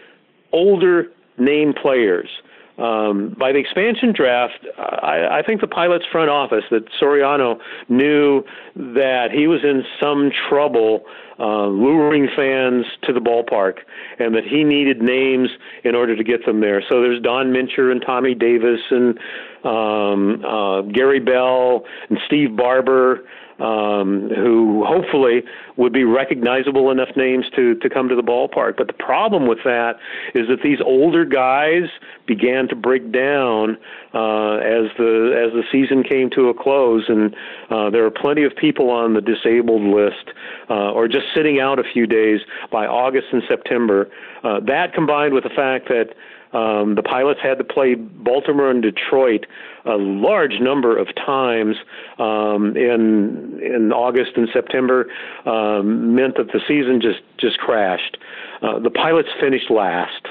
older 0.52 1.08
name 1.38 1.74
players. 1.74 2.30
Um, 2.78 3.36
by 3.38 3.52
the 3.52 3.60
expansion 3.60 4.14
draft, 4.16 4.66
I, 4.78 5.40
I 5.40 5.44
think 5.46 5.62
the 5.62 5.68
Pilots 5.68 6.06
front 6.12 6.30
office 6.30 6.64
that 6.72 6.86
Soriano 7.00 7.60
knew 7.88 8.44
that 8.76 9.28
he 9.32 9.46
was 9.46 9.60
in 9.64 9.84
some 10.02 10.32
trouble 10.50 11.04
uh, 11.40 11.68
luring 11.68 12.28
fans 12.36 12.86
to 13.04 13.14
the 13.14 13.20
ballpark, 13.20 13.80
and 14.20 14.34
that 14.36 14.44
he 14.44 14.64
needed 14.64 15.02
names 15.02 15.50
in 15.84 15.94
order 15.94 16.16
to 16.16 16.24
get 16.24 16.46
them 16.46 16.62
there. 16.62 16.82
So 16.90 17.02
there's 17.02 17.22
Don 17.22 17.54
Mincher 17.54 17.92
and 17.92 18.02
Tommy 18.06 18.34
Davis 18.34 18.82
and 18.90 19.20
um, 19.64 20.44
uh, 20.46 20.82
Gary 20.82 21.20
Bell 21.20 21.84
and 22.10 22.18
Steve 22.26 22.56
Barber 22.56 23.24
um, 23.60 24.30
who 24.36 24.84
hopefully 24.86 25.44
would 25.78 25.94
be 25.94 26.04
recognizable 26.04 26.92
enough 26.92 27.10
names 27.16 27.46
to 27.56 27.76
to 27.76 27.90
come 27.90 28.10
to 28.10 28.16
the 28.16 28.24
ballpark. 28.24 28.78
But 28.78 28.88
the 28.88 28.94
problem 28.94 29.48
with 29.48 29.60
that 29.64 29.94
is 30.34 30.48
that 30.48 30.62
these 30.64 30.80
older 30.84 31.26
guys 31.26 31.90
began 32.26 32.68
to 32.70 32.76
break 32.76 33.12
down 33.12 33.78
uh, 34.14 34.58
as 34.58 34.90
the 34.98 35.34
as 35.46 35.54
the 35.54 35.64
season 35.72 36.04
came 36.04 36.30
to 36.32 36.50
a 36.50 36.54
close, 36.54 37.06
and 37.08 37.36
uh, 37.70 37.90
there 37.90 38.06
are 38.06 38.12
plenty 38.12 38.44
of 38.44 38.56
people 38.56 38.90
on 38.90 39.14
the 39.14 39.22
disabled 39.22 39.84
list 39.84 40.30
uh, 40.70 40.92
or 40.92 41.08
just 41.08 41.26
sitting 41.36 41.60
out 41.60 41.80
a 41.80 41.84
few 41.94 42.08
days 42.08 42.42
by 42.72 42.86
August 42.86 43.28
and 43.32 43.44
September. 43.48 44.10
Uh, 44.44 44.60
that 44.60 44.94
combined 44.94 45.34
with 45.34 45.44
the 45.44 45.50
fact 45.50 45.88
that 45.88 46.14
Um, 46.54 46.96
the 46.96 47.04
pilots 47.04 47.40
had 47.42 47.58
to 47.58 47.64
play 47.64 47.96
Baltimore 47.96 48.70
and 48.70 48.82
Detroit 48.82 49.46
a 49.86 49.96
large 49.98 50.60
number 50.62 50.98
of 50.98 51.08
times 51.16 51.76
um, 52.20 52.78
in 52.78 53.60
in 53.62 53.92
August 53.92 54.32
and 54.36 54.48
September. 54.54 55.08
Um, 55.46 56.16
meant 56.16 56.38
that 56.38 56.48
the 56.48 56.62
season 56.68 57.02
just 57.02 57.22
just 57.38 57.58
crashed. 57.58 58.18
Uh, 58.62 58.80
the 58.80 58.92
pilots 58.92 59.30
finished 59.40 59.70
last 59.70 60.28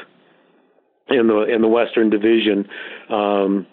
in 1.08 1.26
the 1.26 1.42
in 1.42 1.60
the 1.60 1.68
Western 1.68 2.08
Division. 2.10 2.68
Um, 3.10 3.66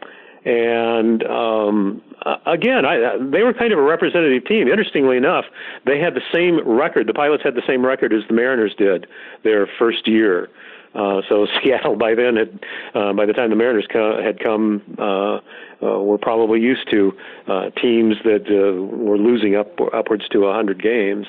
and 0.45 1.23
um, 1.25 2.01
again, 2.45 2.85
I, 2.85 3.17
they 3.31 3.43
were 3.43 3.53
kind 3.53 3.73
of 3.73 3.79
a 3.79 3.83
representative 3.83 4.45
team. 4.45 4.67
Interestingly 4.67 5.17
enough, 5.17 5.45
they 5.85 5.99
had 5.99 6.15
the 6.15 6.21
same 6.33 6.65
record. 6.67 7.07
The 7.07 7.13
pilots 7.13 7.43
had 7.43 7.55
the 7.55 7.61
same 7.67 7.85
record 7.85 8.13
as 8.13 8.21
the 8.27 8.33
Mariners 8.33 8.73
did 8.77 9.05
their 9.43 9.67
first 9.77 10.07
year. 10.07 10.49
Uh, 10.95 11.21
so 11.27 11.47
Seattle 11.63 11.95
by 11.95 12.15
then 12.15 12.35
had, 12.35 12.59
uh, 12.95 13.13
by 13.13 13.25
the 13.25 13.33
time 13.33 13.49
the 13.49 13.55
Mariners 13.55 13.87
co- 13.91 14.21
had 14.21 14.39
come, 14.39 14.81
uh, 14.97 15.39
uh, 15.81 15.99
were 15.99 16.17
probably 16.17 16.59
used 16.59 16.89
to 16.91 17.13
uh, 17.47 17.69
teams 17.81 18.15
that 18.23 18.45
uh, 18.49 18.81
were 18.83 19.17
losing 19.17 19.55
up 19.55 19.79
upwards 19.93 20.27
to 20.29 20.39
100 20.41 20.81
games. 20.81 21.27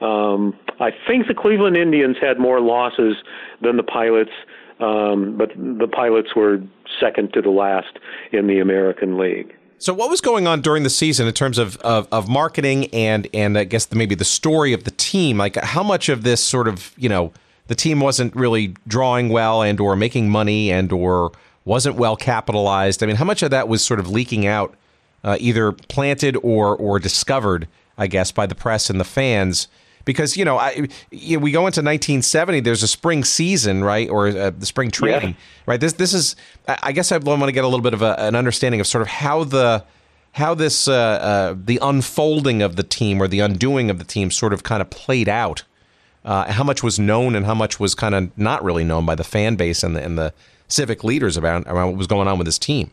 Um, 0.00 0.54
I 0.80 0.90
think 1.06 1.26
the 1.26 1.34
Cleveland 1.34 1.76
Indians 1.76 2.16
had 2.20 2.38
more 2.38 2.60
losses 2.60 3.16
than 3.62 3.76
the 3.76 3.82
Pilots, 3.82 4.32
um, 4.80 5.36
but 5.38 5.50
the 5.56 5.88
Pilots 5.90 6.36
were 6.36 6.58
second 7.00 7.32
to 7.32 7.40
the 7.40 7.50
last 7.50 7.98
in 8.32 8.46
the 8.46 8.58
American 8.60 9.16
League. 9.16 9.54
So, 9.78 9.92
what 9.92 10.08
was 10.08 10.22
going 10.22 10.46
on 10.46 10.62
during 10.62 10.82
the 10.82 10.90
season 10.90 11.26
in 11.26 11.34
terms 11.34 11.58
of, 11.58 11.76
of, 11.78 12.08
of 12.10 12.28
marketing 12.28 12.86
and 12.94 13.28
and 13.34 13.58
I 13.58 13.64
guess 13.64 13.86
the, 13.86 13.96
maybe 13.96 14.14
the 14.14 14.24
story 14.24 14.72
of 14.72 14.84
the 14.84 14.90
team? 14.90 15.36
Like, 15.36 15.56
how 15.56 15.82
much 15.82 16.08
of 16.08 16.22
this 16.22 16.42
sort 16.42 16.66
of 16.66 16.92
you 16.96 17.08
know 17.08 17.32
the 17.68 17.74
team 17.74 18.00
wasn't 18.00 18.34
really 18.34 18.74
drawing 18.86 19.28
well 19.28 19.62
and 19.62 19.80
or 19.80 19.96
making 19.96 20.30
money 20.30 20.70
and 20.70 20.92
or 20.92 21.32
wasn't 21.64 21.96
well 21.96 22.16
capitalized. 22.16 23.02
I 23.02 23.06
mean, 23.06 23.16
how 23.16 23.24
much 23.24 23.42
of 23.42 23.50
that 23.50 23.68
was 23.68 23.84
sort 23.84 24.00
of 24.00 24.08
leaking 24.08 24.46
out, 24.46 24.74
uh, 25.24 25.36
either 25.40 25.72
planted 25.72 26.36
or 26.42 26.76
or 26.76 26.98
discovered, 26.98 27.68
I 27.98 28.06
guess, 28.06 28.32
by 28.32 28.46
the 28.46 28.54
press 28.54 28.88
and 28.88 29.00
the 29.00 29.04
fans? 29.04 29.68
Because 30.04 30.36
you 30.36 30.44
know, 30.44 30.56
I, 30.56 30.86
you 31.10 31.36
know, 31.36 31.42
we 31.42 31.50
go 31.50 31.60
into 31.60 31.80
1970. 31.80 32.60
There's 32.60 32.84
a 32.84 32.88
spring 32.88 33.24
season, 33.24 33.82
right, 33.82 34.08
or 34.08 34.28
uh, 34.28 34.50
the 34.50 34.66
spring 34.66 34.92
training, 34.92 35.30
yeah. 35.30 35.62
right? 35.66 35.80
This 35.80 35.94
this 35.94 36.14
is. 36.14 36.36
I 36.68 36.92
guess 36.92 37.10
I 37.10 37.18
want 37.18 37.42
to 37.42 37.52
get 37.52 37.64
a 37.64 37.68
little 37.68 37.82
bit 37.82 37.94
of 37.94 38.02
a, 38.02 38.18
an 38.20 38.36
understanding 38.36 38.80
of 38.80 38.86
sort 38.86 39.02
of 39.02 39.08
how 39.08 39.42
the 39.42 39.84
how 40.32 40.54
this 40.54 40.86
uh, 40.86 40.92
uh, 40.94 41.54
the 41.58 41.80
unfolding 41.82 42.62
of 42.62 42.76
the 42.76 42.84
team 42.84 43.20
or 43.20 43.26
the 43.26 43.40
undoing 43.40 43.90
of 43.90 43.98
the 43.98 44.04
team 44.04 44.30
sort 44.30 44.52
of 44.52 44.62
kind 44.62 44.80
of 44.80 44.90
played 44.90 45.28
out 45.28 45.64
uh, 46.26 46.52
how 46.52 46.64
much 46.64 46.82
was 46.82 46.98
known 46.98 47.34
and 47.34 47.46
how 47.46 47.54
much 47.54 47.80
was 47.80 47.94
kind 47.94 48.14
of 48.14 48.36
not 48.36 48.62
really 48.62 48.84
known 48.84 49.06
by 49.06 49.14
the 49.14 49.24
fan 49.24 49.54
base 49.54 49.82
and 49.82 49.96
the, 49.96 50.04
and 50.04 50.18
the 50.18 50.34
civic 50.68 51.04
leaders 51.04 51.36
about, 51.36 51.62
about 51.62 51.86
what 51.86 51.96
was 51.96 52.08
going 52.08 52.28
on 52.28 52.36
with 52.36 52.46
this 52.46 52.58
team? 52.58 52.90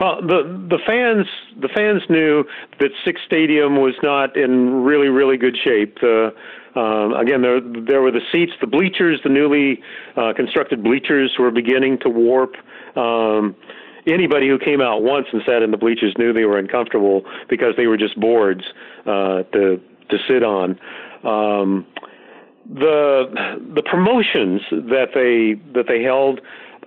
Well, 0.00 0.20
the 0.22 0.42
the 0.70 0.78
fans 0.86 1.26
the 1.60 1.68
fans 1.68 2.02
knew 2.08 2.44
that 2.80 2.90
Sick's 3.04 3.20
Stadium 3.26 3.76
was 3.76 3.94
not 4.02 4.36
in 4.36 4.82
really 4.82 5.08
really 5.08 5.36
good 5.36 5.56
shape. 5.62 5.98
Uh, 6.02 6.30
um, 6.78 7.12
again, 7.14 7.42
there 7.42 7.60
there 7.60 8.00
were 8.00 8.10
the 8.10 8.22
seats, 8.32 8.52
the 8.60 8.66
bleachers, 8.66 9.20
the 9.22 9.28
newly 9.28 9.82
uh, 10.16 10.32
constructed 10.34 10.82
bleachers 10.82 11.34
were 11.38 11.50
beginning 11.50 11.98
to 12.00 12.08
warp. 12.08 12.54
Um, 12.96 13.54
anybody 14.06 14.48
who 14.48 14.58
came 14.58 14.80
out 14.80 15.02
once 15.02 15.26
and 15.32 15.42
sat 15.44 15.62
in 15.62 15.70
the 15.70 15.76
bleachers 15.76 16.14
knew 16.16 16.32
they 16.32 16.44
were 16.46 16.58
uncomfortable 16.58 17.22
because 17.48 17.74
they 17.76 17.86
were 17.86 17.98
just 17.98 18.18
boards 18.18 18.62
uh, 19.04 19.42
to 19.52 19.80
to 20.10 20.18
sit 20.26 20.42
on. 20.42 20.78
Um, 21.24 21.86
the 22.68 23.58
the 23.74 23.82
promotions 23.82 24.60
that 24.70 25.08
they 25.14 25.60
that 25.74 25.86
they 25.88 26.02
held 26.02 26.40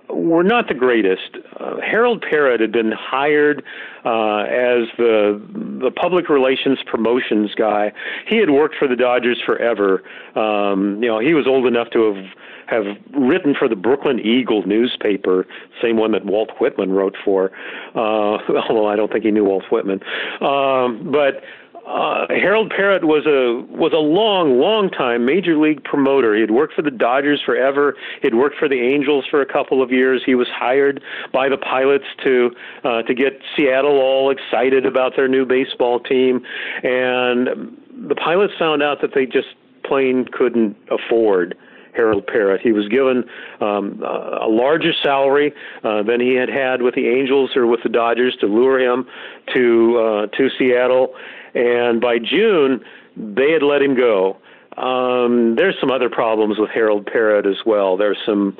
were 0.08 0.44
not 0.44 0.68
the 0.68 0.74
greatest. 0.74 1.36
Uh, 1.58 1.80
Harold 1.80 2.22
Parrott 2.22 2.60
had 2.60 2.72
been 2.72 2.92
hired 2.92 3.62
uh, 4.04 4.44
as 4.44 4.88
the 4.98 5.40
the 5.82 5.90
public 5.90 6.28
relations 6.28 6.78
promotions 6.86 7.54
guy. 7.54 7.92
He 8.28 8.36
had 8.36 8.50
worked 8.50 8.76
for 8.76 8.88
the 8.88 8.96
Dodgers 8.96 9.40
forever. 9.44 10.02
Um, 10.34 11.02
you 11.02 11.08
know, 11.08 11.18
he 11.18 11.34
was 11.34 11.46
old 11.46 11.66
enough 11.66 11.90
to 11.90 12.12
have 12.12 12.24
have 12.66 12.96
written 13.14 13.54
for 13.56 13.68
the 13.68 13.76
Brooklyn 13.76 14.18
Eagle 14.18 14.66
newspaper, 14.66 15.46
same 15.80 15.96
one 15.96 16.12
that 16.12 16.24
Walt 16.24 16.50
Whitman 16.60 16.92
wrote 16.92 17.16
for. 17.24 17.52
Uh, 17.94 17.98
although 18.68 18.88
I 18.88 18.96
don't 18.96 19.10
think 19.10 19.24
he 19.24 19.30
knew 19.30 19.44
Walt 19.44 19.64
Whitman, 19.70 20.00
um, 20.40 21.10
but 21.12 21.42
uh, 21.86 22.26
Harold 22.28 22.72
Parrott 22.74 23.04
was 23.04 23.26
a 23.26 23.62
was 23.72 23.92
a 23.92 24.02
long, 24.02 24.58
long 24.58 24.90
time 24.90 25.24
major 25.24 25.56
league 25.56 25.84
promoter. 25.84 26.34
He 26.34 26.40
had 26.40 26.50
worked 26.50 26.74
for 26.74 26.82
the 26.82 26.90
Dodgers 26.90 27.40
forever. 27.44 27.94
He 28.20 28.26
had 28.26 28.34
worked 28.34 28.56
for 28.56 28.68
the 28.68 28.80
Angels 28.80 29.24
for 29.30 29.40
a 29.40 29.46
couple 29.46 29.82
of 29.82 29.92
years. 29.92 30.22
He 30.26 30.34
was 30.34 30.48
hired 30.48 31.00
by 31.32 31.48
the 31.48 31.56
Pilots 31.56 32.06
to 32.24 32.50
uh, 32.84 33.02
to 33.02 33.14
get 33.14 33.40
Seattle 33.56 33.98
all 33.98 34.30
excited 34.30 34.84
about 34.84 35.14
their 35.14 35.28
new 35.28 35.46
baseball 35.46 36.00
team, 36.00 36.44
and 36.82 37.76
the 38.08 38.16
Pilots 38.16 38.54
found 38.58 38.82
out 38.82 39.00
that 39.00 39.14
they 39.14 39.24
just 39.24 39.48
plain 39.84 40.26
couldn't 40.32 40.76
afford. 40.90 41.56
Harold 41.94 42.26
Parrott. 42.26 42.60
He 42.60 42.72
was 42.72 42.86
given 42.88 43.24
um, 43.62 44.02
a 44.02 44.46
larger 44.46 44.92
salary 45.02 45.54
uh, 45.82 46.02
than 46.02 46.20
he 46.20 46.34
had 46.34 46.50
had 46.50 46.82
with 46.82 46.94
the 46.94 47.08
Angels 47.08 47.56
or 47.56 47.66
with 47.66 47.82
the 47.82 47.88
Dodgers 47.88 48.36
to 48.40 48.46
lure 48.46 48.78
him 48.78 49.06
to 49.54 49.98
uh, 49.98 50.36
to 50.36 50.50
Seattle, 50.58 51.14
and 51.56 52.00
by 52.00 52.18
June, 52.18 52.84
they 53.16 53.50
had 53.50 53.62
let 53.62 53.80
him 53.82 53.96
go. 53.96 54.36
Um, 54.76 55.56
there's 55.56 55.74
some 55.80 55.90
other 55.90 56.10
problems 56.10 56.58
with 56.58 56.68
Harold 56.70 57.06
Parrott 57.06 57.46
as 57.46 57.64
well. 57.64 57.96
There's 57.96 58.18
some 58.26 58.56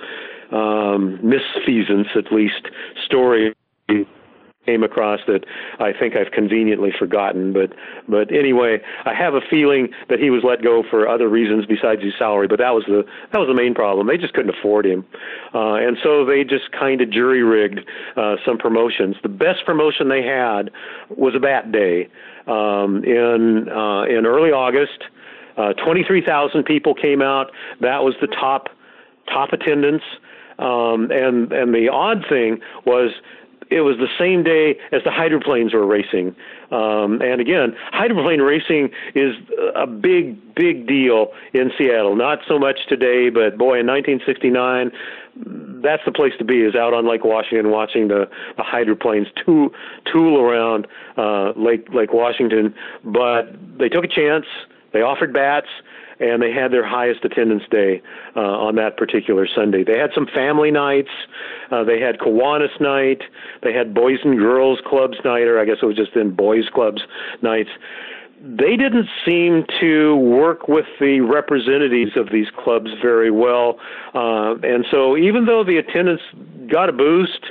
um, 0.51 1.19
misfeasance, 1.23 2.17
at 2.17 2.33
least, 2.33 2.69
story 3.05 3.55
came 4.67 4.83
across 4.83 5.21
that 5.27 5.45
I 5.79 5.93
think 5.93 6.17
I've 6.17 6.33
conveniently 6.33 6.93
forgotten. 6.99 7.53
But 7.53 7.73
but 8.09 8.33
anyway, 8.35 8.81
I 9.05 9.15
have 9.15 9.35
a 9.35 9.41
feeling 9.49 9.89
that 10.09 10.19
he 10.19 10.31
was 10.31 10.43
let 10.45 10.63
go 10.63 10.83
for 10.91 11.09
other 11.09 11.29
reasons 11.29 11.65
besides 11.67 12.03
his 12.03 12.13
salary. 12.19 12.49
But 12.49 12.59
that 12.59 12.75
was 12.75 12.85
the 12.87 13.05
that 13.33 13.39
was 13.39 13.49
the 13.49 13.55
main 13.55 13.75
problem. 13.75 14.07
They 14.07 14.19
just 14.19 14.35
couldn't 14.35 14.55
afford 14.55 14.85
him, 14.85 15.05
uh, 15.55 15.75
and 15.75 15.97
so 16.03 16.25
they 16.25 16.45
just 16.45 16.73
kind 16.73 17.01
of 17.01 17.11
jury 17.11 17.43
rigged 17.43 17.81
uh, 18.17 18.37
some 18.45 18.59
promotions. 18.59 19.17
The 19.23 19.29
best 19.29 19.65
promotion 19.65 20.09
they 20.09 20.23
had 20.23 20.71
was 21.11 21.35
a 21.35 21.41
bat 21.41 21.73
day 21.73 22.09
um, 22.47 23.05
in 23.05 23.69
uh, 23.69 24.03
in 24.05 24.27
early 24.27 24.51
August. 24.51 25.05
Uh, 25.57 25.73
23,000 25.73 26.65
people 26.65 26.95
came 26.95 27.23
out. 27.23 27.51
That 27.81 28.05
was 28.05 28.15
the 28.21 28.27
top 28.27 28.69
top 29.27 29.53
attendance. 29.53 30.03
Um, 30.59 31.11
and 31.11 31.53
and 31.53 31.75
the 31.75 31.89
odd 31.93 32.25
thing 32.29 32.61
was 32.85 33.13
it 33.71 33.81
was 33.81 33.97
the 33.99 34.09
same 34.19 34.43
day 34.43 34.79
as 34.93 35.03
the 35.05 35.11
hydroplanes 35.11 35.75
were 35.75 35.87
racing. 35.87 36.37
Um, 36.71 37.21
and 37.23 37.41
again, 37.41 37.77
hydroplane 37.93 38.41
racing 38.41 38.91
is 39.15 39.35
a 39.75 39.87
big, 39.87 40.55
big 40.55 40.87
deal 40.87 41.33
in 41.53 41.71
Seattle. 41.77 42.17
Not 42.17 42.41
so 42.47 42.59
much 42.59 42.87
today, 42.89 43.31
but 43.31 43.59
boy, 43.59 43.81
in 43.81 43.87
1969, 43.87 44.91
that's 45.83 46.03
the 46.05 46.13
place 46.13 46.33
to 46.39 46.45
be. 46.45 46.63
Is 46.63 46.75
out 46.75 46.95
on 46.95 47.09
Lake 47.09 47.25
Washington, 47.25 47.71
watching 47.71 48.09
the, 48.09 48.29
the 48.57 48.63
hydroplanes 48.63 49.29
tool 49.45 49.71
tool 50.11 50.41
around 50.41 50.87
uh, 51.17 51.53
Lake 51.57 51.87
Lake 51.93 52.13
Washington. 52.13 52.75
But 53.05 53.55
they 53.79 53.89
took 53.89 54.05
a 54.05 54.09
chance. 54.09 54.47
They 54.93 55.03
offered 55.03 55.33
bats 55.33 55.69
and 56.21 56.43
they 56.43 56.53
had 56.53 56.73
their 56.73 56.87
highest 56.87 57.25
attendance 57.25 57.63
day 57.71 58.03
uh, 58.35 58.41
on 58.41 58.77
that 58.77 58.97
particular 58.97 59.47
Sunday. 59.47 59.85
They 59.85 59.99
had 59.99 60.11
some 60.15 60.27
family 60.27 60.71
nights. 60.71 61.11
Uh, 61.71 61.85
they 61.85 62.01
had 62.01 62.19
Kiwanis 62.19 62.81
night. 62.81 63.23
They 63.63 63.73
had 63.73 63.95
Boys 63.95 64.19
and 64.25 64.39
Girls 64.39 64.79
Clubs 64.87 65.17
night, 65.25 65.43
or 65.43 65.61
I 65.61 65.65
guess 65.65 65.77
it 65.83 65.87
was 65.87 65.97
just 65.97 66.17
in 66.17 66.35
Boys 66.35 66.65
Clubs 66.73 67.03
nights. 67.43 67.71
They 68.41 68.77
didn't 68.77 69.09
seem 69.25 69.65
to 69.81 70.17
work 70.17 70.69
with 70.69 70.87
the 71.01 71.21
representatives 71.21 72.17
of 72.17 72.31
these 72.31 72.49
clubs 72.57 72.91
very 73.03 73.31
well. 73.31 73.79
Uh, 74.15 74.57
and 74.63 74.85
so 74.91 75.17
even 75.17 75.47
though 75.47 75.65
the 75.65 75.79
attendance 75.79 76.21
got 76.71 76.89
a 76.89 76.93
boost, 76.93 77.47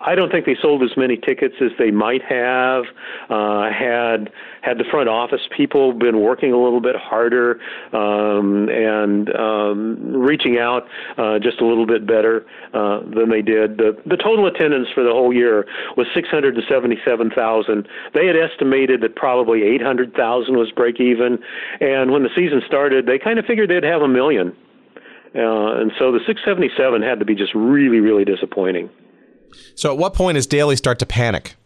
I 0.00 0.14
don't 0.14 0.30
think 0.30 0.46
they 0.46 0.56
sold 0.60 0.82
as 0.82 0.96
many 0.96 1.16
tickets 1.16 1.54
as 1.60 1.70
they 1.78 1.90
might 1.90 2.22
have. 2.22 2.84
Uh, 3.28 3.70
had 3.70 4.30
had 4.62 4.78
the 4.78 4.84
front 4.90 5.08
office 5.08 5.40
people 5.56 5.92
been 5.92 6.20
working 6.20 6.52
a 6.52 6.58
little 6.58 6.80
bit 6.80 6.94
harder 6.96 7.60
um, 7.92 8.68
and 8.68 9.34
um, 9.34 10.12
reaching 10.12 10.58
out 10.58 10.86
uh, 11.16 11.38
just 11.38 11.60
a 11.60 11.66
little 11.66 11.86
bit 11.86 12.06
better 12.06 12.46
uh, 12.74 13.00
than 13.00 13.30
they 13.30 13.42
did. 13.42 13.78
The 13.78 13.96
the 14.06 14.16
total 14.16 14.46
attendance 14.46 14.88
for 14.94 15.02
the 15.02 15.10
whole 15.10 15.32
year 15.32 15.66
was 15.96 16.06
677,000. 16.14 17.88
They 18.14 18.26
had 18.26 18.36
estimated 18.36 19.00
that 19.02 19.16
probably 19.16 19.62
800,000 19.62 20.56
was 20.56 20.70
break 20.70 21.00
even, 21.00 21.38
and 21.80 22.12
when 22.12 22.22
the 22.22 22.30
season 22.36 22.62
started, 22.66 23.06
they 23.06 23.18
kind 23.18 23.38
of 23.38 23.44
figured 23.46 23.70
they'd 23.70 23.84
have 23.84 24.02
a 24.02 24.08
million. 24.08 24.54
Uh, 25.34 25.80
and 25.80 25.92
so 25.98 26.10
the 26.10 26.20
677 26.26 27.02
had 27.02 27.18
to 27.18 27.24
be 27.24 27.34
just 27.34 27.54
really, 27.54 28.00
really 28.00 28.24
disappointing. 28.24 28.88
So, 29.74 29.92
at 29.92 29.98
what 29.98 30.14
point 30.14 30.36
does 30.36 30.46
Daley 30.46 30.76
start 30.76 30.98
to 31.00 31.06
panic? 31.06 31.56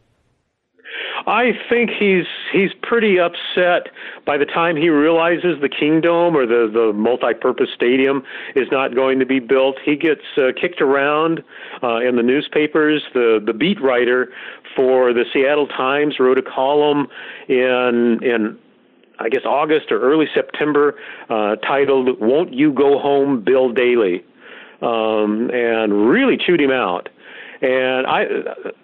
I 1.26 1.52
think 1.68 1.90
he's 1.90 2.24
he's 2.52 2.70
pretty 2.82 3.18
upset 3.18 3.88
by 4.26 4.36
the 4.36 4.44
time 4.44 4.76
he 4.76 4.88
realizes 4.88 5.60
the 5.60 5.68
Kingdome 5.68 6.34
or 6.34 6.46
the 6.46 6.70
the 6.72 6.92
multi-purpose 6.92 7.68
stadium 7.74 8.22
is 8.56 8.68
not 8.72 8.94
going 8.94 9.18
to 9.18 9.26
be 9.26 9.38
built. 9.38 9.76
He 9.84 9.96
gets 9.96 10.22
uh, 10.36 10.48
kicked 10.60 10.80
around 10.80 11.42
uh, 11.82 11.98
in 11.98 12.16
the 12.16 12.22
newspapers. 12.22 13.02
The 13.14 13.40
the 13.44 13.52
beat 13.52 13.80
writer 13.80 14.32
for 14.74 15.12
the 15.12 15.24
Seattle 15.32 15.68
Times 15.68 16.16
wrote 16.18 16.38
a 16.38 16.42
column 16.42 17.06
in 17.48 18.18
in 18.22 18.59
I 19.18 19.28
guess 19.28 19.42
August 19.44 19.92
or 19.92 20.00
early 20.00 20.26
September 20.34 20.94
uh, 21.30 21.56
titled 21.56 22.20
"Won't 22.20 22.52
You 22.52 22.72
Go 22.72 22.98
Home, 22.98 23.44
Bill 23.44 23.72
Daley," 23.72 24.24
um, 24.80 25.50
and 25.52 26.09
really 26.09 26.36
chewed 26.36 26.60
him 26.60 26.72
out. 26.72 27.09
And 27.62 28.06
I, 28.06 28.24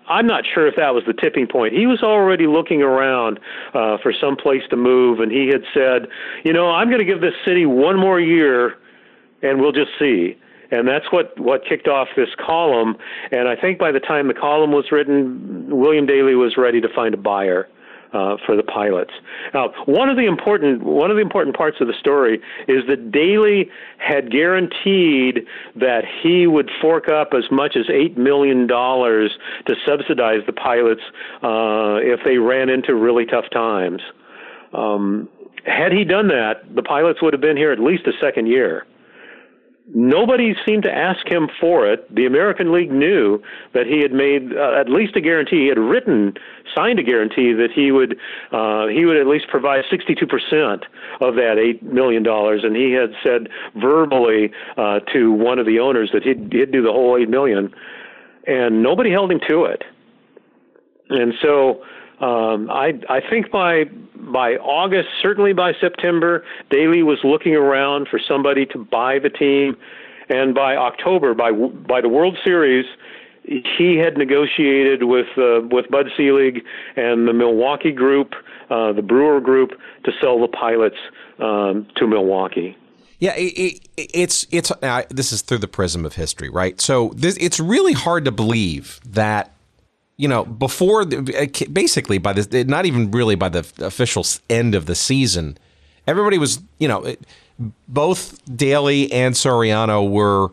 I'm 0.09 0.27
not 0.27 0.45
sure 0.55 0.69
if 0.69 0.77
that 0.77 0.95
was 0.95 1.03
the 1.07 1.13
tipping 1.13 1.47
point. 1.47 1.75
He 1.75 1.87
was 1.87 2.03
already 2.03 2.47
looking 2.47 2.81
around 2.81 3.41
uh, 3.75 3.99
for 4.03 4.13
some 4.19 4.37
place 4.37 4.63
to 4.71 4.77
move, 4.77 5.19
and 5.19 5.33
he 5.33 5.49
had 5.49 5.63
said, 5.75 6.07
you 6.45 6.53
know, 6.53 6.71
I'm 6.71 6.89
going 6.89 7.01
to 7.01 7.05
give 7.05 7.21
this 7.21 7.35
city 7.45 7.67
one 7.67 7.99
more 7.99 8.21
year, 8.21 8.77
and 9.43 9.61
we'll 9.61 9.73
just 9.73 9.91
see 9.99 10.37
and 10.71 10.87
that's 10.87 11.07
what 11.11 11.39
what 11.39 11.63
kicked 11.67 11.89
off 11.89 12.09
this 12.15 12.29
column. 12.39 12.97
And 13.33 13.49
I 13.49 13.57
think 13.57 13.79
by 13.79 13.91
the 13.91 14.01
time 14.01 14.29
the 14.29 14.35
column 14.35 14.71
was 14.73 14.93
written, 14.93 15.75
William 15.75 16.05
Daley 16.05 16.35
was 16.35 16.59
ready 16.59 16.81
to 16.81 16.89
find 16.95 17.15
a 17.15 17.17
buyer 17.17 17.69
uh, 18.13 18.37
for 18.47 18.57
the 18.57 18.63
pilots. 18.63 19.13
Now, 19.53 19.73
one 19.87 20.09
of 20.09 20.17
the 20.17 20.27
important 20.27 20.83
one 20.83 21.11
of 21.11 21.17
the 21.17 21.23
important 21.23 21.57
parts 21.57 21.79
of 21.81 21.87
the 21.87 21.95
story 21.99 22.41
is 22.67 22.85
that 22.89 23.11
Daley 23.13 23.71
had 23.99 24.31
guaranteed 24.31 25.47
that 25.77 26.03
he 26.23 26.47
would 26.47 26.71
fork 26.81 27.09
up 27.09 27.31
as 27.33 27.45
much 27.51 27.77
as 27.77 27.87
eight 27.91 28.17
million 28.17 28.67
dollars 28.67 29.37
to 29.67 29.75
subsidize 29.87 30.41
the 30.47 30.53
pilots 30.53 31.03
uh, 31.43 31.99
if 32.01 32.21
they 32.25 32.39
ran 32.39 32.69
into 32.69 32.95
really 32.95 33.27
tough 33.27 33.47
times. 33.53 34.03
Um, 34.73 35.29
had 35.65 35.93
he 35.93 36.05
done 36.05 36.29
that, 36.29 36.63
the 36.75 36.83
pilots 36.83 37.21
would 37.23 37.33
have 37.35 37.41
been 37.43 37.57
here 37.57 37.73
at 37.73 37.79
least 37.79 38.07
a 38.07 38.13
second 38.21 38.47
year. 38.47 38.87
Nobody 39.95 40.55
seemed 40.67 40.83
to 40.83 40.93
ask 40.93 41.27
him 41.27 41.49
for 41.59 41.91
it. 41.91 42.15
The 42.15 42.27
American 42.27 42.73
League 42.73 42.93
knew 42.93 43.43
that 43.73 43.87
he 43.87 44.01
had 44.01 44.13
made 44.13 44.55
uh, 44.55 44.79
at 44.79 44.91
least 44.91 45.17
a 45.17 45.21
guarantee. 45.21 45.63
He 45.63 45.69
had 45.69 45.79
written, 45.79 46.35
signed 46.77 46.99
a 46.99 47.03
guarantee 47.03 47.55
that 47.55 47.71
he 47.75 47.91
would 47.91 48.19
uh, 48.53 48.89
he 48.89 49.07
would 49.07 49.17
at 49.17 49.27
least 49.27 49.49
provide 49.49 49.85
62 49.91 50.27
percent 50.27 50.85
of 51.23 51.37
that 51.37 51.57
eight 51.59 51.83
million 51.83 52.23
dollars, 52.23 52.65
and 52.65 52.77
he 52.77 52.93
had 52.93 53.13
said 53.23 53.49
verbally 53.77 54.53
uh, 54.77 55.01
to 55.13 55.33
one 55.33 55.59
of 55.59 55.65
the 55.65 55.79
owners 55.79 56.11
that 56.13 56.23
he'd, 56.23 56.53
he'd 56.53 56.71
do 56.71 56.83
the 56.83 56.93
whole 56.93 57.17
eight 57.17 57.31
million, 57.31 57.73
and 58.47 58.83
nobody 58.83 59.11
held 59.11 59.33
him 59.33 59.41
to 59.49 59.65
it. 59.65 59.85
And 61.09 61.33
so 61.41 61.83
um, 62.21 62.71
I 62.71 62.95
I 63.09 63.21
think 63.29 63.51
by 63.51 63.85
by 64.15 64.57
August, 64.57 65.09
certainly 65.23 65.53
by 65.53 65.73
September, 65.81 66.45
Daley 66.71 67.03
was 67.03 67.19
looking 67.25 67.55
around 67.55 68.09
for 68.09 68.19
somebody 68.19 68.67
to 68.67 68.79
buy 68.79 69.19
the 69.19 69.31
team, 69.31 69.77
and 70.29 70.55
by 70.55 70.77
October, 70.77 71.35
by 71.35 71.53
by 71.53 72.01
the 72.01 72.09
World 72.09 72.37
Series, 72.45 72.87
he 73.45 73.97
had 73.97 74.17
negotiated 74.19 75.05
with 75.05 75.27
uh, 75.37 75.61
with 75.71 75.89
Bud 75.91 76.07
Selig 76.17 76.65
and 76.97 77.29
the 77.29 77.33
Milwaukee 77.33 77.93
Group, 77.93 78.35
uh, 78.71 78.93
the 78.93 79.03
Brewer 79.03 79.41
Group, 79.41 79.71
to 80.05 80.13
sell 80.21 80.41
the 80.41 80.49
pilots 80.49 80.99
um, 81.39 81.87
to 81.97 82.07
Milwaukee. 82.07 82.77
Yeah, 83.21 83.35
it, 83.35 83.81
it, 83.97 84.11
it's 84.15 84.47
it's 84.51 84.71
uh, 84.71 85.03
this 85.11 85.33
is 85.33 85.43
through 85.43 85.59
the 85.59 85.69
prism 85.69 86.05
of 86.05 86.15
history, 86.15 86.49
right? 86.49 86.81
So 86.81 87.13
this, 87.17 87.37
it's 87.41 87.59
really 87.59 87.93
hard 87.93 88.25
to 88.27 88.33
believe 88.33 89.01
that 89.07 89.55
you 90.19 90.29
know, 90.29 90.45
before 90.45 91.03
uh, 91.03 91.47
basically 91.73 92.19
by 92.19 92.35
the 92.35 92.65
not 92.65 92.85
even 92.85 93.11
really 93.11 93.37
by 93.37 93.49
the 93.49 93.67
official 93.79 94.27
end 94.51 94.75
of 94.75 94.85
the 94.87 94.95
season, 94.95 95.57
everybody 96.07 96.37
was 96.37 96.61
you 96.79 96.89
know, 96.89 97.15
both 97.87 98.39
Daley 98.55 99.11
and 99.11 99.35
Soriano 99.35 100.09
were 100.09 100.51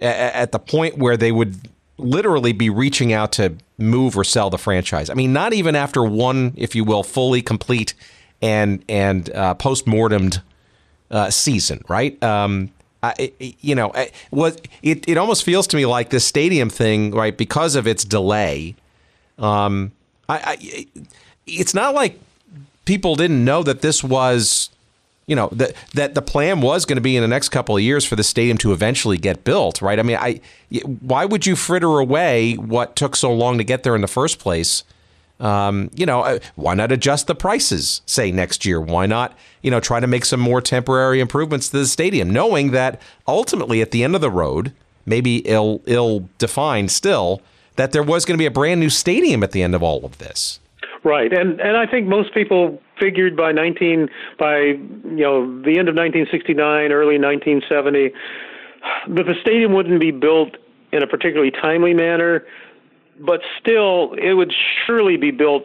at 0.00 0.52
the 0.52 0.58
point 0.58 0.96
where 0.96 1.16
they 1.16 1.32
would 1.32 1.68
literally 1.98 2.52
be 2.52 2.70
reaching 2.70 3.12
out 3.12 3.32
to 3.32 3.56
move 3.76 4.16
or 4.16 4.24
sell 4.24 4.48
the 4.48 4.56
franchise. 4.56 5.10
I 5.10 5.14
mean, 5.14 5.32
not 5.32 5.52
even 5.52 5.76
after 5.76 6.02
one, 6.02 6.54
if 6.56 6.74
you 6.74 6.84
will, 6.84 7.02
fully 7.02 7.42
complete 7.42 7.94
and 8.40 8.84
and 8.88 9.30
uh, 9.34 9.54
post 9.54 9.86
mortemed 9.86 10.42
uh, 11.10 11.30
season, 11.30 11.84
right? 11.88 12.22
Um, 12.22 12.70
I, 13.02 13.32
you 13.60 13.74
know, 13.74 13.92
what 14.30 14.66
it, 14.82 15.08
it 15.08 15.16
almost 15.16 15.44
feels 15.44 15.66
to 15.68 15.76
me 15.76 15.86
like 15.86 16.10
this 16.10 16.24
stadium 16.24 16.68
thing, 16.68 17.12
right? 17.12 17.36
Because 17.36 17.74
of 17.74 17.86
its 17.86 18.04
delay, 18.04 18.74
um, 19.38 19.92
I, 20.28 20.40
I 20.44 20.86
it's 21.46 21.74
not 21.74 21.94
like 21.94 22.18
people 22.84 23.16
didn't 23.16 23.44
know 23.44 23.62
that 23.62 23.80
this 23.80 24.04
was, 24.04 24.68
you 25.26 25.34
know, 25.34 25.48
that 25.52 25.72
that 25.94 26.14
the 26.14 26.22
plan 26.22 26.60
was 26.60 26.84
going 26.84 26.96
to 26.96 27.02
be 27.02 27.16
in 27.16 27.22
the 27.22 27.28
next 27.28 27.48
couple 27.48 27.76
of 27.76 27.82
years 27.82 28.04
for 28.04 28.16
the 28.16 28.24
stadium 28.24 28.58
to 28.58 28.72
eventually 28.72 29.16
get 29.16 29.44
built, 29.44 29.80
right? 29.80 29.98
I 29.98 30.02
mean, 30.02 30.16
I 30.16 30.40
why 30.84 31.24
would 31.24 31.46
you 31.46 31.56
fritter 31.56 31.98
away 31.98 32.54
what 32.54 32.96
took 32.96 33.16
so 33.16 33.32
long 33.32 33.56
to 33.58 33.64
get 33.64 33.82
there 33.82 33.94
in 33.94 34.02
the 34.02 34.08
first 34.08 34.38
place? 34.38 34.84
Um, 35.40 35.90
you 35.94 36.04
know, 36.04 36.20
uh, 36.20 36.38
why 36.54 36.74
not 36.74 36.92
adjust 36.92 37.26
the 37.26 37.34
prices, 37.34 38.02
say 38.04 38.30
next 38.30 38.66
year? 38.66 38.80
Why 38.80 39.06
not, 39.06 39.36
you 39.62 39.70
know, 39.70 39.80
try 39.80 39.98
to 39.98 40.06
make 40.06 40.26
some 40.26 40.40
more 40.40 40.60
temporary 40.60 41.18
improvements 41.18 41.70
to 41.70 41.78
the 41.78 41.86
stadium, 41.86 42.30
knowing 42.30 42.72
that 42.72 43.00
ultimately 43.26 43.80
at 43.80 43.90
the 43.90 44.04
end 44.04 44.14
of 44.14 44.20
the 44.20 44.30
road, 44.30 44.72
maybe 45.06 45.38
ill 45.46 45.80
ill 45.86 46.28
defined 46.38 46.90
still, 46.90 47.40
that 47.76 47.92
there 47.92 48.02
was 48.02 48.26
going 48.26 48.36
to 48.36 48.42
be 48.42 48.46
a 48.46 48.50
brand 48.50 48.80
new 48.80 48.90
stadium 48.90 49.42
at 49.42 49.52
the 49.52 49.62
end 49.62 49.74
of 49.74 49.82
all 49.82 50.04
of 50.04 50.18
this. 50.18 50.60
Right, 51.02 51.32
and 51.32 51.58
and 51.60 51.78
I 51.78 51.86
think 51.86 52.06
most 52.06 52.34
people 52.34 52.80
figured 52.98 53.34
by 53.34 53.52
19 53.52 54.10
by 54.38 54.58
you 54.58 55.00
know 55.02 55.46
the 55.62 55.78
end 55.78 55.88
of 55.88 55.96
1969, 55.96 56.92
early 56.92 57.18
1970, 57.18 58.12
that 59.08 59.24
the 59.24 59.34
stadium 59.40 59.72
wouldn't 59.72 59.98
be 59.98 60.10
built 60.10 60.56
in 60.92 61.02
a 61.02 61.06
particularly 61.06 61.50
timely 61.50 61.94
manner 61.94 62.44
but 63.20 63.40
still, 63.60 64.14
it 64.14 64.32
would 64.32 64.52
surely 64.86 65.16
be 65.16 65.30
built. 65.30 65.64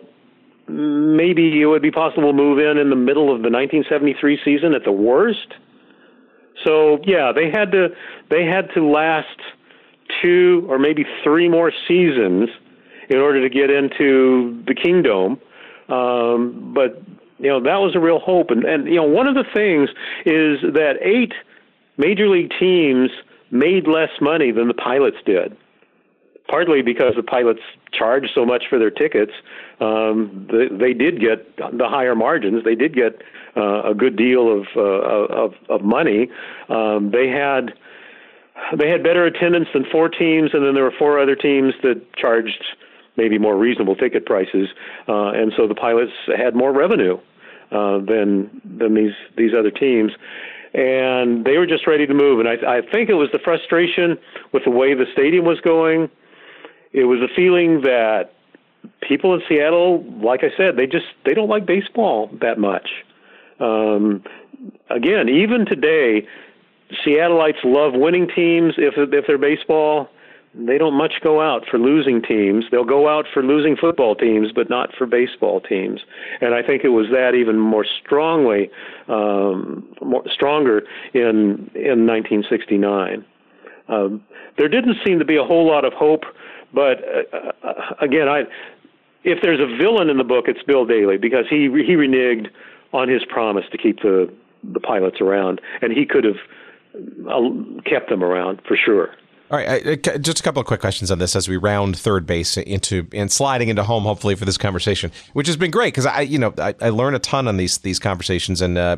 Maybe 0.68 1.62
it 1.62 1.66
would 1.66 1.82
be 1.82 1.92
possible 1.92 2.32
to 2.32 2.34
move 2.34 2.60
in 2.60 2.78
in 2.78 2.90
the 2.90 2.96
middle 2.96 3.34
of 3.34 3.44
the 3.44 3.50
1973 3.50 4.40
season 4.44 4.74
at 4.74 4.84
the 4.84 4.92
worst. 4.92 5.54
So 6.66 7.00
yeah, 7.06 7.32
they 7.34 7.50
had 7.50 7.72
to 7.72 7.90
they 8.30 8.46
had 8.46 8.70
to 8.74 8.86
last 8.86 9.40
two 10.22 10.66
or 10.70 10.80
maybe 10.80 11.06
three 11.24 11.50
more 11.50 11.72
seasons 11.88 12.50
in 13.10 13.18
order 13.18 13.48
to 13.48 13.54
get 13.54 13.70
into 13.70 14.64
the 14.66 14.74
Kingdome. 14.74 15.40
Um, 15.88 16.74
but 16.74 17.02
you 17.38 17.50
know 17.50 17.62
that 17.62 17.78
was 17.78 17.96
a 17.96 18.00
real 18.00 18.20
hope, 18.20 18.50
and 18.50 18.64
and 18.66 18.88
you 18.88 18.96
know 18.96 19.04
one 19.04 19.28
of 19.28 19.36
the 19.36 19.46
things 19.54 19.90
is 20.26 20.62
that 20.74 20.96
eight 21.02 21.34
major 21.98 22.28
league 22.28 22.52
teams 22.60 23.12
made 23.52 23.88
less 23.88 24.10
money 24.20 24.52
than 24.52 24.68
the 24.68 24.74
pilots 24.74 25.18
did 25.26 25.56
partly 26.48 26.82
because 26.82 27.14
the 27.16 27.24
pilots 27.24 27.62
charged 27.94 28.32
so 28.36 28.46
much 28.46 28.64
for 28.70 28.78
their 28.80 28.92
tickets. 28.92 29.32
Um, 29.80 30.48
they, 30.52 30.76
they 30.76 30.94
did 30.94 31.20
get 31.20 31.56
the 31.58 31.88
higher 31.88 32.16
margins. 32.16 32.64
They 32.64 32.76
did 32.76 32.94
get 32.94 33.22
uh, 33.58 33.92
a 33.92 33.94
good 33.94 34.16
deal 34.16 34.62
of 34.62 34.68
uh, 34.76 34.82
of, 34.82 35.54
of 35.70 35.82
money. 35.82 36.30
Um, 36.70 37.12
they 37.12 37.28
had 37.28 37.74
they 38.78 38.90
had 38.90 39.04
better 39.04 39.26
attendance 39.26 39.68
than 39.74 39.86
four 39.92 40.10
teams, 40.10 40.52
and 40.54 40.66
then 40.66 40.74
there 40.74 40.84
were 40.84 40.94
four 40.98 41.20
other 41.20 41.36
teams 41.36 41.74
that 41.84 42.02
charged 42.16 42.64
maybe 43.18 43.38
more 43.38 43.58
reasonable 43.58 43.96
ticket 43.96 44.26
prices, 44.26 44.68
uh, 45.08 45.32
and 45.32 45.54
so 45.56 45.68
the 45.68 45.76
pilots 45.76 46.12
had 46.38 46.56
more 46.56 46.74
revenue 46.74 47.18
uh, 47.72 48.00
than 48.00 48.62
than 48.78 48.94
these 48.94 49.14
these 49.38 49.52
other 49.58 49.72
teams 49.72 50.12
and 50.74 51.46
they 51.46 51.58
were 51.58 51.66
just 51.66 51.88
ready 51.88 52.06
to 52.06 52.14
move. 52.14 52.42
And 52.42 52.50
I, 52.50 52.80
I 52.80 52.82
think 52.92 53.10
it 53.10 53.14
was 53.14 53.30
the 53.32 53.40
frustration 53.40 54.18
with 54.52 54.66
the 54.66 54.72
way 54.72 54.94
the 54.94 55.06
stadium 55.14 55.46
was 55.46 55.62
going, 55.62 56.10
it 56.96 57.04
was 57.04 57.20
a 57.20 57.28
feeling 57.36 57.82
that 57.82 58.32
people 59.02 59.34
in 59.34 59.42
Seattle, 59.50 60.04
like 60.24 60.42
I 60.44 60.56
said, 60.56 60.78
they 60.78 60.88
just 60.88 61.06
they 61.26 61.34
don't 61.34 61.50
like 61.50 61.66
baseball 61.66 62.30
that 62.40 62.58
much. 62.58 62.90
Um, 63.60 64.24
again, 64.90 65.28
even 65.28 65.66
today, 65.66 66.26
Seattleites 67.06 67.64
love 67.66 67.94
winning 67.96 68.30
teams. 68.34 68.76
If 68.78 68.94
if 68.98 69.28
they're 69.28 69.38
baseball, 69.38 70.08
they 70.54 70.78
don't 70.78 70.94
much 70.94 71.16
go 71.22 71.42
out 71.42 71.66
for 71.70 71.78
losing 71.78 72.22
teams. 72.22 72.64
They'll 72.72 72.86
go 72.86 73.10
out 73.10 73.26
for 73.34 73.44
losing 73.44 73.76
football 73.76 74.16
teams, 74.16 74.54
but 74.56 74.70
not 74.70 74.96
for 74.98 75.06
baseball 75.06 75.60
teams. 75.60 76.00
And 76.40 76.56
I 76.56 76.64
think 76.64 76.86
it 76.86 76.90
was 76.90 77.08
that 77.12 77.36
even 77.36 77.60
more 77.60 77.86
strongly, 78.02 78.70
um, 79.10 79.86
more 80.02 80.24
stronger 80.34 80.84
in 81.14 81.70
in 81.76 82.08
1969. 82.08 83.26
Um, 83.90 84.24
there 84.58 84.70
didn't 84.70 84.96
seem 85.06 85.20
to 85.20 85.26
be 85.26 85.36
a 85.36 85.44
whole 85.44 85.68
lot 85.68 85.84
of 85.84 85.92
hope 85.92 86.24
but 86.76 86.98
uh, 87.34 87.68
uh, 87.68 87.74
again, 88.02 88.28
I 88.28 88.44
if 89.24 89.40
there's 89.42 89.60
a 89.60 89.78
villain 89.78 90.10
in 90.10 90.18
the 90.18 90.24
book, 90.24 90.46
it's 90.48 90.62
Bill 90.62 90.86
Daley 90.86 91.18
because 91.18 91.46
he 91.50 91.70
he 91.86 91.96
reneged 91.96 92.50
on 92.94 93.10
his 93.10 93.24
promise 93.26 93.66
to 93.72 93.78
keep 93.78 94.02
the 94.02 94.32
the 94.64 94.80
pilots 94.80 95.22
around, 95.22 95.62
and 95.82 95.94
he 95.94 96.06
could 96.06 96.26
have 96.26 96.38
uh, 97.28 97.50
kept 97.90 98.10
them 98.10 98.24
around 98.24 98.62
for 98.68 98.78
sure. 98.78 99.16
All 99.52 99.60
right, 99.60 100.02
just 100.22 100.40
a 100.40 100.44
couple 100.44 100.60
of 100.60 100.66
quick 100.66 100.82
questions 100.82 101.12
on 101.12 101.20
this 101.20 101.36
as 101.36 101.48
we 101.48 101.56
round 101.56 101.98
third 101.98 102.26
base 102.26 102.58
into 102.58 103.08
and 103.14 103.32
sliding 103.32 103.70
into 103.70 103.84
home, 103.84 104.04
hopefully 104.04 104.36
for 104.36 104.44
this 104.44 104.58
conversation, 104.58 105.12
which 105.34 105.46
has 105.48 105.56
been 105.56 105.70
great 105.72 105.94
because 105.94 106.08
I, 106.08 106.22
you 106.22 106.40
know, 106.40 106.54
I, 106.58 106.74
I, 106.82 106.90
learn 106.90 107.14
a 107.14 107.20
ton 107.20 107.48
on 107.48 107.58
these 107.58 107.78
these 107.78 108.00
conversations, 108.00 108.60
and 108.60 108.76
uh, 108.76 108.98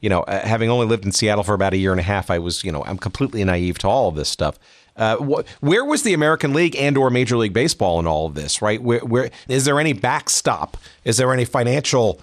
you 0.00 0.10
know, 0.10 0.20
uh, 0.20 0.46
having 0.46 0.70
only 0.70 0.86
lived 0.86 1.04
in 1.04 1.12
Seattle 1.12 1.44
for 1.44 1.54
about 1.54 1.72
a 1.72 1.78
year 1.78 1.92
and 1.92 2.00
a 2.00 2.04
half, 2.04 2.30
I 2.30 2.38
was, 2.38 2.62
you 2.62 2.70
know, 2.70 2.84
I'm 2.84 2.98
completely 2.98 3.42
naive 3.44 3.78
to 3.78 3.88
all 3.88 4.08
of 4.08 4.16
this 4.16 4.28
stuff. 4.28 4.58
Uh, 4.96 5.16
wh- 5.18 5.62
where 5.62 5.84
was 5.84 6.02
the 6.02 6.14
American 6.14 6.52
League 6.52 6.74
and 6.76 6.96
or 6.96 7.10
Major 7.10 7.36
League 7.36 7.52
Baseball 7.52 8.00
in 8.00 8.06
all 8.06 8.26
of 8.26 8.34
this? 8.34 8.62
Right? 8.62 8.82
Where, 8.82 9.00
where 9.00 9.30
is 9.48 9.64
there 9.64 9.78
any 9.78 9.92
backstop? 9.92 10.76
Is 11.04 11.18
there 11.18 11.32
any 11.32 11.44
financial, 11.44 12.20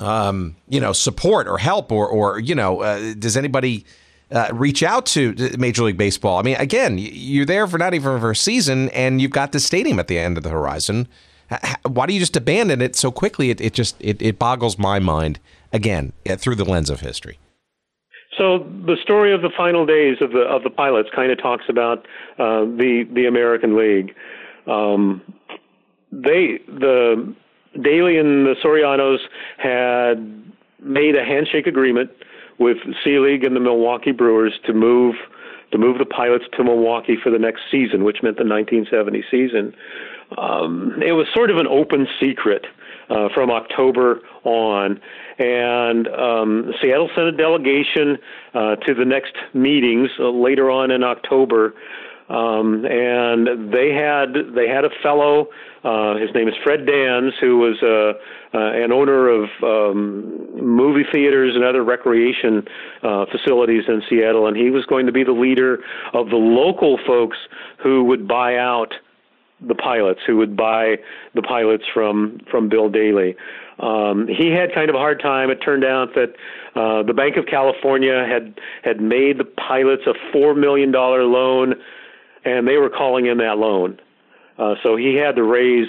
um, 0.00 0.56
you 0.68 0.80
know, 0.80 0.92
support 0.92 1.46
or 1.46 1.58
help, 1.58 1.92
or 1.92 2.08
or 2.08 2.38
you 2.40 2.54
know, 2.54 2.80
uh, 2.82 3.14
does 3.14 3.36
anybody 3.36 3.84
uh, 4.30 4.48
reach 4.52 4.82
out 4.82 5.06
to 5.06 5.34
Major 5.58 5.84
League 5.84 5.96
Baseball. 5.96 6.38
I 6.38 6.42
mean, 6.42 6.56
again, 6.56 6.98
you're 6.98 7.46
there 7.46 7.66
for 7.66 7.78
not 7.78 7.94
even 7.94 8.20
for 8.20 8.30
a 8.30 8.36
season, 8.36 8.90
and 8.90 9.22
you've 9.22 9.30
got 9.30 9.52
the 9.52 9.60
stadium 9.60 9.98
at 9.98 10.08
the 10.08 10.18
end 10.18 10.36
of 10.36 10.42
the 10.42 10.50
horizon. 10.50 11.08
Why 11.86 12.06
do 12.06 12.12
you 12.12 12.20
just 12.20 12.36
abandon 12.36 12.82
it 12.82 12.94
so 12.94 13.10
quickly? 13.10 13.50
It, 13.50 13.60
it 13.60 13.72
just 13.72 13.96
it, 14.00 14.20
it 14.20 14.38
boggles 14.38 14.78
my 14.78 14.98
mind 14.98 15.40
again 15.72 16.12
through 16.36 16.56
the 16.56 16.64
lens 16.64 16.90
of 16.90 17.00
history. 17.00 17.38
So 18.38 18.58
the 18.86 18.96
story 19.02 19.34
of 19.34 19.42
the 19.42 19.50
final 19.56 19.84
days 19.84 20.18
of 20.20 20.30
the 20.30 20.42
of 20.42 20.62
the 20.62 20.70
pilots 20.70 21.08
kind 21.14 21.32
of 21.32 21.38
talks 21.38 21.64
about 21.68 22.06
uh, 22.38 22.64
the 22.64 23.04
the 23.12 23.26
American 23.26 23.76
League. 23.76 24.14
Um, 24.66 25.22
they 26.12 26.60
the 26.68 27.34
Daley 27.82 28.16
and 28.18 28.46
the 28.46 28.54
Sorianos 28.64 29.18
had 29.58 30.44
made 30.80 31.16
a 31.16 31.24
handshake 31.24 31.66
agreement 31.66 32.10
with 32.58 32.78
Selig 33.04 33.44
and 33.44 33.54
the 33.54 33.60
Milwaukee 33.60 34.12
Brewers 34.12 34.58
to 34.66 34.72
move 34.72 35.16
to 35.72 35.78
move 35.78 35.98
the 35.98 36.06
pilots 36.06 36.44
to 36.56 36.64
Milwaukee 36.64 37.16
for 37.22 37.30
the 37.30 37.38
next 37.38 37.62
season, 37.70 38.04
which 38.04 38.22
meant 38.22 38.38
the 38.38 38.44
1970 38.44 39.24
season. 39.30 39.74
Um, 40.36 41.00
it 41.04 41.12
was 41.12 41.26
sort 41.34 41.50
of 41.50 41.58
an 41.58 41.66
open 41.66 42.06
secret 42.20 42.66
uh, 43.10 43.28
from 43.34 43.50
October 43.50 44.20
on, 44.44 45.00
and 45.38 46.08
um, 46.08 46.72
Seattle 46.80 47.08
sent 47.14 47.28
a 47.28 47.32
delegation 47.32 48.18
uh, 48.54 48.76
to 48.76 48.94
the 48.94 49.04
next 49.04 49.34
meetings 49.54 50.10
uh, 50.18 50.30
later 50.30 50.70
on 50.70 50.90
in 50.90 51.02
October. 51.02 51.74
Um, 52.28 52.84
and 52.84 53.72
they 53.72 53.90
had 53.94 54.54
they 54.54 54.68
had 54.68 54.84
a 54.84 54.90
fellow. 55.02 55.48
Uh, 55.82 56.16
his 56.16 56.28
name 56.34 56.46
is 56.46 56.54
Fred 56.62 56.80
Danz, 56.80 57.30
who 57.40 57.56
was 57.56 57.78
uh, 57.82 58.56
uh, 58.56 58.84
an 58.84 58.92
owner 58.92 59.28
of 59.28 59.48
um, 59.62 60.46
movie 60.60 61.06
theaters 61.10 61.54
and 61.54 61.64
other 61.64 61.82
recreation 61.82 62.64
uh, 63.02 63.24
facilities 63.32 63.84
in 63.88 64.02
Seattle, 64.10 64.46
and 64.46 64.56
he 64.56 64.70
was 64.70 64.84
going 64.86 65.06
to 65.06 65.12
be 65.12 65.24
the 65.24 65.32
leader 65.32 65.78
of 66.12 66.28
the 66.28 66.36
local 66.36 66.98
folks 67.06 67.38
who 67.82 68.04
would 68.04 68.28
buy 68.28 68.56
out 68.56 68.92
the 69.66 69.74
pilots, 69.74 70.20
who 70.26 70.36
would 70.36 70.56
buy 70.56 70.96
the 71.34 71.42
pilots 71.42 71.84
from 71.94 72.40
from 72.50 72.68
Bill 72.68 72.90
Daley. 72.90 73.36
Um, 73.78 74.26
he 74.26 74.50
had 74.50 74.74
kind 74.74 74.88
of 74.88 74.96
a 74.96 74.98
hard 74.98 75.20
time. 75.20 75.50
It 75.50 75.56
turned 75.56 75.84
out 75.84 76.14
that 76.14 76.34
uh, 76.74 77.02
the 77.04 77.12
Bank 77.14 77.36
of 77.36 77.46
California 77.46 78.26
had 78.28 78.58
had 78.82 79.00
made 79.00 79.38
the 79.38 79.44
pilots 79.44 80.02
a 80.06 80.14
four 80.32 80.54
million 80.54 80.90
dollar 80.90 81.24
loan 81.24 81.74
and 82.44 82.66
they 82.66 82.76
were 82.76 82.90
calling 82.90 83.26
in 83.26 83.38
that 83.38 83.58
loan. 83.58 83.98
Uh, 84.58 84.74
so 84.82 84.96
he 84.96 85.14
had 85.14 85.36
to 85.36 85.42
raise 85.42 85.88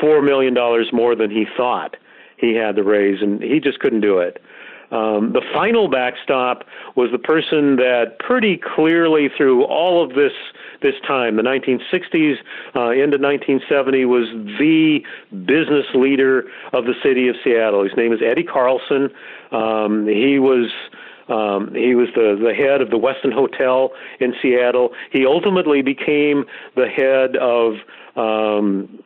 four 0.00 0.22
million 0.22 0.54
dollars 0.54 0.88
more 0.92 1.14
than 1.14 1.30
he 1.30 1.46
thought 1.56 1.96
he 2.36 2.54
had 2.54 2.76
to 2.76 2.82
raise, 2.82 3.22
and 3.22 3.42
he 3.42 3.60
just 3.60 3.78
couldn't 3.78 4.00
do 4.00 4.18
it. 4.18 4.42
Um, 4.90 5.32
the 5.32 5.42
final 5.54 5.88
backstop 5.88 6.64
was 6.96 7.10
the 7.12 7.18
person 7.18 7.76
that 7.76 8.18
pretty 8.18 8.58
clearly 8.58 9.28
through 9.34 9.64
all 9.64 10.04
of 10.04 10.10
this 10.10 10.32
this 10.82 10.94
time, 11.06 11.36
the 11.36 11.42
1960s 11.42 12.36
uh, 12.74 12.90
into 12.90 13.18
1970, 13.18 14.04
was 14.04 14.28
the 14.58 15.00
business 15.44 15.86
leader 15.94 16.44
of 16.72 16.84
the 16.84 16.94
city 17.02 17.28
of 17.28 17.36
Seattle. 17.44 17.84
His 17.84 17.96
name 17.96 18.12
is 18.12 18.20
Eddie 18.24 18.44
Carlson. 18.44 19.10
Um, 19.52 20.06
he 20.06 20.38
was 20.38 20.70
um, 21.28 21.74
he 21.74 21.94
was 21.94 22.08
the, 22.14 22.38
the 22.42 22.54
head 22.54 22.80
of 22.80 22.90
the 22.90 22.98
Westin 22.98 23.32
Hotel 23.32 23.90
in 24.20 24.34
Seattle. 24.42 24.90
He 25.10 25.24
ultimately 25.24 25.82
became 25.82 26.44
the 26.74 26.88
head 26.88 27.36
of, 27.36 27.74
um, 28.16 29.02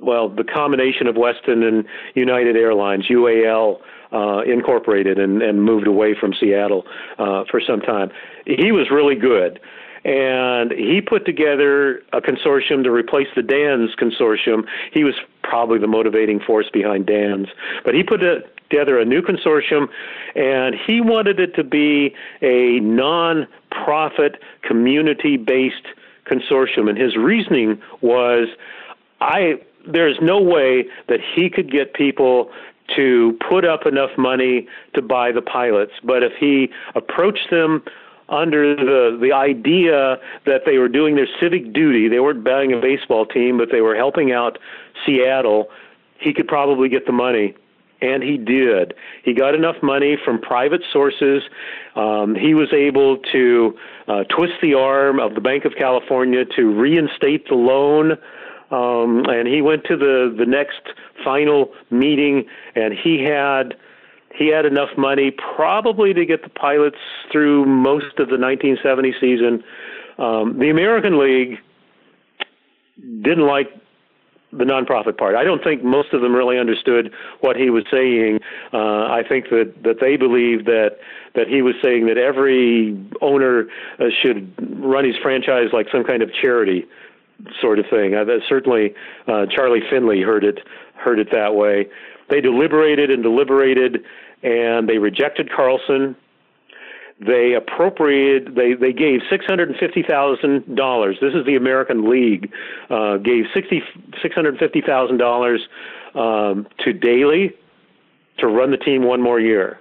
well, 0.00 0.28
the 0.28 0.44
combination 0.44 1.06
of 1.06 1.14
Westin 1.16 1.66
and 1.66 1.84
United 2.14 2.56
Airlines, 2.56 3.06
UAL. 3.08 3.80
Uh, 4.10 4.40
incorporated 4.40 5.18
and, 5.18 5.42
and 5.42 5.62
moved 5.62 5.86
away 5.86 6.14
from 6.18 6.32
Seattle 6.40 6.86
uh, 7.18 7.44
for 7.50 7.60
some 7.60 7.78
time. 7.78 8.10
He 8.46 8.72
was 8.72 8.90
really 8.90 9.14
good 9.14 9.60
and 10.08 10.72
he 10.72 11.02
put 11.02 11.26
together 11.26 12.02
a 12.14 12.22
consortium 12.22 12.82
to 12.82 12.90
replace 12.90 13.26
the 13.36 13.42
Danz 13.42 13.94
consortium. 14.00 14.62
He 14.90 15.04
was 15.04 15.14
probably 15.42 15.78
the 15.78 15.86
motivating 15.86 16.40
force 16.40 16.70
behind 16.72 17.06
Danz, 17.06 17.48
but 17.84 17.92
he 17.92 18.02
put 18.02 18.22
together 18.70 18.98
a 18.98 19.04
new 19.04 19.20
consortium, 19.20 19.88
and 20.34 20.74
he 20.74 21.02
wanted 21.02 21.38
it 21.38 21.54
to 21.56 21.64
be 21.64 22.14
a 22.40 22.80
non-profit, 22.80 24.40
community-based 24.62 25.86
consortium. 26.24 26.88
And 26.88 26.96
his 26.96 27.14
reasoning 27.14 27.78
was, 28.00 28.48
I 29.20 29.60
there's 29.86 30.18
no 30.22 30.40
way 30.40 30.86
that 31.08 31.20
he 31.34 31.50
could 31.50 31.70
get 31.70 31.92
people 31.92 32.50
to 32.96 33.38
put 33.46 33.66
up 33.66 33.84
enough 33.84 34.10
money 34.16 34.66
to 34.94 35.02
buy 35.02 35.32
the 35.32 35.42
pilots, 35.42 35.92
but 36.02 36.22
if 36.22 36.32
he 36.40 36.70
approached 36.94 37.50
them 37.50 37.82
under 38.28 38.76
the 38.76 39.18
the 39.20 39.32
idea 39.32 40.18
that 40.44 40.62
they 40.66 40.78
were 40.78 40.88
doing 40.88 41.16
their 41.16 41.28
civic 41.40 41.72
duty. 41.72 42.08
They 42.08 42.20
weren't 42.20 42.44
buying 42.44 42.72
a 42.72 42.80
baseball 42.80 43.26
team, 43.26 43.58
but 43.58 43.70
they 43.70 43.80
were 43.80 43.96
helping 43.96 44.32
out 44.32 44.58
Seattle. 45.04 45.68
He 46.20 46.32
could 46.32 46.48
probably 46.48 46.88
get 46.88 47.06
the 47.06 47.12
money. 47.12 47.54
And 48.00 48.22
he 48.22 48.38
did. 48.38 48.94
He 49.24 49.34
got 49.34 49.56
enough 49.56 49.82
money 49.82 50.16
from 50.24 50.40
private 50.40 50.82
sources. 50.92 51.42
Um, 51.96 52.36
he 52.36 52.54
was 52.54 52.72
able 52.72 53.16
to 53.32 53.76
uh, 54.06 54.22
twist 54.24 54.54
the 54.62 54.74
arm 54.74 55.18
of 55.18 55.34
the 55.34 55.40
Bank 55.40 55.64
of 55.64 55.72
California 55.76 56.44
to 56.56 56.72
reinstate 56.72 57.48
the 57.48 57.56
loan. 57.56 58.12
Um, 58.70 59.24
and 59.26 59.48
he 59.48 59.62
went 59.62 59.82
to 59.84 59.96
the, 59.96 60.32
the 60.38 60.46
next 60.46 60.82
final 61.24 61.72
meeting, 61.90 62.46
and 62.76 62.94
he 62.94 63.24
had 63.24 63.74
he 64.38 64.48
had 64.48 64.64
enough 64.64 64.90
money 64.96 65.32
probably 65.32 66.14
to 66.14 66.24
get 66.24 66.42
the 66.42 66.48
pilots 66.48 66.98
through 67.30 67.64
most 67.66 68.18
of 68.18 68.28
the 68.28 68.38
1970 68.38 69.14
season. 69.20 69.64
Um, 70.18 70.58
the 70.58 70.70
American 70.70 71.18
League 71.18 71.58
didn't 73.22 73.46
like 73.46 73.68
the 74.52 74.64
nonprofit 74.64 75.18
part. 75.18 75.34
I 75.34 75.44
don't 75.44 75.62
think 75.62 75.84
most 75.84 76.12
of 76.14 76.22
them 76.22 76.34
really 76.34 76.58
understood 76.58 77.12
what 77.40 77.56
he 77.56 77.68
was 77.68 77.84
saying. 77.90 78.38
Uh, 78.72 79.06
I 79.06 79.22
think 79.28 79.50
that, 79.50 79.74
that 79.82 79.96
they 80.00 80.16
believed 80.16 80.66
that 80.66 80.98
that 81.34 81.46
he 81.46 81.60
was 81.60 81.74
saying 81.82 82.06
that 82.06 82.16
every 82.16 82.98
owner 83.20 83.66
uh, 84.00 84.04
should 84.22 84.52
run 84.82 85.04
his 85.04 85.14
franchise 85.22 85.68
like 85.72 85.86
some 85.92 86.02
kind 86.02 86.22
of 86.22 86.32
charity 86.32 86.86
sort 87.60 87.78
of 87.78 87.84
thing. 87.90 88.14
Uh, 88.14 88.24
certainly, 88.48 88.94
uh, 89.28 89.46
Charlie 89.46 89.82
Finley 89.90 90.22
heard 90.22 90.42
it 90.42 90.60
heard 90.96 91.18
it 91.18 91.28
that 91.30 91.54
way. 91.54 91.86
They 92.28 92.40
deliberated 92.40 93.10
and 93.10 93.22
deliberated, 93.22 94.04
and 94.42 94.88
they 94.88 94.98
rejected 94.98 95.50
Carlson. 95.50 96.16
They 97.20 97.54
appropriated. 97.54 98.54
They 98.54 98.74
they 98.74 98.92
gave 98.92 99.20
six 99.28 99.44
hundred 99.44 99.70
and 99.70 99.78
fifty 99.78 100.04
thousand 100.08 100.76
dollars. 100.76 101.16
This 101.20 101.34
is 101.34 101.44
the 101.46 101.56
American 101.56 102.08
League. 102.08 102.52
Uh, 102.90 103.16
gave 103.16 103.44
sixty 103.52 103.82
six 104.22 104.34
hundred 104.34 104.56
fifty 104.58 104.80
thousand 104.80 105.18
dollars 105.18 105.60
um, 106.14 106.68
to 106.84 106.92
Daley 106.92 107.54
to 108.38 108.46
run 108.46 108.70
the 108.70 108.76
team 108.76 109.02
one 109.02 109.20
more 109.20 109.40
year. 109.40 109.80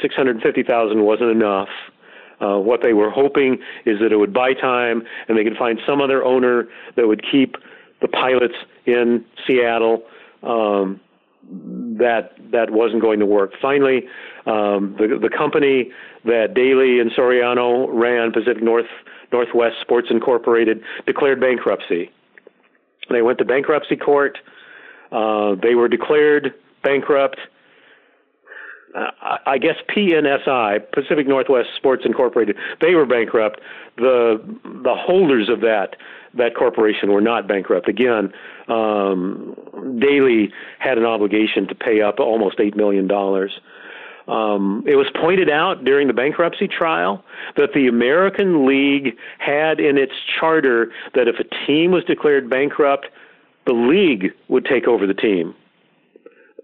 Six 0.00 0.14
hundred 0.14 0.40
fifty 0.40 0.62
thousand 0.62 1.04
wasn't 1.04 1.30
enough. 1.30 1.68
Uh, 2.40 2.56
what 2.56 2.80
they 2.82 2.92
were 2.92 3.10
hoping 3.10 3.58
is 3.84 3.98
that 4.00 4.12
it 4.12 4.16
would 4.16 4.32
buy 4.32 4.54
time 4.54 5.02
and 5.28 5.36
they 5.36 5.44
could 5.44 5.56
find 5.56 5.78
some 5.86 6.00
other 6.00 6.24
owner 6.24 6.68
that 6.96 7.06
would 7.06 7.22
keep 7.30 7.56
the 8.00 8.08
pilots 8.08 8.54
in 8.86 9.24
Seattle. 9.46 10.04
Um, 10.42 11.00
that 11.98 12.32
that 12.52 12.70
wasn't 12.70 13.02
going 13.02 13.20
to 13.20 13.26
work. 13.26 13.52
Finally, 13.60 14.06
um, 14.46 14.96
the 14.98 15.18
the 15.20 15.30
company 15.30 15.90
that 16.24 16.54
Daley 16.54 17.00
and 17.00 17.10
Soriano 17.12 17.88
ran, 17.90 18.32
Pacific 18.32 18.62
North 18.62 18.86
Northwest 19.32 19.76
Sports 19.80 20.08
Incorporated, 20.10 20.82
declared 21.06 21.40
bankruptcy. 21.40 22.10
They 23.10 23.22
went 23.22 23.38
to 23.38 23.44
bankruptcy 23.44 23.96
court. 23.96 24.38
Uh, 25.12 25.54
they 25.62 25.74
were 25.74 25.88
declared 25.88 26.54
bankrupt. 26.82 27.38
I 29.46 29.58
guess 29.58 29.76
PNSI, 29.94 30.80
Pacific 30.92 31.26
Northwest 31.28 31.68
Sports 31.76 32.02
Incorporated, 32.04 32.56
they 32.80 32.94
were 32.94 33.06
bankrupt. 33.06 33.60
The 33.96 34.40
the 34.64 34.94
holders 34.96 35.48
of 35.48 35.60
that 35.60 35.96
that 36.34 36.54
corporation 36.56 37.10
were 37.12 37.20
not 37.20 37.48
bankrupt. 37.48 37.88
Again, 37.88 38.32
um, 38.68 39.54
Daley 39.98 40.52
had 40.78 40.98
an 40.98 41.04
obligation 41.04 41.66
to 41.68 41.74
pay 41.74 42.00
up 42.02 42.20
almost 42.20 42.60
eight 42.60 42.76
million 42.76 43.06
dollars. 43.08 43.60
um, 44.28 44.84
it 44.86 44.96
was 44.96 45.06
pointed 45.20 45.48
out 45.50 45.84
during 45.84 46.06
the 46.06 46.12
bankruptcy 46.12 46.68
trial 46.68 47.24
that 47.56 47.70
the 47.74 47.86
American 47.88 48.66
League 48.66 49.16
had 49.38 49.80
in 49.80 49.96
its 49.96 50.12
charter 50.38 50.92
that 51.14 51.28
if 51.28 51.36
a 51.40 51.66
team 51.66 51.90
was 51.92 52.04
declared 52.04 52.48
bankrupt, 52.50 53.06
the 53.66 53.72
league 53.72 54.32
would 54.48 54.64
take 54.66 54.86
over 54.86 55.06
the 55.06 55.14
team. 55.14 55.54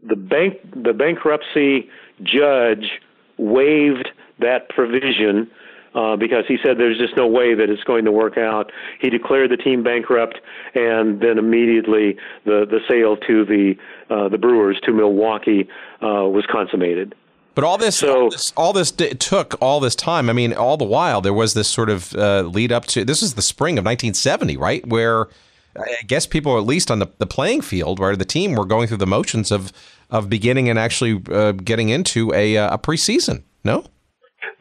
The 0.06 0.16
bank, 0.16 0.58
the 0.74 0.92
bankruptcy 0.92 1.88
judge 2.22 3.00
waived 3.38 4.10
that 4.38 4.68
provision 4.68 5.50
uh, 5.94 6.16
because 6.16 6.44
he 6.48 6.56
said 6.62 6.78
there's 6.78 6.98
just 6.98 7.16
no 7.16 7.26
way 7.26 7.54
that 7.54 7.70
it's 7.70 7.84
going 7.84 8.04
to 8.04 8.12
work 8.12 8.36
out. 8.36 8.72
He 9.00 9.10
declared 9.10 9.50
the 9.50 9.56
team 9.56 9.82
bankrupt, 9.82 10.40
and 10.74 11.20
then 11.20 11.38
immediately 11.38 12.16
the 12.44 12.66
the 12.68 12.80
sale 12.88 13.16
to 13.16 13.44
the 13.44 13.74
uh, 14.10 14.28
the 14.28 14.38
Brewers 14.38 14.80
to 14.84 14.92
Milwaukee 14.92 15.68
uh, 16.02 16.28
was 16.28 16.44
consummated. 16.50 17.14
But 17.54 17.62
all 17.62 17.78
this, 17.78 17.96
so, 17.96 18.22
all 18.24 18.30
this, 18.30 18.52
all 18.56 18.72
this 18.72 18.90
d- 18.90 19.14
took 19.14 19.54
all 19.62 19.78
this 19.78 19.94
time. 19.94 20.28
I 20.28 20.32
mean, 20.32 20.52
all 20.52 20.76
the 20.76 20.84
while 20.84 21.20
there 21.20 21.32
was 21.32 21.54
this 21.54 21.68
sort 21.68 21.88
of 21.88 22.12
uh, 22.16 22.42
lead 22.42 22.72
up 22.72 22.86
to. 22.86 23.04
This 23.04 23.22
is 23.22 23.34
the 23.34 23.42
spring 23.42 23.78
of 23.78 23.84
1970, 23.84 24.56
right? 24.56 24.84
Where 24.84 25.28
I 25.76 26.02
guess 26.06 26.26
people, 26.26 26.56
at 26.58 26.64
least 26.64 26.90
on 26.90 26.98
the, 26.98 27.08
the 27.18 27.26
playing 27.26 27.62
field, 27.62 27.98
where 27.98 28.16
the 28.16 28.24
team 28.24 28.54
were 28.54 28.64
going 28.64 28.88
through 28.88 28.98
the 28.98 29.06
motions 29.06 29.50
of 29.50 29.72
of 30.10 30.28
beginning 30.28 30.68
and 30.68 30.78
actually 30.78 31.20
uh, 31.32 31.52
getting 31.52 31.88
into 31.88 32.32
a, 32.34 32.56
uh, 32.56 32.74
a 32.74 32.78
preseason. 32.78 33.42
No, 33.64 33.84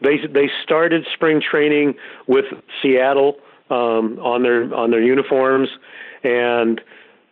they 0.02 0.18
they 0.32 0.50
started 0.64 1.06
spring 1.14 1.42
training 1.42 1.96
with 2.28 2.46
Seattle 2.82 3.36
um, 3.70 4.20
on 4.20 4.44
their 4.44 4.74
on 4.74 4.92
their 4.92 5.02
uniforms, 5.02 5.70
and 6.24 6.82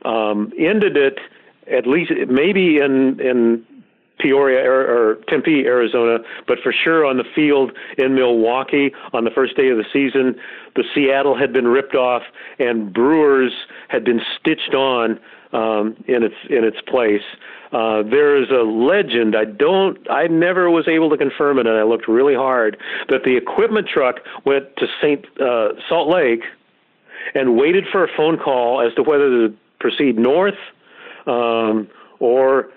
um, 0.06 0.52
ended 0.58 0.98
it 0.98 1.20
at 1.72 1.88
least 1.88 2.12
maybe 2.28 2.78
in 2.78 3.20
in 3.20 3.66
Peoria 4.22 4.70
or, 4.70 5.16
Tempe, 5.28 5.66
Arizona, 5.66 6.20
but 6.48 6.60
for 6.64 6.72
sure 6.72 7.06
on 7.06 7.18
the 7.18 7.24
field 7.36 7.72
in 7.98 8.16
Milwaukee 8.16 8.92
on 9.14 9.24
the 9.24 9.32
first 9.32 9.56
day 9.56 9.70
of 9.70 9.78
the 9.78 9.86
season. 9.92 10.36
The 10.76 10.84
Seattle 10.94 11.38
had 11.38 11.52
been 11.52 11.68
ripped 11.68 11.96
off, 11.96 12.24
and 12.60 12.94
Brewers 12.94 13.52
had 13.90 14.04
been 14.04 14.22
stitched 14.40 14.74
on 14.74 15.20
um, 15.54 15.96
in 16.08 16.24
its 16.24 16.36
in 16.50 16.64
its 16.64 16.78
place. 16.88 17.24
Uh, 17.74 18.04
there 18.04 18.42
is 18.42 18.50
a 18.50 18.64
legend. 18.64 19.36
I 19.36 19.46
don't. 19.46 19.98
I 20.10 20.28
never 20.28 20.70
was 20.70 20.88
able 20.88 21.10
to 21.10 21.18
confirm 21.18 21.58
it, 21.60 21.68
and 21.68 21.78
I 21.78 21.84
looked 21.84 22.08
really 22.08 22.36
hard. 22.36 22.78
That 23.10 23.24
the 23.24 23.38
equipment 23.38 23.88
truck 23.88 24.18
went 24.46 24.76
to 24.78 24.88
Saint 25.02 25.26
uh, 25.40 25.70
Salt 25.88 26.10
Lake 26.10 26.44
and 27.34 27.58
waited 27.58 27.86
for 27.92 28.04
a 28.04 28.08
phone 28.16 28.38
call 28.38 28.82
as 28.82 28.94
to 28.96 29.04
whether 29.04 29.30
to 29.48 29.56
proceed 29.80 30.18
north 30.18 30.56
um, 31.28 31.88
or 32.20 32.70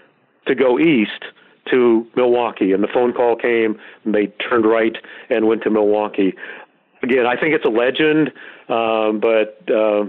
to 0.46 0.54
go 0.54 0.78
east 0.78 1.24
to 1.70 2.06
Milwaukee. 2.16 2.72
And 2.72 2.82
the 2.82 2.88
phone 2.88 3.12
call 3.12 3.36
came, 3.36 3.78
and 4.04 4.14
they 4.14 4.26
turned 4.48 4.66
right 4.66 4.96
and 5.30 5.46
went 5.46 5.62
to 5.62 5.70
Milwaukee. 5.70 6.34
Again, 7.02 7.26
I 7.26 7.38
think 7.38 7.54
it's 7.54 7.64
a 7.64 7.68
legend, 7.68 8.32
um, 8.68 9.20
but 9.20 9.58
uh, 9.70 10.04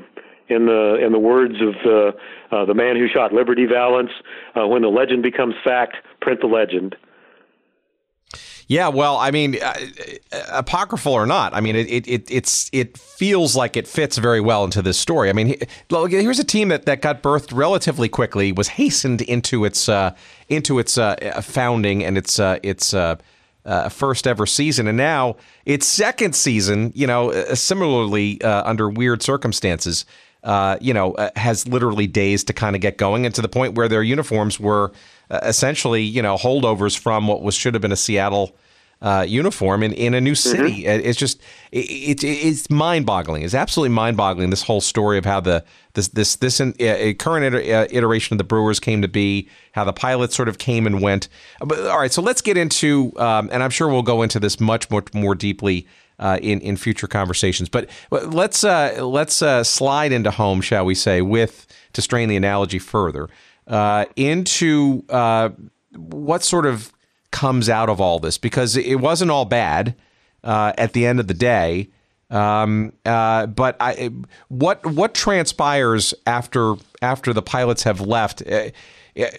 in 0.47 0.67
the 0.67 0.97
in 1.03 1.11
the 1.11 1.19
words 1.19 1.55
of 1.61 1.75
uh, 1.85 2.55
uh, 2.55 2.65
the 2.65 2.73
man 2.73 2.95
who 2.95 3.07
shot 3.07 3.33
Liberty 3.33 3.65
Valance, 3.65 4.11
uh, 4.55 4.67
when 4.67 4.81
the 4.81 4.89
legend 4.89 5.23
becomes 5.23 5.55
fact, 5.63 5.97
print 6.21 6.39
the 6.41 6.47
legend. 6.47 6.95
Yeah, 8.67 8.87
well, 8.87 9.17
I 9.17 9.29
mean, 9.29 9.61
uh, 9.61 9.75
uh, 10.31 10.39
apocryphal 10.49 11.13
or 11.13 11.27
not, 11.27 11.53
I 11.53 11.61
mean, 11.61 11.75
it, 11.75 12.07
it 12.07 12.31
it's 12.31 12.69
it 12.73 12.97
feels 12.97 13.55
like 13.55 13.77
it 13.77 13.87
fits 13.87 14.17
very 14.17 14.41
well 14.41 14.63
into 14.63 14.81
this 14.81 14.97
story. 14.97 15.29
I 15.29 15.33
mean, 15.33 15.55
here's 15.89 16.39
a 16.39 16.43
team 16.43 16.69
that, 16.69 16.85
that 16.85 17.01
got 17.01 17.21
birthed 17.21 17.55
relatively 17.55 18.09
quickly, 18.09 18.51
was 18.51 18.69
hastened 18.69 19.21
into 19.21 19.65
its 19.65 19.87
uh, 19.87 20.15
into 20.49 20.79
its 20.79 20.97
uh, 20.97 21.41
founding 21.43 22.03
and 22.03 22.17
its 22.17 22.39
uh, 22.39 22.57
its 22.63 22.91
uh, 22.95 23.17
first 23.89 24.25
ever 24.25 24.47
season, 24.47 24.87
and 24.87 24.97
now 24.97 25.35
its 25.65 25.85
second 25.85 26.35
season. 26.35 26.91
You 26.95 27.05
know, 27.05 27.31
similarly 27.53 28.41
under 28.41 28.89
weird 28.89 29.21
circumstances. 29.21 30.05
you 30.81 30.93
know, 30.93 31.15
has 31.35 31.67
literally 31.67 32.07
days 32.07 32.43
to 32.45 32.53
kind 32.53 32.75
of 32.75 32.81
get 32.81 32.97
going, 32.97 33.27
and 33.27 33.35
to 33.35 33.43
the 33.43 33.49
point 33.49 33.75
where 33.75 33.87
their 33.87 34.01
uniforms 34.01 34.59
were 34.59 34.91
uh, 35.29 35.39
essentially, 35.43 36.03
you 36.03 36.21
know, 36.21 36.37
holdovers 36.37 36.97
from 36.97 37.27
what 37.27 37.41
was 37.41 37.55
should 37.55 37.73
have 37.73 37.81
been 37.81 37.91
a 37.91 37.97
Seattle 37.97 38.55
uh, 39.01 39.25
uniform 39.27 39.83
in, 39.83 39.93
in 39.93 40.13
a 40.13 40.21
new 40.21 40.31
mm-hmm. 40.33 40.49
city. 40.49 40.83
Mm-hmm. 40.83 41.07
It's 41.07 41.19
just 41.19 41.41
it, 41.71 42.23
it, 42.23 42.23
it's 42.23 42.69
mind 42.69 43.05
boggling. 43.05 43.43
It's 43.43 43.53
absolutely 43.53 43.93
mind 43.93 44.17
boggling. 44.17 44.49
This 44.49 44.63
whole 44.63 44.81
story 44.81 45.17
of 45.17 45.25
how 45.25 45.39
the 45.39 45.63
this 45.93 46.07
this 46.09 46.37
this 46.37 46.59
in, 46.59 46.73
uh, 46.81 47.13
current 47.13 47.45
iter- 47.45 47.75
uh, 47.75 47.87
iteration 47.91 48.33
of 48.33 48.37
the 48.37 48.43
Brewers 48.43 48.79
came 48.79 49.01
to 49.01 49.07
be, 49.07 49.49
how 49.73 49.83
the 49.83 49.93
pilots 49.93 50.35
sort 50.35 50.49
of 50.49 50.57
came 50.57 50.87
and 50.87 51.01
went. 51.01 51.27
But 51.59 51.79
all 51.87 51.99
right, 51.99 52.11
so 52.11 52.21
let's 52.21 52.41
get 52.41 52.57
into, 52.57 53.13
um, 53.17 53.49
and 53.51 53.61
I'm 53.61 53.69
sure 53.69 53.89
we'll 53.89 54.01
go 54.01 54.21
into 54.21 54.39
this 54.39 54.59
much 54.59 54.89
more 54.89 55.03
more 55.13 55.35
deeply. 55.35 55.87
Uh, 56.17 56.39
in 56.41 56.61
in 56.61 56.77
future 56.77 57.07
conversations, 57.07 57.67
but 57.67 57.89
let's 58.09 58.63
uh, 58.63 59.05
let's 59.05 59.41
uh, 59.41 59.65
slide 59.65 60.13
into 60.13 60.31
home, 60.31 60.61
shall 60.61 60.85
we 60.85 60.95
say, 60.95 61.21
with 61.21 61.67
to 61.91 62.01
strain 62.01 62.29
the 62.29 62.37
analogy 62.37 62.79
further 62.79 63.27
uh, 63.67 64.05
into 64.15 65.03
uh, 65.09 65.49
what 65.95 66.43
sort 66.43 66.65
of 66.65 66.91
comes 67.31 67.69
out 67.69 67.89
of 67.89 67.99
all 67.99 68.19
this 68.19 68.37
because 68.37 68.77
it 68.77 68.95
wasn't 68.95 69.29
all 69.29 69.45
bad 69.45 69.95
uh, 70.43 70.73
at 70.77 70.93
the 70.93 71.05
end 71.05 71.19
of 71.19 71.27
the 71.27 71.33
day. 71.33 71.89
Um, 72.29 72.93
uh, 73.05 73.45
but 73.47 73.75
I, 73.79 74.09
what 74.47 74.85
what 74.85 75.13
transpires 75.13 76.13
after 76.25 76.75
after 77.01 77.33
the 77.33 77.41
pilots 77.41 77.83
have 77.83 78.01
left? 78.01 78.41
Uh, 78.47 78.69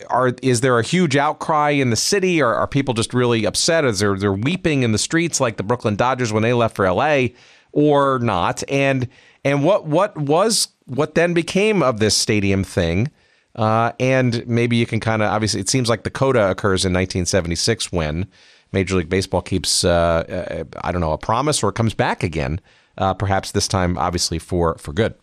are 0.08 0.32
is 0.42 0.60
there 0.60 0.78
a 0.78 0.82
huge 0.82 1.16
outcry 1.16 1.70
in 1.70 1.90
the 1.90 1.96
city? 1.96 2.40
Or 2.40 2.54
are 2.54 2.66
people 2.66 2.94
just 2.94 3.12
really 3.12 3.44
upset? 3.44 3.84
Is 3.84 3.98
there 3.98 4.16
they're 4.16 4.32
weeping 4.32 4.82
in 4.82 4.92
the 4.92 4.98
streets 4.98 5.40
like 5.40 5.56
the 5.56 5.62
Brooklyn 5.62 5.96
Dodgers 5.96 6.32
when 6.32 6.42
they 6.42 6.52
left 6.52 6.76
for 6.76 6.86
L.A. 6.86 7.34
or 7.72 8.18
not? 8.20 8.62
And 8.68 9.08
and 9.44 9.64
what 9.64 9.86
what 9.86 10.16
was 10.16 10.68
what 10.84 11.14
then 11.14 11.34
became 11.34 11.82
of 11.82 11.98
this 11.98 12.16
stadium 12.16 12.62
thing? 12.62 13.10
Uh, 13.56 13.92
and 13.98 14.46
maybe 14.46 14.76
you 14.76 14.86
can 14.86 15.00
kind 15.00 15.22
of 15.22 15.30
obviously, 15.30 15.60
it 15.60 15.68
seems 15.68 15.88
like 15.88 16.04
the 16.04 16.10
coda 16.10 16.50
occurs 16.50 16.84
in 16.84 16.92
1976 16.92 17.90
when 17.90 18.28
Major 18.72 18.96
League 18.96 19.08
Baseball 19.08 19.42
keeps, 19.42 19.82
uh, 19.84 19.90
uh, 19.90 20.64
I 20.82 20.92
don't 20.92 21.00
know, 21.00 21.12
a 21.12 21.18
promise 21.18 21.62
or 21.62 21.72
comes 21.72 21.94
back 21.94 22.22
again, 22.22 22.60
uh, 22.98 23.14
perhaps 23.14 23.52
this 23.52 23.66
time, 23.66 23.96
obviously, 23.96 24.38
for, 24.38 24.76
for 24.76 24.92
good. 24.92 25.14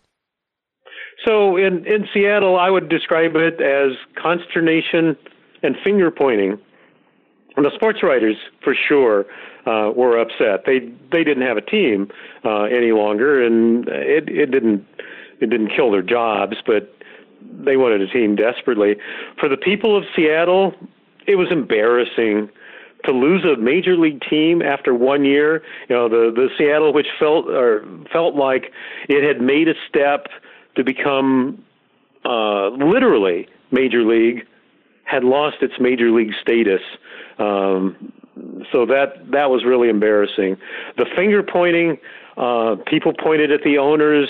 So 1.26 1.56
in, 1.56 1.86
in 1.86 2.08
Seattle, 2.14 2.58
I 2.58 2.70
would 2.70 2.90
describe 2.90 3.36
it 3.36 3.62
as 3.62 3.96
consternation 4.22 5.16
and 5.62 5.76
finger 5.84 6.12
pointing. 6.12 6.60
And 7.56 7.66
the 7.66 7.72
sports 7.76 8.00
writers, 8.02 8.36
for 8.64 8.76
sure, 8.76 9.26
uh, 9.66 9.92
were 9.96 10.20
upset. 10.20 10.66
They 10.66 10.80
they 11.12 11.24
didn't 11.24 11.44
have 11.44 11.56
a 11.56 11.62
team 11.62 12.10
uh, 12.44 12.64
any 12.64 12.92
longer, 12.92 13.46
and 13.46 13.88
it 13.88 14.28
it 14.28 14.48
didn't 14.48 14.86
it 15.40 15.50
didn't 15.50 15.70
kill 15.76 15.92
their 15.92 16.02
jobs, 16.02 16.58
but 16.66 16.96
they 17.66 17.78
wanted 17.78 18.02
a 18.02 18.08
team 18.08 18.36
desperately. 18.36 18.96
For 19.40 19.50
the 19.50 19.58
people 19.58 19.98
of 19.98 20.04
Seattle, 20.16 20.74
it 21.28 21.36
was 21.36 21.48
embarrassing 21.52 22.50
to 23.06 23.12
lose 23.12 23.44
a 23.44 23.58
major 23.58 23.98
league 23.98 24.22
team 24.30 24.62
after 24.62 24.94
one 24.94 25.26
year. 25.26 25.64
You 25.90 25.96
know, 25.96 26.10
the 26.10 26.32
the 26.34 26.50
Seattle, 26.58 26.94
which 26.94 27.08
felt 27.20 27.48
or 27.48 27.86
felt 28.12 28.36
like 28.36 28.72
it 29.10 29.24
had 29.24 29.42
made 29.42 29.68
a 29.68 29.74
step 29.88 30.28
to 30.76 30.84
become 30.84 31.64
uh, 32.26 32.70
literally 32.70 33.48
major 33.72 34.04
league, 34.04 34.46
had 35.04 35.24
lost 35.24 35.58
its 35.62 35.74
major 35.80 36.12
league 36.12 36.34
status. 36.42 36.82
Um, 37.40 38.14
so 38.72 38.86
that 38.86 39.32
that 39.32 39.50
was 39.50 39.64
really 39.66 39.90
embarrassing. 39.90 40.58
The 40.98 41.06
finger 41.16 41.44
pointing, 41.44 41.98
uh, 42.38 42.78
people 42.88 43.14
pointed 43.14 43.52
at 43.52 43.64
the 43.64 43.78
owners, 43.78 44.30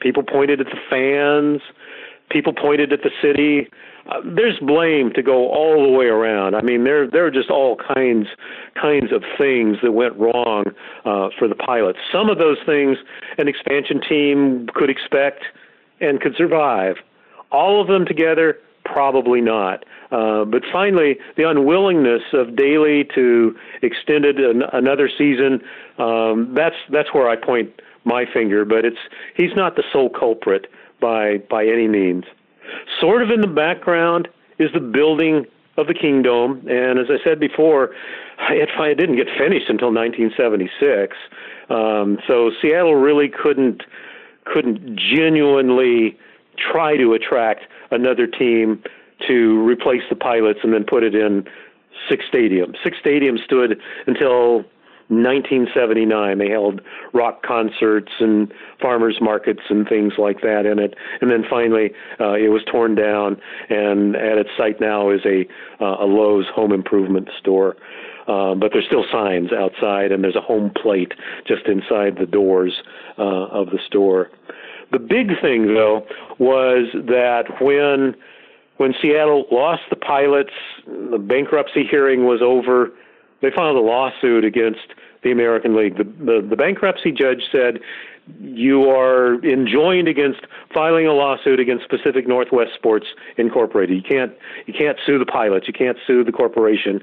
people 0.00 0.22
pointed 0.22 0.60
at 0.60 0.66
the 0.66 0.80
fans 0.90 1.62
people 2.32 2.52
pointed 2.52 2.92
at 2.92 3.00
the 3.02 3.10
city. 3.22 3.68
Uh, 4.06 4.20
there's 4.24 4.58
blame 4.60 5.12
to 5.14 5.22
go 5.22 5.48
all 5.50 5.82
the 5.82 5.92
way 5.92 6.06
around. 6.06 6.54
I 6.56 6.62
mean, 6.62 6.84
there 6.84 7.08
there 7.08 7.24
are 7.24 7.30
just 7.30 7.50
all 7.50 7.76
kinds 7.76 8.26
kinds 8.80 9.12
of 9.12 9.22
things 9.38 9.76
that 9.82 9.92
went 9.92 10.16
wrong 10.16 10.64
uh, 11.04 11.28
for 11.38 11.46
the 11.46 11.54
pilots. 11.54 11.98
Some 12.10 12.28
of 12.28 12.38
those 12.38 12.58
things 12.66 12.98
an 13.38 13.46
expansion 13.46 14.00
team 14.00 14.68
could 14.74 14.90
expect 14.90 15.44
and 16.00 16.20
could 16.20 16.34
survive. 16.36 16.96
All 17.52 17.80
of 17.80 17.86
them 17.86 18.04
together, 18.06 18.58
probably 18.84 19.40
not. 19.40 19.84
Uh, 20.10 20.44
but 20.44 20.62
finally, 20.72 21.16
the 21.36 21.48
unwillingness 21.48 22.22
of 22.32 22.56
Daley 22.56 23.08
to 23.14 23.56
extend 23.82 24.24
it 24.24 24.38
an, 24.38 24.62
another 24.72 25.08
season, 25.08 25.60
um, 25.98 26.52
that's 26.54 26.76
that's 26.90 27.14
where 27.14 27.28
I 27.28 27.36
point 27.36 27.70
my 28.04 28.24
finger. 28.32 28.64
But 28.64 28.84
it's 28.84 28.98
he's 29.36 29.54
not 29.54 29.76
the 29.76 29.84
sole 29.92 30.10
culprit 30.10 30.66
by 31.02 31.38
by 31.50 31.66
any 31.66 31.88
means. 31.88 32.24
Sort 33.00 33.22
of 33.22 33.30
in 33.30 33.42
the 33.42 33.46
background 33.46 34.28
is 34.58 34.70
the 34.72 34.80
building 34.80 35.44
of 35.76 35.86
the 35.86 35.94
Kingdome, 35.94 36.66
and 36.68 36.98
as 36.98 37.06
I 37.10 37.22
said 37.24 37.40
before, 37.40 37.90
it, 38.50 38.68
it 38.78 38.94
didn't 38.98 39.16
get 39.16 39.26
finished 39.36 39.68
until 39.68 39.92
1976. 39.92 41.16
Um, 41.70 42.18
so 42.26 42.50
Seattle 42.60 42.94
really 42.94 43.28
couldn't 43.28 43.82
couldn't 44.44 44.98
genuinely 44.98 46.18
try 46.58 46.96
to 46.96 47.12
attract 47.12 47.64
another 47.90 48.26
team 48.26 48.82
to 49.28 49.62
replace 49.62 50.02
the 50.10 50.16
pilots 50.16 50.60
and 50.62 50.72
then 50.72 50.84
put 50.84 51.02
it 51.02 51.14
in 51.14 51.44
Sick's 52.08 52.24
Stadium. 52.28 52.74
Sick's 52.82 52.98
Stadium 52.98 53.38
stood 53.38 53.80
until 54.06 54.64
1979. 55.12 56.38
They 56.38 56.48
held 56.48 56.80
rock 57.12 57.42
concerts 57.42 58.12
and 58.20 58.52
farmers 58.80 59.18
markets 59.20 59.60
and 59.68 59.86
things 59.86 60.14
like 60.18 60.40
that 60.40 60.64
in 60.64 60.78
it. 60.78 60.94
And 61.20 61.30
then 61.30 61.44
finally, 61.48 61.90
uh, 62.20 62.32
it 62.34 62.48
was 62.48 62.62
torn 62.70 62.94
down, 62.94 63.36
and 63.68 64.16
at 64.16 64.38
its 64.38 64.50
site 64.56 64.80
now 64.80 65.10
is 65.10 65.20
a 65.24 65.46
uh, 65.82 66.04
a 66.04 66.06
Lowe's 66.06 66.46
home 66.54 66.72
improvement 66.72 67.28
store. 67.38 67.76
Um, 68.28 68.60
but 68.60 68.70
there's 68.72 68.86
still 68.86 69.04
signs 69.10 69.52
outside, 69.52 70.12
and 70.12 70.22
there's 70.22 70.36
a 70.36 70.40
home 70.40 70.70
plate 70.80 71.12
just 71.46 71.66
inside 71.66 72.16
the 72.18 72.26
doors 72.26 72.72
uh, 73.18 73.22
of 73.22 73.70
the 73.70 73.80
store. 73.86 74.30
The 74.92 75.00
big 75.00 75.40
thing, 75.40 75.74
though, 75.74 76.06
was 76.38 76.86
that 76.92 77.44
when 77.60 78.14
when 78.76 78.94
Seattle 79.00 79.44
lost 79.50 79.82
the 79.90 79.96
pilots, 79.96 80.52
the 80.86 81.18
bankruptcy 81.18 81.84
hearing 81.88 82.24
was 82.24 82.40
over. 82.42 82.90
They 83.42 83.50
filed 83.50 83.76
a 83.76 83.80
lawsuit 83.80 84.44
against 84.44 84.94
the 85.22 85.30
American 85.30 85.76
League. 85.76 85.98
The, 85.98 86.04
the, 86.04 86.46
the 86.48 86.56
bankruptcy 86.56 87.12
judge 87.12 87.42
said 87.52 87.80
you 88.40 88.88
are 88.88 89.44
enjoined 89.44 90.08
against 90.08 90.40
filing 90.72 91.06
a 91.06 91.12
lawsuit 91.12 91.58
against 91.58 91.88
Pacific 91.88 92.26
Northwest 92.26 92.70
Sports 92.74 93.06
Incorporated. 93.36 93.96
You 93.96 94.02
can't 94.02 94.32
you 94.66 94.74
can't 94.74 94.98
sue 95.04 95.18
the 95.18 95.26
pilots. 95.26 95.66
You 95.66 95.74
can't 95.74 95.98
sue 96.06 96.24
the 96.24 96.32
corporation 96.32 97.02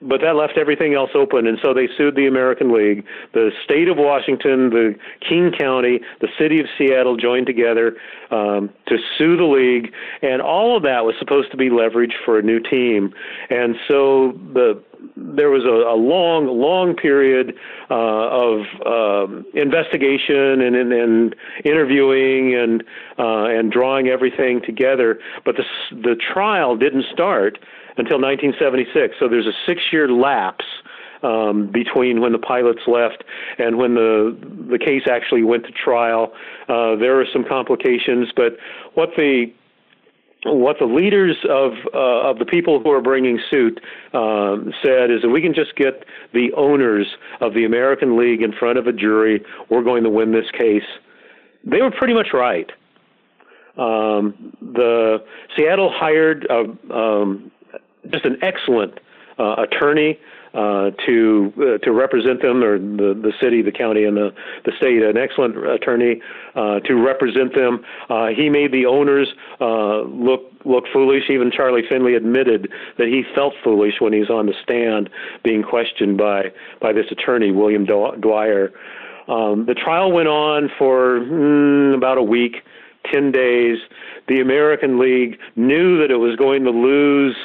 but 0.00 0.20
that 0.20 0.36
left 0.36 0.56
everything 0.56 0.94
else 0.94 1.10
open, 1.14 1.46
and 1.46 1.58
so 1.62 1.74
they 1.74 1.88
sued 1.96 2.14
the 2.14 2.26
American 2.26 2.72
League. 2.72 3.04
The 3.34 3.50
state 3.64 3.88
of 3.88 3.96
Washington, 3.96 4.70
the 4.70 4.94
King 5.26 5.52
County, 5.58 6.00
the 6.20 6.28
city 6.38 6.60
of 6.60 6.66
Seattle 6.78 7.16
joined 7.16 7.46
together 7.46 7.96
um, 8.30 8.70
to 8.86 8.96
sue 9.16 9.36
the 9.36 9.44
league, 9.44 9.92
and 10.22 10.40
all 10.40 10.76
of 10.76 10.82
that 10.84 11.04
was 11.04 11.14
supposed 11.18 11.50
to 11.50 11.56
be 11.56 11.70
leverage 11.70 12.14
for 12.24 12.38
a 12.38 12.42
new 12.42 12.60
team. 12.60 13.12
And 13.50 13.74
so 13.88 14.32
the 14.52 14.82
there 15.16 15.50
was 15.50 15.64
a, 15.64 15.94
a 15.94 15.96
long, 15.96 16.46
long 16.46 16.94
period 16.94 17.54
uh, 17.90 17.94
of 17.94 18.60
um, 18.84 19.46
investigation 19.54 20.60
and, 20.60 20.74
and, 20.74 20.92
and, 20.92 21.36
interviewing 21.64 22.54
and 22.54 22.82
uh, 23.18 23.46
and 23.46 23.70
drawing 23.72 24.08
everything 24.08 24.60
together. 24.64 25.18
But 25.44 25.56
the 25.56 25.64
the 25.90 26.16
trial 26.32 26.76
didn't 26.76 27.04
start 27.12 27.58
until 27.98 28.20
1976. 28.20 29.16
So 29.18 29.28
there's 29.28 29.46
a 29.46 29.56
six-year 29.66 30.08
lapse 30.08 30.64
um, 31.22 31.70
between 31.72 32.20
when 32.20 32.32
the 32.32 32.38
pilots 32.38 32.82
left 32.86 33.24
and 33.58 33.76
when 33.76 33.94
the 33.94 34.36
the 34.70 34.78
case 34.78 35.02
actually 35.10 35.42
went 35.42 35.64
to 35.66 35.72
trial. 35.72 36.32
Uh, 36.68 36.96
there 36.96 37.16
were 37.16 37.26
some 37.32 37.44
complications, 37.44 38.28
but 38.34 38.56
what 38.94 39.10
the 39.16 39.46
what 40.44 40.76
the 40.78 40.86
leaders 40.86 41.36
of 41.48 41.72
uh, 41.92 42.30
of 42.30 42.38
the 42.38 42.44
people 42.44 42.80
who 42.80 42.90
are 42.90 43.02
bringing 43.02 43.40
suit 43.50 43.80
um, 44.14 44.72
said 44.82 45.10
is 45.10 45.22
that 45.22 45.30
we 45.30 45.42
can 45.42 45.54
just 45.54 45.74
get 45.76 46.04
the 46.32 46.52
owners 46.56 47.06
of 47.40 47.54
the 47.54 47.64
American 47.64 48.16
League 48.16 48.42
in 48.42 48.52
front 48.52 48.78
of 48.78 48.86
a 48.86 48.92
jury. 48.92 49.44
We're 49.68 49.82
going 49.82 50.04
to 50.04 50.10
win 50.10 50.32
this 50.32 50.50
case. 50.52 50.86
They 51.64 51.82
were 51.82 51.90
pretty 51.90 52.14
much 52.14 52.28
right. 52.32 52.70
Um, 53.76 54.56
the 54.60 55.18
Seattle 55.56 55.92
hired 55.94 56.46
a, 56.50 56.92
um, 56.92 57.50
just 58.10 58.24
an 58.24 58.38
excellent 58.42 59.00
uh, 59.38 59.56
attorney 59.58 60.18
uh, 60.54 60.90
to 61.06 61.52
uh, 61.58 61.78
to 61.84 61.92
represent 61.92 62.40
them, 62.40 62.64
or 62.64 62.78
the 62.78 63.14
the 63.14 63.32
city, 63.40 63.62
the 63.62 63.72
county, 63.72 64.04
and 64.04 64.16
the 64.16 64.32
the 64.64 64.72
state. 64.78 65.02
An 65.02 65.16
excellent 65.16 65.56
attorney 65.56 66.22
uh, 66.54 66.80
to 66.80 66.94
represent 66.94 67.54
them. 67.54 67.84
Uh, 68.08 68.28
he 68.28 68.48
made 68.48 68.72
the 68.72 68.86
owners 68.86 69.28
uh, 69.60 70.00
look 70.02 70.50
look 70.64 70.84
foolish. 70.92 71.24
Even 71.28 71.50
Charlie 71.50 71.82
Finley 71.88 72.14
admitted 72.14 72.70
that 72.96 73.08
he 73.08 73.24
felt 73.34 73.54
foolish 73.62 73.94
when 74.00 74.12
he's 74.12 74.30
on 74.30 74.46
the 74.46 74.54
stand 74.62 75.10
being 75.44 75.62
questioned 75.62 76.16
by 76.16 76.50
by 76.80 76.92
this 76.92 77.06
attorney, 77.10 77.52
William 77.52 77.84
Dwyer. 77.84 78.72
Um, 79.28 79.66
the 79.66 79.74
trial 79.74 80.10
went 80.10 80.28
on 80.28 80.70
for 80.78 81.20
mm, 81.20 81.94
about 81.94 82.16
a 82.16 82.22
week, 82.22 82.56
ten 83.12 83.30
days. 83.30 83.78
The 84.28 84.40
American 84.40 84.98
League 84.98 85.38
knew 85.56 85.98
that 86.00 86.10
it 86.10 86.16
was 86.16 86.36
going 86.36 86.64
to 86.64 86.70
lose 86.70 87.36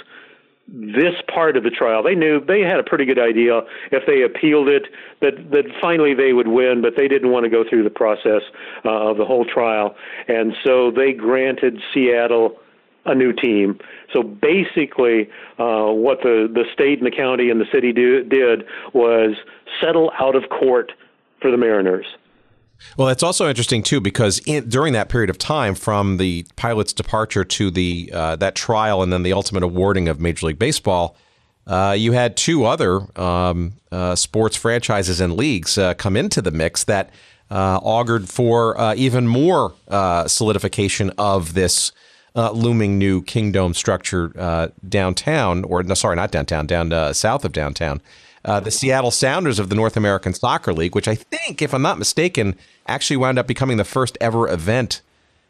this 0.73 1.13
part 1.33 1.55
of 1.55 1.63
the 1.63 1.69
trial. 1.69 2.01
They 2.01 2.15
knew 2.15 2.43
they 2.43 2.61
had 2.61 2.79
a 2.79 2.83
pretty 2.83 3.05
good 3.05 3.19
idea 3.19 3.61
if 3.91 4.05
they 4.07 4.23
appealed 4.23 4.67
it 4.67 4.87
that 5.21 5.51
that 5.51 5.65
finally 5.79 6.15
they 6.15 6.33
would 6.33 6.47
win, 6.47 6.81
but 6.81 6.93
they 6.97 7.07
didn't 7.07 7.31
want 7.31 7.43
to 7.43 7.49
go 7.49 7.63
through 7.67 7.83
the 7.83 7.91
process 7.91 8.41
uh, 8.83 9.09
of 9.09 9.17
the 9.17 9.25
whole 9.25 9.45
trial, 9.45 9.95
and 10.27 10.53
so 10.63 10.89
they 10.89 11.13
granted 11.13 11.79
Seattle 11.93 12.57
a 13.05 13.13
new 13.13 13.33
team. 13.33 13.77
So 14.11 14.23
basically, 14.23 15.29
uh, 15.59 15.91
what 15.91 16.19
the 16.23 16.49
the 16.51 16.63
state 16.73 16.97
and 16.97 17.05
the 17.05 17.15
county 17.15 17.49
and 17.49 17.61
the 17.61 17.67
city 17.71 17.91
do, 17.91 18.23
did 18.23 18.63
was 18.93 19.35
settle 19.79 20.11
out 20.19 20.35
of 20.35 20.49
court 20.49 20.91
for 21.39 21.51
the 21.51 21.57
Mariners. 21.57 22.07
Well, 22.97 23.09
it's 23.09 23.23
also 23.23 23.49
interesting 23.49 23.83
too 23.83 23.99
because 23.99 24.39
in, 24.39 24.69
during 24.69 24.93
that 24.93 25.09
period 25.09 25.29
of 25.29 25.37
time, 25.37 25.75
from 25.75 26.17
the 26.17 26.45
pilot's 26.55 26.93
departure 26.93 27.43
to 27.43 27.71
the 27.71 28.11
uh, 28.13 28.35
that 28.37 28.55
trial 28.55 29.01
and 29.01 29.11
then 29.11 29.23
the 29.23 29.33
ultimate 29.33 29.63
awarding 29.63 30.07
of 30.07 30.19
Major 30.19 30.47
League 30.47 30.59
Baseball, 30.59 31.15
uh, 31.65 31.95
you 31.97 32.11
had 32.11 32.35
two 32.35 32.65
other 32.65 33.01
um, 33.19 33.73
uh, 33.91 34.15
sports 34.15 34.55
franchises 34.55 35.19
and 35.19 35.35
leagues 35.35 35.77
uh, 35.77 35.93
come 35.93 36.17
into 36.17 36.41
the 36.41 36.51
mix 36.51 36.83
that 36.83 37.09
uh, 37.49 37.79
augured 37.81 38.29
for 38.29 38.79
uh, 38.79 38.95
even 38.95 39.27
more 39.27 39.73
solidification 40.27 41.11
of 41.17 41.53
this 41.53 41.91
looming 42.35 42.97
new 42.97 43.21
Kingdome 43.21 43.73
structure 43.73 44.71
downtown, 44.87 45.63
or 45.63 45.83
no, 45.83 45.93
sorry, 45.93 46.15
not 46.15 46.31
downtown, 46.31 46.67
down 46.67 47.13
south 47.13 47.45
of 47.45 47.51
downtown 47.51 48.01
uh, 48.45 48.59
the 48.59 48.71
Seattle 48.71 49.11
Sounders 49.11 49.59
of 49.59 49.69
the 49.69 49.75
North 49.75 49.95
American 49.95 50.33
Soccer 50.33 50.73
League, 50.73 50.95
which 50.95 51.07
I 51.07 51.15
think, 51.15 51.61
if 51.61 51.73
I'm 51.73 51.81
not 51.81 51.97
mistaken, 51.97 52.55
actually 52.87 53.17
wound 53.17 53.39
up 53.39 53.47
becoming 53.47 53.77
the 53.77 53.85
first 53.85 54.17
ever 54.19 54.49
event 54.49 55.01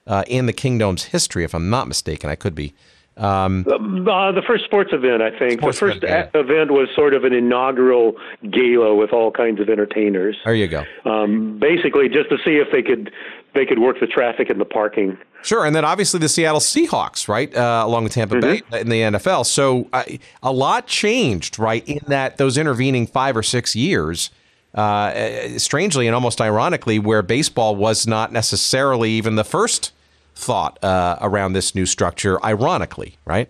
uh, 0.07 0.23
in 0.27 0.45
the 0.45 0.53
Kingdome's 0.53 1.05
history. 1.05 1.43
If 1.43 1.55
I'm 1.55 1.69
not 1.69 1.87
mistaken, 1.87 2.29
I 2.29 2.35
could 2.35 2.55
be. 2.55 2.73
Um, 3.15 3.65
uh, 3.67 4.31
the 4.31 4.41
first 4.45 4.65
sports 4.65 4.89
event, 4.91 5.21
I 5.21 5.37
think. 5.37 5.61
the 5.61 5.71
first 5.71 6.03
event, 6.03 6.31
yeah. 6.33 6.41
event, 6.41 6.71
was 6.71 6.89
sort 6.95 7.13
of 7.13 7.23
an 7.23 7.33
inaugural 7.33 8.13
gala 8.49 8.95
with 8.95 9.13
all 9.13 9.31
kinds 9.31 9.59
of 9.59 9.69
entertainers. 9.69 10.35
There 10.43 10.55
you 10.55 10.67
go. 10.67 10.83
Um, 11.05 11.59
basically, 11.59 12.09
just 12.09 12.29
to 12.29 12.37
see 12.43 12.57
if 12.57 12.69
they 12.71 12.81
could 12.81 13.11
they 13.53 13.65
could 13.65 13.79
work 13.79 13.99
the 13.99 14.07
traffic 14.07 14.49
and 14.49 14.59
the 14.59 14.65
parking. 14.65 15.17
Sure, 15.43 15.65
and 15.65 15.75
then 15.75 15.83
obviously 15.83 16.19
the 16.19 16.29
Seattle 16.29 16.61
Seahawks, 16.61 17.27
right, 17.27 17.53
uh, 17.55 17.83
along 17.85 18.05
with 18.05 18.13
Tampa 18.13 18.35
mm-hmm. 18.35 18.71
Bay 18.71 18.79
in 18.79 18.89
the 18.89 19.01
NFL. 19.01 19.45
So 19.45 19.89
uh, 19.91 20.03
a 20.41 20.51
lot 20.51 20.87
changed, 20.87 21.59
right, 21.59 21.85
in 21.87 21.99
that 22.07 22.37
those 22.37 22.57
intervening 22.57 23.05
five 23.05 23.35
or 23.37 23.43
six 23.43 23.75
years. 23.75 24.31
Uh, 24.73 25.59
strangely 25.59 26.07
and 26.07 26.15
almost 26.15 26.41
ironically, 26.41 26.97
where 26.97 27.21
baseball 27.21 27.75
was 27.75 28.07
not 28.07 28.31
necessarily 28.31 29.11
even 29.11 29.35
the 29.35 29.43
first 29.43 29.91
thought 30.33 30.83
uh, 30.83 31.15
around 31.21 31.53
this 31.53 31.75
new 31.75 31.85
structure. 31.85 32.43
Ironically, 32.43 33.17
right? 33.23 33.49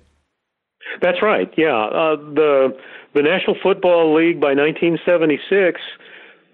That's 1.02 1.22
right. 1.22 1.50
Yeah, 1.56 1.76
uh, 1.76 2.16
the 2.18 2.78
the 3.14 3.22
National 3.22 3.56
Football 3.62 4.14
League 4.14 4.42
by 4.42 4.54
1976 4.54 5.80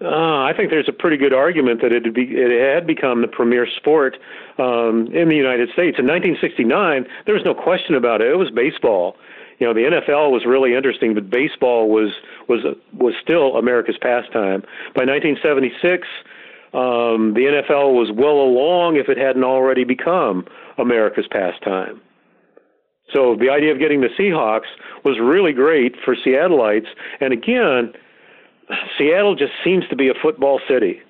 uh, 0.02 0.44
I 0.44 0.52
think 0.56 0.70
there's 0.70 0.88
a 0.88 0.92
pretty 0.92 1.18
good 1.18 1.34
argument 1.34 1.82
that 1.82 1.92
it, 1.92 2.14
be, 2.14 2.22
it 2.22 2.74
had 2.74 2.86
become 2.86 3.20
the 3.20 3.28
premier 3.28 3.66
sport 3.76 4.16
um, 4.58 5.08
in 5.12 5.28
the 5.28 5.36
United 5.36 5.68
States. 5.70 5.98
In 5.98 6.06
1969, 6.06 7.04
there 7.26 7.34
was 7.34 7.44
no 7.44 7.54
question 7.54 7.94
about 7.94 8.22
it. 8.22 8.28
It 8.28 8.36
was 8.36 8.50
baseball. 8.50 9.16
You 9.58 9.66
know, 9.66 9.74
the 9.74 10.00
NFL 10.00 10.32
was 10.32 10.46
really 10.46 10.74
interesting, 10.74 11.12
but 11.12 11.28
baseball 11.28 11.90
was 11.90 12.12
was 12.48 12.60
was 12.94 13.12
still 13.22 13.56
America's 13.56 13.98
pastime. 14.00 14.62
By 14.96 15.04
1976, 15.04 16.08
um, 16.72 17.34
the 17.34 17.60
NFL 17.60 17.92
was 17.92 18.10
well 18.10 18.40
along 18.40 18.96
if 18.96 19.10
it 19.10 19.18
hadn't 19.18 19.44
already 19.44 19.84
become 19.84 20.46
America's 20.78 21.26
pastime. 21.30 22.00
So 23.12 23.36
the 23.36 23.50
idea 23.50 23.70
of 23.72 23.78
getting 23.78 24.00
the 24.00 24.08
Seahawks 24.18 24.70
was 25.04 25.18
really 25.20 25.52
great 25.52 25.94
for 26.02 26.16
Seattleites, 26.16 26.88
and 27.20 27.34
again 27.34 27.92
Seattle 28.98 29.34
just 29.34 29.52
seems 29.64 29.86
to 29.88 29.96
be 29.96 30.08
a 30.08 30.14
football 30.22 30.60
city 30.68 31.00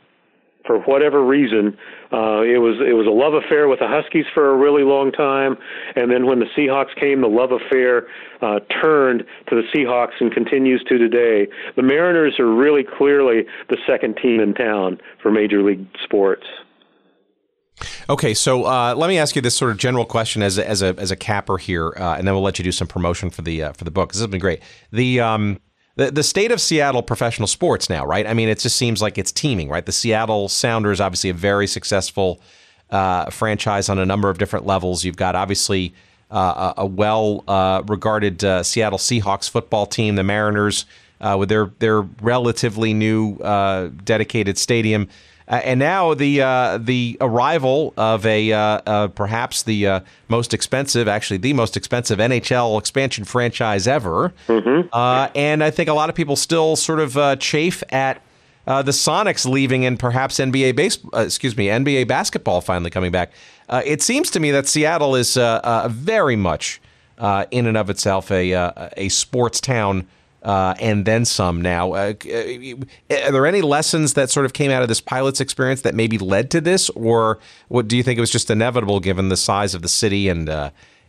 for 0.66 0.78
whatever 0.80 1.24
reason. 1.24 1.76
Uh, 2.12 2.42
it 2.42 2.58
was 2.58 2.76
it 2.80 2.94
was 2.94 3.06
a 3.06 3.10
love 3.10 3.34
affair 3.34 3.68
with 3.68 3.78
the 3.78 3.88
Huskies 3.88 4.26
for 4.34 4.52
a 4.52 4.56
really 4.56 4.82
long 4.82 5.12
time, 5.12 5.56
and 5.96 6.10
then 6.10 6.26
when 6.26 6.38
the 6.38 6.46
Seahawks 6.56 6.94
came, 6.98 7.20
the 7.20 7.28
love 7.28 7.50
affair 7.52 8.06
uh, 8.42 8.60
turned 8.80 9.24
to 9.48 9.56
the 9.56 9.62
Seahawks 9.74 10.20
and 10.20 10.32
continues 10.32 10.82
to 10.88 10.98
today. 10.98 11.48
The 11.76 11.82
Mariners 11.82 12.38
are 12.38 12.52
really 12.52 12.84
clearly 12.84 13.44
the 13.68 13.78
second 13.86 14.18
team 14.22 14.40
in 14.40 14.54
town 14.54 14.98
for 15.22 15.30
Major 15.30 15.62
League 15.62 15.86
sports. 16.04 16.46
Okay, 18.10 18.34
so 18.34 18.64
uh, 18.64 18.94
let 18.94 19.08
me 19.08 19.18
ask 19.18 19.36
you 19.36 19.42
this 19.42 19.56
sort 19.56 19.70
of 19.70 19.78
general 19.78 20.04
question 20.04 20.42
as 20.42 20.58
a, 20.58 20.68
as 20.68 20.82
a 20.82 20.94
as 20.98 21.10
a 21.10 21.16
capper 21.16 21.58
here, 21.58 21.94
uh, 21.96 22.16
and 22.16 22.26
then 22.26 22.34
we'll 22.34 22.42
let 22.42 22.58
you 22.58 22.64
do 22.64 22.72
some 22.72 22.88
promotion 22.88 23.30
for 23.30 23.42
the 23.42 23.62
uh, 23.62 23.72
for 23.72 23.84
the 23.84 23.90
book. 23.90 24.12
This 24.12 24.20
has 24.20 24.28
been 24.28 24.40
great. 24.40 24.60
The 24.90 25.20
um, 25.20 25.60
the, 26.00 26.10
the 26.10 26.22
state 26.22 26.50
of 26.50 26.62
Seattle 26.62 27.02
professional 27.02 27.46
sports 27.46 27.90
now, 27.90 28.06
right? 28.06 28.26
I 28.26 28.32
mean, 28.32 28.48
it 28.48 28.58
just 28.58 28.76
seems 28.76 29.02
like 29.02 29.18
it's 29.18 29.30
teeming, 29.30 29.68
right? 29.68 29.84
The 29.84 29.92
Seattle 29.92 30.48
Sounders, 30.48 30.98
obviously, 30.98 31.28
a 31.28 31.34
very 31.34 31.66
successful 31.66 32.40
uh, 32.88 33.28
franchise 33.30 33.90
on 33.90 33.98
a 33.98 34.06
number 34.06 34.30
of 34.30 34.38
different 34.38 34.64
levels. 34.64 35.04
You've 35.04 35.18
got 35.18 35.36
obviously 35.36 35.92
uh, 36.30 36.72
a 36.78 36.86
well 36.86 37.44
uh, 37.46 37.82
regarded 37.86 38.42
uh, 38.42 38.62
Seattle 38.62 38.98
Seahawks 38.98 39.50
football 39.50 39.84
team, 39.84 40.14
the 40.14 40.22
Mariners, 40.22 40.86
uh, 41.20 41.36
with 41.38 41.50
their 41.50 41.66
their 41.80 42.00
relatively 42.00 42.94
new 42.94 43.36
uh, 43.36 43.90
dedicated 44.02 44.56
stadium. 44.56 45.06
And 45.50 45.78
now 45.80 46.14
the 46.14 46.38
the 46.80 47.16
arrival 47.20 47.92
of 47.96 48.24
a 48.24 49.10
perhaps 49.14 49.62
the 49.64 50.02
most 50.28 50.54
expensive, 50.54 51.08
actually 51.08 51.38
the 51.38 51.52
most 51.52 51.76
expensive 51.76 52.18
NHL 52.18 52.78
expansion 52.78 53.24
franchise 53.24 53.86
ever, 53.86 54.32
mm-hmm. 54.46 54.88
and 55.36 55.62
I 55.62 55.70
think 55.70 55.88
a 55.88 55.94
lot 55.94 56.08
of 56.08 56.14
people 56.14 56.36
still 56.36 56.76
sort 56.76 57.00
of 57.00 57.38
chafe 57.38 57.82
at 57.90 58.22
uh, 58.66 58.82
the 58.82 58.92
Sonics 58.92 59.48
leaving 59.48 59.84
and 59.84 59.98
perhaps 59.98 60.38
NBA 60.38 60.76
base, 60.76 60.98
uh, 61.12 61.20
excuse 61.20 61.56
me, 61.56 61.66
NBA 61.66 62.06
basketball 62.06 62.60
finally 62.60 62.90
coming 62.90 63.10
back. 63.10 63.32
Uh, 63.68 63.82
it 63.84 64.02
seems 64.02 64.30
to 64.30 64.40
me 64.40 64.50
that 64.50 64.68
Seattle 64.68 65.16
is 65.16 65.36
uh, 65.36 65.60
uh, 65.64 65.88
very 65.90 66.36
much 66.36 66.80
uh, 67.18 67.46
in 67.50 67.66
and 67.66 67.76
of 67.76 67.90
itself 67.90 68.30
a 68.30 68.52
a 68.96 69.08
sports 69.08 69.60
town. 69.60 70.06
Uh, 70.42 70.74
and 70.80 71.04
then 71.04 71.24
some 71.26 71.60
now. 71.60 71.92
Uh, 71.92 72.14
uh, 72.24 73.24
are 73.26 73.30
there 73.30 73.46
any 73.46 73.60
lessons 73.60 74.14
that 74.14 74.30
sort 74.30 74.46
of 74.46 74.54
came 74.54 74.70
out 74.70 74.80
of 74.80 74.88
this 74.88 75.00
pilot's 75.00 75.38
experience 75.38 75.82
that 75.82 75.94
maybe 75.94 76.16
led 76.16 76.50
to 76.50 76.62
this, 76.62 76.88
or 76.90 77.38
what 77.68 77.86
do 77.86 77.96
you 77.96 78.02
think 78.02 78.16
it 78.16 78.22
was 78.22 78.30
just 78.30 78.50
inevitable 78.50 79.00
given 79.00 79.28
the 79.28 79.36
size 79.36 79.74
of 79.74 79.82
the 79.82 79.88
city 79.88 80.28
and 80.28 80.48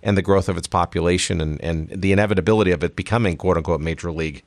and 0.03 0.17
the 0.17 0.21
growth 0.21 0.49
of 0.49 0.57
its 0.57 0.67
population 0.67 1.39
and, 1.41 1.61
and 1.61 1.89
the 1.89 2.11
inevitability 2.11 2.71
of 2.71 2.83
it 2.83 2.95
becoming 2.95 3.37
quote 3.37 3.57
unquote 3.57 3.81
major 3.81 4.11
league? 4.11 4.43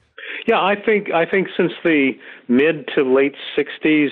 Yeah, 0.47 0.61
I 0.61 0.75
think 0.75 1.11
I 1.11 1.25
think 1.25 1.49
since 1.57 1.73
the 1.83 2.13
mid 2.49 2.89
to 2.95 3.03
late 3.03 3.35
'60s, 3.57 4.11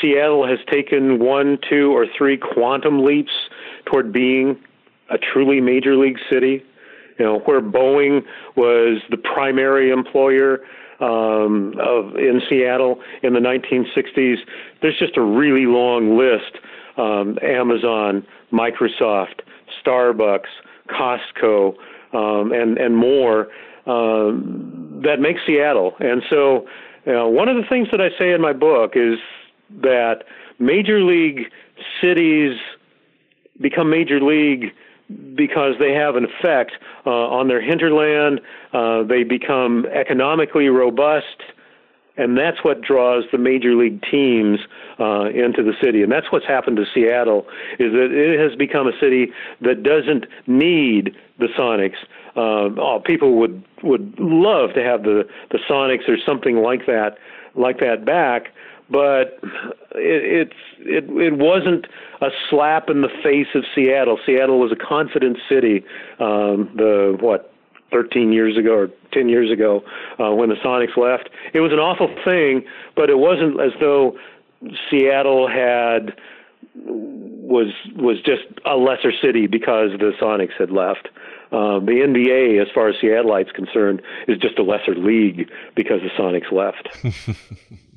Seattle 0.00 0.46
has 0.46 0.58
taken 0.70 1.18
one, 1.18 1.58
two, 1.68 1.92
or 1.92 2.06
three 2.16 2.36
quantum 2.36 3.04
leaps 3.04 3.32
toward 3.86 4.12
being 4.12 4.62
a 5.10 5.18
truly 5.18 5.60
major 5.60 5.96
league 5.96 6.18
city. 6.30 6.62
You 7.18 7.24
know, 7.24 7.38
where 7.40 7.60
Boeing 7.60 8.22
was 8.56 9.02
the 9.10 9.16
primary 9.16 9.90
employer 9.90 10.60
um, 11.00 11.74
of 11.80 12.16
in 12.16 12.40
Seattle 12.48 13.00
in 13.22 13.34
the 13.34 13.40
1960s. 13.40 14.36
There's 14.80 14.98
just 14.98 15.16
a 15.16 15.22
really 15.22 15.66
long 15.66 16.16
list: 16.16 16.58
um, 16.96 17.38
Amazon, 17.42 18.26
Microsoft, 18.52 19.40
Starbucks, 19.84 20.50
Costco, 20.88 21.74
um, 22.12 22.52
and 22.52 22.78
and 22.78 22.96
more 22.96 23.48
um, 23.86 25.00
that 25.04 25.20
makes 25.20 25.40
Seattle. 25.46 25.94
And 25.98 26.22
so, 26.30 26.66
you 27.04 27.12
know, 27.12 27.28
one 27.28 27.48
of 27.48 27.56
the 27.56 27.68
things 27.68 27.88
that 27.90 28.00
I 28.00 28.08
say 28.18 28.32
in 28.32 28.40
my 28.40 28.52
book 28.52 28.92
is 28.94 29.18
that 29.82 30.24
major 30.58 31.02
league 31.02 31.50
cities 32.00 32.56
become 33.60 33.90
major 33.90 34.20
league 34.20 34.72
because 35.34 35.74
they 35.78 35.92
have 35.92 36.16
an 36.16 36.24
effect 36.24 36.72
uh, 37.06 37.10
on 37.10 37.48
their 37.48 37.60
hinterland. 37.60 38.40
Uh, 38.72 39.02
they 39.02 39.24
become 39.24 39.86
economically 39.86 40.68
robust 40.68 41.42
and 42.16 42.36
that's 42.36 42.62
what 42.62 42.82
draws 42.82 43.24
the 43.32 43.38
major 43.38 43.74
league 43.74 44.02
teams 44.10 44.58
uh, 45.00 45.26
into 45.30 45.62
the 45.62 45.72
city. 45.82 46.02
And 46.02 46.12
that's 46.12 46.30
what's 46.30 46.46
happened 46.46 46.76
to 46.76 46.84
Seattle 46.92 47.46
is 47.78 47.92
that 47.92 48.10
it 48.12 48.38
has 48.38 48.56
become 48.56 48.86
a 48.86 48.92
city 49.00 49.32
that 49.62 49.82
doesn't 49.82 50.26
need 50.46 51.14
the 51.38 51.46
Sonics. 51.58 51.96
Uh, 52.36 52.80
oh, 52.80 53.00
people 53.04 53.36
would 53.36 53.62
would 53.82 54.14
love 54.18 54.74
to 54.74 54.82
have 54.82 55.02
the 55.02 55.24
the 55.50 55.58
Sonics 55.68 56.08
or 56.08 56.16
something 56.24 56.56
like 56.56 56.86
that 56.86 57.16
like 57.54 57.80
that 57.80 58.04
back, 58.04 58.48
but 58.92 59.38
it, 59.96 60.50
it's 60.50 60.60
it 60.80 61.04
it 61.10 61.38
wasn't 61.38 61.86
a 62.20 62.28
slap 62.48 62.90
in 62.90 63.00
the 63.00 63.08
face 63.22 63.48
of 63.54 63.64
Seattle. 63.74 64.18
Seattle 64.24 64.60
was 64.60 64.70
a 64.70 64.76
confident 64.76 65.38
city. 65.48 65.84
Um, 66.20 66.70
the 66.76 67.16
what 67.20 67.52
13 67.90 68.32
years 68.32 68.56
ago 68.56 68.72
or 68.72 68.88
10 69.12 69.28
years 69.28 69.50
ago 69.50 69.82
uh, 70.18 70.34
when 70.34 70.48
the 70.48 70.54
Sonics 70.56 70.96
left. 70.96 71.28
It 71.52 71.60
was 71.60 71.72
an 71.72 71.78
awful 71.78 72.08
thing, 72.24 72.64
but 72.96 73.10
it 73.10 73.18
wasn't 73.18 73.60
as 73.60 73.72
though 73.80 74.16
Seattle 74.90 75.46
had 75.46 76.16
was 76.74 77.72
was 77.96 78.16
just 78.22 78.44
a 78.64 78.76
lesser 78.76 79.12
city 79.22 79.46
because 79.46 79.90
the 79.98 80.12
Sonics 80.20 80.56
had 80.58 80.70
left. 80.70 81.08
Uh, 81.52 81.80
the 81.80 82.00
NBA, 82.00 82.62
as 82.62 82.68
far 82.74 82.88
as 82.88 82.94
Seattleites 82.96 83.52
concerned, 83.52 84.00
is 84.26 84.38
just 84.38 84.58
a 84.58 84.62
lesser 84.62 84.94
league 84.94 85.50
because 85.74 86.00
the 86.00 86.08
Sonics 86.18 86.50
left. 86.50 86.88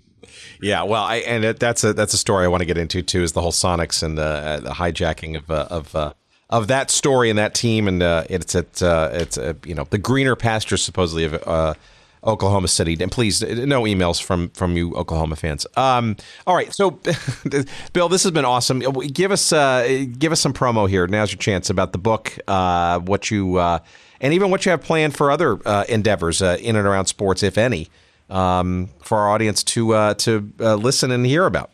yeah, 0.65 0.81
well, 0.81 1.03
I, 1.03 1.17
and 1.17 1.45
it, 1.45 1.59
that's 1.59 1.83
a 1.83 1.93
that's 1.93 2.15
a 2.15 2.17
story 2.17 2.43
I 2.43 2.47
want 2.47 2.61
to 2.61 2.65
get 2.65 2.75
into 2.75 3.03
too. 3.03 3.21
Is 3.21 3.33
the 3.33 3.41
whole 3.41 3.51
Sonics 3.51 4.01
and 4.01 4.17
the, 4.17 4.23
uh, 4.23 4.59
the 4.61 4.71
hijacking 4.71 5.37
of 5.37 5.51
uh, 5.51 5.67
of 5.69 5.95
uh, 5.95 6.13
of 6.49 6.67
that 6.69 6.89
story 6.89 7.29
and 7.29 7.37
that 7.37 7.53
team, 7.53 7.87
and 7.87 8.01
uh, 8.01 8.23
it's 8.31 8.55
at 8.55 8.81
uh, 8.81 9.11
it's 9.13 9.37
uh, 9.37 9.53
you 9.63 9.75
know 9.75 9.85
the 9.87 9.99
greener 9.99 10.35
pastures 10.35 10.81
supposedly 10.81 11.23
of 11.23 11.77
Oklahoma 12.23 12.67
City. 12.67 12.97
And 12.99 13.11
please, 13.11 13.43
no 13.43 13.83
emails 13.83 14.19
from 14.19 14.49
from 14.49 14.75
you 14.75 14.95
Oklahoma 14.95 15.35
fans. 15.35 15.67
Um, 15.77 16.15
all 16.47 16.55
right, 16.55 16.73
so 16.73 16.99
Bill, 17.93 18.09
this 18.09 18.23
has 18.23 18.31
been 18.31 18.45
awesome. 18.45 18.79
Give 18.79 19.31
us 19.31 19.51
give 19.51 20.31
us 20.31 20.39
some 20.41 20.53
promo 20.53 20.89
here. 20.89 21.05
Now's 21.05 21.31
your 21.31 21.37
chance 21.37 21.69
about 21.69 21.91
the 21.91 21.99
book, 21.99 22.39
what 22.47 23.29
you 23.29 23.59
and 23.59 24.33
even 24.33 24.49
what 24.49 24.65
you 24.65 24.71
have 24.71 24.81
planned 24.81 25.15
for 25.15 25.29
other 25.29 25.57
endeavors 25.87 26.41
in 26.41 26.75
and 26.75 26.87
around 26.87 27.05
sports, 27.05 27.43
if 27.43 27.55
any, 27.55 27.87
um, 28.29 28.89
for 29.01 29.19
our 29.19 29.29
audience 29.29 29.63
to 29.63 30.13
to 30.15 30.39
listen 30.75 31.11
and 31.11 31.25
hear 31.25 31.45
about. 31.45 31.71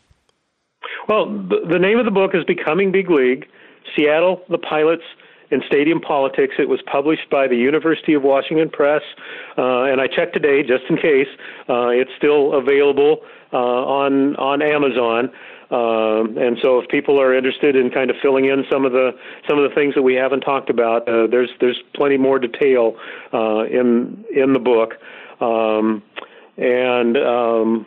Well, 1.08 1.26
the, 1.26 1.78
name 1.80 1.98
of 1.98 2.04
the 2.04 2.12
book 2.12 2.30
is 2.32 2.44
Becoming 2.44 2.92
Big 2.92 3.10
League 3.10 3.46
Seattle, 3.96 4.40
the 4.48 4.58
Pilots, 4.58 5.02
in 5.50 5.60
Stadium 5.66 6.00
Politics. 6.00 6.54
It 6.58 6.68
was 6.68 6.80
published 6.90 7.28
by 7.30 7.46
the 7.46 7.56
University 7.56 8.14
of 8.14 8.22
Washington 8.22 8.70
Press, 8.70 9.02
uh, 9.58 9.82
and 9.82 10.00
I 10.00 10.06
checked 10.06 10.32
today 10.32 10.62
just 10.62 10.84
in 10.88 10.96
case. 10.96 11.28
Uh, 11.68 11.88
it's 11.88 12.10
still 12.16 12.54
available 12.54 13.18
uh, 13.52 13.56
on 13.56 14.36
on 14.36 14.62
Amazon. 14.62 15.30
Um, 15.70 16.36
and 16.38 16.58
so, 16.62 16.78
if 16.78 16.88
people 16.88 17.20
are 17.20 17.34
interested 17.34 17.76
in 17.76 17.90
kind 17.90 18.10
of 18.10 18.16
filling 18.22 18.46
in 18.46 18.64
some 18.70 18.84
of 18.84 18.92
the 18.92 19.10
some 19.48 19.58
of 19.58 19.68
the 19.68 19.74
things 19.74 19.94
that 19.94 20.02
we 20.02 20.14
haven't 20.14 20.40
talked 20.40 20.70
about, 20.70 21.06
uh, 21.08 21.26
there's 21.26 21.50
there's 21.60 21.80
plenty 21.94 22.16
more 22.16 22.38
detail 22.38 22.96
uh, 23.34 23.64
in 23.64 24.24
in 24.34 24.54
the 24.54 24.58
book. 24.58 24.94
Um, 25.40 26.02
and 26.56 27.16
um, 27.16 27.86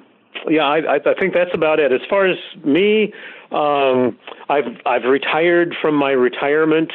yeah, 0.50 0.64
I, 0.64 0.96
I 0.96 1.14
think 1.20 1.34
that's 1.34 1.54
about 1.54 1.80
it. 1.80 1.92
As 1.92 2.02
far 2.10 2.26
as 2.28 2.38
me, 2.64 3.14
um, 3.52 4.18
I've 4.50 4.66
I've 4.86 5.04
retired 5.04 5.76
from 5.82 5.96
my 5.96 6.12
retirement. 6.12 6.92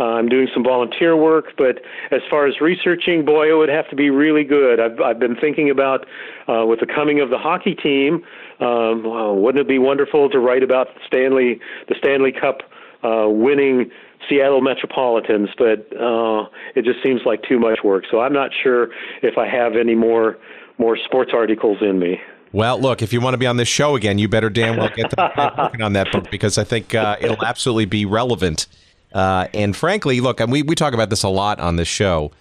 Uh, 0.00 0.04
I'm 0.04 0.28
doing 0.28 0.48
some 0.54 0.64
volunteer 0.64 1.16
work, 1.16 1.52
but 1.56 1.80
as 2.10 2.22
far 2.30 2.46
as 2.46 2.60
researching, 2.60 3.24
boy, 3.24 3.50
it 3.50 3.56
would 3.56 3.68
have 3.68 3.88
to 3.90 3.96
be 3.96 4.10
really 4.10 4.44
good. 4.44 4.80
I've 4.80 5.00
I've 5.00 5.18
been 5.18 5.36
thinking 5.36 5.70
about 5.70 6.06
uh, 6.48 6.66
with 6.66 6.80
the 6.80 6.86
coming 6.86 7.20
of 7.20 7.30
the 7.30 7.38
hockey 7.38 7.74
team. 7.74 8.24
Um, 8.60 9.04
well, 9.04 9.36
wouldn't 9.36 9.60
it 9.60 9.68
be 9.68 9.78
wonderful 9.78 10.28
to 10.30 10.38
write 10.38 10.62
about 10.62 10.88
Stanley 11.06 11.60
the 11.88 11.94
Stanley 11.98 12.32
Cup 12.32 12.62
uh, 13.04 13.28
winning 13.28 13.90
Seattle 14.28 14.60
Metropolitans? 14.60 15.50
But 15.56 15.86
uh, 15.96 16.46
it 16.74 16.84
just 16.84 17.02
seems 17.02 17.22
like 17.24 17.42
too 17.42 17.58
much 17.58 17.80
work. 17.84 18.04
So 18.10 18.20
I'm 18.20 18.32
not 18.32 18.50
sure 18.62 18.88
if 19.22 19.38
I 19.38 19.46
have 19.46 19.76
any 19.76 19.94
more 19.94 20.38
more 20.82 20.98
sports 21.04 21.30
articles 21.32 21.78
in 21.80 22.00
me. 22.00 22.20
Well, 22.50 22.78
look, 22.78 23.02
if 23.02 23.12
you 23.12 23.20
want 23.20 23.34
to 23.34 23.38
be 23.38 23.46
on 23.46 23.56
this 23.56 23.68
show 23.68 23.94
again, 23.94 24.18
you 24.18 24.28
better 24.28 24.50
damn 24.50 24.76
well 24.76 24.90
get 24.94 25.10
to 25.10 25.54
working 25.58 25.80
on 25.80 25.92
that 25.92 26.10
book 26.10 26.28
because 26.28 26.58
I 26.58 26.64
think 26.64 26.92
uh, 26.92 27.16
it'll 27.20 27.42
absolutely 27.44 27.84
be 27.84 28.04
relevant. 28.04 28.66
Uh, 29.14 29.46
and 29.54 29.76
frankly, 29.76 30.20
look, 30.20 30.40
and 30.40 30.50
we, 30.50 30.62
we 30.62 30.74
talk 30.74 30.92
about 30.92 31.08
this 31.08 31.22
a 31.22 31.28
lot 31.28 31.60
on 31.60 31.76
this 31.76 31.86
show. 31.86 32.32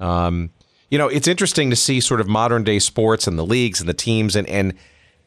Um, 0.00 0.50
you 0.90 0.96
know, 0.96 1.08
it's 1.08 1.28
interesting 1.28 1.68
to 1.70 1.76
see 1.76 2.00
sort 2.00 2.22
of 2.22 2.26
modern 2.26 2.64
day 2.64 2.78
sports 2.78 3.26
and 3.26 3.38
the 3.38 3.44
leagues 3.44 3.80
and 3.80 3.88
the 3.88 3.94
teams, 3.94 4.34
and 4.34 4.48
and 4.48 4.74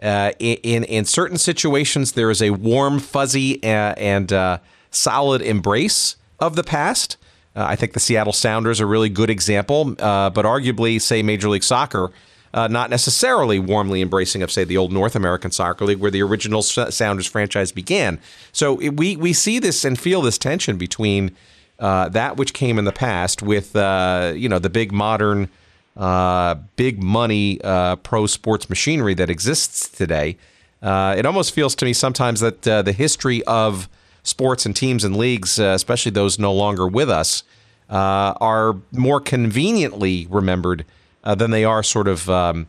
uh, 0.01 0.31
in 0.39 0.83
in 0.83 1.05
certain 1.05 1.37
situations 1.37 2.13
there 2.13 2.31
is 2.31 2.41
a 2.41 2.49
warm, 2.49 2.99
fuzzy, 2.99 3.63
uh, 3.63 3.93
and 3.95 4.33
uh, 4.33 4.57
solid 4.89 5.41
embrace 5.41 6.17
of 6.39 6.55
the 6.55 6.63
past. 6.63 7.17
Uh, 7.55 7.65
I 7.69 7.75
think 7.75 7.93
the 7.93 7.99
Seattle 7.99 8.33
Sounders 8.33 8.81
are 8.81 8.85
a 8.85 8.87
really 8.87 9.09
good 9.09 9.29
example, 9.29 9.93
but 9.93 10.33
arguably, 10.33 10.99
say 10.99 11.21
Major 11.21 11.49
League 11.49 11.63
Soccer 11.63 12.11
uh, 12.53 12.67
not 12.67 12.89
necessarily 12.89 13.57
warmly 13.57 14.01
embracing 14.01 14.43
of, 14.43 14.51
say, 14.51 14.63
the 14.63 14.77
old 14.77 14.91
North 14.91 15.15
American 15.15 15.51
Soccer 15.51 15.85
League, 15.85 15.99
where 15.99 16.11
the 16.11 16.21
original 16.21 16.61
Sounders 16.61 17.25
franchise 17.25 17.71
began. 17.71 18.19
So 18.51 18.79
it, 18.79 18.95
we 18.97 19.15
we 19.15 19.33
see 19.33 19.59
this 19.59 19.83
and 19.83 19.99
feel 19.99 20.21
this 20.21 20.37
tension 20.37 20.77
between 20.77 21.35
uh, 21.79 22.09
that 22.09 22.37
which 22.37 22.53
came 22.53 22.77
in 22.77 22.85
the 22.85 22.91
past 22.91 23.41
with 23.41 23.75
uh, 23.75 24.33
you 24.35 24.47
know 24.47 24.59
the 24.59 24.69
big 24.69 24.91
modern, 24.91 25.49
uh, 25.97 26.55
big 26.75 27.01
money 27.01 27.59
uh, 27.63 27.95
pro 27.97 28.27
sports 28.27 28.69
machinery 28.69 29.15
that 29.15 29.29
exists 29.29 29.89
today. 29.89 30.37
Uh, 30.81 31.15
it 31.17 31.25
almost 31.25 31.53
feels 31.53 31.75
to 31.75 31.85
me 31.85 31.93
sometimes 31.93 32.41
that 32.41 32.61
the 32.63 32.93
history 32.95 33.41
of 33.45 33.87
sports 34.21 34.65
and 34.65 34.75
teams 34.75 35.03
and 35.03 35.15
leagues, 35.15 35.57
especially 35.57 36.11
those 36.11 36.37
no 36.37 36.53
longer 36.53 36.85
with 36.85 37.09
us, 37.09 37.43
are 37.89 38.75
more 38.91 39.21
conveniently 39.21 40.27
remembered 40.29 40.83
uh, 41.23 41.35
than 41.35 41.51
they 41.51 41.63
are 41.63 41.83
sort 41.83 42.07
of 42.07 42.29
um, 42.29 42.67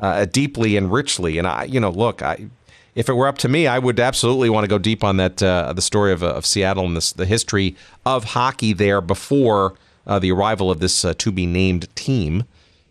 uh, 0.00 0.24
deeply 0.26 0.76
and 0.76 0.92
richly. 0.92 1.38
And 1.38 1.46
I, 1.46 1.64
you 1.64 1.80
know, 1.80 1.90
look, 1.90 2.22
I, 2.22 2.46
if 2.94 3.08
it 3.08 3.14
were 3.14 3.26
up 3.26 3.38
to 3.38 3.48
me, 3.48 3.66
I 3.66 3.78
would 3.78 3.98
absolutely 3.98 4.50
want 4.50 4.64
to 4.64 4.68
go 4.68 4.78
deep 4.78 5.02
on 5.02 5.16
that 5.16 5.42
uh, 5.42 5.72
the 5.72 5.82
story 5.82 6.12
of, 6.12 6.22
of 6.22 6.46
Seattle 6.46 6.86
and 6.86 6.96
this, 6.96 7.12
the 7.12 7.26
history 7.26 7.76
of 8.06 8.24
hockey 8.24 8.72
there 8.72 9.00
before 9.00 9.74
uh, 10.06 10.18
the 10.18 10.30
arrival 10.30 10.70
of 10.70 10.80
this 10.80 11.04
uh, 11.04 11.14
to 11.14 11.32
be 11.32 11.46
named 11.46 11.94
team. 11.96 12.44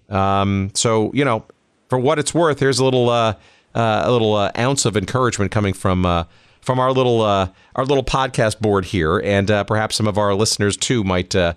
Um, 0.09 0.71
so 0.73 1.11
you 1.13 1.23
know, 1.23 1.45
for 1.89 1.97
what 1.97 2.19
it's 2.19 2.33
worth, 2.33 2.59
here's 2.59 2.79
a 2.79 2.83
little 2.83 3.09
uh, 3.09 3.35
uh, 3.75 4.03
a 4.05 4.11
little 4.11 4.35
uh, 4.35 4.51
ounce 4.57 4.85
of 4.85 4.97
encouragement 4.97 5.51
coming 5.51 5.73
from 5.73 6.25
from 6.63 6.79
our 6.79 6.91
little 6.91 7.21
uh, 7.21 7.49
our 7.75 7.85
little 7.85 8.03
podcast 8.03 8.59
board 8.59 8.85
here, 8.85 9.19
and 9.19 9.51
uh, 9.51 9.63
perhaps 9.63 9.95
some 9.95 10.07
of 10.07 10.17
our 10.17 10.33
listeners 10.33 10.77
too 10.77 11.03
might 11.03 11.35
uh, 11.35 11.53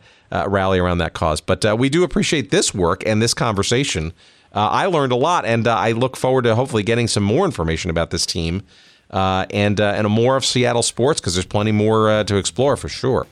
rally 0.47 0.79
around 0.79 0.99
that 0.99 1.15
cause. 1.15 1.41
But 1.41 1.79
we 1.79 1.89
do 1.89 2.03
appreciate 2.03 2.51
this 2.51 2.75
work 2.75 3.03
and 3.07 3.23
this 3.23 3.33
conversation. 3.33 4.13
I 4.53 4.87
learned 4.87 5.13
a 5.13 5.17
lot, 5.17 5.45
and 5.45 5.69
I 5.69 5.93
look 5.93 6.17
forward 6.17 6.43
to 6.43 6.55
hopefully 6.55 6.83
getting 6.83 7.09
some 7.09 7.23
more 7.23 7.45
information 7.45 7.91
about 7.91 8.11
this 8.11 8.25
team. 8.25 8.63
and 9.11 9.81
and 9.81 10.09
more 10.09 10.37
of 10.37 10.45
Seattle 10.45 10.83
sports 10.83 11.21
because 11.21 11.35
there's 11.35 11.47
plenty 11.47 11.73
more 11.73 12.25
to 12.25 12.37
explore 12.37 12.77
for 12.77 12.89
sure. 12.89 13.27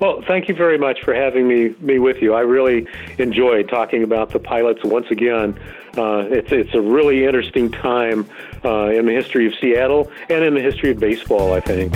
Well, 0.00 0.22
thank 0.26 0.48
you 0.48 0.54
very 0.54 0.78
much 0.78 1.02
for 1.02 1.14
having 1.14 1.46
me 1.46 1.74
me 1.80 1.98
with 1.98 2.22
you. 2.22 2.34
I 2.34 2.40
really 2.40 2.86
enjoyed 3.18 3.68
talking 3.68 4.02
about 4.02 4.30
the 4.30 4.38
pilots 4.38 4.82
once 4.82 5.10
again. 5.10 5.58
Uh, 5.96 6.26
it's 6.30 6.50
it's 6.52 6.74
a 6.74 6.80
really 6.80 7.24
interesting 7.24 7.70
time 7.70 8.28
uh, 8.64 8.86
in 8.86 9.06
the 9.06 9.12
history 9.12 9.46
of 9.46 9.54
Seattle 9.60 10.10
and 10.30 10.42
in 10.42 10.54
the 10.54 10.60
history 10.60 10.90
of 10.90 10.98
baseball. 10.98 11.52
I 11.52 11.60
think. 11.60 11.94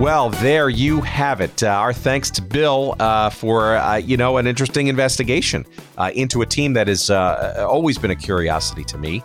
Well, 0.00 0.30
there 0.30 0.68
you 0.68 1.02
have 1.02 1.40
it. 1.40 1.62
Uh, 1.62 1.68
our 1.68 1.92
thanks 1.92 2.28
to 2.32 2.42
Bill 2.42 2.96
uh, 2.98 3.30
for 3.30 3.76
uh, 3.76 3.96
you 3.96 4.16
know 4.16 4.38
an 4.38 4.46
interesting 4.46 4.88
investigation 4.88 5.64
uh, 5.96 6.10
into 6.14 6.42
a 6.42 6.46
team 6.46 6.72
that 6.72 6.88
has 6.88 7.10
uh, 7.10 7.64
always 7.68 7.96
been 7.96 8.10
a 8.10 8.16
curiosity 8.16 8.84
to 8.84 8.98
me, 8.98 9.22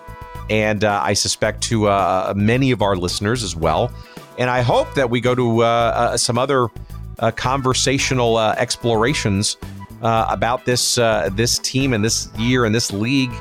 and 0.50 0.84
I 0.84 1.14
suspect 1.14 1.64
to 1.64 2.34
many 2.36 2.72
of 2.72 2.82
our 2.82 2.96
listeners 2.96 3.44
as 3.44 3.56
well. 3.56 3.92
And 4.40 4.50
I 4.50 4.62
hope 4.62 4.96
that 4.96 5.10
we 5.10 5.22
go 5.22 5.36
to 5.36 6.18
some 6.18 6.38
other 6.38 6.70
conversational 7.36 8.40
explorations 8.40 9.58
about 10.02 10.66
this 10.66 10.96
this 10.96 11.60
team 11.60 11.94
and 11.94 12.04
this 12.04 12.30
year 12.38 12.66
and 12.66 12.74
this 12.74 12.92
league, 12.92 13.34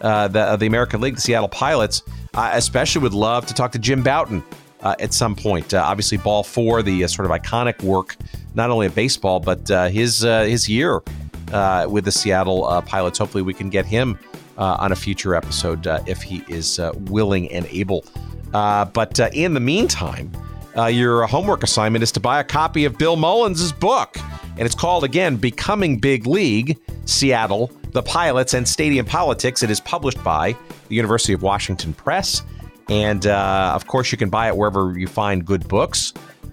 the 0.00 0.56
the 0.58 0.66
American 0.66 1.00
League, 1.00 1.14
the 1.14 1.20
Seattle 1.20 1.48
Pilots. 1.48 2.02
I 2.34 2.56
especially 2.56 3.02
would 3.02 3.14
love 3.14 3.46
to 3.46 3.54
talk 3.54 3.72
to 3.72 3.78
Jim 3.78 4.02
Bouton 4.02 4.42
uh, 4.82 4.94
at 5.00 5.14
some 5.14 5.34
point. 5.34 5.72
Uh, 5.72 5.82
obviously, 5.84 6.18
Ball 6.18 6.42
Four, 6.42 6.82
the 6.82 7.04
uh, 7.04 7.08
sort 7.08 7.30
of 7.30 7.32
iconic 7.32 7.82
work, 7.82 8.16
not 8.54 8.70
only 8.70 8.86
of 8.86 8.94
baseball 8.94 9.40
but 9.40 9.70
uh, 9.70 9.88
his 9.88 10.24
uh, 10.24 10.42
his 10.42 10.68
year 10.68 11.02
uh, 11.52 11.86
with 11.88 12.04
the 12.04 12.12
Seattle 12.12 12.82
Pilots. 12.86 13.18
Hopefully, 13.18 13.42
we 13.42 13.54
can 13.54 13.70
get 13.70 13.86
him 13.86 14.18
on 14.58 14.92
a 14.92 14.96
future 14.96 15.34
episode 15.34 15.86
if 16.06 16.22
he 16.22 16.42
is 16.48 16.80
willing 17.06 17.50
and 17.52 17.66
able. 17.66 18.04
but 18.52 19.18
in 19.34 19.54
the 19.54 19.60
meantime, 19.60 20.30
your 20.90 21.26
homework 21.26 21.62
assignment 21.62 22.02
is 22.02 22.12
to 22.12 22.20
buy 22.20 22.40
a 22.40 22.44
copy 22.44 22.84
of 22.84 22.98
Bill 22.98 23.16
Mullins' 23.16 23.72
book, 23.72 24.16
and 24.50 24.60
it's 24.60 24.74
called 24.74 25.04
again 25.04 25.36
"Becoming 25.36 25.98
Big 25.98 26.26
League: 26.26 26.78
Seattle." 27.04 27.70
The 27.96 28.02
Pilots 28.02 28.52
and 28.52 28.68
Stadium 28.68 29.06
Politics. 29.06 29.62
It 29.62 29.70
is 29.70 29.80
published 29.80 30.22
by 30.22 30.54
the 30.88 30.94
University 30.94 31.32
of 31.32 31.40
Washington 31.40 31.94
Press. 31.94 32.42
And 32.90 33.26
uh, 33.26 33.72
of 33.74 33.86
course, 33.86 34.12
you 34.12 34.18
can 34.18 34.28
buy 34.28 34.48
it 34.48 34.56
wherever 34.58 34.98
you 34.98 35.06
find 35.06 35.46
good 35.46 35.66
books. 35.66 36.12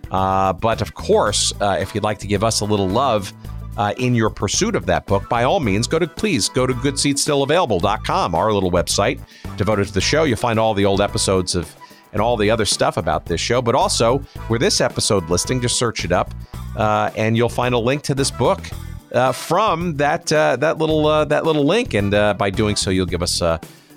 Uh, 0.09 0.53
but 0.53 0.81
of 0.81 0.93
course, 0.93 1.51
uh, 1.59 1.77
if 1.81 1.93
you'd 1.93 2.03
like 2.05 2.19
to 2.19 2.27
give 2.27 2.45
us 2.45 2.61
a 2.61 2.65
little 2.65 2.87
love 2.87 3.33
uh, 3.77 3.93
in 3.97 4.15
your 4.15 4.29
pursuit 4.29 4.75
of 4.75 4.85
that 4.85 5.05
book, 5.05 5.27
by 5.29 5.43
all 5.43 5.59
means, 5.59 5.87
go 5.87 5.99
to 5.99 6.07
please 6.07 6.49
go 6.49 6.67
to 6.67 6.73
goodseatsstillavailable.com, 6.73 8.35
our 8.35 8.53
little 8.53 8.71
website 8.71 9.19
devoted 9.57 9.87
to 9.87 9.93
the 9.93 10.01
show. 10.01 10.23
You'll 10.23 10.37
find 10.37 10.59
all 10.59 10.73
the 10.73 10.85
old 10.85 11.01
episodes 11.01 11.55
of 11.55 11.75
and 12.11 12.21
all 12.21 12.37
the 12.37 12.51
other 12.51 12.65
stuff 12.65 12.97
about 12.97 13.25
this 13.25 13.41
show. 13.41 13.59
But 13.61 13.73
also, 13.73 14.19
where 14.47 14.59
this 14.59 14.81
episode 14.81 15.29
listing, 15.29 15.61
just 15.61 15.79
search 15.79 16.05
it 16.05 16.11
up, 16.11 16.31
uh, 16.77 17.09
and 17.15 17.35
you'll 17.35 17.49
find 17.49 17.73
a 17.73 17.79
link 17.79 18.03
to 18.03 18.15
this 18.15 18.31
book. 18.31 18.61
Uh, 19.11 19.31
from 19.31 19.95
that 19.97 20.27
that 20.27 20.77
little 20.77 21.25
that 21.25 21.45
little 21.45 21.65
link, 21.65 21.93
and 21.93 22.11
by 22.11 22.49
doing 22.49 22.75
so, 22.75 22.89
you'll 22.89 23.05
give 23.05 23.23
us 23.23 23.41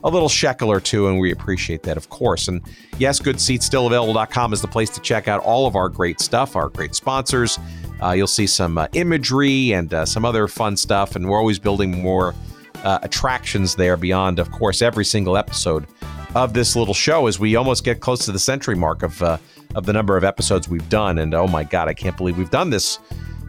a 0.07 0.11
little 0.11 0.29
shekel 0.29 0.71
or 0.71 0.81
two, 0.81 1.09
and 1.09 1.19
we 1.19 1.33
appreciate 1.33 1.83
that, 1.83 1.97
of 1.97 2.09
course. 2.11 2.47
And 2.49 2.63
yes, 2.99 3.19
goodseatsstillavailable.com 3.21 4.53
is 4.53 4.63
the 4.63 4.69
place 4.69 4.89
to 4.91 5.01
check 5.01 5.27
out 5.27 5.43
all 5.43 5.67
of 5.67 5.75
our 5.75 5.89
great 5.89 6.21
stuff, 6.21 6.55
our 6.55 6.69
great 6.69 6.95
sponsors. 6.95 7.59
Uh, 8.03 8.11
you'll 8.11 8.27
see 8.27 8.47
some 8.47 8.79
uh, 8.79 8.89
imagery 8.93 9.73
and 9.73 9.93
uh, 9.95 10.05
some 10.05 10.25
other 10.25 10.47
fun 10.49 10.77
stuff, 10.77 11.17
and 11.17 11.29
we're 11.29 11.39
always 11.39 11.59
building 11.59 12.03
more 12.03 12.35
uh, 12.85 12.99
attractions 13.03 13.75
there 13.75 13.97
beyond, 13.97 14.39
of 14.39 14.51
course, 14.51 14.83
every 14.83 15.05
single 15.05 15.37
episode 15.37 15.87
of 16.35 16.53
this 16.53 16.77
little 16.77 16.95
show 16.95 17.27
as 17.27 17.39
we 17.39 17.57
almost 17.57 17.85
get 17.85 18.01
close 18.01 18.25
to 18.27 18.33
the 18.33 18.39
century 18.39 18.77
mark 18.77 19.03
of 19.03 19.23
uh, 19.23 19.39
of 19.75 19.87
the 19.87 19.93
number 19.93 20.17
of 20.17 20.25
episodes 20.25 20.69
we've 20.69 20.89
done. 20.89 21.19
And 21.19 21.35
oh 21.35 21.47
my 21.47 21.65
God, 21.65 21.89
I 21.89 21.95
can't 21.95 22.17
believe 22.17 22.39
we've 22.39 22.51
done 22.51 22.71
this. 22.71 22.99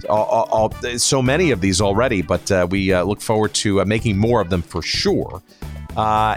All, 0.10 0.26
all, 0.26 0.72
all, 0.84 0.98
so 0.98 1.22
many 1.22 1.52
of 1.52 1.60
these 1.60 1.82
already, 1.82 2.22
but 2.22 2.49
uh, 2.52 2.68
we 2.69 2.95
look 2.95 3.19
forward 3.19 3.53
to 3.56 3.84
making 3.86 4.18
more 4.18 4.41
of 4.41 4.49
them 4.49 4.61
for 4.61 4.82
sure. 4.82 5.41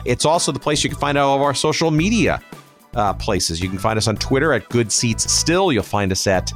It's 0.04 0.24
also 0.24 0.50
the 0.50 0.58
place 0.58 0.82
you 0.82 0.90
can 0.90 0.98
find 0.98 1.18
all 1.18 1.36
of 1.36 1.42
our 1.42 1.54
social 1.54 1.90
media 1.90 2.40
places. 3.18 3.60
You 3.60 3.68
can 3.68 3.78
find 3.78 3.98
us 3.98 4.08
on 4.08 4.16
Twitter 4.16 4.52
at 4.52 4.68
Good 4.70 4.90
Seats 4.90 5.30
Still. 5.30 5.72
You'll 5.72 5.82
find 5.82 6.10
us 6.10 6.26
at 6.26 6.52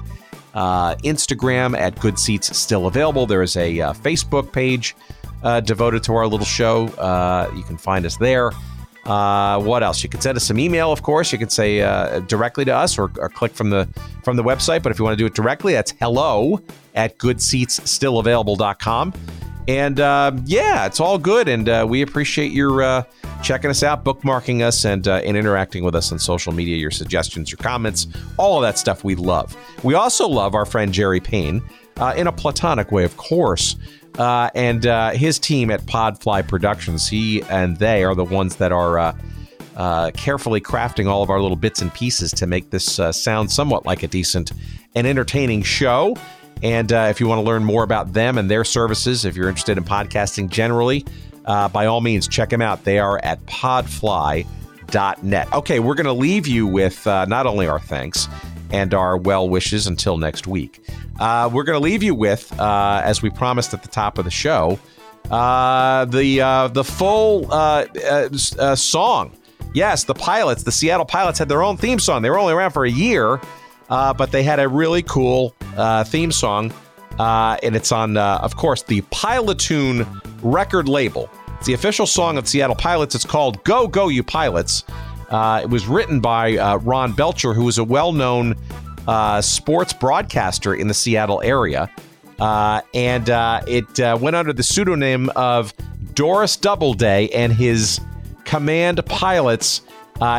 uh, 0.55 0.95
Instagram 0.97 1.77
at 1.79 1.99
Good 2.01 2.19
Seats 2.19 2.57
Still 2.57 2.87
Available. 2.87 3.27
There 3.27 3.43
is 3.43 3.57
a 3.57 3.81
uh, 3.81 3.93
Facebook 3.93 4.53
page 4.53 4.97
uh, 5.43 5.61
devoted 5.61 6.03
to 6.05 6.15
our 6.15 6.27
little 6.27 6.47
show. 6.47 6.87
Uh, 6.89 7.51
you 7.55 7.63
can 7.65 7.77
find 7.77 8.07
us 8.07 8.17
there. 8.17 8.51
what 9.05 9.83
else? 9.83 10.03
You 10.03 10.09
can 10.09 10.21
send 10.21 10.37
us 10.37 10.45
some 10.45 10.59
email, 10.59 10.93
of 10.93 11.03
course. 11.03 11.33
You 11.33 11.39
can 11.39 11.51
say 11.51 11.79
directly 12.27 12.65
to 12.65 12.75
us 12.75 12.99
or, 12.99 13.11
or, 13.19 13.29
click 13.29 13.53
from 13.53 13.71
the 13.71 13.89
from 14.23 14.37
the 14.37 14.45
website. 14.45 14.83
But 14.83 14.93
if 14.93 14.99
you 14.99 15.05
want 15.05 15.19
to 15.19 15.23
do 15.23 15.27
it 15.27 15.35
directly, 15.35 15.75
that's 15.75 15.93
hello 16.01 16.61
at 16.95 17.19
goodseatsstillavailable.com. 17.19 19.13
And 19.67 19.99
uh, 19.99 20.33
yeah, 20.45 20.87
it's 20.87 21.01
all 21.01 21.19
good. 21.19 21.49
And 21.49 21.69
uh, 21.69 21.87
we 21.89 22.03
appreciate 22.03 22.53
your 22.53 22.83
uh, 22.83 23.03
checking 23.43 23.71
us 23.71 23.83
out, 23.83 24.05
bookmarking 24.05 24.63
us, 24.63 24.85
and, 24.85 25.07
uh, 25.09 25.17
and 25.25 25.37
interacting 25.37 25.85
with 25.85 25.95
us 25.95 26.13
on 26.13 26.19
social 26.19 26.53
media. 26.53 26.77
Your 26.77 26.91
suggestions, 26.91 27.51
your 27.51 27.59
comments, 27.59 28.07
all 28.37 28.59
of 28.59 28.63
that 28.63 28.79
stuff 28.79 29.05
we 29.05 29.15
love. 29.15 29.57
We 29.83 29.95
also 29.95 30.29
love 30.29 30.55
our 30.55 30.67
friend 30.67 30.93
Jerry 30.93 31.21
Payne 31.21 31.63
uh, 31.97 32.15
in 32.17 32.27
a 32.27 32.33
platonic 32.33 32.93
way, 32.93 33.05
of 33.05 33.17
course. 33.17 33.77
Uh, 34.19 34.49
and 34.55 34.85
his 35.17 35.39
team 35.39 35.71
at 35.71 35.81
Podfly 35.87 36.47
Productions, 36.47 37.09
he 37.09 37.43
and 37.45 37.77
they 37.79 38.05
are 38.05 38.15
the 38.15 38.25
ones 38.25 38.57
that 38.57 38.71
are 38.71 39.15
carefully 40.13 40.61
crafting 40.61 41.09
all 41.09 41.23
of 41.23 41.31
our 41.31 41.41
little 41.41 41.57
bits 41.57 41.83
and 41.83 41.93
pieces 41.93 42.31
to 42.33 42.47
make 42.47 42.71
this 42.71 43.01
sound 43.11 43.51
somewhat 43.51 43.87
like 43.87 44.05
a 44.05 44.09
decent 44.09 44.53
and 44.95 45.07
entertaining 45.07 45.63
show. 45.63 46.17
And 46.65 46.93
uh, 46.93 47.09
if 47.11 47.21
you 47.21 47.29
want 47.29 47.41
to 47.41 47.43
learn 47.45 47.63
more 47.63 47.85
about 47.85 48.15
them 48.15 48.39
and 48.39 48.51
their 48.51 48.65
services, 48.65 49.27
if 49.27 49.37
you're 49.37 49.51
interested 49.51 49.77
in 49.77 49.85
podcasting 49.85 50.49
generally, 50.49 51.05
uh, 51.45 51.69
by 51.69 51.85
all 51.85 52.01
means, 52.01 52.27
check 52.27 52.49
them 52.49 52.63
out. 52.63 52.85
They 52.85 52.99
are 52.99 53.21
at 53.23 53.45
podfly.net. 53.45 54.49
Okay, 55.53 55.79
we're 55.79 55.95
going 55.95 56.07
to 56.07 56.15
leave 56.15 56.47
you 56.47 56.67
with 56.67 57.07
uh, 57.07 57.27
not 57.27 57.47
only 57.47 57.69
our 57.69 57.81
thanks 57.81 58.29
and 58.73 58.95
our 58.95 59.19
well 59.19 59.47
wishes 59.47 59.87
until 59.87 60.17
next 60.17 60.47
week. 60.47 60.83
Uh, 61.21 61.51
we're 61.53 61.65
going 61.65 61.79
to 61.79 61.85
leave 61.85 62.03
you 62.03 62.15
with, 62.15 62.51
uh, 62.59 63.03
as 63.05 63.21
we 63.21 63.29
promised 63.29 63.75
at 63.75 63.83
the 63.83 63.89
top 63.89 64.17
of 64.17 64.25
the 64.25 64.31
show, 64.31 64.79
uh, 65.31 66.07
the 66.07 66.71
the 66.73 66.83
full 66.83 67.45
song. 68.75 69.37
Yes, 69.75 70.05
the 70.05 70.15
pilots, 70.15 70.63
the 70.63 70.73
Seattle 70.73 71.05
Pilots, 71.05 71.39
had 71.39 71.51
their 71.51 71.63
own 71.63 71.77
theme 71.77 71.99
song. 71.99 72.23
They 72.23 72.31
were 72.31 72.39
only 72.39 72.55
around 72.55 72.71
for 72.71 72.87
a 72.87 72.91
year. 72.91 73.39
Uh, 73.95 74.13
but 74.13 74.33
they 74.33 74.43
had 74.43 74.59
a 74.59 74.67
really 74.67 75.05
cool 75.05 75.55
uh, 75.77 76.03
theme 76.03 76.33
song, 76.33 76.73
uh, 77.21 77.57
and 77.63 77.77
it's 77.77 77.93
on, 77.93 78.17
uh, 78.17 78.41
of 78.43 78.57
course, 78.57 78.83
the 78.83 79.03
Pilotune 79.03 80.05
record 80.43 80.89
label. 80.89 81.31
It's 81.59 81.67
the 81.67 81.75
official 81.75 82.05
song 82.05 82.37
of 82.37 82.49
Seattle 82.49 82.75
Pilots. 82.75 83.15
It's 83.15 83.25
called 83.25 83.63
"Go 83.63 83.87
Go 83.87 84.09
You 84.09 84.25
Pilots." 84.25 84.83
Uh, 85.31 85.61
it 85.63 85.71
was 85.71 85.87
written 85.87 86.19
by 86.19 86.57
uh, 86.57 86.79
Ron 86.79 87.13
Belcher, 87.13 87.55
who 87.55 87.69
is 87.69 87.79
a 87.79 87.85
well-known 87.85 88.57
sports 89.43 89.93
broadcaster 89.93 90.75
in 90.75 90.89
the 90.89 90.95
Seattle 90.95 91.41
area, 91.45 91.89
and 92.41 93.29
it 93.69 94.21
went 94.21 94.35
under 94.35 94.53
the 94.53 94.65
pseudonym 94.65 95.31
of 95.37 95.73
Doris 96.15 96.57
Doubleday 96.57 97.29
and 97.29 97.53
his 97.53 98.01
command 98.43 99.07
pilots. 99.07 99.83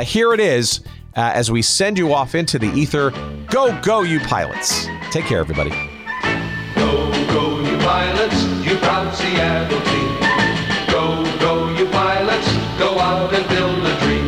here 0.04 0.34
it 0.34 0.42
is 0.42 0.82
uh, 1.16 1.32
as 1.34 1.50
we 1.50 1.62
send 1.62 1.98
you 1.98 2.14
off 2.14 2.36
into 2.36 2.60
the 2.60 2.68
ether. 2.68 3.12
Go, 3.50 3.80
go, 3.82 4.02
you 4.02 4.20
pilots. 4.20 4.88
Take 5.12 5.26
care, 5.26 5.40
everybody. 5.40 5.70
Go, 6.76 7.12
go, 7.34 7.60
you 7.62 7.78
pilots, 7.80 8.44
you 8.66 8.76
proud 8.78 9.14
Seattle 9.16 9.80
team. 9.82 10.12
Go, 10.92 11.24
go, 11.40 11.70
you 11.78 11.88
pilots, 11.90 12.52
go 12.78 13.00
out 13.00 13.34
and 13.34 13.48
build 13.48 13.86
a 13.86 14.00
dream. 14.02 14.26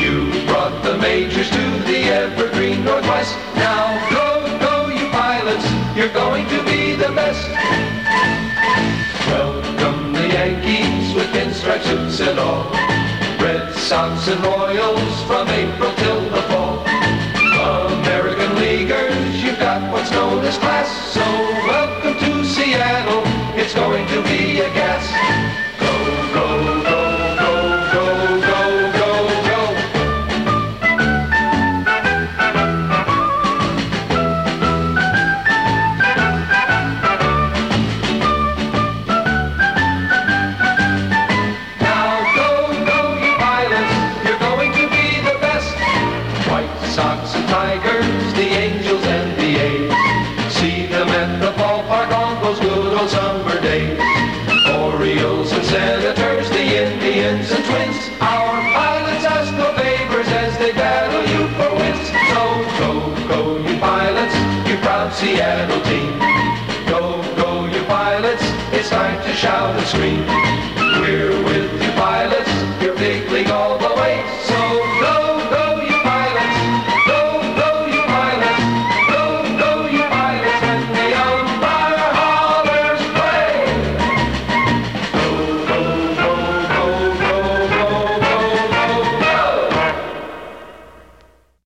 You 0.00 0.46
brought 0.46 0.82
the 0.84 0.96
majors 0.98 1.50
to 1.50 1.62
the 1.86 2.04
evergreen 2.10 2.84
Northwest. 2.84 3.34
Now, 3.56 3.98
go, 4.10 4.58
go, 4.60 4.88
you 4.88 5.10
pilots, 5.10 5.66
you're 5.96 6.12
going 6.12 6.46
to 6.48 6.64
be 6.64 6.94
the 6.94 7.12
best. 7.14 7.48
Welcome 9.26 10.12
the 10.12 10.28
Yankees 10.28 11.14
with 11.14 11.26
pinstripe 11.32 11.82
suits 11.82 12.20
and 12.20 12.38
all. 12.38 13.05
Sox 13.86 14.26
and 14.26 14.42
Royals 14.42 15.22
from 15.28 15.46
April 15.46 15.92
till 15.94 16.20
the 16.30 16.42
fall. 16.48 16.84
American 18.00 18.56
Leaguers, 18.56 19.40
you've 19.40 19.60
got 19.60 19.92
what's 19.92 20.10
known 20.10 20.44
as 20.44 20.58
class. 20.58 20.90
So 21.14 21.45